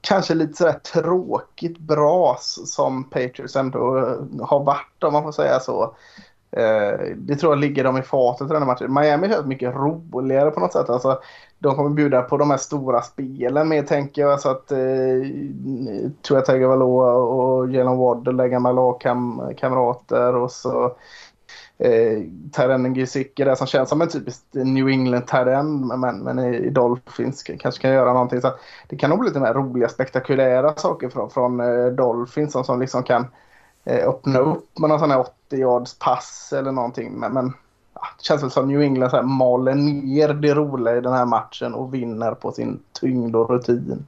kanske 0.02 0.34
lite 0.34 0.54
sådär 0.54 0.80
tråkigt 0.94 1.78
bra 1.78 2.38
som 2.66 3.04
Patriots 3.04 3.56
ändå 3.56 3.80
har 4.42 4.64
varit 4.64 5.04
om 5.04 5.14
man 5.14 5.24
får 5.24 5.32
säga 5.32 5.60
så. 5.60 5.96
Eh, 6.52 7.16
det 7.18 7.36
tror 7.36 7.52
jag 7.54 7.60
ligger 7.60 7.84
dem 7.84 7.98
i 7.98 8.02
fatet 8.02 8.46
i 8.46 8.54
den 8.54 8.62
här 8.62 8.66
matchen. 8.66 8.94
Miami 8.94 9.30
känns 9.30 9.46
mycket 9.46 9.76
roligare 9.76 10.52
på 10.52 10.60
något 10.60 10.74
sätt. 10.74 10.90
Alltså, 10.90 11.20
de 11.60 11.76
kommer 11.76 11.90
bjuda 11.90 12.22
på 12.22 12.38
de 12.38 12.50
här 12.50 12.58
stora 12.58 13.02
spelen 13.02 13.70
mer 13.70 13.84
tänker 13.84 14.22
jag. 14.22 14.40
Så 14.40 14.50
att 14.50 14.72
eh, 14.72 14.78
Tua 16.22 16.42
Tagovailoa 16.42 17.14
och 17.14 17.72
Jalen 17.72 17.98
Waddle 17.98 18.44
är 18.44 18.48
gamla 18.48 18.72
lagkamrater. 18.72 20.36
Och 20.36 20.52
så 20.52 20.86
eh, 21.78 22.22
Terren 22.52 22.94
Gesicki 22.96 23.44
där 23.44 23.56
som 23.56 23.68
känns 23.68 23.90
som 23.90 24.02
en 24.02 24.10
typisk 24.10 24.42
New 24.52 24.88
England 24.88 25.28
Terren 25.28 25.88
men, 25.88 26.20
men 26.20 26.40
i 26.40 26.70
Dolphins 26.70 27.44
kanske 27.44 27.82
kan 27.82 27.92
göra 27.92 28.14
någonting. 28.14 28.42
Så 28.42 28.52
det 28.88 28.96
kan 28.96 29.10
nog 29.10 29.20
bli 29.20 29.30
lite 29.30 29.40
mer 29.40 29.54
roliga 29.54 29.90
spektakulära 29.90 30.76
saker 30.76 31.10
från, 31.10 31.30
från 31.30 31.60
eh, 31.60 31.86
Dolphins 31.86 32.52
som, 32.52 32.64
som 32.64 32.80
liksom 32.80 33.04
kan 33.04 33.28
Eh, 33.86 34.08
öppna 34.10 34.40
upp 34.40 34.80
med 34.80 34.90
någon 34.90 35.00
sån 35.00 35.12
här 35.12 35.20
80 35.20 35.58
yards 35.58 36.00
pass 36.00 36.54
eller 36.58 36.72
någonting. 36.72 37.14
Men, 37.14 37.34
men 37.34 37.54
ja, 37.94 38.02
det 38.18 38.24
känns 38.24 38.44
väl 38.44 38.52
som 38.52 38.68
New 38.68 38.82
England 38.82 39.10
så 39.10 39.16
här, 39.16 39.24
maler 39.24 39.76
ner 39.76 40.34
det 40.34 40.54
roliga 40.54 40.98
i 40.98 41.02
den 41.02 41.14
här 41.14 41.26
matchen 41.26 41.74
och 41.74 41.94
vinner 41.94 42.32
på 42.32 42.52
sin 42.52 42.80
tyngd 42.92 43.36
och 43.36 43.50
rutin. 43.50 44.08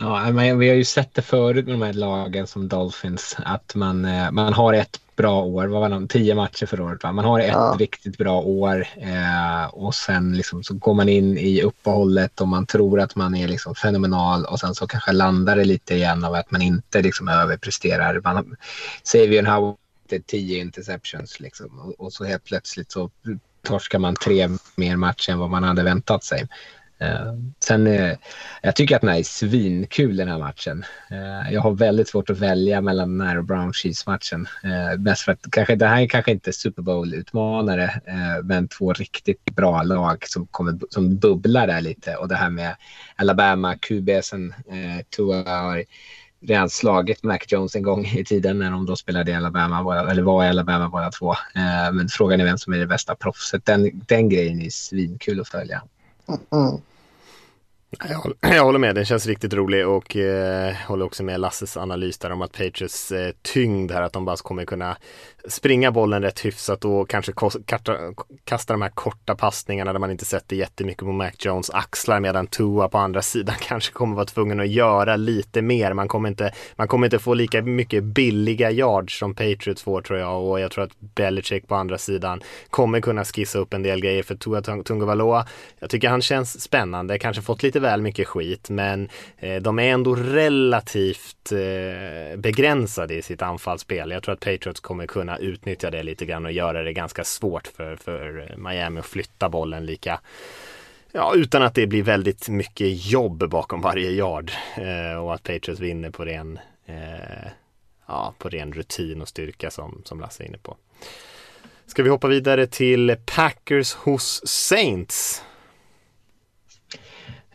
Ja, 0.00 0.30
men 0.32 0.58
vi 0.58 0.68
har 0.68 0.76
ju 0.76 0.84
sett 0.84 1.14
det 1.14 1.22
förut 1.22 1.66
med 1.66 1.74
de 1.74 1.82
här 1.82 1.92
lagen 1.92 2.46
som 2.46 2.68
Dolphins 2.68 3.36
att 3.44 3.74
man, 3.74 4.04
eh, 4.04 4.30
man 4.30 4.52
har 4.52 4.72
ett 4.72 5.00
bra 5.16 5.42
år. 5.42 5.66
Vad 5.66 5.80
var 5.80 6.00
det? 6.00 6.08
Tio 6.08 6.34
matcher 6.34 6.66
för 6.66 6.80
året. 6.80 7.02
Va? 7.02 7.12
Man 7.12 7.24
har 7.24 7.40
ett 7.40 7.48
ja. 7.48 7.76
riktigt 7.78 8.18
bra 8.18 8.40
år 8.40 8.86
eh, 8.96 9.64
och 9.64 9.94
sen 9.94 10.36
liksom, 10.36 10.62
så 10.62 10.74
går 10.74 10.94
man 10.94 11.08
in 11.08 11.38
i 11.38 11.62
uppehållet 11.62 12.40
och 12.40 12.48
man 12.48 12.66
tror 12.66 13.00
att 13.00 13.16
man 13.16 13.34
är 13.34 13.48
liksom 13.48 13.74
fenomenal 13.74 14.44
och 14.44 14.60
sen 14.60 14.74
så 14.74 14.86
kanske 14.86 15.12
landar 15.12 15.56
det 15.56 15.64
lite 15.64 15.94
igen 15.94 16.24
av 16.24 16.34
att 16.34 16.50
man 16.50 16.62
inte 16.62 17.02
liksom 17.02 17.28
överpresterar. 17.28 18.20
Man, 18.24 18.56
Savion 19.02 19.76
inte 20.10 20.26
tio 20.26 20.60
interceptions 20.60 21.40
liksom. 21.40 21.78
Och, 21.78 22.00
och, 22.00 22.12
så 22.12 22.24
helt 22.24 22.44
plötsligt 22.44 22.92
så 22.92 23.10
torskar 23.62 23.98
man 23.98 24.14
tre 24.14 24.48
mer 24.76 24.96
matcher 24.96 25.30
än 25.30 25.38
vad 25.38 25.50
man 25.50 25.64
hade 25.64 25.82
väntat 25.82 26.24
sig. 26.24 26.48
Eh, 27.04 27.34
sen, 27.60 27.86
eh, 27.86 28.16
jag 28.62 28.76
tycker 28.76 28.96
att 28.96 29.00
den 29.00 29.10
här 29.10 29.18
är 29.18 29.22
svinkul 29.22 30.16
den 30.16 30.28
här 30.28 30.38
matchen. 30.38 30.84
Eh, 31.10 31.52
jag 31.52 31.60
har 31.60 31.70
väldigt 31.70 32.08
svårt 32.08 32.30
att 32.30 32.38
välja 32.38 32.80
mellan 32.80 33.18
den 33.18 33.28
här 33.28 33.38
och 33.38 33.44
Brown 33.44 33.72
Cheese-matchen. 33.72 34.48
Mest 34.98 35.22
för 35.22 35.32
att 35.32 35.46
kanske, 35.50 35.76
det 35.76 35.86
här 35.86 36.02
är 36.02 36.06
kanske 36.06 36.32
inte 36.32 36.52
Super 36.52 36.82
Bowl-utmanare, 36.82 38.00
men 38.42 38.68
två 38.68 38.92
riktigt 38.92 39.44
bra 39.44 39.82
lag 39.82 40.24
som, 40.28 40.46
kommer, 40.46 40.78
som 40.90 41.16
bubblar 41.16 41.66
där 41.66 41.80
lite. 41.80 42.16
Och 42.16 42.28
det 42.28 42.34
här 42.34 42.50
med 42.50 42.76
Alabama, 43.16 43.74
QB, 43.76 44.10
sen 44.22 44.54
Tua 45.16 45.60
har 45.60 45.84
redan 46.40 46.70
slagit 46.70 47.22
Mac 47.22 47.38
Jones 47.48 47.76
en 47.76 47.82
gång 47.82 48.06
i 48.06 48.24
tiden 48.24 48.58
när 48.58 48.70
de 48.70 48.86
då 48.86 48.96
spelade 48.96 49.30
i 49.30 49.34
Alabama, 49.34 50.10
eller 50.10 50.22
var 50.22 50.44
i 50.44 50.48
Alabama 50.48 50.88
båda 50.88 51.10
två. 51.10 51.34
men 51.92 52.08
frågan 52.08 52.40
är 52.40 52.44
vem 52.44 52.58
som 52.58 52.72
är 52.72 52.78
det 52.78 52.86
bästa 52.86 53.14
proffset. 53.14 53.64
Den, 53.64 53.90
den 54.06 54.28
grejen 54.28 54.60
är 54.60 54.70
svinkul 54.70 55.40
att 55.40 55.48
följa. 55.48 55.82
Mm. 56.28 56.40
mm. 56.52 56.80
Jag, 58.08 58.32
jag 58.54 58.64
håller 58.64 58.78
med, 58.78 58.94
den 58.94 59.04
känns 59.04 59.26
riktigt 59.26 59.54
rolig 59.54 59.88
och 59.88 60.16
eh, 60.16 60.74
håller 60.74 61.04
också 61.04 61.22
med 61.22 61.40
Lasses 61.40 61.76
analys 61.76 62.18
där 62.18 62.30
om 62.30 62.42
att 62.42 62.52
Patriots 62.52 63.12
eh, 63.12 63.32
tyngd 63.42 63.92
här, 63.92 64.02
att 64.02 64.12
de 64.12 64.24
bara 64.24 64.36
kommer 64.36 64.64
kunna 64.64 64.96
springa 65.48 65.90
bollen 65.90 66.22
rätt 66.22 66.44
hyfsat 66.44 66.84
och 66.84 67.08
kanske 67.10 67.32
kasta, 67.66 67.96
kasta 68.44 68.72
de 68.72 68.82
här 68.82 68.88
korta 68.88 69.34
passningarna 69.34 69.92
där 69.92 70.00
man 70.00 70.10
inte 70.10 70.24
sätter 70.24 70.56
jättemycket 70.56 71.04
på 71.04 71.12
Mac 71.12 71.30
Jones 71.38 71.70
axlar 71.70 72.20
medan 72.20 72.46
Tua 72.46 72.88
på 72.88 72.98
andra 72.98 73.22
sidan 73.34 73.54
kanske 73.60 73.92
kommer 73.92 74.16
vara 74.16 74.26
tvungen 74.26 74.60
att 74.60 74.68
göra 74.68 75.16
lite 75.16 75.62
mer. 75.62 75.92
Man 75.92 76.08
kommer 76.08 76.28
inte, 76.28 76.52
man 76.76 76.88
kommer 76.88 77.06
inte 77.06 77.18
få 77.18 77.34
lika 77.34 77.62
mycket 77.62 78.04
billiga 78.04 78.70
yards 78.70 79.18
som 79.18 79.34
Patriots 79.34 79.82
får 79.82 80.02
tror 80.02 80.18
jag 80.18 80.44
och 80.44 80.60
jag 80.60 80.70
tror 80.70 80.84
att 80.84 81.00
Belichick 81.00 81.68
på 81.68 81.74
andra 81.74 81.98
sidan 81.98 82.40
kommer 82.70 83.00
kunna 83.00 83.24
skissa 83.24 83.58
upp 83.58 83.74
en 83.74 83.82
del 83.82 84.00
grejer 84.00 84.22
för 84.22 84.34
Tua 84.34 84.62
Tungavaloa. 84.62 85.46
Jag 85.78 85.90
tycker 85.90 86.08
han 86.08 86.22
känns 86.22 86.60
spännande, 86.60 87.18
kanske 87.18 87.42
fått 87.42 87.62
lite 87.62 87.80
väl 87.80 88.02
mycket 88.02 88.28
skit 88.28 88.70
men 88.70 89.08
eh, 89.38 89.62
de 89.62 89.78
är 89.78 89.92
ändå 89.92 90.14
relativt 90.14 91.52
eh, 91.52 92.38
begränsade 92.38 93.14
i 93.14 93.22
sitt 93.22 93.42
anfallsspel. 93.42 94.10
Jag 94.10 94.22
tror 94.22 94.32
att 94.32 94.40
Patriots 94.40 94.80
kommer 94.80 95.06
kunna 95.06 95.33
utnyttja 95.38 95.90
det 95.90 96.02
lite 96.02 96.26
grann 96.26 96.44
och 96.44 96.52
göra 96.52 96.82
det 96.82 96.92
ganska 96.92 97.24
svårt 97.24 97.66
för, 97.66 97.96
för 97.96 98.54
Miami 98.56 99.00
att 99.00 99.06
flytta 99.06 99.48
bollen 99.48 99.86
lika 99.86 100.20
Ja, 101.16 101.32
utan 101.34 101.62
att 101.62 101.74
det 101.74 101.86
blir 101.86 102.02
väldigt 102.02 102.48
mycket 102.48 103.06
jobb 103.06 103.48
bakom 103.50 103.80
varje 103.80 104.10
yard 104.10 104.52
eh, 104.76 105.18
och 105.18 105.34
att 105.34 105.42
Patriots 105.42 105.80
vinner 105.80 106.10
på 106.10 106.24
ren, 106.24 106.58
eh, 106.86 107.48
ja, 108.06 108.34
på 108.38 108.48
ren 108.48 108.72
rutin 108.72 109.22
och 109.22 109.28
styrka 109.28 109.70
som, 109.70 110.02
som 110.04 110.20
Lasse 110.20 110.42
är 110.42 110.46
inne 110.46 110.58
på. 110.58 110.76
Ska 111.86 112.02
vi 112.02 112.08
hoppa 112.08 112.28
vidare 112.28 112.66
till 112.66 113.16
Packers 113.26 113.94
hos 113.94 114.42
Saints? 114.46 115.42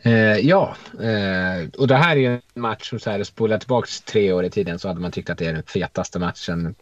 Eh, 0.02 0.38
ja, 0.38 0.76
eh, 1.00 1.68
och 1.78 1.88
det 1.88 1.96
här 1.96 2.16
är 2.16 2.20
ju 2.20 2.34
en 2.34 2.42
match 2.54 2.88
som 2.88 2.98
så 2.98 3.10
här, 3.10 3.24
spolar 3.24 3.58
tillbaka 3.58 3.88
tre 4.04 4.32
år 4.32 4.44
i 4.44 4.50
tiden 4.50 4.78
så 4.78 4.88
hade 4.88 5.00
man 5.00 5.12
tyckt 5.12 5.30
att 5.30 5.38
det 5.38 5.46
är 5.46 5.52
den 5.52 5.62
fetaste 5.62 6.18
matchen 6.18 6.74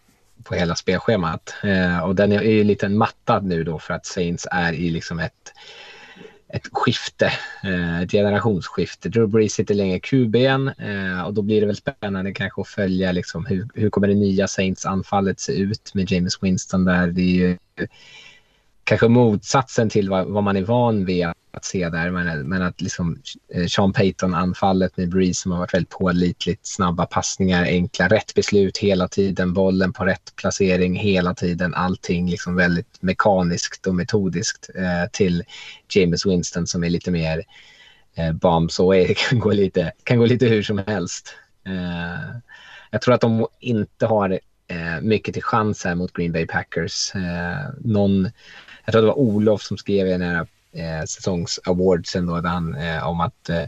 på 0.49 0.55
hela 0.55 0.75
spelschemat. 0.75 1.55
Eh, 1.63 1.99
och 1.99 2.15
den 2.15 2.33
är 2.33 2.43
ju 2.43 2.65
lite 2.65 2.89
mattad 2.89 3.41
nu 3.41 3.65
då 3.65 3.79
för 3.79 3.95
att 3.95 4.07
Saints 4.07 4.47
är 4.51 4.73
i 4.73 4.91
liksom 4.91 5.19
ett, 5.19 5.53
ett 6.49 6.69
skifte, 6.73 7.33
eh, 7.65 8.03
ett 8.03 8.11
generationsskifte. 8.11 9.09
Drew 9.09 9.29
Brees 9.29 9.53
sitter 9.53 9.75
länge 9.75 9.97
i 9.97 10.01
QB'n 10.01 10.73
eh, 10.79 11.23
och 11.23 11.35
då 11.35 11.43
blir 11.43 11.61
det 11.61 11.67
väl 11.67 11.77
spännande 11.77 12.33
kanske 12.33 12.61
att 12.61 12.69
följa 12.69 13.13
liksom 13.13 13.47
hur, 13.47 13.69
hur 13.75 13.91
kommer 13.91 14.09
det 14.09 14.15
nya 14.15 14.47
Saints-anfallet 14.47 15.41
se 15.41 15.53
ut 15.53 15.95
med 15.95 16.11
James 16.11 16.43
Winston 16.43 16.85
där. 16.85 17.07
Det 17.07 17.23
är 17.23 17.35
ju 17.35 17.59
kanske 18.89 19.09
motsatsen 19.09 19.91
till 19.91 20.11
vad, 20.11 20.27
vad 20.27 20.45
man 20.45 20.57
är 20.57 20.63
van 20.63 21.05
vid 21.05 21.27
att 21.51 21.65
se 21.65 21.89
där. 21.89 22.11
Men, 22.11 22.49
men 22.49 22.63
att 22.63 22.81
liksom 22.81 23.23
eh, 23.55 23.67
Sean 23.67 23.93
Payton-anfallet 23.93 24.97
med 24.97 25.09
Breeze 25.09 25.41
som 25.41 25.53
har 25.53 25.59
varit 25.59 25.75
väldigt 25.75 25.91
pålitligt, 25.91 26.67
snabba 26.67 27.07
passningar, 27.07 27.65
enkla, 27.65 28.09
rätt 28.09 28.35
beslut 28.35 28.79
hela 28.79 29.09
tiden, 29.09 29.53
bollen 29.53 29.93
på 29.93 30.05
rätt 30.05 30.37
placering 30.37 30.97
hela 30.97 31.35
tiden, 31.35 31.75
allting 31.75 32.31
liksom 32.31 32.57
väldigt 32.57 33.03
mekaniskt 33.03 33.87
och 33.87 33.95
metodiskt 33.95 34.71
eh, 34.75 35.11
till 35.13 35.45
James 35.89 36.27
Winston 36.27 36.67
som 36.67 36.85
är 36.85 36.91
lite 36.91 37.11
mer 37.11 37.43
eh, 38.15 38.33
bombs 38.33 38.81
och 38.81 38.95
kan, 39.17 39.39
gå 39.39 39.53
lite, 39.53 39.93
kan 40.05 40.19
gå 40.19 40.27
lite 40.27 40.47
hur 40.47 40.63
som 40.63 40.79
helst. 40.87 41.35
Eh, 41.67 42.37
jag 42.91 43.03
tror 43.03 43.15
att 43.15 43.21
de 43.21 43.47
inte 43.61 44.07
har 44.07 44.39
eh, 44.69 45.01
mycket 45.03 45.35
till 45.35 45.43
chans 45.43 45.85
här 45.85 45.95
mot 45.95 46.13
Green 46.13 46.33
Bay 46.33 46.47
Packers. 46.47 47.15
Eh, 47.15 47.71
någon, 47.81 48.29
jag 48.89 48.93
tror 48.93 49.03
det 49.03 49.09
var 49.09 49.19
Olof 49.19 49.63
som 49.63 49.77
skrev 49.77 50.07
i 50.07 50.11
den 50.11 50.23
här 50.23 50.47
eh, 50.73 51.05
säsongsawardsen 51.07 52.27
då, 52.27 52.41
där 52.41 52.49
han, 52.49 52.75
eh, 52.75 53.09
om 53.09 53.21
att 53.21 53.49
eh, 53.49 53.65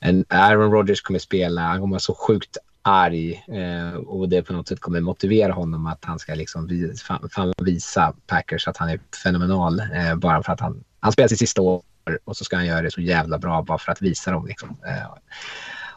en 0.00 0.24
Aaron 0.28 0.72
Rodgers 0.72 1.00
kommer 1.00 1.18
spela, 1.18 1.60
han 1.60 1.80
kommer 1.80 1.90
vara 1.90 2.00
så 2.00 2.14
sjukt 2.14 2.56
arg 2.82 3.32
eh, 3.32 3.94
och 3.94 4.28
det 4.28 4.42
på 4.42 4.52
något 4.52 4.68
sätt 4.68 4.80
kommer 4.80 5.00
motivera 5.00 5.52
honom 5.52 5.86
att 5.86 6.04
han 6.04 6.18
ska 6.18 6.34
liksom 6.34 6.66
visa, 6.66 7.04
fan, 7.04 7.28
fan 7.30 7.52
visa 7.62 8.14
Packers 8.26 8.68
att 8.68 8.76
han 8.76 8.88
är 8.88 9.00
fenomenal 9.22 9.80
eh, 9.80 10.14
bara 10.14 10.42
för 10.42 10.52
att 10.52 10.60
han, 10.60 10.84
han 11.00 11.12
spelar 11.12 11.28
sitt 11.28 11.38
sista 11.38 11.62
år 11.62 11.82
och 12.24 12.36
så 12.36 12.44
ska 12.44 12.56
han 12.56 12.66
göra 12.66 12.82
det 12.82 12.90
så 12.90 13.00
jävla 13.00 13.38
bra 13.38 13.62
bara 13.62 13.78
för 13.78 13.92
att 13.92 14.02
visa 14.02 14.30
dem. 14.30 14.46
Liksom. 14.46 14.76
Eh, 14.86 15.10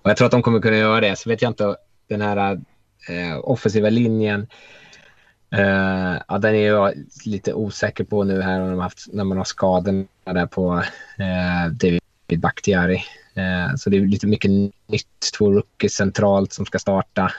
och 0.01 0.09
jag 0.09 0.17
tror 0.17 0.25
att 0.25 0.31
de 0.31 0.41
kommer 0.41 0.59
kunna 0.59 0.77
göra 0.77 1.01
det. 1.01 1.15
Så 1.15 1.29
vet 1.29 1.41
jag 1.41 1.51
inte, 1.51 1.75
den 2.09 2.21
här 2.21 2.61
eh, 3.09 3.37
offensiva 3.43 3.89
linjen 3.89 4.47
Uh, 5.53 6.21
ja, 6.27 6.37
den 6.37 6.55
är 6.55 6.67
jag 6.67 6.93
lite 7.25 7.53
osäker 7.53 8.03
på 8.03 8.23
nu 8.23 8.41
här 8.41 8.59
när 8.59 8.69
man, 8.69 8.79
haft, 8.79 9.13
när 9.13 9.23
man 9.23 9.37
har 9.37 9.45
skadorna 9.45 10.05
där 10.23 10.45
på 10.45 10.73
uh, 11.19 11.71
David 11.71 12.39
Bakhtiari. 12.39 13.03
Uh, 13.37 13.75
så 13.75 13.89
det 13.89 13.97
är 13.97 14.01
lite 14.01 14.27
mycket 14.27 14.51
nytt. 14.51 15.31
Två 15.37 15.51
rookies 15.51 15.93
centralt 15.93 16.53
som 16.53 16.65
ska 16.65 16.79
starta. 16.79 17.31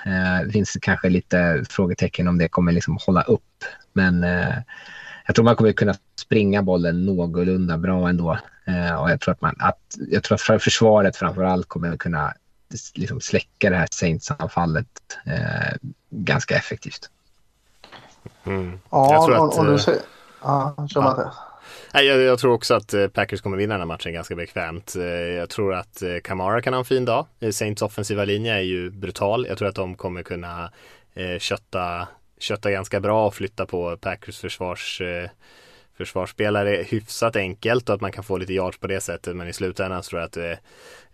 det 0.46 0.52
finns 0.52 0.76
kanske 0.82 1.08
lite 1.08 1.64
frågetecken 1.68 2.28
om 2.28 2.38
det 2.38 2.48
kommer 2.48 2.72
liksom 2.72 2.98
hålla 3.06 3.22
upp. 3.22 3.64
Men 3.92 4.22
jag 5.26 5.34
tror 5.34 5.44
man 5.44 5.56
kommer 5.56 5.72
kunna 5.72 5.94
springa 6.20 6.62
bollen 6.62 7.06
någorlunda 7.06 7.78
bra 7.78 8.08
ändå. 8.08 8.38
och 9.00 9.10
jag 9.10 9.20
tror 9.20 9.32
att, 9.32 9.40
man, 9.40 9.56
att, 9.58 9.96
jag 10.10 10.22
tror 10.22 10.54
att 10.54 10.62
försvaret 10.62 11.16
framför 11.16 11.44
allt 11.44 11.68
kommer 11.68 11.96
kunna 11.96 12.34
liksom 12.94 13.20
släcka 13.20 13.70
det 13.70 13.76
här 13.76 13.88
Saints-anfallet 13.90 14.86
ganska 16.10 16.56
effektivt. 16.56 17.10
Mm. 18.44 18.78
Ja, 18.90 19.12
jag 19.12 19.24
tror 19.24 19.48
att, 19.48 19.58
om, 19.58 19.66
du 19.66 19.78
ser... 19.78 19.96
Ja, 20.42 20.74
kör 20.90 21.00
ja. 21.00 21.32
Nej, 21.94 22.06
jag, 22.06 22.20
jag, 22.20 22.38
tror 22.38 22.52
också 22.52 22.74
att 22.74 22.94
eh, 22.94 23.06
Packers 23.06 23.40
kommer 23.40 23.56
vinna 23.56 23.74
den 23.74 23.80
här 23.80 23.86
matchen 23.86 24.12
ganska 24.12 24.34
bekvämt. 24.34 24.96
Eh, 24.96 25.04
jag 25.12 25.50
tror 25.50 25.74
att 25.74 26.02
eh, 26.02 26.16
Kamara 26.24 26.62
kan 26.62 26.72
ha 26.72 26.78
en 26.78 26.84
fin 26.84 27.04
dag. 27.04 27.26
Saints 27.52 27.82
offensiva 27.82 28.24
linje 28.24 28.54
är 28.54 28.60
ju 28.60 28.90
brutal. 28.90 29.46
Jag 29.48 29.58
tror 29.58 29.68
att 29.68 29.74
de 29.74 29.94
kommer 29.94 30.22
kunna 30.22 30.70
kötta, 31.38 32.08
kötta 32.38 32.70
ganska 32.70 33.00
bra 33.00 33.26
och 33.26 33.34
flytta 33.34 33.66
på 33.66 33.96
Packers 33.96 34.38
försvars 34.38 35.02
försvarsspelare 35.96 36.84
hyfsat 36.88 37.36
enkelt 37.36 37.88
och 37.88 37.94
att 37.94 38.00
man 38.00 38.12
kan 38.12 38.24
få 38.24 38.36
lite 38.36 38.52
yards 38.52 38.78
på 38.78 38.86
det 38.86 39.00
sättet 39.00 39.36
men 39.36 39.48
i 39.48 39.52
slutändan 39.52 40.02
så 40.02 40.08
tror 40.08 40.20
jag 40.20 40.26
att 40.26 40.32
det 40.32 40.58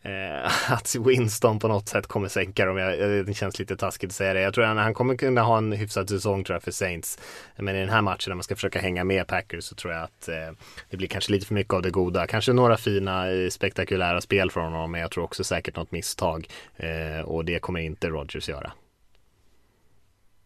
eh, 0.02 0.72
att 0.72 0.94
Winston 0.94 1.58
på 1.58 1.68
något 1.68 1.88
sätt 1.88 2.06
kommer 2.06 2.28
sänka 2.28 2.66
dem. 2.66 2.76
Jag, 2.76 3.00
eh, 3.00 3.24
det 3.24 3.34
känns 3.34 3.58
lite 3.58 3.76
taskigt 3.76 4.10
att 4.10 4.14
säga 4.14 4.34
det. 4.34 4.40
Jag 4.40 4.54
tror 4.54 4.64
att 4.64 4.76
han 4.76 4.94
kommer 4.94 5.16
kunna 5.16 5.42
ha 5.42 5.58
en 5.58 5.72
hyfsad 5.72 6.08
säsong 6.08 6.44
tror 6.44 6.54
jag 6.54 6.62
för 6.62 6.70
Saints. 6.70 7.18
Men 7.56 7.76
i 7.76 7.80
den 7.80 7.88
här 7.88 8.02
matchen 8.02 8.30
när 8.30 8.34
man 8.34 8.42
ska 8.42 8.54
försöka 8.54 8.80
hänga 8.80 9.04
med 9.04 9.26
Packers 9.26 9.64
så 9.64 9.74
tror 9.74 9.92
jag 9.92 10.02
att 10.02 10.28
eh, 10.28 10.56
det 10.90 10.96
blir 10.96 11.08
kanske 11.08 11.32
lite 11.32 11.46
för 11.46 11.54
mycket 11.54 11.74
av 11.74 11.82
det 11.82 11.90
goda. 11.90 12.26
Kanske 12.26 12.52
några 12.52 12.76
fina 12.76 13.30
eh, 13.30 13.48
spektakulära 13.48 14.20
spel 14.20 14.50
från 14.50 14.72
honom 14.72 14.92
men 14.92 15.00
jag 15.00 15.10
tror 15.10 15.24
också 15.24 15.44
säkert 15.44 15.76
något 15.76 15.92
misstag. 15.92 16.48
Eh, 16.76 17.24
och 17.24 17.44
det 17.44 17.58
kommer 17.58 17.80
inte 17.80 18.08
Rogers 18.08 18.48
göra. 18.48 18.72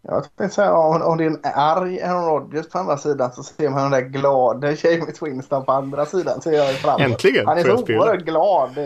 Jag 0.07 0.25
tänkte 0.37 0.55
säga 0.55 0.75
om, 0.75 1.03
om 1.03 1.19
det 1.19 1.25
är 1.25 1.31
en 1.31 1.41
arg 1.43 2.03
Aaron 2.03 2.27
Rodgers 2.27 2.69
på 2.69 2.79
andra 2.79 2.97
sidan 2.97 3.33
så 3.33 3.43
ser 3.43 3.69
man 3.69 3.83
den 3.83 3.91
där 3.91 4.01
glada 4.01 4.71
James 4.71 5.23
Winston 5.23 5.65
på 5.65 5.73
andra 5.73 6.07
sidan. 6.07 6.41
Ser 6.41 6.53
jag 6.53 6.75
fram 6.75 7.01
Äntligen! 7.01 7.47
Han 7.47 7.59
är 7.59 7.63
så 7.63 7.73
oerhört 7.73 8.25
glad. 8.25 8.79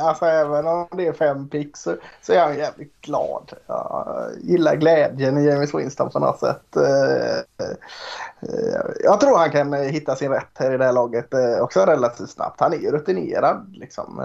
Alltså 0.00 0.24
även 0.24 0.66
om 0.66 0.86
det 0.96 1.06
är 1.06 1.12
fem 1.12 1.48
pix 1.48 1.80
så, 1.80 1.94
så 2.22 2.32
är 2.32 2.40
han 2.40 2.56
jävligt 2.56 3.00
glad. 3.00 3.52
Jag 3.66 4.28
gillar 4.40 4.76
glädjen 4.76 5.38
i 5.38 5.46
James 5.46 5.74
Winston 5.74 6.10
på 6.10 6.18
något 6.18 6.40
sätt. 6.40 6.76
Eh, 6.76 7.36
eh, 7.36 8.80
jag 9.04 9.20
tror 9.20 9.38
han 9.38 9.50
kan 9.50 9.72
hitta 9.72 10.16
sin 10.16 10.30
rätt 10.30 10.50
här 10.54 10.74
i 10.74 10.76
det 10.76 10.84
här 10.84 10.92
laget 10.92 11.34
eh, 11.34 11.60
också 11.60 11.80
relativt 11.80 12.30
snabbt. 12.30 12.60
Han 12.60 12.72
är 12.72 12.78
ju 12.78 12.90
rutinerad 12.90 13.76
liksom 13.76 14.18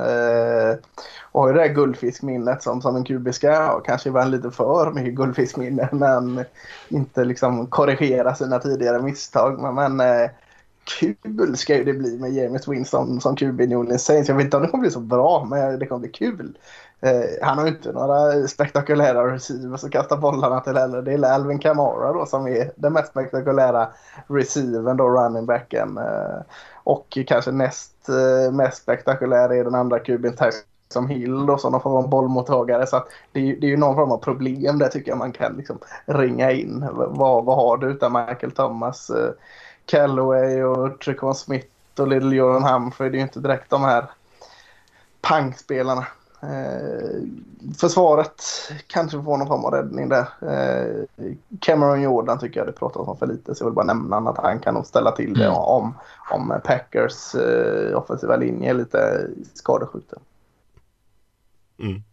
och 1.31 1.41
har 1.41 1.47
ju 1.47 1.53
det 1.53 1.59
där 1.59 1.73
guldfiskminnet 1.73 2.63
som, 2.63 2.81
som 2.81 2.95
en 2.95 3.03
QB 3.03 3.33
ska 3.33 3.55
ha. 3.55 3.79
Kanske 3.79 4.09
var 4.09 4.25
lite 4.25 4.51
för 4.51 4.91
mycket 4.91 5.13
guldfiskminne 5.13 5.89
när 5.91 6.21
han 6.27 6.45
inte 6.89 7.23
liksom 7.23 7.67
korrigerar 7.67 8.33
sina 8.33 8.59
tidigare 8.59 9.01
misstag. 9.01 9.59
Men, 9.59 9.75
men 9.95 9.99
eh, 9.99 10.29
kul 10.99 11.57
ska 11.57 11.77
ju 11.77 11.83
det 11.83 11.93
bli 11.93 12.17
med 12.17 12.33
James 12.33 12.67
Winston 12.67 13.21
som 13.21 13.35
QB 13.35 13.61
i 13.61 13.67
New 13.67 13.77
Orleans 13.77 14.05
Saints. 14.05 14.29
Jag 14.29 14.35
vet 14.35 14.45
inte 14.45 14.57
om 14.57 14.63
det 14.63 14.69
kommer 14.69 14.81
bli 14.81 14.91
så 14.91 14.99
bra, 14.99 15.47
men 15.49 15.79
det 15.79 15.85
kommer 15.85 15.99
bli 15.99 16.09
kul. 16.09 16.57
Eh, 17.01 17.25
han 17.41 17.57
har 17.57 17.65
ju 17.65 17.71
inte 17.71 17.91
några 17.91 18.47
spektakulära 18.47 19.33
receivers 19.33 19.83
att 19.83 19.91
kasta 19.91 20.17
bollarna 20.17 20.59
till 20.59 20.77
heller. 20.77 21.01
Det 21.01 21.13
är 21.13 21.23
Alvin 21.23 21.59
Kamara 21.59 22.13
då 22.13 22.25
som 22.25 22.47
är 22.47 22.71
den 22.75 22.93
mest 22.93 23.11
spektakulära 23.11 23.89
receivern 24.27 24.97
då, 24.97 25.09
running 25.09 25.45
backen. 25.45 25.97
Eh, 25.97 26.41
och 26.73 27.17
kanske 27.27 27.51
näst 27.51 28.09
eh, 28.09 28.51
mest 28.53 28.77
spektakulär 28.77 29.53
är 29.53 29.63
den 29.63 29.75
andra 29.75 29.99
kuben 29.99 30.35
som 30.89 31.07
Hill 31.07 31.45
då, 31.45 31.57
som 31.57 31.81
får 31.81 31.89
vara 31.89 32.03
en 32.03 32.09
bollmottagare. 32.09 32.87
Så 32.87 33.03
det, 33.31 33.39
är, 33.39 33.55
det 33.55 33.67
är 33.67 33.71
ju 33.71 33.77
någon 33.77 33.95
form 33.95 34.11
av 34.11 34.17
problem 34.17 34.79
där 34.79 34.87
tycker 34.87 35.11
jag 35.11 35.17
man 35.17 35.31
kan 35.31 35.53
liksom 35.53 35.77
ringa 36.05 36.51
in. 36.51 36.87
Vad, 36.93 37.45
vad 37.45 37.55
har 37.55 37.77
du 37.77 37.87
utan 37.87 38.13
Michael 38.13 38.51
Thomas, 38.51 39.09
eh, 39.09 39.31
Calloway 39.85 40.63
och 40.63 40.99
Tricon 40.99 41.35
Smith 41.35 41.67
och 41.99 42.07
Little 42.07 42.35
Jordan 42.35 42.63
Humphrey? 42.63 43.09
Det 43.09 43.15
är 43.15 43.19
ju 43.19 43.23
inte 43.23 43.39
direkt 43.39 43.69
de 43.69 43.83
här 43.83 44.05
pangspelarna. 45.21 46.07
Eh, 46.41 47.21
försvaret 47.77 48.43
kanske 48.87 49.23
får 49.23 49.37
någon 49.37 49.47
form 49.47 49.65
av 49.65 49.71
räddning 49.71 50.09
där. 50.09 50.27
Eh, 50.41 51.05
Cameron 51.59 52.01
Jordan 52.01 52.39
tycker 52.39 52.59
jag 52.59 52.67
det 52.67 52.73
pratas 52.73 53.07
om 53.07 53.17
för 53.17 53.27
lite 53.27 53.55
så 53.55 53.63
jag 53.63 53.69
vill 53.69 53.75
bara 53.75 53.85
nämna 53.85 54.17
att 54.17 54.37
han 54.37 54.59
kan 54.59 54.73
nog 54.73 54.85
ställa 54.85 55.11
till 55.11 55.33
det 55.33 55.45
mm. 55.45 55.57
om, 55.57 55.93
om 56.31 56.59
Packers 56.63 57.35
eh, 57.35 57.97
offensiva 57.97 58.35
linje 58.35 58.69
är 58.69 58.73
lite 58.73 59.27
skadeskjuten. 59.53 60.19
Mm. 61.79 62.03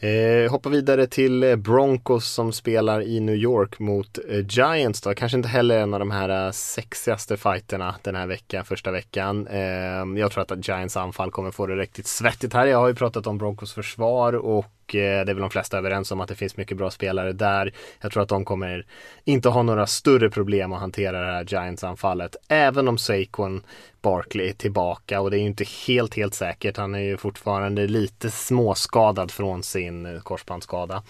Eh, 0.00 0.50
hoppa 0.50 0.68
vidare 0.68 1.06
till 1.06 1.42
eh, 1.42 1.56
Broncos 1.56 2.28
som 2.28 2.52
spelar 2.52 3.02
i 3.02 3.20
New 3.20 3.34
York 3.34 3.78
mot 3.78 4.18
eh, 4.28 4.46
Giants 4.48 5.00
då. 5.00 5.14
Kanske 5.14 5.36
inte 5.36 5.48
heller 5.48 5.78
en 5.78 5.94
av 5.94 6.00
de 6.00 6.10
här 6.10 6.46
eh, 6.46 6.52
sexigaste 6.52 7.36
fighterna 7.36 7.94
den 8.02 8.16
här 8.16 8.26
veckan, 8.26 8.64
första 8.64 8.90
veckan. 8.90 9.46
Eh, 9.46 10.18
jag 10.20 10.30
tror 10.30 10.42
att 10.42 10.68
Giants 10.68 10.96
anfall 10.96 11.30
kommer 11.30 11.50
få 11.50 11.66
det 11.66 11.76
riktigt 11.76 12.06
svettigt 12.06 12.54
här. 12.54 12.66
Jag 12.66 12.78
har 12.78 12.88
ju 12.88 12.94
pratat 12.94 13.26
om 13.26 13.38
Broncos 13.38 13.72
försvar 13.72 14.32
och 14.32 14.66
Eh, 14.94 15.24
det 15.24 15.32
är 15.32 15.34
väl 15.34 15.36
de 15.36 15.50
flesta 15.50 15.78
överens 15.78 16.12
om 16.12 16.20
att 16.20 16.28
det 16.28 16.34
finns 16.34 16.56
mycket 16.56 16.76
bra 16.76 16.90
spelare 16.90 17.32
där. 17.32 17.72
Jag 18.00 18.12
tror 18.12 18.22
att 18.22 18.28
de 18.28 18.44
kommer 18.44 18.86
inte 19.24 19.48
ha 19.48 19.62
några 19.62 19.86
större 19.86 20.30
problem 20.30 20.72
att 20.72 20.80
hantera 20.80 21.20
det 21.20 21.32
här 21.32 21.44
Giants-anfallet. 21.44 22.36
Även 22.48 22.88
om 22.88 22.98
Saquon 22.98 23.62
Barkley 24.02 24.48
är 24.48 24.52
tillbaka 24.52 25.20
och 25.20 25.30
det 25.30 25.36
är 25.36 25.40
ju 25.40 25.46
inte 25.46 25.64
helt, 25.86 26.14
helt 26.14 26.34
säkert. 26.34 26.76
Han 26.76 26.94
är 26.94 26.98
ju 26.98 27.16
fortfarande 27.16 27.86
lite 27.86 28.30
småskadad 28.30 29.30
från 29.30 29.62
sin 29.62 30.20
korsbandsskada. 30.22 31.02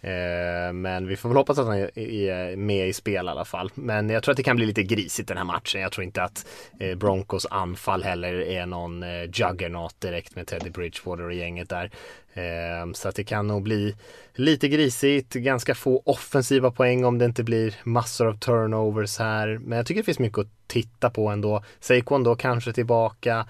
Eh, 0.00 0.72
men 0.72 1.06
vi 1.06 1.16
får 1.16 1.28
väl 1.28 1.36
hoppas 1.36 1.58
att 1.58 1.66
han 1.66 1.76
är 1.78 2.56
med 2.56 2.88
i 2.88 2.92
spel 2.92 3.26
i 3.26 3.28
alla 3.28 3.44
fall. 3.44 3.70
Men 3.74 4.10
jag 4.10 4.22
tror 4.22 4.32
att 4.32 4.36
det 4.36 4.42
kan 4.42 4.56
bli 4.56 4.66
lite 4.66 4.82
grisigt 4.82 5.28
den 5.28 5.36
här 5.36 5.44
matchen. 5.44 5.80
Jag 5.80 5.92
tror 5.92 6.04
inte 6.04 6.22
att 6.22 6.46
eh, 6.78 6.94
Broncos 6.94 7.46
anfall 7.50 8.02
heller 8.02 8.34
är 8.40 8.66
någon 8.66 9.02
eh, 9.02 9.22
juggernaut 9.22 10.00
direkt 10.00 10.36
med 10.36 10.46
Teddy 10.46 10.70
Bridgewater 10.70 11.24
och 11.24 11.34
gänget 11.34 11.68
där. 11.68 11.90
Så 12.92 13.08
att 13.08 13.14
det 13.14 13.24
kan 13.24 13.46
nog 13.46 13.62
bli 13.62 13.96
lite 14.34 14.68
grisigt, 14.68 15.34
ganska 15.34 15.74
få 15.74 16.02
offensiva 16.04 16.70
poäng 16.70 17.04
om 17.04 17.18
det 17.18 17.24
inte 17.24 17.44
blir 17.44 17.74
massor 17.84 18.26
av 18.26 18.38
turnovers 18.38 19.18
här. 19.18 19.58
Men 19.62 19.76
jag 19.76 19.86
tycker 19.86 20.00
det 20.00 20.04
finns 20.04 20.18
mycket 20.18 20.38
att 20.38 20.48
titta 20.66 21.10
på 21.10 21.28
ändå. 21.28 21.64
Saquon 21.80 22.24
då 22.24 22.34
kanske 22.36 22.72
tillbaka 22.72 23.46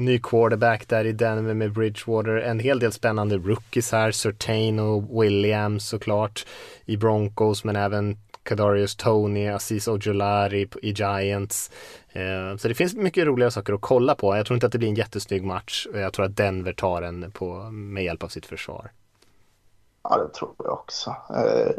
ny 0.00 0.18
quarterback 0.18 0.88
där 0.88 1.04
i 1.04 1.12
Denver 1.12 1.54
med 1.54 1.72
Bridgewater. 1.72 2.36
En 2.36 2.58
hel 2.58 2.78
del 2.78 2.92
spännande 2.92 3.36
rookies 3.36 3.92
här. 3.92 4.10
Surtain 4.10 4.78
och 4.78 5.22
Williams 5.22 5.88
såklart 5.88 6.46
i 6.84 6.96
Broncos 6.96 7.64
men 7.64 7.76
även 7.76 8.18
Kadarius 8.42 8.96
Tony, 8.96 9.48
Aziz 9.48 9.88
Ojolari 9.88 10.68
i 10.82 10.90
Giants. 10.92 11.70
Eh, 12.12 12.56
så 12.56 12.68
det 12.68 12.74
finns 12.74 12.94
mycket 12.94 13.26
roliga 13.26 13.50
saker 13.50 13.72
att 13.72 13.80
kolla 13.80 14.14
på. 14.14 14.36
Jag 14.36 14.46
tror 14.46 14.54
inte 14.54 14.66
att 14.66 14.72
det 14.72 14.78
blir 14.78 14.88
en 14.88 14.94
jättesnygg 14.94 15.44
match. 15.44 15.86
Jag 15.94 16.12
tror 16.12 16.26
att 16.26 16.36
Denver 16.36 16.72
tar 16.72 17.00
den 17.00 17.30
på, 17.32 17.54
med 17.70 18.04
hjälp 18.04 18.22
av 18.22 18.28
sitt 18.28 18.46
försvar. 18.46 18.90
Ja, 20.02 20.16
det 20.16 20.34
tror 20.34 20.50
jag 20.58 20.72
också. 20.72 21.16
Eh, 21.36 21.72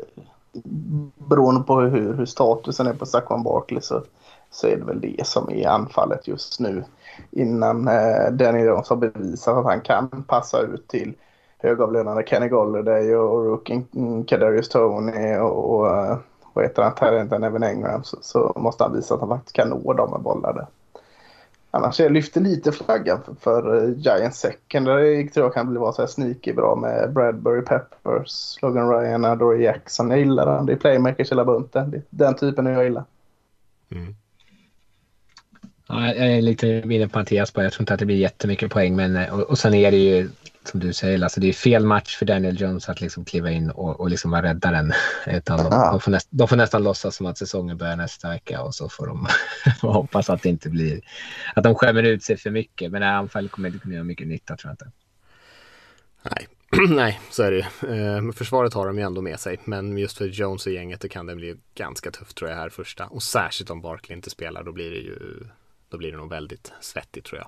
beroende 1.15 1.61
på 1.61 1.80
hur, 1.82 2.13
hur 2.13 2.26
statusen 2.26 2.88
är 2.88 2.93
på 2.93 3.05
Saquon 3.05 3.43
Barkley 3.43 3.82
så, 3.82 4.03
så 4.51 4.67
är 4.67 4.78
det 4.78 4.86
väl 4.86 5.01
det 5.01 5.28
som 5.28 5.49
är 5.49 5.67
anfallet 5.67 6.28
just 6.28 6.59
nu 6.59 6.84
innan 7.32 7.88
eh, 7.88 8.32
Danny 8.32 8.64
Jones 8.64 8.89
har 8.89 8.95
bevisat 8.95 9.57
att 9.57 9.66
han 9.66 9.82
kan 9.82 10.24
passa 10.28 10.62
ut 10.62 10.88
till 10.88 11.14
högavlönade 11.57 12.24
Kenny 12.28 12.47
Golladay 12.47 13.16
och 13.16 13.45
rookien 13.45 14.24
Kadarius 14.28 14.70
Tony 14.70 15.36
och, 15.36 15.80
och 15.80 15.97
eh, 15.97 16.18
vad 16.53 16.66
heter 16.66 16.84
han, 16.84 16.95
Tarrenten 16.95 17.43
Evan 17.43 17.64
Engram 17.64 18.03
så, 18.03 18.18
så, 18.22 18.53
måste 18.55 18.84
han 18.84 18.93
visa 18.93 19.14
att 19.14 19.20
han 19.20 19.30
faktiskt 19.30 19.55
kan 19.55 19.70
nå 19.70 19.93
dem 19.93 20.12
med 20.12 20.22
bollar 20.22 20.53
där. 20.53 20.68
Annars 21.74 21.99
jag 21.99 22.12
lyfter 22.12 22.41
lite 22.41 22.72
flaggan 22.72 23.20
för, 23.24 23.34
för 23.34 23.76
uh, 23.76 23.97
Giants 23.97 24.39
secondary 24.39 25.30
tror 25.30 25.45
jag 25.45 25.53
kan 25.53 25.70
bli 25.70 25.80
vara 25.80 25.91
så 25.91 26.01
här 26.01 26.07
sneaky 26.07 26.53
bra 26.53 26.76
med 26.76 27.14
Bradbury, 27.14 27.62
Peppers, 27.62 28.57
Logan 28.62 28.89
Ryan, 28.89 29.26
Adore 29.26 29.64
Jackson. 29.64 30.09
Jag 30.09 30.20
gillar 30.20 30.45
den. 30.45 30.66
Det 30.66 30.74
är 30.74 30.78
playmakers 30.78 31.32
hela 31.32 31.45
bunten. 31.45 31.91
Det 31.91 31.97
är 31.97 32.03
Den 32.09 32.36
typen 32.36 32.66
jag 32.66 32.84
gillar. 32.84 33.03
Mm. 33.91 34.16
Ja, 35.91 36.07
jag 36.07 36.31
är 36.31 36.41
lite 36.41 36.67
inne 36.67 37.07
på 37.07 37.19
Mattias 37.19 37.51
på, 37.51 37.63
jag 37.63 37.73
tror 37.73 37.81
inte 37.81 37.93
att 37.93 37.99
det 37.99 38.05
blir 38.05 38.17
jättemycket 38.17 38.71
poäng. 38.71 38.95
Men, 38.95 39.29
och, 39.31 39.39
och 39.39 39.59
sen 39.59 39.73
är 39.73 39.91
det 39.91 39.97
ju 39.97 40.29
som 40.63 40.79
du 40.79 40.93
säger, 40.93 41.23
alltså 41.23 41.39
det 41.39 41.49
är 41.49 41.53
fel 41.53 41.85
match 41.85 42.17
för 42.17 42.25
Daniel 42.25 42.61
Jones 42.61 42.89
att 42.89 43.01
liksom 43.01 43.25
kliva 43.25 43.51
in 43.51 43.69
och, 43.69 43.99
och 43.99 44.09
liksom 44.09 44.31
vara 44.31 44.43
räddaren. 44.43 44.93
Utan 45.27 45.57
de, 45.57 45.69
de, 45.69 45.99
får 45.99 46.11
näst, 46.11 46.27
de 46.29 46.47
får 46.47 46.55
nästan 46.55 46.83
låtsas 46.83 47.15
som 47.15 47.25
att 47.25 47.37
säsongen 47.37 47.77
börjar 47.77 47.95
nästa 47.95 48.29
vecka 48.29 48.61
och 48.61 48.75
så 48.75 48.89
får 48.89 49.07
de 49.07 49.27
hoppas 49.81 50.29
att 50.29 50.41
det 50.41 50.49
inte 50.49 50.69
blir 50.69 51.01
att 51.55 51.63
de 51.63 51.75
skämmer 51.75 52.03
ut 52.03 52.23
sig 52.23 52.37
för 52.37 52.49
mycket. 52.49 52.91
Men 52.91 53.03
i 53.03 53.05
anfallet 53.05 53.51
kommer 53.51 53.69
det 53.69 53.73
inte 53.73 53.83
kunna 53.83 53.95
göra 53.95 54.03
mycket 54.03 54.27
nytta 54.27 54.57
tror 54.57 54.69
jag 54.69 54.73
inte. 54.73 54.91
Nej, 56.23 56.47
Nej, 56.95 57.19
så 57.29 57.43
är 57.43 57.51
det 57.51 57.57
ju. 57.57 58.17
Eh, 58.17 58.31
försvaret 58.31 58.73
har 58.73 58.87
de 58.87 58.97
ju 58.97 59.03
ändå 59.03 59.21
med 59.21 59.39
sig. 59.39 59.59
Men 59.65 59.97
just 59.97 60.17
för 60.17 60.25
Jones 60.25 60.65
och 60.65 60.73
gänget 60.73 61.01
det 61.01 61.09
kan 61.09 61.25
det 61.25 61.35
bli 61.35 61.55
ganska 61.75 62.11
tufft 62.11 62.37
tror 62.37 62.49
jag 62.49 62.57
här 62.57 62.69
första. 62.69 63.05
Och 63.05 63.23
särskilt 63.23 63.69
om 63.69 63.81
Barkley 63.81 64.15
inte 64.15 64.29
spelar 64.29 64.63
då 64.63 64.71
blir 64.71 64.91
det 64.91 64.97
ju 64.97 65.17
då 65.91 65.97
blir 65.97 66.11
det 66.11 66.17
nog 66.17 66.29
väldigt 66.29 66.71
svettigt 66.81 67.25
tror 67.25 67.41
jag. 67.41 67.47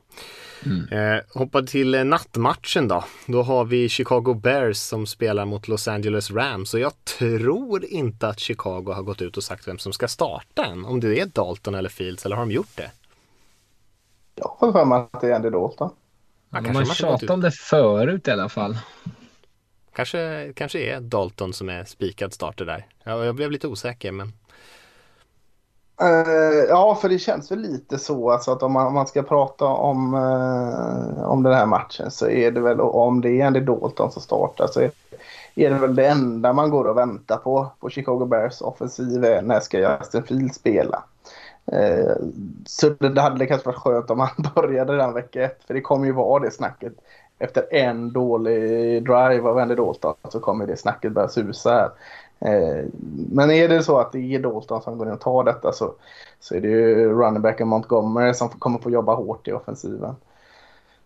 Mm. 0.71 1.15
Eh, 1.15 1.23
hoppa 1.33 1.61
till 1.61 1.95
eh, 1.95 2.03
nattmatchen 2.03 2.87
då. 2.87 3.03
Då 3.25 3.41
har 3.41 3.65
vi 3.65 3.89
Chicago 3.89 4.33
Bears 4.33 4.77
som 4.77 5.05
spelar 5.05 5.45
mot 5.45 5.67
Los 5.67 5.87
Angeles 5.87 6.31
Rams 6.31 6.73
och 6.73 6.79
jag 6.79 7.05
tror 7.05 7.85
inte 7.85 8.27
att 8.27 8.39
Chicago 8.39 8.93
har 8.93 9.03
gått 9.03 9.21
ut 9.21 9.37
och 9.37 9.43
sagt 9.43 9.67
vem 9.67 9.77
som 9.77 9.93
ska 9.93 10.07
starta 10.07 10.65
än. 10.65 10.85
Om 10.85 10.99
det 10.99 11.19
är 11.19 11.25
Dalton 11.25 11.75
eller 11.75 11.89
Fields 11.89 12.25
eller 12.25 12.35
har 12.35 12.43
de 12.43 12.51
gjort 12.51 12.75
det? 12.75 12.91
Jag 14.35 14.55
har 14.59 14.71
för 14.71 14.85
mig 14.85 15.07
att 15.11 15.21
det 15.21 15.27
är 15.27 15.35
Andy 15.35 15.49
Dalton. 15.49 15.89
Ja, 16.49 16.61
de 16.61 16.75
har 16.75 16.85
tjatat 16.85 17.29
om 17.29 17.41
det 17.41 17.51
förut 17.51 18.27
i 18.27 18.31
alla 18.31 18.49
fall. 18.49 18.77
Kanske, 19.95 20.53
kanske 20.55 20.79
är 20.79 21.01
Dalton 21.01 21.53
som 21.53 21.69
är 21.69 21.85
spikad 21.85 22.33
starter 22.33 22.65
där. 22.65 22.85
Ja, 23.03 23.25
jag 23.25 23.35
blev 23.35 23.51
lite 23.51 23.67
osäker 23.67 24.11
men 24.11 24.33
Uh, 26.01 26.65
ja, 26.69 26.95
för 26.95 27.09
det 27.09 27.19
känns 27.19 27.51
väl 27.51 27.59
lite 27.59 27.97
så 27.97 28.31
alltså 28.31 28.51
att 28.51 28.63
om 28.63 28.71
man, 28.73 28.87
om 28.87 28.93
man 28.93 29.07
ska 29.07 29.23
prata 29.23 29.65
om, 29.65 30.13
uh, 30.13 31.23
om 31.23 31.43
den 31.43 31.53
här 31.53 31.65
matchen 31.65 32.11
så 32.11 32.27
är 32.27 32.51
det 32.51 32.59
väl 32.59 32.81
om 32.81 33.21
det 33.21 33.41
är 33.41 33.45
Andy 33.45 33.59
Dalton 33.59 34.11
som 34.11 34.21
startar 34.21 34.67
så 34.67 34.79
är, 34.79 34.91
är 35.55 35.69
det 35.69 35.75
väl 35.75 35.95
det 35.95 36.07
enda 36.07 36.53
man 36.53 36.69
går 36.69 36.85
och 36.85 36.97
väntar 36.97 37.37
på 37.37 37.67
på 37.79 37.89
Chicago 37.89 38.25
Bears 38.25 38.61
offensiv 38.61 39.25
är 39.25 39.41
när 39.41 39.59
ska 39.59 39.79
Justin 39.79 40.23
Field 40.23 40.55
spela. 40.55 41.03
Uh, 41.73 42.15
så 42.65 42.89
det 42.89 43.21
hade 43.21 43.45
kanske 43.45 43.67
varit 43.67 43.79
skönt 43.79 44.09
om 44.09 44.19
han 44.19 44.45
började 44.55 44.97
den 44.97 45.13
vecka 45.13 45.43
ett 45.43 45.63
för 45.67 45.73
det 45.73 45.81
kommer 45.81 46.05
ju 46.05 46.11
vara 46.11 46.43
det 46.43 46.51
snacket. 46.51 46.93
Efter 47.39 47.73
en 47.73 48.13
dålig 48.13 49.03
drive 49.03 49.41
av 49.49 49.57
Andy 49.57 49.75
Dalton 49.75 50.13
så 50.29 50.39
kommer 50.39 50.67
det 50.67 50.77
snacket 50.77 51.11
börja 51.11 51.27
susa 51.27 51.71
här. 51.71 51.89
Eh, 52.45 52.85
men 53.31 53.51
är 53.51 53.69
det 53.69 53.83
så 53.83 53.99
att 53.99 54.11
det 54.11 54.35
är 54.35 54.39
Dalton 54.39 54.81
som 54.81 54.97
går 54.97 55.07
in 55.07 55.13
och 55.13 55.21
tar 55.21 55.43
detta 55.43 55.71
så, 55.71 55.93
så 56.39 56.55
är 56.55 56.61
det 56.61 56.67
ju 56.67 57.09
runningbacken 57.09 57.67
Montgomery 57.67 58.33
som 58.33 58.49
kommer 58.49 58.79
få 58.79 58.89
jobba 58.89 59.15
hårt 59.15 59.47
i 59.47 59.51
offensiven. 59.51 60.15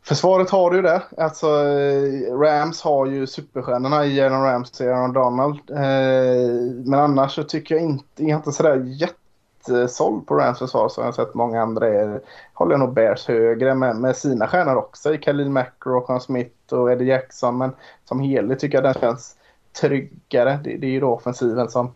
Försvaret 0.04 0.50
har 0.50 0.74
ju 0.74 0.82
det. 0.82 1.02
Alltså, 1.18 1.48
eh, 1.48 2.38
Rams 2.40 2.82
har 2.82 3.06
ju 3.06 3.28
superstjärnorna 3.28 4.06
i 4.06 4.18
Jalen 4.18 4.44
Ramsey 4.44 4.88
och 4.88 4.96
Aaron 4.96 5.14
Donald. 5.14 5.60
Eh, 5.70 6.52
men 6.86 7.00
annars 7.00 7.36
så 7.36 7.44
tycker 7.44 7.76
jag 7.76 7.84
inte, 7.84 8.06
jag 8.16 8.30
är 8.30 8.36
inte 8.36 8.52
sådär 8.52 8.84
jättesåld 8.86 10.28
på 10.28 10.36
Rams 10.36 10.60
försvar 10.60 10.90
som 10.90 11.02
jag 11.02 11.08
har 11.08 11.26
sett 11.26 11.34
många 11.34 11.62
andra 11.62 11.88
är. 11.88 12.22
Håller 12.54 12.78
nog 12.78 12.94
Bears 12.94 13.28
högre 13.28 13.76
med, 13.76 13.96
med 13.96 14.16
sina 14.16 14.48
stjärnor 14.48 14.76
också 14.76 15.14
i 15.14 15.18
Khalil 15.18 15.50
Mack, 15.50 15.74
Rockon 15.86 16.22
Smith 16.22 16.74
och 16.74 16.92
Eddie 16.92 17.06
Jackson. 17.06 17.58
Men 17.58 17.72
som 18.06 18.20
helhet 18.20 18.60
tycker 18.60 18.78
jag 18.78 18.84
den 18.84 19.02
känns 19.02 19.37
tryggare. 19.82 20.60
Det, 20.64 20.78
det 20.78 20.88
är 20.88 20.92
ju 20.92 21.00
då 21.00 21.14
offensiven 21.14 21.70
som, 21.70 21.96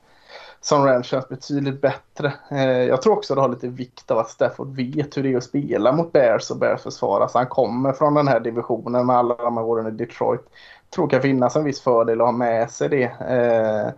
som 0.61 0.85
Rams 0.85 1.07
känns 1.07 1.29
betydligt 1.29 1.81
bättre. 1.81 2.33
Eh, 2.51 2.83
jag 2.83 3.01
tror 3.01 3.13
också 3.13 3.35
det 3.35 3.41
har 3.41 3.49
lite 3.49 3.67
vikt 3.67 4.11
av 4.11 4.17
att 4.17 4.29
Stafford 4.29 4.75
vet 4.75 5.17
hur 5.17 5.23
det 5.23 5.33
är 5.33 5.37
att 5.37 5.43
spela 5.43 5.91
mot 5.91 6.11
Bears 6.11 6.51
och 6.51 6.57
Bears 6.57 6.81
försvara. 6.81 7.27
Så 7.27 7.37
han 7.37 7.47
kommer 7.47 7.93
från 7.93 8.13
den 8.13 8.27
här 8.27 8.39
divisionen 8.39 9.05
med 9.05 9.15
alla 9.15 9.35
de 9.35 9.57
här 9.57 9.63
åren 9.63 9.87
i 9.87 9.91
Detroit. 9.91 10.41
Jag 10.89 10.95
tror 10.95 11.07
det 11.07 11.11
kan 11.11 11.21
finnas 11.21 11.55
en 11.55 11.63
viss 11.63 11.81
fördel 11.81 12.21
att 12.21 12.27
ha 12.27 12.31
med 12.31 12.71
sig 12.71 12.89
det. 12.89 13.03
Eh, 13.03 13.93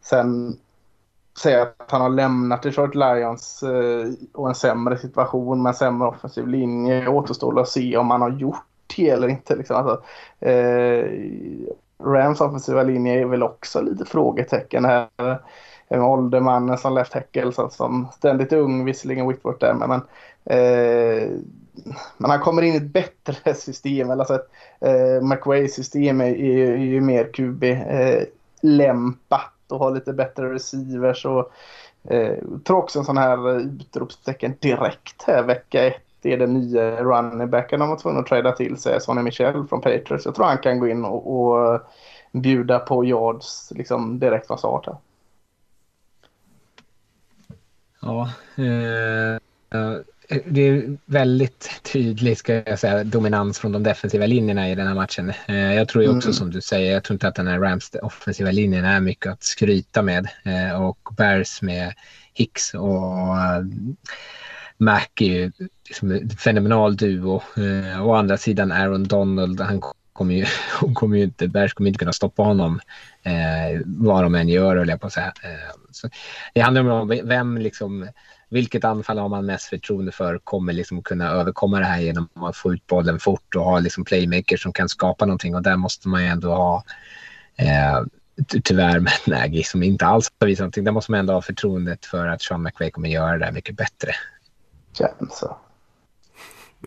sen 0.00 0.58
säga 1.38 1.62
att 1.62 1.90
han 1.90 2.00
har 2.00 2.08
lämnat 2.08 2.62
Detroit 2.62 2.94
Lions 2.94 3.62
eh, 3.62 4.12
och 4.32 4.48
en 4.48 4.54
sämre 4.54 4.98
situation 4.98 5.62
med 5.62 5.70
en 5.70 5.74
sämre 5.74 6.08
offensiv 6.08 6.46
linje. 6.46 7.08
återstår 7.08 7.60
att 7.60 7.68
se 7.68 7.96
om 7.96 8.10
han 8.10 8.22
har 8.22 8.30
gjort 8.30 8.66
det 8.96 9.10
eller 9.10 9.28
inte. 9.28 9.56
Liksom. 9.56 9.76
Alltså, 9.76 10.02
eh, 10.46 11.04
Rams 12.04 12.40
offensiva 12.40 12.82
linje 12.82 13.20
är 13.20 13.24
väl 13.24 13.42
också 13.42 13.80
lite 13.80 14.04
frågetecken 14.04 14.84
här. 14.84 15.08
En 15.88 16.00
åldermannen 16.00 16.78
som 16.78 16.94
left 16.94 17.12
tackle 17.12 17.52
som 17.70 18.08
ständigt 18.12 18.52
ung, 18.52 18.84
visserligen 18.84 19.28
Whitworth 19.28 19.58
där, 19.58 19.74
men, 19.74 19.88
men 19.88 20.02
eh, 20.44 21.28
men 22.16 22.30
han 22.30 22.40
kommer 22.40 22.62
in 22.62 22.74
i 22.74 22.76
ett 22.76 22.82
bättre 22.82 23.54
system. 23.58 24.10
Alltså 24.10 24.34
ett, 24.34 24.50
eh, 24.80 25.22
McWays 25.22 25.74
system 25.74 26.20
är, 26.20 26.34
är, 26.34 26.70
är 26.72 26.76
ju 26.76 27.00
mer 27.00 27.24
QB-lämpat 27.32 29.30
eh, 29.30 29.74
och 29.74 29.78
har 29.78 29.90
lite 29.90 30.12
bättre 30.12 30.54
receivers. 30.54 31.26
Och, 31.26 31.52
eh, 32.08 32.38
tror 32.64 32.78
också 32.78 32.98
en 32.98 33.04
sån 33.04 33.16
här 33.16 33.60
utropstecken 33.60 34.54
direkt 34.60 35.22
här 35.22 35.42
vecka 35.42 35.84
ett 35.86 36.02
det 36.22 36.32
är 36.32 36.38
den 36.38 36.54
nya 36.54 37.04
running 37.04 37.50
backen 37.50 37.80
de 37.80 37.88
var 37.88 37.96
tvungna 37.96 38.20
att 38.20 38.26
träda 38.26 38.52
till 38.52 38.76
sig, 38.76 39.00
Sonny 39.00 39.22
Michel 39.22 39.66
från 39.68 39.80
Patriots. 39.80 40.24
Jag 40.24 40.34
tror 40.34 40.44
han 40.44 40.58
kan 40.58 40.78
gå 40.78 40.88
in 40.88 41.04
och, 41.04 41.40
och 41.40 41.80
bjuda 42.32 42.78
på 42.78 43.04
yards 43.04 43.72
liksom 43.76 44.18
direkt 44.18 44.46
från 44.46 44.58
start. 44.58 44.86
Här. 44.86 44.96
Ja, 48.00 48.30
eh, 48.56 49.34
eh, 49.80 49.96
det 50.44 50.60
är 50.60 50.98
väldigt 51.04 51.80
tydlig 51.82 52.38
ska 52.38 52.54
jag 52.54 52.78
säga, 52.78 53.04
dominans 53.04 53.58
från 53.58 53.72
de 53.72 53.82
defensiva 53.82 54.26
linjerna 54.26 54.70
i 54.70 54.74
den 54.74 54.86
här 54.86 54.94
matchen. 54.94 55.32
Eh, 55.46 55.74
jag 55.74 55.88
tror 55.88 56.04
ju 56.04 56.16
också 56.16 56.28
mm. 56.28 56.34
som 56.34 56.50
du 56.50 56.60
säger, 56.60 56.92
jag 56.92 57.04
tror 57.04 57.14
inte 57.14 57.28
att 57.28 57.34
den 57.34 57.46
här 57.46 57.58
Rams 57.58 57.90
offensiva 58.02 58.50
linjen 58.50 58.84
är 58.84 59.00
mycket 59.00 59.32
att 59.32 59.42
skryta 59.42 60.02
med. 60.02 60.28
Eh, 60.44 60.82
och 60.82 60.98
Bears 61.16 61.62
med 61.62 61.94
Hicks 62.32 62.74
och 62.74 63.36
eh, 63.36 63.62
Mac 64.82 65.06
är 65.20 65.26
ju 65.26 65.52
liksom 65.88 66.10
en 66.10 66.30
fenomenal 66.30 66.96
duo. 66.96 67.42
Eh, 67.56 68.06
å 68.06 68.14
andra 68.14 68.36
sidan 68.36 68.72
Aaron 68.72 69.04
Donald, 69.04 69.60
han 69.60 69.82
kommer 70.12 70.34
ju, 70.34 70.46
kommer 70.94 71.16
ju 71.16 71.24
inte, 71.24 71.48
Bears 71.48 71.74
kommer 71.74 71.88
inte 71.88 71.98
kunna 71.98 72.12
stoppa 72.12 72.42
honom 72.42 72.80
eh, 73.22 73.80
vad 73.84 74.22
de 74.22 74.34
än 74.34 74.48
gör, 74.48 74.76
höll 74.76 74.88
jag 74.88 75.00
på 75.00 75.06
att 75.06 75.12
säga. 75.12 75.32
Eh, 75.42 75.74
så 75.90 76.08
det 76.54 76.60
handlar 76.60 76.90
om 76.90 77.20
vem 77.24 77.58
liksom, 77.58 78.08
vilket 78.48 78.84
anfall 78.84 79.18
har 79.18 79.28
man 79.28 79.46
mest 79.46 79.64
förtroende 79.68 80.12
för 80.12 80.38
kommer 80.38 80.72
liksom 80.72 81.02
kunna 81.02 81.30
överkomma 81.30 81.78
det 81.78 81.84
här 81.84 82.00
genom 82.00 82.28
att 82.34 82.56
få 82.56 82.74
ut 82.74 82.86
bollen 82.86 83.18
fort 83.18 83.56
och 83.56 83.64
ha 83.64 83.78
liksom 83.78 84.04
playmakers 84.04 84.62
som 84.62 84.72
kan 84.72 84.88
skapa 84.88 85.26
någonting 85.26 85.54
och 85.54 85.62
där 85.62 85.76
måste 85.76 86.08
man 86.08 86.22
ju 86.22 86.28
ändå 86.28 86.54
ha 86.54 86.84
eh, 87.56 88.02
tyvärr 88.64 89.00
med 89.00 89.12
Nagy 89.26 89.62
som 89.62 89.82
inte 89.82 90.06
alls 90.06 90.32
har 90.40 90.46
visat 90.46 90.60
någonting. 90.60 90.84
Där 90.84 90.92
måste 90.92 91.10
man 91.10 91.20
ändå 91.20 91.32
ha 91.32 91.42
förtroendet 91.42 92.06
för 92.06 92.26
att 92.26 92.42
Sean 92.42 92.62
McVay 92.62 92.90
kommer 92.90 93.08
göra 93.08 93.38
det 93.38 93.44
här 93.44 93.52
mycket 93.52 93.76
bättre. 93.76 94.12
Känns 94.92 95.38
så. 95.38 95.56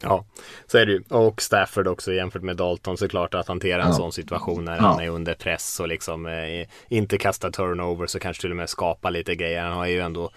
Ja, 0.01 0.25
så 0.67 0.77
är 0.77 0.85
det 0.85 0.91
ju. 0.91 1.03
Och 1.09 1.41
Stafford 1.41 1.87
också 1.87 2.13
jämfört 2.13 2.41
med 2.41 2.57
Dalton 2.57 2.97
såklart 2.97 3.33
att 3.33 3.47
hantera 3.47 3.81
en 3.81 3.87
ja. 3.87 3.93
sån 3.93 4.11
situation 4.11 4.65
när 4.65 4.75
ja. 4.75 4.81
han 4.81 4.99
är 4.99 5.09
under 5.09 5.33
press 5.33 5.79
och 5.79 5.87
liksom 5.87 6.25
eh, 6.25 6.67
inte 6.87 7.17
kasta 7.17 7.51
turnover 7.51 8.07
så 8.07 8.19
kanske 8.19 8.41
till 8.41 8.51
och 8.51 8.57
med 8.57 8.69
skapa 8.69 9.09
lite 9.09 9.35
grejer. 9.35 9.61
Han 9.63 9.77
har 9.77 9.85
ju 9.85 9.99
ändå 9.99 10.31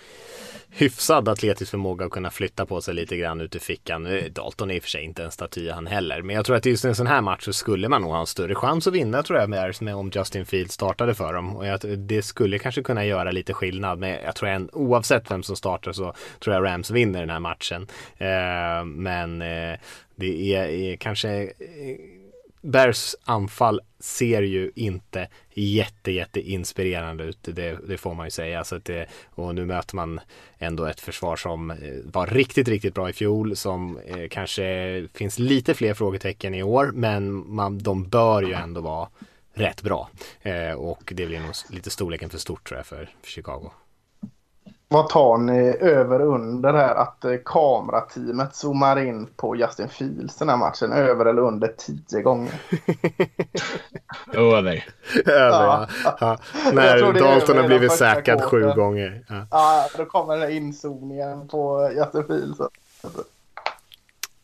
hyfsad 0.70 1.28
atletisk 1.28 1.70
förmåga 1.70 2.06
att 2.06 2.10
kunna 2.10 2.30
flytta 2.30 2.66
på 2.66 2.80
sig 2.80 2.94
lite 2.94 3.16
grann 3.16 3.40
ut 3.40 3.56
i 3.56 3.58
fickan. 3.58 4.06
Eh, 4.06 4.24
Dalton 4.24 4.70
är 4.70 4.74
i 4.74 4.78
och 4.78 4.82
för 4.82 4.90
sig 4.90 5.04
inte 5.04 5.24
en 5.24 5.30
staty 5.30 5.70
han 5.70 5.86
heller. 5.86 6.22
Men 6.22 6.36
jag 6.36 6.44
tror 6.44 6.56
att 6.56 6.66
just 6.66 6.84
i 6.84 6.88
en 6.88 6.94
sån 6.94 7.06
här 7.06 7.20
match 7.20 7.44
så 7.44 7.52
skulle 7.52 7.88
man 7.88 8.02
nog 8.02 8.10
ha 8.10 8.20
en 8.20 8.26
större 8.26 8.54
chans 8.54 8.86
att 8.86 8.94
vinna 8.94 9.22
tror 9.22 9.38
jag 9.38 9.50
med, 9.50 9.82
med 9.82 9.94
om 9.94 10.10
Justin 10.14 10.46
Fields 10.46 10.74
startade 10.74 11.14
för 11.14 11.32
dem. 11.32 11.56
Och 11.56 11.66
jag, 11.66 11.98
det 11.98 12.22
skulle 12.22 12.58
kanske 12.58 12.82
kunna 12.82 13.04
göra 13.04 13.30
lite 13.30 13.54
skillnad. 13.54 13.98
Men 13.98 14.10
jag 14.10 14.34
tror 14.34 14.48
att 14.48 14.62
oavsett 14.72 15.30
vem 15.30 15.42
som 15.42 15.56
startar 15.56 15.92
så 15.92 16.14
tror 16.40 16.56
jag 16.56 16.64
Rams 16.64 16.90
vinner 16.90 17.20
den 17.20 17.30
här 17.30 17.40
matchen. 17.40 17.86
Eh, 18.18 18.84
men 18.84 19.42
Eh, 19.48 19.78
det 20.16 20.54
är, 20.54 20.68
är 20.68 20.96
kanske 20.96 21.42
eh, 21.42 21.96
Bears 22.62 23.14
anfall 23.24 23.80
ser 24.00 24.42
ju 24.42 24.72
inte 24.74 25.28
jätte, 25.54 26.12
jätte 26.12 26.40
inspirerande 26.40 27.24
ut. 27.24 27.38
Det, 27.42 27.78
det 27.88 27.98
får 27.98 28.14
man 28.14 28.26
ju 28.26 28.30
säga. 28.30 28.64
Så 28.64 28.78
det, 28.78 29.00
eh, 29.00 29.08
och 29.30 29.54
nu 29.54 29.66
möter 29.66 29.96
man 29.96 30.20
ändå 30.58 30.84
ett 30.84 31.00
försvar 31.00 31.36
som 31.36 31.70
eh, 31.70 31.76
var 32.04 32.26
riktigt, 32.26 32.68
riktigt 32.68 32.94
bra 32.94 33.10
i 33.10 33.12
fjol. 33.12 33.56
Som 33.56 33.98
eh, 34.06 34.28
kanske 34.30 35.08
finns 35.14 35.38
lite 35.38 35.74
fler 35.74 35.94
frågetecken 35.94 36.54
i 36.54 36.62
år. 36.62 36.90
Men 36.94 37.54
man, 37.54 37.78
de 37.78 38.08
bör 38.08 38.42
ju 38.42 38.52
ändå 38.52 38.80
vara 38.80 39.08
rätt 39.54 39.82
bra. 39.82 40.10
Eh, 40.42 40.72
och 40.72 41.12
det 41.16 41.26
blir 41.26 41.40
nog 41.40 41.52
lite 41.70 41.90
storleken 41.90 42.30
för 42.30 42.38
stort 42.38 42.68
tror 42.68 42.78
jag 42.78 42.86
för, 42.86 43.10
för 43.22 43.30
Chicago. 43.30 43.70
Vad 44.90 45.08
tar 45.08 45.38
ni 45.38 45.76
över 45.80 46.20
under 46.20 46.72
här 46.72 46.94
att 46.94 47.24
eh, 47.24 47.32
kamerateamet 47.44 48.54
zoomar 48.54 48.98
in 48.98 49.26
på 49.36 49.56
Justin 49.56 49.88
Fields 49.88 50.36
den 50.36 50.48
här 50.48 50.56
matchen? 50.56 50.92
Över 50.92 51.26
eller 51.26 51.42
under 51.42 51.68
tio 51.68 52.22
gånger? 52.22 52.52
över. 54.32 54.84
över 55.26 55.50
ja. 55.50 55.88
ja. 56.20 56.38
När 56.72 57.12
Dalton 57.12 57.56
har 57.56 57.66
blivit 57.66 57.92
säkrad 57.92 58.44
sju 58.44 58.72
gånger. 58.76 59.24
Ja. 59.28 59.46
ja, 59.50 59.88
då 59.96 60.04
kommer 60.04 60.34
den 60.34 60.42
här 60.42 60.50
inzoomningen 60.50 61.48
på 61.48 61.90
Justin 61.96 62.24
Fields. 62.26 62.58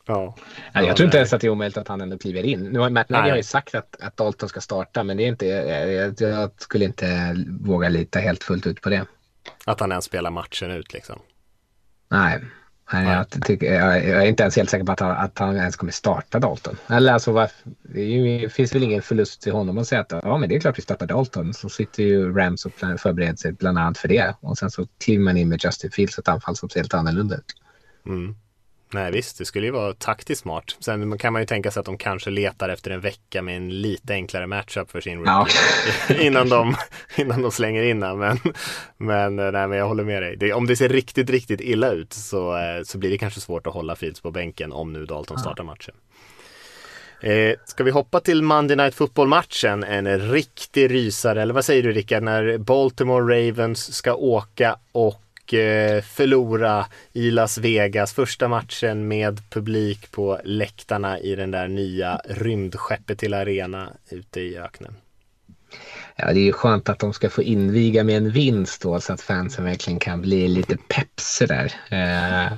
Ja. 0.06 0.34
ja. 0.72 0.82
jag 0.82 0.96
tror 0.96 1.04
inte 1.04 1.16
ens 1.16 1.32
att 1.32 1.40
det 1.40 1.46
är 1.46 1.50
omöjligt 1.50 1.78
att 1.78 1.88
han 1.88 2.00
ändå 2.00 2.18
kliver 2.18 2.42
in. 2.42 2.60
Nu 2.60 2.78
har 2.78 2.90
Matt 2.90 3.08
Nagy 3.08 3.30
har 3.30 3.36
ju 3.36 3.42
sagt 3.42 3.74
att, 3.74 3.96
att 4.00 4.16
Dalton 4.16 4.48
ska 4.48 4.60
starta, 4.60 5.02
men 5.02 5.16
det 5.16 5.22
är 5.22 5.28
inte, 5.28 5.46
jag, 5.46 6.14
jag 6.18 6.50
skulle 6.56 6.84
inte 6.84 7.36
våga 7.60 7.88
lita 7.88 8.18
helt 8.18 8.44
fullt 8.44 8.66
ut 8.66 8.80
på 8.80 8.90
det. 8.90 9.06
Att 9.64 9.80
han 9.80 9.90
ens 9.90 10.04
spelar 10.04 10.30
matchen 10.30 10.70
ut 10.70 10.92
liksom. 10.92 11.18
Nej, 12.10 12.40
Nej, 12.92 13.06
jag, 13.08 13.44
tycker, 13.44 13.74
jag, 13.74 13.96
är 14.04 14.26
inte 14.26 14.42
ens 14.42 14.56
helt 14.56 14.70
säker 14.70 14.84
på 14.84 14.92
att 14.92 15.00
han, 15.00 15.10
att 15.10 15.38
han 15.38 15.56
ens 15.56 15.76
kommer 15.76 15.92
starta 15.92 16.38
Dalton. 16.38 16.76
Eller 16.86 17.12
alltså, 17.12 17.32
var, 17.32 17.50
det 17.82 18.02
ju, 18.02 18.48
finns 18.48 18.74
väl 18.74 18.82
ingen 18.82 19.02
förlust 19.02 19.42
till 19.42 19.52
honom 19.52 19.78
att 19.78 19.86
säga 19.86 20.00
att 20.00 20.12
ja, 20.22 20.38
men 20.38 20.48
det 20.48 20.54
är 20.54 20.60
klart 20.60 20.78
vi 20.78 20.82
startar 20.82 21.06
Dalton. 21.06 21.54
Så 21.54 21.68
sitter 21.68 22.02
ju 22.02 22.34
Rams 22.34 22.66
och 22.66 22.72
förbereder 22.72 23.36
sig 23.36 23.52
bland 23.52 23.78
annat 23.78 23.98
för 23.98 24.08
det. 24.08 24.34
Och 24.40 24.58
sen 24.58 24.70
så 24.70 24.86
kliver 25.04 25.24
man 25.24 25.36
in 25.36 25.48
med 25.48 25.64
Justin 25.64 25.90
Fields, 25.90 26.18
ett 26.18 26.28
anfall 26.28 26.56
som 26.56 26.68
ser 26.68 26.80
helt 26.80 26.94
annorlunda 26.94 27.36
ut. 27.36 27.56
Mm. 28.06 28.36
Nej 28.94 29.12
visst, 29.12 29.38
det 29.38 29.44
skulle 29.44 29.66
ju 29.66 29.72
vara 29.72 29.94
taktiskt 29.94 30.42
smart. 30.42 30.76
Sen 30.80 31.18
kan 31.18 31.32
man 31.32 31.42
ju 31.42 31.46
tänka 31.46 31.70
sig 31.70 31.80
att 31.80 31.86
de 31.86 31.98
kanske 31.98 32.30
letar 32.30 32.68
efter 32.68 32.90
en 32.90 33.00
vecka 33.00 33.42
med 33.42 33.56
en 33.56 33.82
lite 33.82 34.12
enklare 34.12 34.46
matchup 34.46 34.90
för 34.90 35.00
sin 35.00 35.18
rookie 35.18 35.54
ja. 36.08 36.14
innan, 36.20 36.48
de, 36.48 36.76
innan 37.16 37.42
de 37.42 37.50
slänger 37.50 37.82
in 37.82 38.00
den. 38.00 38.18
Men, 38.18 38.38
men, 38.96 39.36
nej, 39.36 39.68
men 39.68 39.72
jag 39.72 39.88
håller 39.88 40.04
med 40.04 40.22
dig. 40.22 40.36
Det, 40.36 40.52
om 40.52 40.66
det 40.66 40.76
ser 40.76 40.88
riktigt, 40.88 41.30
riktigt 41.30 41.60
illa 41.60 41.90
ut 41.90 42.12
så, 42.12 42.56
eh, 42.56 42.82
så 42.84 42.98
blir 42.98 43.10
det 43.10 43.18
kanske 43.18 43.40
svårt 43.40 43.66
att 43.66 43.74
hålla 43.74 43.96
Fields 43.96 44.20
på 44.20 44.30
bänken 44.30 44.72
om 44.72 44.92
nu 44.92 45.06
Dalton 45.06 45.38
startar 45.38 45.64
matchen. 45.64 45.94
Eh, 47.20 47.54
ska 47.64 47.84
vi 47.84 47.90
hoppa 47.90 48.20
till 48.20 48.42
Monday 48.42 48.76
Night 48.76 48.94
Football-matchen? 48.94 49.84
En 49.84 50.18
riktig 50.18 50.90
rysare, 50.90 51.42
eller 51.42 51.54
vad 51.54 51.64
säger 51.64 51.82
du 51.82 51.92
Rickard, 51.92 52.22
när 52.22 52.58
Baltimore 52.58 53.48
Ravens 53.48 53.94
ska 53.94 54.14
åka 54.14 54.76
och 54.92 55.23
och 55.44 55.54
eh, 55.54 56.02
förlora 56.02 56.86
i 57.12 57.30
Las 57.30 57.58
Vegas. 57.58 58.12
Första 58.12 58.48
matchen 58.48 59.08
med 59.08 59.50
publik 59.50 60.10
på 60.10 60.40
läktarna 60.44 61.18
i 61.18 61.36
den 61.36 61.50
där 61.50 61.68
nya 61.68 62.20
rymdskeppet 62.24 63.18
till 63.18 63.34
arena 63.34 63.92
ute 64.10 64.40
i 64.40 64.58
öknen. 64.58 64.94
Ja, 66.16 66.32
det 66.32 66.40
är 66.40 66.44
ju 66.44 66.52
skönt 66.52 66.88
att 66.88 66.98
de 66.98 67.12
ska 67.12 67.30
få 67.30 67.42
inviga 67.42 68.04
med 68.04 68.16
en 68.16 68.30
vinst 68.30 68.82
då 68.82 69.00
så 69.00 69.12
att 69.12 69.20
fansen 69.20 69.64
verkligen 69.64 69.98
kan 69.98 70.20
bli 70.20 70.48
lite 70.48 70.76
pepp 70.76 71.20
sådär. 71.20 71.74
Uh, 71.92 72.56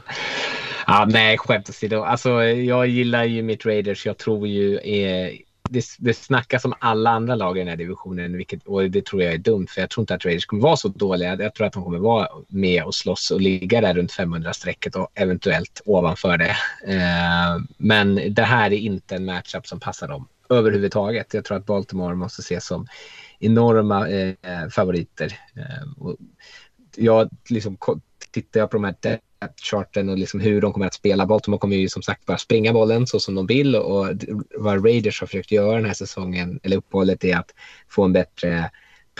ja, 0.87 1.07
nej, 1.09 1.39
skämt 1.39 1.69
åsido. 1.69 2.03
Alltså, 2.03 2.45
jag 2.45 2.87
gillar 2.87 3.25
ju 3.25 3.43
mitt 3.43 3.67
Raiders. 3.67 4.07
Jag 4.07 4.19
tror 4.19 4.49
ju 4.49 4.79
eh, 4.79 5.33
det, 5.71 5.85
det 5.99 6.15
snackas 6.15 6.65
om 6.65 6.75
alla 6.79 7.11
andra 7.11 7.35
lag 7.35 7.57
i 7.57 7.61
den 7.61 7.69
här 7.69 7.77
divisionen 7.77 8.37
vilket, 8.37 8.67
och 8.67 8.91
det 8.91 9.07
tror 9.07 9.23
jag 9.23 9.35
är 9.35 9.39
dumt 9.39 9.67
för 9.69 9.81
jag 9.81 9.91
tror 9.91 10.03
inte 10.03 10.15
att 10.15 10.25
Raiders 10.25 10.47
kommer 10.47 10.63
vara 10.63 10.77
så 10.77 10.89
dåliga. 10.89 11.37
Jag 11.43 11.55
tror 11.55 11.67
att 11.67 11.73
de 11.73 11.85
kommer 11.85 11.99
vara 11.99 12.29
med 12.49 12.85
och 12.85 12.95
slåss 12.95 13.31
och 13.31 13.41
ligga 13.41 13.81
där 13.81 13.95
runt 13.95 14.13
500-strecket 14.13 14.97
och 14.97 15.09
eventuellt 15.15 15.83
ovanför 15.85 16.39
det. 16.39 16.57
Eh, 16.87 17.59
men 17.77 18.35
det 18.35 18.43
här 18.43 18.73
är 18.73 18.79
inte 18.79 19.15
en 19.15 19.25
matchup 19.25 19.67
som 19.67 19.81
passar 19.81 20.09
dem 20.09 20.29
överhuvudtaget. 20.49 21.35
Jag 21.35 21.45
tror 21.45 21.57
att 21.57 21.67
Baltimore 21.67 22.15
måste 22.15 22.41
ses 22.41 22.67
som 22.67 22.87
enorma 23.39 24.09
eh, 24.09 24.35
favoriter. 24.71 25.39
Eh, 25.57 26.03
och 26.03 26.17
jag 26.97 27.31
liksom 27.51 27.77
tittar 28.31 28.61
jag 28.61 28.71
på 28.71 28.77
de 28.77 28.85
här 28.85 28.93
charten 29.57 30.09
och 30.09 30.19
liksom 30.19 30.41
hur 30.41 30.61
de 30.61 30.73
kommer 30.73 30.87
att 30.87 30.95
spela. 30.95 31.27
Baltimore 31.27 31.59
kommer 31.59 31.77
ju 31.77 31.89
som 31.89 32.03
sagt 32.03 32.27
bara 32.27 32.39
springa 32.39 32.73
bollen 32.73 33.07
så 33.07 33.21
som 33.21 33.35
de 33.35 33.47
vill 33.47 33.77
och 33.77 34.07
vad 34.57 34.85
Raiders 34.85 35.21
har 35.21 35.27
försökt 35.27 35.53
göra 35.53 35.77
den 35.77 35.85
här 35.85 35.95
säsongen, 35.95 36.61
eller 36.63 36.77
uppehållet, 36.77 37.25
är 37.25 37.37
att 37.37 37.55
få 37.89 38.05
en 38.05 38.13
bättre 38.13 38.71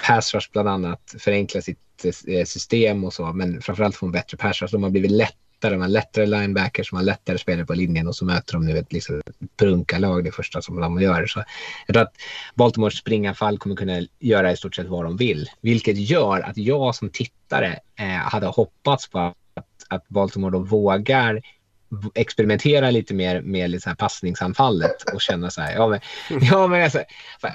pass 0.07 0.35
rush 0.35 0.49
bland 0.53 0.69
annat, 0.69 1.15
förenkla 1.19 1.61
sitt 1.61 2.05
eh, 2.27 2.45
system 2.45 3.05
och 3.05 3.13
så, 3.13 3.33
men 3.33 3.63
framförallt 3.63 3.97
få 3.97 4.07
en 4.07 4.13
bättre 4.13 4.37
pass 4.37 4.63
rush. 4.63 4.73
De 4.73 4.83
har 4.83 4.91
blivit 4.91 5.11
lättare, 5.11 5.75
de 5.75 5.81
har 5.81 5.89
lättare 5.89 6.27
linebackers, 6.27 6.91
de 6.91 6.97
har 6.97 7.03
lättare 7.03 7.39
spelare 7.39 7.67
på 7.67 7.75
linjen 7.75 8.09
och 8.09 8.17
så 8.17 8.25
möter 8.25 8.53
de 8.53 8.67
nu 8.67 8.79
ett 8.79 8.93
liksom, 8.93 9.23
prunkarlag 9.57 10.25
det 10.25 10.33
första 10.33 10.63
som 10.63 10.81
de 10.81 11.01
gör. 11.01 11.27
Så 11.27 11.45
jag 11.87 11.95
tror 11.95 12.03
att 12.03 12.15
Baltimores 12.55 12.99
springanfall 12.99 13.59
kommer 13.59 13.77
kunna 13.77 14.07
göra 14.19 14.53
i 14.53 14.57
stort 14.57 14.75
sett 14.75 14.87
vad 14.87 15.05
de 15.05 15.17
vill, 15.17 15.51
vilket 15.61 15.97
gör 15.97 16.41
att 16.41 16.57
jag 16.57 16.95
som 16.95 17.11
tittare 17.11 17.79
eh, 17.99 18.07
hade 18.07 18.47
hoppats 18.47 19.09
på 19.09 19.35
att 19.57 19.67
att 19.89 20.09
Baltimore 20.09 20.53
då 20.53 20.59
vågar 20.59 21.41
experimentera 22.15 22.91
lite 22.91 23.15
mer 23.15 23.43
med 23.43 23.71
lite 23.71 23.83
så 23.83 23.89
här 23.89 23.97
passningsanfallet 23.97 25.03
och 25.15 25.21
känna 25.21 25.51
så 25.51 25.61
här, 25.61 25.75
ja 25.75 25.89
men, 25.89 26.01
ja, 26.51 26.67
men 26.67 26.85
alltså, 26.85 27.03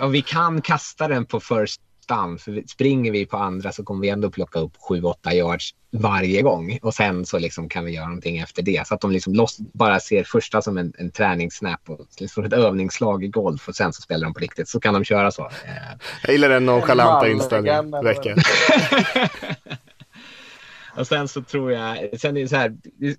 och 0.02 0.16
vi 0.16 0.22
kan 0.22 0.62
kasta 0.62 1.08
den 1.08 1.26
på 1.26 1.40
first 1.40 1.82
down, 2.08 2.38
för 2.38 2.64
springer 2.68 3.12
vi 3.12 3.26
på 3.26 3.38
andra 3.38 3.72
så 3.72 3.84
kommer 3.84 4.02
vi 4.02 4.10
ändå 4.10 4.30
plocka 4.30 4.60
upp 4.60 4.74
7-8 4.90 5.32
yards 5.32 5.70
varje 5.92 6.42
gång 6.42 6.80
och 6.82 6.94
sen 6.94 7.26
så 7.26 7.40
liksom 7.40 7.70
kan 7.70 7.86
vi 7.86 7.92
göra 7.92 8.06
någonting 8.06 8.38
efter 8.38 8.62
det. 8.62 8.88
Så 8.88 8.94
att 8.94 9.02
de 9.02 9.12
liksom 9.12 9.34
loss, 9.34 9.58
bara 9.58 10.00
ser 10.00 10.24
första 10.24 10.62
som 10.62 10.78
en, 10.78 10.94
en 10.98 11.12
träningssnap 11.12 11.90
och 11.90 12.08
liksom 12.20 12.44
ett 12.44 12.54
övningsslag 12.54 13.24
i 13.24 13.28
golf 13.28 13.68
och 13.68 13.76
sen 13.76 13.94
så 13.94 14.02
spelar 14.02 14.24
de 14.24 14.34
på 14.34 14.40
riktigt. 14.40 14.70
Så 14.70 14.80
kan 14.80 14.94
de 14.94 15.04
köra 15.04 15.32
så. 15.32 15.52
Jag 16.24 16.32
gillar 16.32 16.50
den 16.50 16.66
nonchalanta 16.66 17.30
inställningen. 17.30 17.92
Och 20.98 21.08
sen 21.08 21.28
så 21.28 21.42
tror 21.42 21.72
jag, 21.72 22.20
sen 22.20 22.38
är 22.38 22.42
det 22.42 22.48
så 22.48 22.56
här, 22.56 22.76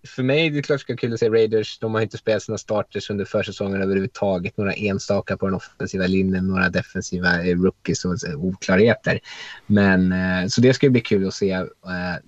för 0.06 0.22
mig 0.22 0.46
är 0.46 0.50
det 0.50 0.62
klart 0.62 0.80
ska 0.80 0.96
kul 0.96 1.12
att 1.12 1.20
se 1.20 1.28
Raiders. 1.28 1.78
De 1.78 1.94
har 1.94 2.00
inte 2.00 2.18
spelat 2.18 2.42
sina 2.42 2.58
starters 2.58 3.10
under 3.10 3.24
försäsongen 3.24 3.82
överhuvudtaget. 3.82 4.56
Några 4.56 4.72
enstaka 4.72 5.36
på 5.36 5.46
den 5.46 5.54
offensiva 5.54 6.06
linjen, 6.06 6.48
några 6.48 6.68
defensiva 6.68 7.44
eh, 7.44 7.56
rookies 7.56 8.04
och 8.04 8.14
oklarheter. 8.38 9.20
Men 9.66 10.12
eh, 10.12 10.46
så 10.48 10.60
det 10.60 10.74
ska 10.74 10.90
bli 10.90 11.00
kul 11.00 11.26
att 11.26 11.34
se. 11.34 11.50
Eh, 11.50 11.66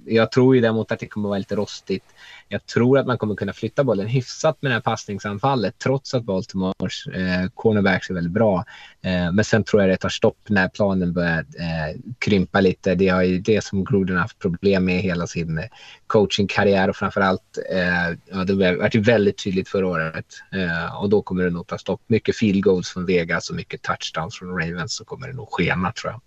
jag 0.04 0.32
tror 0.32 0.54
ju 0.54 0.60
däremot 0.60 0.92
att 0.92 0.98
det 0.98 1.06
kommer 1.06 1.28
att 1.28 1.30
vara 1.30 1.38
lite 1.38 1.56
rostigt 1.56 2.04
jag 2.48 2.66
tror 2.66 2.98
att 2.98 3.06
man 3.06 3.18
kommer 3.18 3.34
kunna 3.34 3.52
flytta 3.52 3.84
bollen 3.84 4.06
hyfsat 4.06 4.62
med 4.62 4.70
det 4.70 4.74
här 4.74 4.80
passningsanfallet 4.80 5.74
trots 5.78 6.14
att 6.14 6.24
Baltimores 6.24 7.06
eh, 7.06 7.48
cornerbacks 7.54 8.10
är 8.10 8.14
väldigt 8.14 8.32
bra. 8.32 8.64
Eh, 9.02 9.32
men 9.32 9.44
sen 9.44 9.64
tror 9.64 9.82
jag 9.82 9.90
det 9.90 9.96
tar 9.96 10.08
stopp 10.08 10.38
när 10.48 10.68
planen 10.68 11.12
börjar 11.12 11.38
eh, 11.38 12.00
krympa 12.18 12.60
lite. 12.60 12.94
Det 12.94 13.08
är 13.08 13.38
det 13.38 13.64
som 13.64 13.84
Gruden 13.84 14.16
haft 14.16 14.38
problem 14.38 14.84
med 14.84 15.00
hela 15.02 15.26
sin 15.26 15.62
coachingkarriär 16.06 16.88
och 16.88 16.96
framförallt 16.96 17.58
eh, 17.70 18.18
ja, 18.30 18.44
det 18.44 18.54
var 18.54 19.00
väldigt 19.00 19.44
tydligt 19.44 19.68
förra 19.68 19.86
året 19.86 20.26
eh, 20.52 21.02
och 21.02 21.10
då 21.10 21.22
kommer 21.22 21.44
det 21.44 21.50
nog 21.50 21.66
ta 21.66 21.78
stopp. 21.78 22.00
Mycket 22.06 22.36
field 22.36 22.64
goals 22.64 22.88
från 22.88 23.06
Vegas 23.06 23.50
och 23.50 23.56
mycket 23.56 23.82
touchdowns 23.82 24.38
från 24.38 24.48
Ravens 24.48 24.96
så 24.96 25.04
kommer 25.04 25.26
det 25.26 25.32
nog 25.32 25.48
skena 25.50 25.92
tror 25.92 26.12
jag. 26.12 26.20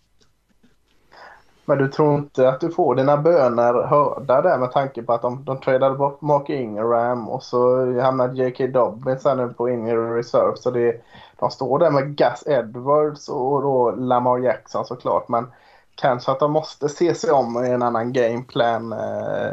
Men 1.70 1.78
du 1.78 1.88
tror 1.88 2.16
inte 2.16 2.50
att 2.50 2.60
du 2.60 2.72
får 2.72 2.96
dina 2.96 3.18
böner 3.18 3.88
hörda 3.88 4.42
där 4.42 4.58
med 4.58 4.72
tanke 4.72 5.04
på 5.04 5.14
att 5.14 5.22
de, 5.22 5.44
de 5.46 5.60
tradade 5.60 5.96
bort 5.96 6.22
Mark 6.22 6.50
Ingram 6.50 7.30
och 7.30 7.44
så 7.44 7.92
hamnade 8.02 8.44
J.K. 8.44 8.68
Dobbins 8.68 9.26
här 9.26 9.36
nu 9.36 9.54
på 9.54 9.70
injury 9.70 10.20
reserve. 10.20 10.58
Så 10.58 10.72
det, 10.72 11.02
de 11.40 11.52
står 11.52 11.80
där 11.80 11.92
med 11.92 12.18
Gus 12.18 12.44
Edwards 12.46 13.30
och 13.30 13.62
då 13.62 13.92
Lamar 13.92 14.38
Jackson 14.38 14.86
såklart. 14.86 15.28
Men 15.28 15.52
kanske 15.96 16.32
att 16.32 16.40
de 16.40 16.52
måste 16.52 16.90
se 16.90 17.16
sig 17.16 17.32
om 17.32 17.66
i 17.66 17.70
en 17.70 17.84
annan 17.84 18.14
gameplan. 18.14 18.94
Eh, 18.94 19.52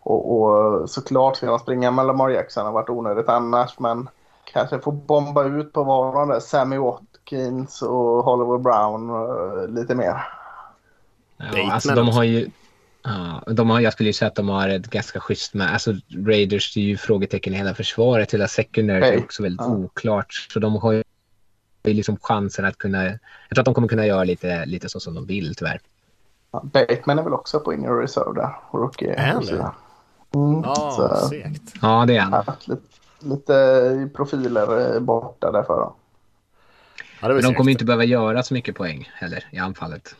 och, 0.00 0.40
och 0.40 0.90
såklart 0.90 1.36
ska 1.36 1.46
de 1.46 1.58
springa 1.58 1.90
med 1.90 2.06
Lamar 2.06 2.28
Jackson. 2.28 2.64
Det 2.64 2.68
har 2.68 2.74
varit 2.74 2.90
onödigt 2.90 3.28
annars. 3.28 3.78
Men 3.78 4.08
kanske 4.44 4.78
få 4.78 4.90
bomba 4.90 5.44
ut 5.44 5.72
på 5.72 5.82
var 5.82 6.14
de 6.14 6.28
där 6.28 6.40
Sammy 6.40 6.78
Watkins 6.78 7.82
och 7.82 8.24
Hollywood 8.24 8.62
Brown 8.62 9.10
eh, 9.10 9.68
lite 9.68 9.94
mer. 9.94 10.39
Ja, 11.40 11.72
alltså 11.72 11.94
de 11.94 12.08
har 12.08 12.24
ju... 12.24 12.50
Ja, 13.02 13.42
de 13.46 13.70
har, 13.70 13.80
jag 13.80 13.92
skulle 13.92 14.08
ju 14.08 14.12
säga 14.12 14.28
att 14.28 14.34
de 14.34 14.48
har 14.48 14.68
ett 14.68 14.90
ganska 14.90 15.20
schysst 15.20 15.54
med. 15.54 15.72
Alltså 15.72 15.94
Raiders 16.26 16.76
är 16.76 16.80
ju 16.80 16.96
frågetecken 16.96 17.54
i 17.54 17.56
hela 17.56 17.74
försvaret. 17.74 18.34
Hela 18.34 18.48
secondary 18.48 19.04
är 19.04 19.18
också 19.18 19.42
väldigt 19.42 19.60
ja. 19.60 19.66
oklart. 19.66 20.48
Så 20.52 20.58
de 20.58 20.76
har 20.76 20.92
ju 20.92 21.02
liksom 21.82 22.16
chansen 22.16 22.64
att 22.64 22.78
kunna... 22.78 23.04
Jag 23.04 23.18
tror 23.50 23.60
att 23.60 23.64
de 23.64 23.74
kommer 23.74 23.88
kunna 23.88 24.06
göra 24.06 24.24
lite, 24.24 24.66
lite 24.66 24.88
så 24.88 25.00
som 25.00 25.14
de 25.14 25.26
vill 25.26 25.54
tyvärr. 25.54 25.80
Ja, 26.52 26.62
Bateman 26.64 27.18
är 27.18 27.22
väl 27.22 27.32
också 27.32 27.60
på 27.60 27.74
inner 27.74 27.96
reserve 27.96 28.40
där. 28.40 28.54
Rookie. 28.72 29.14
Är 29.14 29.32
han 29.32 29.46
det? 29.46 29.72
Mm, 30.34 30.58
oh, 30.58 30.96
så, 30.96 31.28
segt. 31.28 31.74
Ja, 31.82 32.04
det 32.06 32.16
är 32.16 32.20
han. 32.20 32.44
Lite, 32.64 32.82
lite 33.18 34.08
profiler 34.16 35.00
borta 35.00 35.52
därför. 35.52 35.92
Ja, 37.20 37.28
Men 37.28 37.42
de 37.42 37.54
kommer 37.54 37.72
inte 37.72 37.84
behöva 37.84 38.04
göra 38.04 38.42
så 38.42 38.54
mycket 38.54 38.76
poäng 38.76 39.10
heller 39.14 39.44
i 39.50 39.58
anfallet. 39.58 40.14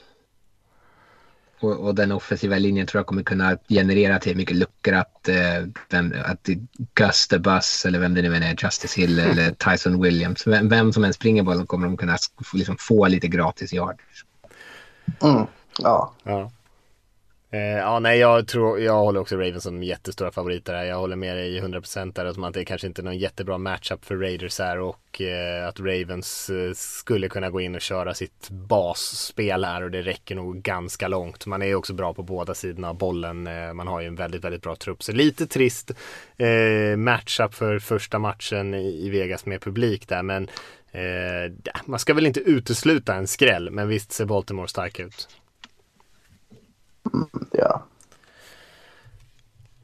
Och, 1.60 1.86
och, 1.86 1.94
den 1.94 2.12
offensiva 2.12 2.58
linjen 2.58 2.86
tror 2.86 2.98
jag 2.98 3.06
kommer 3.06 3.22
kunna 3.22 3.58
generera 3.68 4.18
till 4.18 4.36
mycket 4.36 4.56
luckor 4.56 4.94
att, 4.94 5.28
eh, 5.28 5.64
vem, 5.90 6.14
att 6.24 6.48
Gus 6.94 7.28
the 7.28 7.38
Bus 7.38 7.84
eller 7.86 7.98
vem 7.98 8.14
det 8.14 8.22
nu 8.22 8.36
än 8.36 8.42
är, 8.42 8.56
Justice 8.62 9.00
Hill 9.00 9.18
eller 9.18 9.50
Tyson 9.50 10.02
Williams, 10.02 10.46
vem, 10.46 10.68
vem 10.68 10.92
som 10.92 11.04
än 11.04 11.14
springer 11.14 11.42
bollen 11.42 11.66
kommer 11.66 11.86
de 11.86 11.96
kunna 11.96 12.16
liksom 12.54 12.76
få 12.78 13.08
lite 13.08 13.28
gratis 13.28 13.72
yard. 13.72 14.00
Mm, 15.22 15.46
ja. 15.78 16.12
ja. 16.22 16.50
Eh, 17.52 17.60
ja, 17.60 17.98
nej, 17.98 18.18
jag 18.18 18.46
tror, 18.46 18.80
jag 18.80 18.96
håller 18.96 19.20
också 19.20 19.36
Ravens 19.36 19.62
som 19.62 19.82
jättestora 19.82 20.30
favoriter 20.30 20.74
här. 20.74 20.84
Jag 20.84 20.96
håller 20.96 21.16
med 21.16 21.36
dig 21.36 21.60
100% 21.60 22.12
där, 22.14 22.46
att 22.46 22.54
det 22.54 22.64
kanske 22.64 22.86
inte 22.86 23.02
är 23.02 23.04
någon 23.04 23.18
jättebra 23.18 23.58
matchup 23.58 24.04
för 24.04 24.16
Raiders 24.16 24.58
här 24.58 24.78
och 24.78 25.20
eh, 25.20 25.68
att 25.68 25.80
Ravens 25.80 26.50
eh, 26.50 26.72
skulle 26.74 27.28
kunna 27.28 27.50
gå 27.50 27.60
in 27.60 27.74
och 27.74 27.80
köra 27.80 28.14
sitt 28.14 28.50
basspel 28.50 29.64
här 29.64 29.82
och 29.82 29.90
det 29.90 30.02
räcker 30.02 30.34
nog 30.34 30.62
ganska 30.62 31.08
långt. 31.08 31.46
Man 31.46 31.62
är 31.62 31.74
också 31.74 31.94
bra 31.94 32.14
på 32.14 32.22
båda 32.22 32.54
sidorna 32.54 32.88
av 32.88 32.98
bollen. 32.98 33.46
Eh, 33.46 33.72
man 33.72 33.86
har 33.86 34.00
ju 34.00 34.06
en 34.06 34.16
väldigt, 34.16 34.44
väldigt 34.44 34.62
bra 34.62 34.76
trupp. 34.76 35.02
Så 35.02 35.12
lite 35.12 35.46
trist 35.46 35.90
eh, 36.36 36.96
matchup 36.96 37.54
för 37.54 37.78
första 37.78 38.18
matchen 38.18 38.74
i, 38.74 39.06
i 39.06 39.10
Vegas 39.10 39.46
med 39.46 39.62
publik 39.62 40.08
där, 40.08 40.22
men 40.22 40.48
eh, 40.92 41.52
man 41.84 41.98
ska 41.98 42.14
väl 42.14 42.26
inte 42.26 42.40
utesluta 42.40 43.14
en 43.14 43.26
skräll, 43.26 43.70
men 43.70 43.88
visst 43.88 44.12
ser 44.12 44.24
Baltimore 44.24 44.68
stark 44.68 45.00
ut. 45.00 45.28
Ja. 47.52 47.82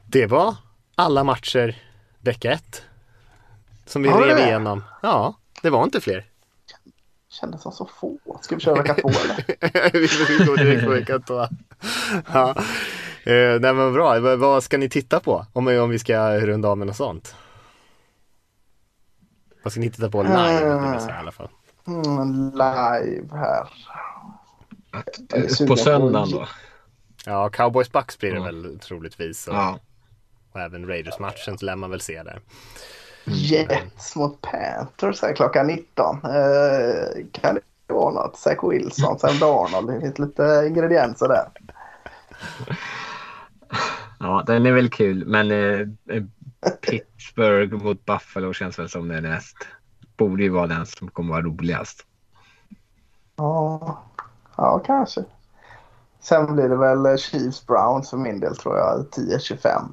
Det 0.06 0.26
var 0.26 0.56
alla 0.94 1.24
matcher 1.24 1.82
vecka 2.20 2.52
ett. 2.52 2.82
Som 3.86 4.02
vi 4.02 4.09
ja, 4.09 4.20
rev 4.20 4.38
igenom. 4.38 4.82
Ja, 5.02 5.34
det 5.62 5.70
var 5.70 5.84
inte 5.84 6.01
fler. 6.01 6.26
Kändes 7.28 7.62
som 7.62 7.72
så 7.72 7.86
få. 8.01 8.18
Ska 8.40 8.55
vi 8.55 8.60
köra 8.60 8.82
vecka 8.82 8.94
två 8.94 9.09
eller? 9.09 9.93
vi 10.38 10.44
går 10.44 10.56
direkt 10.56 10.84
på 10.84 10.90
vecka 10.90 11.18
två. 11.18 11.47
ja. 12.32 12.55
Eh, 13.24 13.60
nej 13.60 13.74
men 13.74 13.93
bra, 13.93 14.36
vad 14.36 14.62
ska 14.62 14.78
ni 14.78 14.88
titta 14.88 15.20
på? 15.20 15.47
Om, 15.52 15.68
om 15.68 15.90
vi 15.90 15.98
ska 15.98 16.40
runda 16.40 16.68
av 16.68 16.78
med 16.78 16.86
något 16.86 16.97
sånt. 16.97 17.34
Vad 19.62 19.72
ska 19.72 19.80
ni 19.80 19.90
titta 19.90 20.10
på 20.10 20.22
live? 20.22 20.64
Uh, 20.64 21.09
i 21.09 21.12
alla 21.12 21.32
fall. 21.32 21.48
Mm, 21.86 22.51
live 22.51 23.28
här. 23.36 23.68
På 25.66 25.76
söndagen 25.76 26.30
då? 26.30 26.47
Ja, 27.26 27.48
Cowboys 27.48 27.92
Bucks 27.92 28.18
blir 28.18 28.30
det 28.30 28.36
ja. 28.36 28.44
väl 28.44 28.78
troligtvis. 28.78 29.48
Och, 29.48 29.54
ja. 29.54 29.78
och 30.52 30.60
även 30.60 30.86
Raiders-matchen 30.86 31.58
så 31.58 31.66
lär 31.66 31.76
man 31.76 31.90
väl 31.90 32.00
se 32.00 32.22
där. 32.22 32.40
Jets 33.24 34.16
mot 34.16 34.40
Panthers 34.40 35.22
här 35.22 35.36
klockan 35.36 35.66
19. 35.66 36.16
Eh, 36.16 37.24
kan 37.32 37.54
det 37.54 37.94
vara 37.94 38.14
något? 38.14 38.36
Zach 38.36 38.58
Wilson, 38.62 39.18
Sam 39.18 39.38
Darnold. 39.38 39.90
Det 39.90 40.00
finns 40.00 40.18
lite 40.18 40.64
ingredienser 40.68 41.28
där. 41.28 41.48
Ja, 44.18 44.44
den 44.46 44.66
är 44.66 44.72
väl 44.72 44.90
kul. 44.90 45.26
Men 45.26 45.50
eh, 45.50 45.86
Pittsburgh 46.80 47.74
mot 47.74 48.04
Buffalo 48.04 48.52
känns 48.52 48.78
väl 48.78 48.88
som 48.88 49.08
den 49.08 49.22
näst. 49.22 49.56
Borde 50.16 50.42
ju 50.42 50.48
vara 50.48 50.66
den 50.66 50.86
som 50.86 51.08
kommer 51.08 51.32
vara 51.32 51.42
roligast. 51.42 52.06
Ja, 53.36 54.02
ja 54.56 54.78
kanske. 54.78 55.24
Sen 56.28 56.54
blir 56.54 56.68
det 56.68 56.76
väl 56.76 57.18
Chiefs 57.18 57.66
Browns 57.66 58.10
för 58.10 58.16
min 58.16 58.40
del 58.40 58.56
tror 58.56 58.78
jag 58.78 59.06
10-25. 59.10 59.88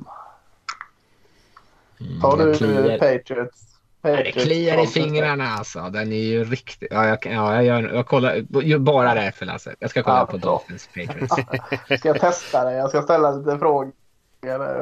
Mm, 2.00 2.22
Har 2.22 2.38
du 2.38 2.54
kliar, 2.54 2.98
Patriots? 2.98 3.62
Patriots 4.02 4.36
det 4.36 4.42
kliar 4.42 4.84
i 4.84 4.88
fingrarna 4.88 5.50
alltså. 5.50 5.90
Den 5.90 6.12
är 6.12 6.18
ju 6.18 6.44
riktigt... 6.44 6.92
Ja, 6.92 7.08
jag, 7.08 7.18
ja, 7.26 7.56
jag, 7.56 7.64
gör, 7.64 7.94
jag 7.94 8.08
kollar 8.08 8.78
bara 8.78 9.14
därför 9.14 9.46
Lasse. 9.46 9.76
Jag 9.80 9.90
ska 9.90 10.04
kolla 10.04 10.18
ja, 10.18 10.26
på 10.26 10.38
Dolphins 10.38 10.88
Patriots. 10.88 11.36
ska 12.00 12.08
jag 12.08 12.20
testa 12.20 12.64
det? 12.64 12.74
Jag 12.74 12.90
ska 12.90 13.02
ställa 13.02 13.32
lite 13.32 13.60
frågor 13.60 13.92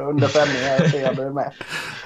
under 0.10 0.28
sändningen 0.28 0.82
och 0.82 0.90
se 0.90 1.10
om 1.10 1.16
du 1.16 1.22
är 1.22 1.30
med. 1.30 1.54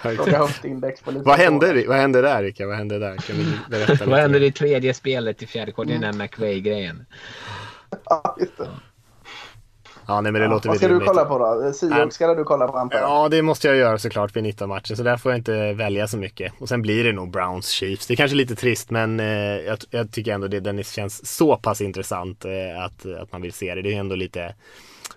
Fråga 0.02 0.38
höftindex 0.38 1.02
på 1.02 1.12
lite 1.12 1.26
vad 1.26 1.38
hände, 1.38 1.84
vad 1.88 1.98
hände 1.98 2.22
där 2.22 2.44
Rickard? 2.44 2.68
Vad 2.68 2.78
hände 2.78 3.00
där? 3.00 3.18
Kan 3.18 3.36
vi 3.36 3.60
berätta 3.70 4.06
vad 4.10 4.20
hände 4.20 4.46
i 4.46 4.52
tredje 4.52 4.94
spelet 4.94 5.42
i 5.42 5.48
fjärde 5.48 5.72
kvarten? 5.72 5.92
Mm. 5.92 6.02
Den 6.02 6.14
här 6.14 6.28
McVay-grejen. 6.28 7.06
Ja, 8.06 8.36
just 8.40 8.58
det. 8.58 8.64
Ja, 8.64 8.70
nej, 10.08 10.32
men 10.32 10.34
det 10.34 10.40
ja, 10.40 10.48
låter 10.52 10.70
Vad 10.70 10.78
ska 10.78 10.88
du 10.88 11.00
kolla 11.00 11.26
på 11.26 11.38
då? 11.38 11.74
Seahawks 11.74 12.16
ska 12.16 12.34
du 12.34 12.44
kolla 12.44 12.68
på 12.68 12.78
antar 12.78 13.00
Ja, 13.00 13.30
det 13.30 13.42
måste 13.42 13.68
jag 13.68 13.78
göra 13.78 13.98
såklart 13.98 14.36
vid 14.36 14.44
19 14.44 14.70
matchen. 14.70 14.98
Så 14.98 15.04
där 15.04 15.18
får 15.18 15.32
jag 15.32 15.40
inte 15.40 15.74
välja 15.74 16.08
så 16.08 16.18
mycket. 16.18 16.54
Och 16.60 16.70
sen 16.70 16.82
blir 16.82 17.04
det 17.04 17.12
nog 17.12 17.32
Browns 17.32 17.70
Chiefs. 17.70 18.08
Det 18.08 18.14
är 18.14 18.16
kanske 18.16 18.38
lite 18.38 18.56
trist 18.56 18.92
men 18.92 19.20
eh, 19.20 19.26
jag, 19.66 19.78
jag, 19.90 20.12
tycker 20.12 20.34
ändå 20.34 20.48
det 20.48 20.60
den 20.60 20.84
känns 20.84 21.36
så 21.36 21.56
pass 21.58 21.82
intressant 21.82 22.46
eh, 22.46 22.84
att, 22.84 23.06
att 23.22 23.32
man 23.32 23.42
vill 23.42 23.54
se 23.54 23.76
det. 23.76 23.82
Det 23.82 23.94
är 23.94 24.00
ändå 24.00 24.16
lite 24.16 24.54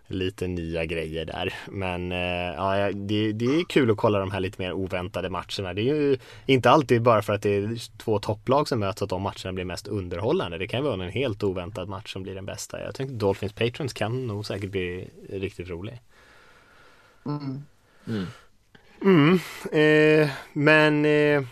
lite 0.06 0.46
nya 0.46 0.84
grejer 0.84 1.24
där. 1.24 1.54
Men 1.68 2.12
eh, 2.12 2.54
ja, 2.56 2.92
det, 2.92 3.32
det, 3.32 3.44
är 3.44 3.64
kul 3.64 3.90
att 3.90 3.96
kolla 3.96 4.18
de 4.18 4.30
här 4.30 4.40
lite 4.40 4.62
mer 4.62 4.72
oväntade 4.72 5.30
matcherna. 5.30 5.74
Det 5.74 5.80
är 5.80 5.94
ju 5.94 6.18
inte 6.46 6.70
alltid 6.70 7.02
bara 7.02 7.22
för 7.22 7.32
att 7.32 7.42
det 7.42 7.50
är 7.50 7.98
två 7.98 8.18
topplag 8.18 8.68
som 8.68 8.80
möts 8.80 9.02
att 9.02 9.10
de 9.10 9.22
matcherna 9.22 9.52
blir 9.52 9.64
mest 9.64 9.88
underhållande. 9.88 10.58
Det 10.58 10.66
kan 10.66 10.84
vara 10.84 11.04
en 11.04 11.10
helt 11.10 11.42
oväntad 11.42 11.88
match 11.88 12.12
som 12.12 12.22
blir 12.22 12.34
den 12.34 12.46
bästa. 12.46 12.80
Jag 12.80 12.94
tänkte 12.94 13.14
Dolphins 13.14 13.52
Patrons 13.52 13.92
kan 13.92 14.26
nog 14.26 14.46
säkert 14.46 14.70
bli 14.70 15.08
riktigt 15.30 15.68
rolig. 15.68 16.00
Mm. 17.26 17.62
Mm. 18.06 18.26
Mm, 19.02 19.40
eh, 19.72 20.30
men 20.52 21.04
eh, 21.04 21.42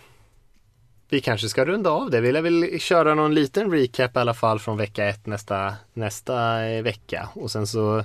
vi 1.09 1.21
kanske 1.21 1.49
ska 1.49 1.65
runda 1.65 1.91
av 1.91 2.11
det. 2.11 2.21
Vi 2.21 2.33
lär 2.33 2.43
väl 2.43 2.81
köra 2.81 3.15
någon 3.15 3.35
liten 3.35 3.71
recap 3.71 4.17
i 4.17 4.19
alla 4.19 4.35
fall 4.35 4.59
från 4.59 4.77
vecka 4.77 5.05
ett 5.05 5.27
nästa, 5.27 5.75
nästa 5.93 6.67
eh, 6.67 6.83
vecka. 6.83 7.29
Och 7.35 7.51
sen 7.51 7.67
så 7.67 8.05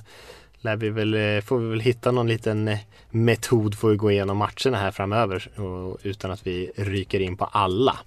lär 0.62 0.76
vi 0.76 0.90
väl, 0.90 1.14
eh, 1.14 1.42
får 1.42 1.58
vi 1.60 1.70
väl 1.70 1.80
hitta 1.80 2.12
någon 2.12 2.28
liten 2.28 2.68
eh, 2.68 2.80
metod 3.10 3.76
för 3.76 3.92
att 3.92 3.98
gå 3.98 4.12
igenom 4.12 4.38
matcherna 4.38 4.78
här 4.78 4.92
framöver. 4.92 5.60
Och, 5.60 5.98
utan 6.04 6.32
att 6.32 6.48
vi 6.48 6.72
ryker 6.76 7.20
in 7.20 7.38
på 7.38 7.46
alla. 7.46 7.98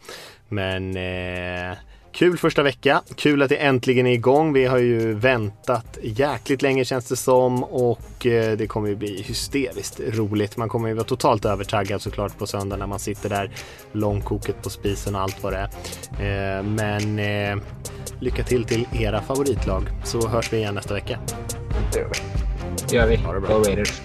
Men 0.49 0.97
eh, 0.97 1.77
Kul 2.15 2.39
första 2.39 2.63
vecka, 2.63 3.03
kul 3.17 3.43
att 3.43 3.49
det 3.49 3.57
äntligen 3.57 4.07
är 4.07 4.13
igång. 4.13 4.53
Vi 4.53 4.65
har 4.65 4.79
ju 4.79 5.15
väntat 5.15 5.99
jäkligt 6.03 6.63
länge 6.63 6.85
känns 6.85 7.09
det 7.09 7.17
som 7.17 7.65
och 7.65 8.27
eh, 8.27 8.57
det 8.57 8.67
kommer 8.67 8.89
ju 8.89 8.97
bli 8.97 9.23
hysteriskt 9.23 10.01
roligt. 10.01 10.57
Man 10.57 10.69
kommer 10.69 10.89
ju 10.89 10.95
vara 10.95 11.05
totalt 11.05 11.45
övertaggad 11.45 12.03
såklart 12.03 12.39
på 12.39 12.47
söndag 12.47 12.77
när 12.77 12.87
man 12.87 12.99
sitter 12.99 13.29
där 13.29 13.51
långkoket 13.93 14.63
på 14.63 14.71
spisen 14.71 15.15
och 15.15 15.21
allt 15.21 15.43
vad 15.43 15.53
det 15.53 15.69
är. 16.19 16.59
Eh, 16.59 16.63
men 16.63 17.19
eh, 17.19 17.63
lycka 18.21 18.45
till 18.45 18.65
till 18.65 18.89
era 18.93 19.23
favoritlag 19.23 19.83
så 20.05 20.29
hörs 20.29 20.53
vi 20.53 20.57
igen 20.57 20.75
nästa 20.75 20.95
vecka. 20.95 21.19
Det 21.93 21.99
gör 21.99 22.09
vi. 22.09 22.21
Det 22.89 22.97
gör 22.97 23.07
vi. 23.07 23.17
Ha 23.17 23.33
det 23.33 23.41
bra. 23.41 23.59
Go 23.59 23.65
Raiders. 23.65 24.03